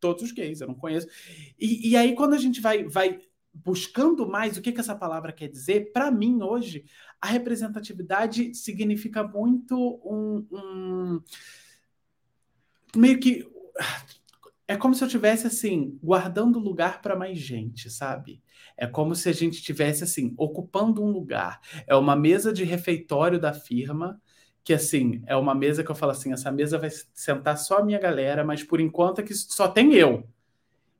todos 0.00 0.22
os 0.22 0.32
gays, 0.32 0.62
eu 0.62 0.68
não 0.68 0.74
conheço. 0.74 1.06
E, 1.58 1.90
e 1.90 1.96
aí 1.98 2.14
quando 2.14 2.32
a 2.32 2.38
gente 2.38 2.62
vai 2.62 2.84
vai 2.84 3.20
buscando 3.54 4.26
mais 4.26 4.56
o 4.56 4.62
que, 4.62 4.72
que 4.72 4.80
essa 4.80 4.96
palavra 4.96 5.32
quer 5.32 5.48
dizer, 5.48 5.92
para 5.92 6.10
mim 6.10 6.42
hoje, 6.42 6.84
a 7.20 7.28
representatividade 7.28 8.54
significa 8.54 9.22
muito 9.22 9.76
um, 10.04 10.46
um, 10.52 11.22
meio 12.96 13.20
que 13.20 13.46
é 14.66 14.76
como 14.76 14.94
se 14.94 15.04
eu 15.04 15.08
tivesse 15.08 15.46
assim 15.46 15.98
guardando 16.02 16.58
lugar 16.58 17.00
para 17.00 17.14
mais 17.14 17.38
gente, 17.38 17.90
sabe? 17.90 18.42
É 18.76 18.86
como 18.86 19.14
se 19.14 19.28
a 19.28 19.32
gente 19.32 19.62
tivesse 19.62 20.02
assim 20.02 20.34
ocupando 20.36 21.02
um 21.02 21.10
lugar. 21.10 21.60
É 21.86 21.94
uma 21.94 22.16
mesa 22.16 22.52
de 22.52 22.64
refeitório 22.64 23.38
da 23.38 23.52
firma 23.52 24.20
que 24.64 24.72
assim 24.72 25.22
é 25.26 25.36
uma 25.36 25.54
mesa 25.54 25.84
que 25.84 25.90
eu 25.90 25.94
falo 25.94 26.12
assim, 26.12 26.32
essa 26.32 26.50
mesa 26.50 26.78
vai 26.78 26.88
sentar 27.12 27.58
só 27.58 27.78
a 27.78 27.84
minha 27.84 27.98
galera, 27.98 28.42
mas 28.42 28.62
por 28.62 28.80
enquanto 28.80 29.20
é 29.20 29.22
que 29.22 29.34
só 29.34 29.68
tem 29.68 29.92
eu. 29.94 30.26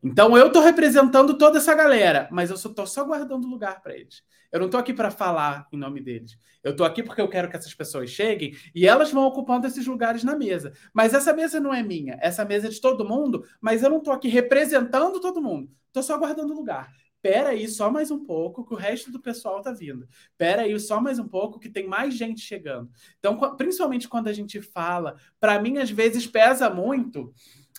Então 0.04 0.36
eu 0.36 0.48
estou 0.48 0.62
representando 0.62 1.38
toda 1.38 1.56
essa 1.56 1.74
galera, 1.74 2.28
mas 2.30 2.50
eu 2.50 2.56
estou 2.56 2.86
só, 2.86 3.00
só 3.00 3.04
guardando 3.06 3.48
lugar 3.48 3.80
para 3.80 3.96
eles. 3.96 4.22
Eu 4.52 4.60
não 4.60 4.66
estou 4.66 4.78
aqui 4.78 4.92
para 4.92 5.10
falar 5.10 5.66
em 5.72 5.78
nome 5.78 5.98
deles. 5.98 6.38
Eu 6.62 6.72
estou 6.72 6.86
aqui 6.86 7.02
porque 7.02 7.22
eu 7.22 7.28
quero 7.28 7.48
que 7.48 7.56
essas 7.56 7.72
pessoas 7.72 8.10
cheguem 8.10 8.54
e 8.74 8.86
elas 8.86 9.10
vão 9.10 9.24
ocupando 9.24 9.66
esses 9.66 9.86
lugares 9.86 10.22
na 10.22 10.36
mesa. 10.36 10.74
Mas 10.92 11.14
essa 11.14 11.32
mesa 11.32 11.58
não 11.58 11.72
é 11.72 11.82
minha, 11.82 12.18
essa 12.20 12.44
mesa 12.44 12.66
é 12.66 12.70
de 12.70 12.82
todo 12.82 13.08
mundo, 13.08 13.44
mas 13.62 13.82
eu 13.82 13.88
não 13.88 13.96
estou 13.96 14.12
aqui 14.12 14.28
representando 14.28 15.18
todo 15.20 15.42
mundo. 15.42 15.70
Estou 15.86 16.02
só 16.02 16.18
guardando 16.18 16.52
lugar. 16.52 16.92
pera 17.22 17.48
aí, 17.50 17.66
só 17.66 17.90
mais 17.90 18.10
um 18.10 18.22
pouco, 18.22 18.66
que 18.66 18.74
o 18.74 18.76
resto 18.76 19.10
do 19.10 19.18
pessoal 19.18 19.62
tá 19.62 19.72
vindo. 19.72 20.06
Pera 20.36 20.62
aí, 20.62 20.78
só 20.78 21.00
mais 21.00 21.18
um 21.18 21.26
pouco, 21.26 21.58
que 21.58 21.70
tem 21.70 21.86
mais 21.86 22.12
gente 22.12 22.42
chegando. 22.42 22.90
Então, 23.18 23.38
principalmente 23.56 24.06
quando 24.06 24.28
a 24.28 24.32
gente 24.34 24.60
fala, 24.60 25.16
para 25.40 25.58
mim, 25.58 25.78
às 25.78 25.90
vezes 25.90 26.26
pesa 26.26 26.68
muito 26.68 27.32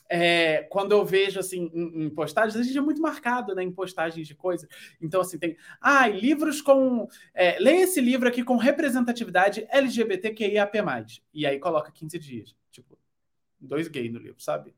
é, 0.09 0.63
quando 0.69 0.91
eu 0.91 1.03
vejo 1.03 1.39
assim 1.39 1.69
em, 1.73 2.03
em, 2.03 2.09
postagens, 2.09 2.55
a 2.55 2.63
gente 2.63 2.77
é 2.77 2.81
muito 2.81 3.01
marcado 3.01 3.55
né, 3.55 3.63
em 3.63 3.71
postagens 3.71 4.27
de 4.27 4.35
coisas. 4.35 4.67
Então, 5.01 5.21
assim, 5.21 5.37
tem. 5.37 5.57
Ah, 5.81 6.07
livros 6.07 6.61
com. 6.61 7.07
É, 7.33 7.57
leia 7.59 7.83
esse 7.83 7.99
livro 7.99 8.27
aqui 8.27 8.43
com 8.43 8.57
representatividade 8.57 9.65
LGBTQIAP. 9.69 10.75
E 11.33 11.45
aí 11.45 11.59
coloca 11.59 11.91
15 11.91 12.19
dias. 12.19 12.55
Tipo, 12.71 12.97
dois 13.59 13.87
gays 13.87 14.11
no 14.11 14.19
livro, 14.19 14.41
sabe? 14.41 14.73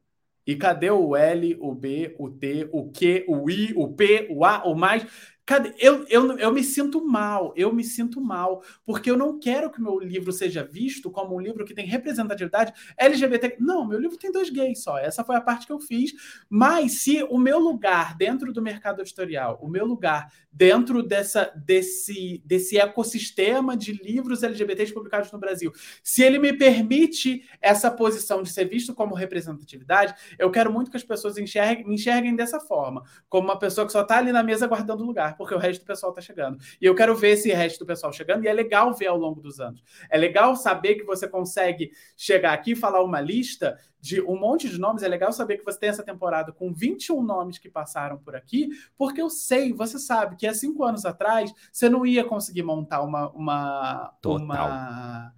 E 0.46 0.56
cadê 0.56 0.90
o 0.90 1.14
L, 1.14 1.58
o 1.60 1.76
B, 1.76 2.16
o 2.18 2.30
T, 2.30 2.70
o 2.72 2.90
Q, 2.90 3.26
o 3.28 3.50
I, 3.50 3.74
o 3.76 3.92
P, 3.92 4.28
o 4.30 4.46
A, 4.46 4.64
o 4.64 4.76
mais? 4.76 5.06
Cadê? 5.48 5.74
Eu, 5.80 6.06
eu, 6.10 6.38
eu 6.38 6.52
me 6.52 6.62
sinto 6.62 7.02
mal, 7.08 7.54
eu 7.56 7.74
me 7.74 7.82
sinto 7.82 8.20
mal, 8.20 8.62
porque 8.86 9.10
eu 9.10 9.16
não 9.16 9.40
quero 9.40 9.72
que 9.72 9.82
meu 9.82 9.98
livro 9.98 10.30
seja 10.34 10.62
visto 10.62 11.10
como 11.10 11.38
um 11.38 11.40
livro 11.40 11.64
que 11.64 11.74
tem 11.74 11.88
representatividade 11.88 12.74
LGBT. 12.98 13.56
Não, 13.58 13.88
meu 13.88 13.98
livro 13.98 14.18
tem 14.18 14.30
dois 14.30 14.50
gays 14.50 14.84
só, 14.84 14.98
essa 14.98 15.24
foi 15.24 15.38
a 15.38 15.42
parte 15.42 15.66
que 15.66 15.72
eu 15.72 15.80
fiz. 15.80 16.12
Mas 16.50 17.00
se 17.00 17.24
o 17.24 17.38
meu 17.40 17.60
lugar 17.60 18.18
dentro 18.18 18.52
do 18.52 18.62
mercado 18.62 19.00
editorial, 19.00 19.58
o 19.62 19.70
meu 19.70 19.86
lugar 19.86 20.30
dentro 20.58 21.04
dessa, 21.04 21.52
desse, 21.56 22.42
desse 22.44 22.78
ecossistema 22.80 23.78
de 23.78 23.94
livros 23.94 24.44
LGBTs 24.44 24.94
publicados 24.94 25.32
no 25.32 25.40
Brasil, 25.40 25.72
se 26.04 26.24
ele 26.24 26.40
me 26.40 26.52
permite 26.52 27.48
essa 27.62 27.92
posição 27.92 28.42
de 28.42 28.50
ser 28.50 28.66
visto 28.66 28.94
como 28.94 29.14
representatividade, 29.16 30.16
eu 30.38 30.50
quero 30.50 30.74
muito 30.74 30.90
que 30.90 30.98
as 30.98 31.04
pessoas 31.04 31.38
enxerguem, 31.38 31.88
me 31.88 31.96
enxerguem 31.96 32.36
dessa 32.36 32.60
forma, 32.60 33.04
como 33.30 33.48
uma 33.48 33.60
pessoa 33.60 33.86
que 33.86 33.94
só 33.94 34.02
está 34.02 34.18
ali 34.18 34.32
na 34.32 34.44
mesa 34.44 34.68
guardando 34.68 35.04
lugar 35.04 35.38
porque 35.38 35.54
o 35.54 35.58
resto 35.58 35.84
do 35.84 35.88
pessoal 35.88 36.12
está 36.12 36.22
chegando. 36.22 36.58
E 36.82 36.86
eu 36.86 36.96
quero 36.96 37.16
ver 37.16 37.32
esse 37.32 37.52
resto 37.52 37.80
do 37.80 37.86
pessoal 37.86 38.12
chegando, 38.12 38.44
e 38.44 38.48
é 38.48 38.54
legal 38.54 38.94
ver 38.94 39.08
ao 39.08 39.18
longo 39.18 39.40
dos 39.40 39.60
anos. 39.60 39.84
É 40.10 40.18
legal 40.18 40.56
saber 40.56 40.96
que 40.96 41.04
você 41.04 41.28
consegue 41.28 41.92
chegar 42.16 42.54
aqui 42.54 42.72
e 42.72 42.76
falar 42.76 43.04
uma 43.04 43.22
lista 43.22 43.78
de 44.08 44.22
um 44.22 44.40
monte 44.40 44.70
de 44.70 44.80
nomes. 44.80 45.04
É 45.04 45.08
legal 45.08 45.34
saber 45.34 45.58
que 45.58 45.66
você 45.66 45.78
tem 45.78 45.90
essa 45.90 46.04
temporada 46.04 46.52
com 46.52 46.74
21 46.74 47.22
nomes 47.22 47.58
que 47.58 47.70
passaram 47.70 48.18
por 48.18 48.36
aqui, 48.36 48.70
porque 48.98 49.22
eu 49.22 49.30
sei, 49.30 49.74
você 49.74 50.00
sabe 50.00 50.38
que 50.38 50.48
há 50.48 50.54
cinco 50.54 50.84
anos 50.84 51.06
atrás 51.06 51.54
você 51.72 51.90
não 51.90 52.06
ia 52.06 52.24
conseguir 52.24 52.64
montar 52.64 53.02
uma. 53.02 53.30
uma, 53.32 54.14
Total. 54.22 54.46
uma 54.46 55.34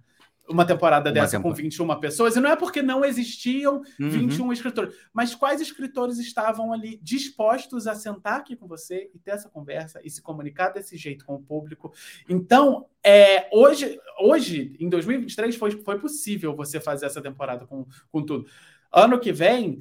uma 0.50 0.64
temporada 0.64 1.12
dessa 1.12 1.38
uma 1.38 1.42
com 1.44 1.54
21 1.54 2.00
pessoas, 2.00 2.36
e 2.36 2.40
não 2.40 2.50
é 2.50 2.56
porque 2.56 2.82
não 2.82 3.04
existiam 3.04 3.82
uhum. 4.00 4.10
21 4.10 4.52
escritores, 4.52 4.94
mas 5.12 5.34
quais 5.34 5.60
escritores 5.60 6.18
estavam 6.18 6.72
ali 6.72 6.98
dispostos 7.02 7.86
a 7.86 7.94
sentar 7.94 8.40
aqui 8.40 8.56
com 8.56 8.66
você 8.66 9.10
e 9.14 9.18
ter 9.18 9.30
essa 9.30 9.48
conversa 9.48 10.00
e 10.04 10.10
se 10.10 10.20
comunicar 10.20 10.70
desse 10.70 10.96
jeito 10.96 11.24
com 11.24 11.36
o 11.36 11.42
público. 11.42 11.92
Então, 12.28 12.86
é, 13.02 13.48
hoje, 13.52 13.98
hoje, 14.20 14.76
em 14.80 14.88
2023, 14.88 15.56
foi, 15.56 15.70
foi 15.70 15.98
possível 15.98 16.54
você 16.54 16.80
fazer 16.80 17.06
essa 17.06 17.22
temporada 17.22 17.66
com, 17.66 17.86
com 18.10 18.22
tudo. 18.22 18.46
Ano 18.92 19.20
que 19.20 19.32
vem, 19.32 19.78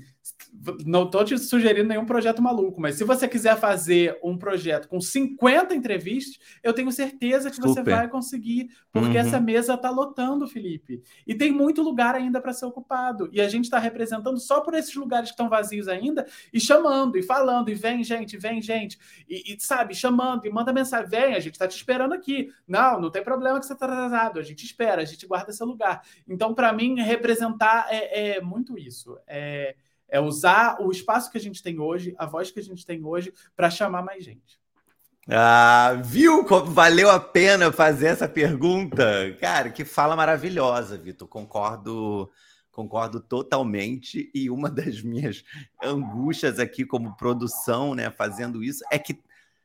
não 0.86 1.04
estou 1.04 1.24
te 1.24 1.38
sugerindo 1.38 1.88
nenhum 1.88 2.06
projeto 2.06 2.42
maluco, 2.42 2.82
mas 2.82 2.96
se 2.96 3.04
você 3.04 3.28
quiser 3.28 3.56
fazer 3.58 4.18
um 4.24 4.38
projeto 4.38 4.88
com 4.88 5.00
50 5.00 5.76
entrevistas, 5.76 6.40
eu 6.64 6.74
tenho 6.74 6.92
certeza 6.92 7.50
que 7.50 7.56
Super. 7.56 7.70
você 7.70 7.84
vai 7.84 8.08
conseguir, 8.08 8.70
porque 8.92 9.10
uhum. 9.10 9.18
essa 9.18 9.40
mesa 9.40 9.76
está 9.76 9.90
lotando, 9.90 10.48
Felipe. 10.48 11.02
E 11.26 11.36
tem 11.36 11.52
muito 11.52 11.82
lugar 11.82 12.16
ainda 12.16 12.42
para 12.42 12.54
ser 12.54 12.66
ocupado. 12.66 13.30
E 13.32 13.40
a 13.40 13.48
gente 13.48 13.66
está 13.66 13.80
representando 13.80 14.40
só 14.40 14.62
por 14.62 14.74
esses 14.74 14.94
lugares 14.96 15.30
que 15.30 15.34
estão 15.34 15.50
vazios 15.50 15.88
ainda 15.88 16.26
e 16.52 16.60
chamando 16.60 17.18
e 17.18 17.24
falando, 17.24 17.70
e 17.70 17.76
vem 17.76 18.04
gente, 18.04 18.38
vem 18.38 18.62
gente, 18.62 18.98
e, 19.30 19.54
e 19.54 19.60
sabe, 19.60 19.94
chamando 19.94 20.46
e 20.46 20.50
manda 20.50 20.74
mensagem, 20.74 21.10
vem, 21.10 21.36
a 21.36 21.40
gente 21.40 21.54
está 21.54 21.68
te 21.68 21.76
esperando 21.76 22.14
aqui. 22.14 22.50
Não, 22.68 23.00
não 23.00 23.12
tem 23.12 23.24
problema 23.24 23.60
que 23.60 23.66
você 23.66 23.74
está 23.74 23.86
atrasado, 23.86 24.40
a 24.40 24.44
gente 24.44 24.66
espera, 24.66 25.02
a 25.02 25.06
gente 25.06 25.28
guarda 25.28 25.54
seu 25.54 25.66
lugar. 25.66 26.02
Então, 26.28 26.54
para 26.54 26.74
mim, 26.74 27.00
representar 27.00 27.88
é, 27.90 28.38
é 28.38 28.42
muito 28.42 28.78
isso. 28.78 29.18
É 29.28 29.76
é 30.10 30.20
usar 30.20 30.78
o 30.82 30.92
espaço 30.92 31.32
que 31.32 31.38
a 31.38 31.42
gente 31.42 31.62
tem 31.62 31.80
hoje, 31.80 32.16
a 32.18 32.26
voz 32.26 32.52
que 32.52 32.60
a 32.60 32.64
gente 32.64 32.86
tem 32.86 33.04
hoje, 33.04 33.34
para 33.56 33.70
chamar 33.70 34.02
mais 34.02 34.24
gente. 34.24 34.60
Ah, 35.28 36.02
viu 36.04 36.44
como 36.44 36.72
valeu 36.72 37.10
a 37.10 37.20
pena 37.20 37.72
fazer 37.72 38.08
essa 38.08 38.28
pergunta? 38.28 39.06
Cara, 39.40 39.70
que 39.70 39.86
fala 39.86 40.16
maravilhosa, 40.16 40.98
Vitor. 40.98 41.28
Concordo, 41.28 42.32
concordo 42.72 43.20
totalmente. 43.20 44.32
E 44.34 44.50
uma 44.50 44.70
das 44.72 45.02
minhas 45.04 45.44
angústias 45.84 46.58
aqui 46.58 46.84
como 46.84 47.16
produção, 47.16 47.94
né, 47.94 48.10
fazendo 48.10 48.64
isso, 48.64 48.84
é 48.92 48.98
que 48.98 49.20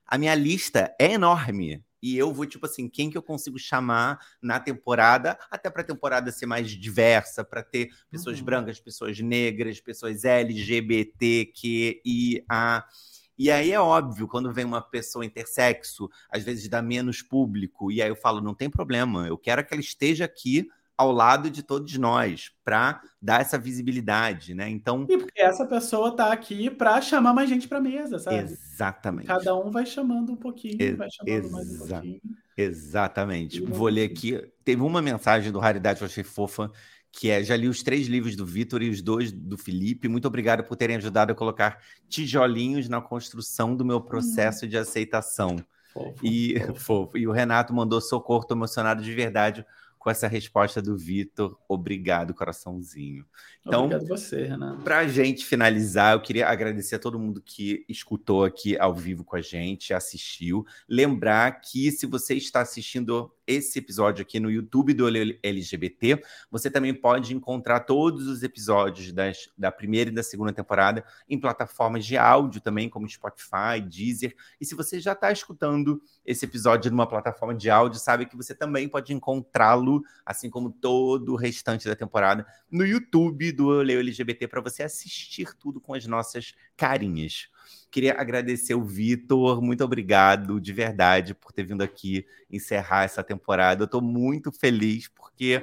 a 0.06 0.18
minha 0.18 0.34
lista 0.34 0.94
é 1.00 1.12
enorme 1.12 1.82
e 2.04 2.18
eu 2.18 2.30
vou, 2.34 2.44
tipo 2.44 2.66
assim, 2.66 2.86
quem 2.86 3.08
que 3.08 3.16
eu 3.16 3.22
consigo 3.22 3.58
chamar 3.58 4.18
na 4.42 4.60
temporada, 4.60 5.38
até 5.50 5.70
para 5.70 5.80
a 5.80 5.86
temporada 5.86 6.30
ser 6.30 6.44
mais 6.44 6.70
diversa, 6.70 7.42
para 7.42 7.62
ter 7.62 7.88
pessoas 8.10 8.40
uhum. 8.40 8.44
brancas, 8.44 8.78
pessoas 8.78 9.18
negras, 9.20 9.80
pessoas 9.80 10.22
LGBTQIA. 10.22 11.54
E 13.38 13.50
aí 13.50 13.72
é 13.72 13.80
óbvio, 13.80 14.28
quando 14.28 14.52
vem 14.52 14.66
uma 14.66 14.82
pessoa 14.82 15.24
intersexo, 15.24 16.10
às 16.28 16.42
vezes 16.42 16.68
dá 16.68 16.82
menos 16.82 17.22
público, 17.22 17.90
e 17.90 18.02
aí 18.02 18.10
eu 18.10 18.16
falo, 18.16 18.42
não 18.42 18.54
tem 18.54 18.68
problema, 18.68 19.26
eu 19.26 19.38
quero 19.38 19.64
que 19.64 19.72
ela 19.72 19.80
esteja 19.80 20.26
aqui 20.26 20.68
ao 20.96 21.10
lado 21.10 21.50
de 21.50 21.62
todos 21.62 21.96
nós 21.98 22.52
para 22.64 23.02
dar 23.20 23.40
essa 23.40 23.58
visibilidade, 23.58 24.54
né? 24.54 24.68
Então 24.68 25.06
e 25.08 25.18
porque 25.18 25.40
essa 25.40 25.66
pessoa 25.66 26.08
está 26.10 26.32
aqui 26.32 26.70
para 26.70 27.00
chamar 27.00 27.34
mais 27.34 27.48
gente 27.48 27.66
para 27.66 27.80
mesa, 27.80 28.18
sabe? 28.18 28.38
Exatamente. 28.38 29.26
Cada 29.26 29.56
um 29.56 29.70
vai 29.70 29.84
chamando 29.84 30.32
um 30.32 30.36
pouquinho, 30.36 30.80
e 30.80 30.92
vai 30.92 31.08
chamando 31.10 31.50
mais 31.50 31.80
um 31.80 31.86
pouquinho. 31.86 32.20
Exatamente. 32.56 33.60
Vou 33.60 33.88
ler 33.88 34.10
aqui. 34.10 34.40
Teve 34.64 34.82
uma 34.82 35.02
mensagem 35.02 35.50
do 35.50 35.58
Raridade 35.58 35.98
que 35.98 36.04
eu 36.04 36.08
achei 36.08 36.22
fofa, 36.22 36.70
que 37.10 37.28
é: 37.28 37.42
já 37.42 37.56
li 37.56 37.68
os 37.68 37.82
três 37.82 38.06
livros 38.06 38.36
do 38.36 38.46
Vitor 38.46 38.82
e 38.82 38.90
os 38.90 39.02
dois 39.02 39.32
do 39.32 39.58
Felipe. 39.58 40.08
Muito 40.08 40.28
obrigado 40.28 40.62
por 40.62 40.76
terem 40.76 40.96
ajudado 40.96 41.32
a 41.32 41.34
colocar 41.34 41.78
tijolinhos 42.08 42.88
na 42.88 43.00
construção 43.00 43.74
do 43.74 43.84
meu 43.84 44.00
processo 44.00 44.64
hum. 44.64 44.68
de 44.68 44.76
aceitação. 44.76 45.56
Fofo, 45.92 46.26
e, 46.26 46.58
fofo. 46.60 46.74
fofo. 46.80 47.18
e 47.18 47.26
o 47.26 47.32
Renato 47.32 47.74
mandou 47.74 48.00
socorro, 48.00 48.44
tô 48.44 48.54
emocionado 48.54 49.02
de 49.02 49.12
verdade 49.14 49.64
com 50.04 50.10
essa 50.10 50.28
resposta 50.28 50.82
do 50.82 50.98
Vitor. 50.98 51.58
Obrigado, 51.66 52.34
coraçãozinho. 52.34 53.24
Então, 53.66 53.86
Obrigado 53.86 54.06
você, 54.06 54.44
Renato. 54.44 54.82
Para 54.82 54.98
a 54.98 55.08
gente 55.08 55.46
finalizar, 55.46 56.12
eu 56.12 56.20
queria 56.20 56.46
agradecer 56.46 56.96
a 56.96 56.98
todo 56.98 57.18
mundo 57.18 57.40
que 57.40 57.86
escutou 57.88 58.44
aqui 58.44 58.78
ao 58.78 58.94
vivo 58.94 59.24
com 59.24 59.34
a 59.34 59.40
gente, 59.40 59.94
assistiu. 59.94 60.66
Lembrar 60.86 61.52
que 61.62 61.90
se 61.90 62.04
você 62.04 62.34
está 62.34 62.60
assistindo 62.60 63.32
esse 63.46 63.78
episódio 63.78 64.22
aqui 64.22 64.40
no 64.40 64.50
YouTube 64.50 64.94
do 64.94 65.06
LGBT. 65.42 66.22
Você 66.50 66.70
também 66.70 66.94
pode 66.94 67.34
encontrar 67.34 67.80
todos 67.80 68.26
os 68.26 68.42
episódios 68.42 69.12
das, 69.12 69.48
da 69.56 69.70
primeira 69.70 70.10
e 70.10 70.14
da 70.14 70.22
segunda 70.22 70.52
temporada 70.52 71.04
em 71.28 71.38
plataformas 71.38 72.04
de 72.04 72.16
áudio 72.16 72.60
também, 72.60 72.88
como 72.88 73.08
Spotify, 73.08 73.80
Deezer. 73.86 74.34
E 74.60 74.64
se 74.64 74.74
você 74.74 74.98
já 75.00 75.12
está 75.12 75.30
escutando 75.30 76.00
esse 76.24 76.44
episódio 76.44 76.90
numa 76.90 77.06
plataforma 77.06 77.54
de 77.54 77.70
áudio, 77.70 78.00
sabe 78.00 78.26
que 78.26 78.36
você 78.36 78.54
também 78.54 78.88
pode 78.88 79.12
encontrá-lo, 79.12 79.93
assim 80.24 80.48
como 80.48 80.70
todo 80.70 81.32
o 81.32 81.36
restante 81.36 81.86
da 81.86 81.94
temporada, 81.94 82.46
no 82.70 82.86
YouTube 82.86 83.52
do 83.52 83.72
Eu 83.72 83.82
Leio 83.82 84.00
LGBT 84.00 84.48
para 84.48 84.60
você 84.60 84.82
assistir 84.82 85.54
tudo 85.54 85.80
com 85.80 85.94
as 85.94 86.06
nossas 86.06 86.54
carinhas. 86.76 87.48
Queria 87.90 88.14
agradecer 88.18 88.74
o 88.74 88.84
Vitor, 88.84 89.62
muito 89.62 89.84
obrigado 89.84 90.60
de 90.60 90.72
verdade 90.72 91.34
por 91.34 91.52
ter 91.52 91.64
vindo 91.64 91.82
aqui 91.82 92.26
encerrar 92.50 93.04
essa 93.04 93.22
temporada. 93.22 93.82
Eu 93.82 93.86
estou 93.86 94.02
muito 94.02 94.50
feliz 94.50 95.08
porque 95.08 95.62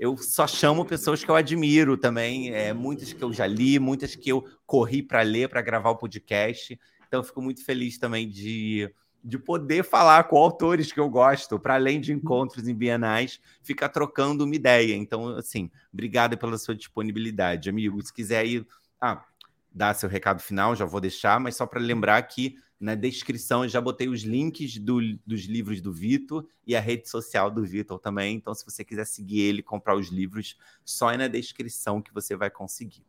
eu 0.00 0.16
só 0.16 0.46
chamo 0.46 0.84
pessoas 0.84 1.22
que 1.22 1.30
eu 1.30 1.36
admiro 1.36 1.96
também, 1.96 2.52
é, 2.52 2.72
muitas 2.72 3.12
que 3.12 3.22
eu 3.22 3.32
já 3.32 3.46
li, 3.46 3.78
muitas 3.78 4.14
que 4.14 4.30
eu 4.30 4.44
corri 4.66 5.02
para 5.02 5.22
ler, 5.22 5.48
para 5.48 5.62
gravar 5.62 5.90
o 5.90 5.96
podcast. 5.96 6.78
Então, 7.06 7.22
fico 7.22 7.40
muito 7.40 7.64
feliz 7.64 7.98
também 7.98 8.28
de, 8.28 8.92
de 9.22 9.38
poder 9.38 9.84
falar 9.84 10.24
com 10.24 10.36
autores 10.36 10.92
que 10.92 11.00
eu 11.00 11.08
gosto, 11.08 11.58
para 11.58 11.74
além 11.74 12.00
de 12.00 12.12
encontros 12.12 12.68
em 12.68 12.74
bienais, 12.74 13.40
ficar 13.62 13.88
trocando 13.88 14.44
uma 14.44 14.54
ideia. 14.54 14.94
Então, 14.94 15.28
assim, 15.36 15.70
obrigado 15.92 16.36
pela 16.38 16.56
sua 16.56 16.74
disponibilidade, 16.74 17.68
amigo. 17.68 18.00
Se 18.02 18.12
quiser 18.12 18.46
ir. 18.46 18.66
Ah, 19.00 19.24
dar 19.70 19.94
seu 19.94 20.08
recado 20.08 20.40
final, 20.40 20.74
já 20.74 20.84
vou 20.84 21.00
deixar, 21.00 21.38
mas 21.38 21.56
só 21.56 21.64
para 21.66 21.80
lembrar 21.80 22.20
que 22.22 22.56
na 22.80 22.94
descrição 22.94 23.64
eu 23.64 23.68
já 23.68 23.80
botei 23.80 24.08
os 24.08 24.22
links 24.22 24.78
do, 24.78 25.00
dos 25.26 25.42
livros 25.42 25.80
do 25.80 25.92
Vitor 25.92 26.46
e 26.66 26.76
a 26.76 26.80
rede 26.80 27.08
social 27.08 27.50
do 27.50 27.64
Vitor 27.64 27.98
também. 27.98 28.36
Então, 28.36 28.54
se 28.54 28.64
você 28.64 28.84
quiser 28.84 29.04
seguir 29.04 29.40
ele, 29.40 29.62
comprar 29.62 29.96
os 29.96 30.08
livros, 30.08 30.56
só 30.84 31.10
é 31.10 31.16
na 31.16 31.28
descrição 31.28 32.00
que 32.00 32.14
você 32.14 32.36
vai 32.36 32.50
conseguir. 32.50 33.04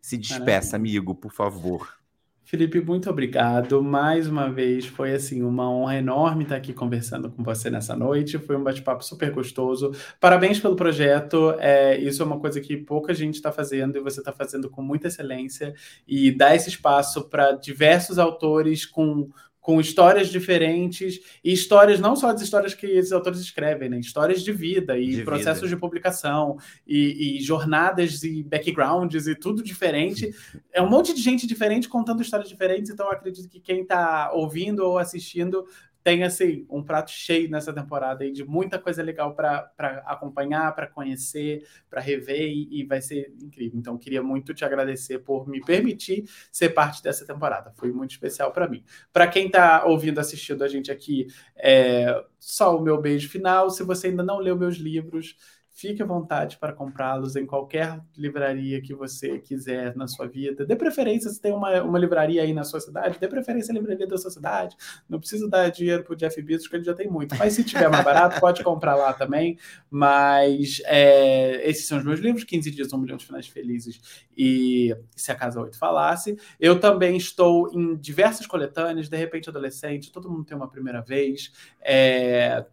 Se 0.00 0.18
despeça, 0.18 0.72
Maravilha. 0.72 0.76
amigo, 0.76 1.14
por 1.14 1.32
favor. 1.32 1.98
Felipe, 2.46 2.78
muito 2.78 3.08
obrigado. 3.08 3.82
Mais 3.82 4.28
uma 4.28 4.50
vez, 4.50 4.84
foi 4.84 5.14
assim 5.14 5.42
uma 5.42 5.68
honra 5.70 5.96
enorme 5.96 6.42
estar 6.42 6.56
aqui 6.56 6.74
conversando 6.74 7.30
com 7.30 7.42
você 7.42 7.70
nessa 7.70 7.96
noite. 7.96 8.38
Foi 8.38 8.54
um 8.54 8.62
bate-papo 8.62 9.02
super 9.02 9.30
gostoso. 9.30 9.92
Parabéns 10.20 10.60
pelo 10.60 10.76
projeto. 10.76 11.54
É, 11.58 11.96
isso 11.96 12.22
é 12.22 12.26
uma 12.26 12.38
coisa 12.38 12.60
que 12.60 12.76
pouca 12.76 13.14
gente 13.14 13.36
está 13.36 13.50
fazendo 13.50 13.96
e 13.96 14.00
você 14.00 14.20
está 14.20 14.30
fazendo 14.30 14.68
com 14.68 14.82
muita 14.82 15.08
excelência. 15.08 15.74
E 16.06 16.30
dá 16.30 16.54
esse 16.54 16.68
espaço 16.68 17.30
para 17.30 17.52
diversos 17.52 18.18
autores 18.18 18.84
com 18.84 19.30
com 19.64 19.80
histórias 19.80 20.28
diferentes 20.28 21.18
e 21.42 21.50
histórias, 21.50 21.98
não 21.98 22.14
só 22.14 22.28
as 22.28 22.42
histórias 22.42 22.74
que 22.74 22.84
esses 22.86 23.12
autores 23.12 23.40
escrevem, 23.40 23.88
né? 23.88 23.98
Histórias 23.98 24.42
de 24.42 24.52
vida 24.52 24.98
e 24.98 25.16
de 25.16 25.22
processos 25.22 25.62
vida. 25.62 25.74
de 25.74 25.80
publicação 25.80 26.58
e, 26.86 27.38
e, 27.38 27.40
jornadas 27.40 28.22
e 28.24 28.42
backgrounds 28.42 29.26
e 29.26 29.34
tudo 29.34 29.62
diferente. 29.62 30.30
É 30.70 30.82
um 30.82 30.90
monte 30.90 31.14
de 31.14 31.22
gente 31.22 31.46
diferente 31.46 31.88
contando 31.88 32.20
histórias 32.20 32.50
diferentes, 32.50 32.90
então 32.90 33.06
eu 33.06 33.12
acredito 33.12 33.48
que 33.48 33.58
quem 33.58 33.80
está 33.80 34.32
ouvindo 34.34 34.80
ou 34.80 34.98
assistindo 34.98 35.64
tem 36.04 36.22
assim 36.22 36.66
um 36.68 36.82
prato 36.82 37.10
cheio 37.10 37.50
nessa 37.50 37.72
temporada 37.72 38.24
aí 38.24 38.30
de 38.30 38.44
muita 38.44 38.78
coisa 38.78 39.02
legal 39.02 39.34
para 39.34 39.72
acompanhar, 40.04 40.74
para 40.74 40.86
conhecer, 40.86 41.66
para 41.88 41.98
rever 41.98 42.42
e, 42.42 42.82
e, 42.82 42.84
vai 42.84 43.00
ser 43.00 43.34
incrível. 43.42 43.78
Então 43.78 43.96
queria 43.96 44.22
muito 44.22 44.52
te 44.52 44.66
agradecer 44.66 45.20
por 45.20 45.48
me 45.48 45.64
permitir 45.64 46.24
ser 46.52 46.68
parte 46.68 47.02
dessa 47.02 47.26
temporada. 47.26 47.72
Foi 47.74 47.90
muito 47.90 48.10
especial 48.10 48.52
para 48.52 48.68
mim. 48.68 48.84
Para 49.14 49.26
quem 49.26 49.46
está 49.46 49.86
ouvindo, 49.86 50.20
assistindo 50.20 50.62
a 50.62 50.68
gente 50.68 50.92
aqui, 50.92 51.26
é, 51.56 52.22
só 52.38 52.76
o 52.76 52.82
meu 52.82 53.00
beijo 53.00 53.30
final. 53.30 53.70
Se 53.70 53.82
você 53.82 54.08
ainda 54.08 54.22
não 54.22 54.38
leu 54.38 54.58
meus 54.58 54.76
livros, 54.76 55.36
Fique 55.76 56.00
à 56.00 56.06
vontade 56.06 56.56
para 56.56 56.72
comprá-los 56.72 57.34
em 57.34 57.44
qualquer 57.44 58.00
livraria 58.16 58.80
que 58.80 58.94
você 58.94 59.40
quiser 59.40 59.96
na 59.96 60.06
sua 60.06 60.28
vida. 60.28 60.64
Dê 60.64 60.76
preferência 60.76 61.28
se 61.28 61.40
tem 61.40 61.52
uma, 61.52 61.82
uma 61.82 61.98
livraria 61.98 62.42
aí 62.42 62.54
na 62.54 62.62
sua 62.62 62.78
cidade, 62.78 63.18
dê 63.18 63.26
preferência 63.26 63.72
à 63.72 63.74
livraria 63.74 64.06
da 64.06 64.16
sua 64.16 64.30
cidade. 64.30 64.76
Não 65.08 65.18
precisa 65.18 65.48
dar 65.48 65.68
dinheiro 65.70 66.04
para 66.04 66.12
o 66.12 66.16
Jeff 66.16 66.40
Bezos, 66.40 66.68
porque 66.68 66.76
ele 66.76 66.84
já 66.84 66.94
tem 66.94 67.10
muito. 67.10 67.34
Mas 67.36 67.54
se 67.54 67.64
tiver 67.64 67.88
mais 67.88 68.04
barato, 68.04 68.38
pode 68.38 68.62
comprar 68.62 68.94
lá 68.94 69.12
também. 69.12 69.58
Mas 69.90 70.80
é, 70.84 71.68
esses 71.68 71.88
são 71.88 71.98
os 71.98 72.04
meus 72.04 72.20
livros: 72.20 72.44
15 72.44 72.70
Dias, 72.70 72.92
1 72.92 72.96
Milhão 72.96 73.16
de 73.16 73.26
Finais 73.26 73.48
Felizes 73.48 74.00
e 74.38 74.96
Se 75.16 75.32
a 75.32 75.34
Casa 75.34 75.60
8 75.60 75.76
Falasse. 75.76 76.38
Eu 76.60 76.78
também 76.78 77.16
estou 77.16 77.68
em 77.72 77.96
diversas 77.96 78.46
coletâneas, 78.46 79.08
de 79.08 79.16
repente 79.16 79.50
adolescente, 79.50 80.12
todo 80.12 80.30
mundo 80.30 80.44
tem 80.44 80.56
uma 80.56 80.70
primeira 80.70 81.00
vez. 81.00 81.50
É, 81.82 82.64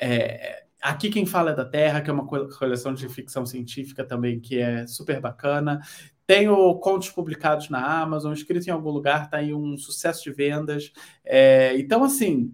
é, 0.00 0.61
Aqui 0.82 1.10
quem 1.10 1.24
fala 1.24 1.52
é 1.52 1.54
da 1.54 1.64
Terra, 1.64 2.00
que 2.00 2.10
é 2.10 2.12
uma 2.12 2.26
coleção 2.26 2.92
de 2.92 3.08
ficção 3.08 3.46
científica 3.46 4.04
também 4.04 4.40
que 4.40 4.58
é 4.58 4.84
super 4.86 5.20
bacana. 5.20 5.80
Tenho 6.26 6.74
contos 6.80 7.08
publicados 7.10 7.68
na 7.70 8.02
Amazon, 8.02 8.32
escrito 8.32 8.66
em 8.66 8.70
algum 8.70 8.90
lugar, 8.90 9.26
está 9.26 9.36
aí 9.36 9.54
um 9.54 9.76
sucesso 9.76 10.24
de 10.24 10.32
vendas. 10.32 10.92
É, 11.24 11.78
então, 11.78 12.02
assim, 12.02 12.52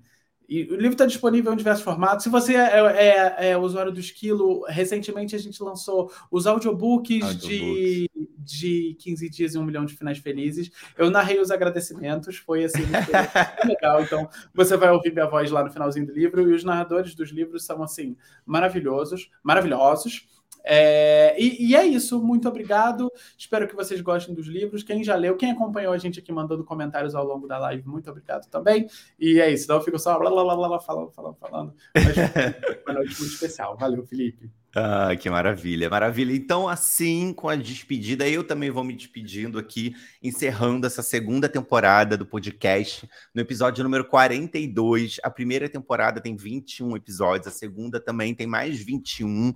o 0.49 0.77
livro 0.77 0.93
está 0.93 1.05
disponível 1.05 1.53
em 1.53 1.57
diversos 1.57 1.85
formatos. 1.85 2.25
Se 2.25 2.31
você 2.31 2.55
é, 2.55 2.79
é, 2.81 3.51
é, 3.51 3.59
usuário 3.59 3.93
do 3.93 4.01
Esquilo, 4.01 4.65
recentemente 4.67 5.37
a 5.37 5.39
gente 5.39 5.63
lançou 5.63 6.11
os 6.31 6.47
audiobooks, 6.47 7.23
audiobooks. 7.23 7.49
De, 7.49 8.08
de 8.49 8.97
15 8.99 9.29
dias 9.29 9.55
e 9.55 9.59
um 9.59 9.65
milhão 9.65 9.85
de 9.85 9.95
finais 9.95 10.19
felizes. 10.19 10.71
Eu 10.97 11.11
narrei 11.11 11.41
os 11.41 11.51
agradecimentos, 11.51 12.37
foi 12.37 12.65
assim, 12.65 12.83
foi 12.83 13.69
legal. 13.69 14.03
Então, 14.03 14.29
você 14.55 14.77
vai 14.77 14.91
ouvir 14.91 15.13
minha 15.13 15.27
voz 15.27 15.51
lá 15.51 15.63
no 15.63 15.71
finalzinho 15.71 16.07
do 16.07 16.13
livro, 16.13 16.49
e 16.49 16.55
os 16.55 16.65
narradores 16.65 17.15
dos 17.15 17.31
livros 17.31 17.65
são 17.65 17.83
assim, 17.83 18.17
maravilhosos, 18.47 19.31
maravilhosos. 19.43 20.27
É, 20.65 21.35
e, 21.41 21.71
e, 21.71 21.77
é 21.77 21.87
isso, 21.87 22.23
muito 22.23 22.49
obrigado. 22.49 23.11
Espero 23.37 23.67
que 23.67 23.75
vocês 23.75 24.01
gostem 24.01 24.35
dos 24.35 24.47
livros. 24.47 24.83
Quem 24.83 25.03
já 25.03 25.15
leu, 25.15 25.37
quem 25.37 25.51
acompanhou 25.51 25.93
a 25.93 25.99
gente 25.99 26.19
aqui 26.19 26.31
mandando 26.31 26.65
comentários 26.65 27.15
ao 27.15 27.25
longo 27.25 27.47
da 27.47 27.59
live, 27.59 27.87
muito 27.87 28.11
obrigado 28.11 28.49
também. 28.51 28.87
E 29.19 29.41
é 29.41 29.51
isso, 29.51 29.65
então 29.65 29.77
eu 29.77 29.83
fico 29.83 29.99
só 29.99 30.19
blá, 30.19 30.31
blá, 30.31 30.45
blá, 30.45 30.69
blá, 30.69 30.81
falando, 30.81 31.11
falando, 31.11 31.37
falando. 31.37 31.75
Mas, 31.95 32.05
uma 32.87 32.95
noite 32.95 33.19
muito 33.19 33.33
especial. 33.33 33.77
Valeu, 33.77 34.05
Felipe. 34.05 34.51
Ah, 34.75 35.17
que 35.17 35.31
maravilha, 35.31 35.89
maravilha. 35.89 36.35
Então, 36.35 36.69
assim, 36.69 37.33
com 37.33 37.49
a 37.49 37.57
despedida, 37.57 38.29
eu 38.29 38.45
também 38.45 38.71
vou 38.71 38.85
me 38.85 38.95
despedindo 38.95 39.59
aqui, 39.59 39.97
encerrando 40.23 40.87
essa 40.87 41.03
segunda 41.03 41.49
temporada 41.49 42.19
do 42.19 42.27
podcast, 42.27 43.09
no 43.35 43.41
episódio 43.41 43.83
número 43.83 44.05
42. 44.05 45.21
A 45.23 45.31
primeira 45.31 45.71
temporada 45.71 46.21
tem 46.21 46.37
21 46.37 46.97
episódios, 46.97 47.47
a 47.49 47.51
segunda 47.51 47.99
também 47.99 48.35
tem 48.35 48.47
mais 48.47 48.79
21. 48.79 49.55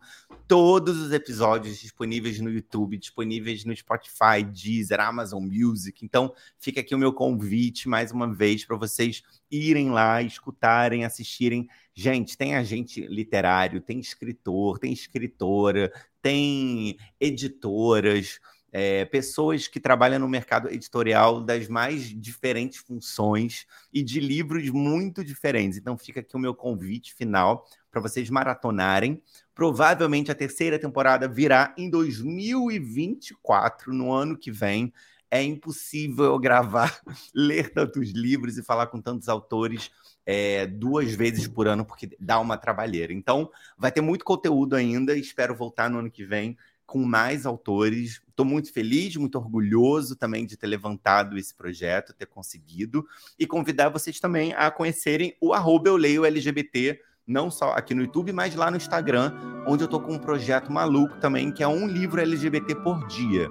Todos 0.48 0.98
os 0.98 1.12
episódios 1.12 1.78
disponíveis 1.78 2.40
no 2.40 2.51
YouTube, 2.51 2.97
disponíveis 2.97 3.66
no 3.66 3.76
Spotify, 3.76 4.43
Deezer, 4.43 4.98
Amazon 4.98 5.44
Music. 5.44 6.02
Então, 6.02 6.32
fica 6.59 6.80
aqui 6.80 6.94
o 6.94 6.98
meu 6.98 7.12
convite 7.12 7.86
mais 7.86 8.12
uma 8.12 8.32
vez 8.32 8.64
para 8.64 8.78
vocês 8.78 9.22
irem 9.51 9.90
lá, 9.90 10.22
escutarem, 10.22 11.05
assistirem 11.05 11.68
Gente, 11.94 12.39
tem 12.39 12.55
agente 12.55 13.06
literário, 13.06 13.81
tem 13.81 14.01
escritor, 14.01 14.78
tem 14.78 14.93
escritora, 14.93 15.93
tem 16.23 16.97
editoras, 17.20 18.40
é, 18.73 19.05
pessoas 19.05 19.69
que 19.69 19.78
trabalham 19.78 20.19
no 20.19 20.27
mercado 20.27 20.70
editorial 20.70 21.43
das 21.43 21.69
mais 21.69 22.05
diferentes 22.05 22.78
funções 22.78 23.66
e 23.93 24.02
de 24.02 24.19
livros 24.19 24.70
muito 24.70 25.23
diferentes. 25.23 25.77
Então, 25.77 25.98
fica 25.98 26.20
aqui 26.20 26.35
o 26.35 26.40
meu 26.40 26.55
convite 26.55 27.12
final 27.12 27.66
para 27.90 28.01
vocês 28.01 28.31
maratonarem. 28.31 29.23
Provavelmente 29.55 30.31
a 30.31 30.35
terceira 30.35 30.78
temporada 30.78 31.28
virá 31.28 31.74
em 31.77 31.90
2024, 31.90 33.93
no 33.93 34.10
ano 34.10 34.39
que 34.39 34.51
vem. 34.51 34.90
É 35.31 35.43
impossível 35.43 36.24
eu 36.24 36.39
gravar, 36.39 36.98
ler 37.35 37.70
tantos 37.70 38.10
livros 38.10 38.56
e 38.56 38.62
falar 38.62 38.86
com 38.86 39.01
tantos 39.01 39.28
autores 39.28 39.90
é, 40.24 40.66
duas 40.66 41.15
vezes 41.15 41.47
por 41.47 41.66
ano, 41.66 41.85
porque 41.85 42.16
dá 42.19 42.39
uma 42.39 42.57
trabalheira. 42.57 43.12
Então, 43.12 43.51
vai 43.77 43.90
ter 43.90 44.01
muito 44.01 44.24
conteúdo 44.24 44.77
ainda. 44.77 45.16
Espero 45.16 45.55
voltar 45.55 45.90
no 45.90 45.99
ano 45.99 46.11
que 46.11 46.24
vem 46.24 46.57
com 46.86 47.05
mais 47.05 47.47
autores. 47.47 48.20
Estou 48.28 48.47
muito 48.47 48.73
feliz, 48.73 49.16
muito 49.16 49.36
orgulhoso 49.36 50.16
também 50.16 50.44
de 50.47 50.57
ter 50.57 50.66
levantado 50.66 51.39
esse 51.39 51.55
projeto, 51.55 52.12
ter 52.12 52.27
conseguido. 52.27 53.07
E 53.39 53.47
convidar 53.47 53.89
vocês 53.89 54.20
também 54.20 54.53
a 54.55 54.70
conhecerem 54.70 55.36
o 55.40 55.53
arroba 55.53 55.89
eu 55.89 55.97
leio 55.97 56.24
LGBT, 56.24 57.01
não 57.27 57.51
só 57.51 57.70
aqui 57.70 57.94
no 57.94 58.03
YouTube, 58.03 58.32
mas 58.32 58.55
lá 58.55 58.70
no 58.70 58.77
Instagram, 58.77 59.32
onde 59.66 59.82
eu 59.82 59.86
estou 59.86 60.01
com 60.01 60.15
um 60.15 60.19
projeto 60.19 60.70
maluco 60.70 61.19
também, 61.19 61.51
que 61.53 61.62
é 61.62 61.69
um 61.69 61.86
livro 61.86 62.20
LGBT 62.20 62.74
por 62.77 63.07
dia. 63.07 63.49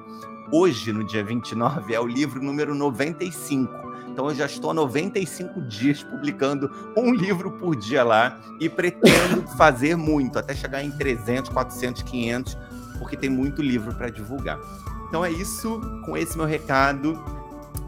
Hoje, 0.54 0.92
no 0.92 1.06
dia 1.06 1.24
29, 1.24 1.94
é 1.94 2.00
o 2.00 2.06
livro 2.06 2.44
número 2.44 2.76
95 2.76 3.91
então 4.12 4.30
eu 4.30 4.36
já 4.36 4.46
estou 4.46 4.72
há 4.72 4.74
95 4.74 5.62
dias 5.62 6.04
publicando 6.04 6.70
um 6.98 7.14
livro 7.14 7.52
por 7.52 7.76
dia 7.76 8.04
lá 8.04 8.40
e 8.60 8.70
pretendo 8.70 9.48
fazer 9.58 9.96
muito, 9.96 10.38
até 10.38 10.54
chegar 10.54 10.84
em 10.84 10.92
300, 10.92 11.50
400, 11.50 12.04
500, 12.04 12.58
porque 13.00 13.16
tem 13.16 13.30
muito 13.30 13.62
livro 13.62 13.94
para 13.96 14.10
divulgar. 14.10 14.60
Então 15.08 15.26
é 15.26 15.32
isso, 15.32 15.82
com 16.06 16.16
esse 16.16 16.38
meu 16.38 16.46
recado, 16.46 17.20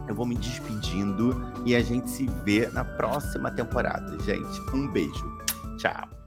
eu 0.08 0.14
vou 0.14 0.26
me 0.26 0.34
despedindo 0.34 1.52
e 1.64 1.74
a 1.74 1.80
gente 1.80 2.10
se 2.10 2.26
vê 2.44 2.68
na 2.72 2.84
próxima 2.84 3.50
temporada, 3.50 4.18
gente. 4.22 4.60
Um 4.74 4.88
beijo. 4.88 5.38
Tchau. 5.78 6.23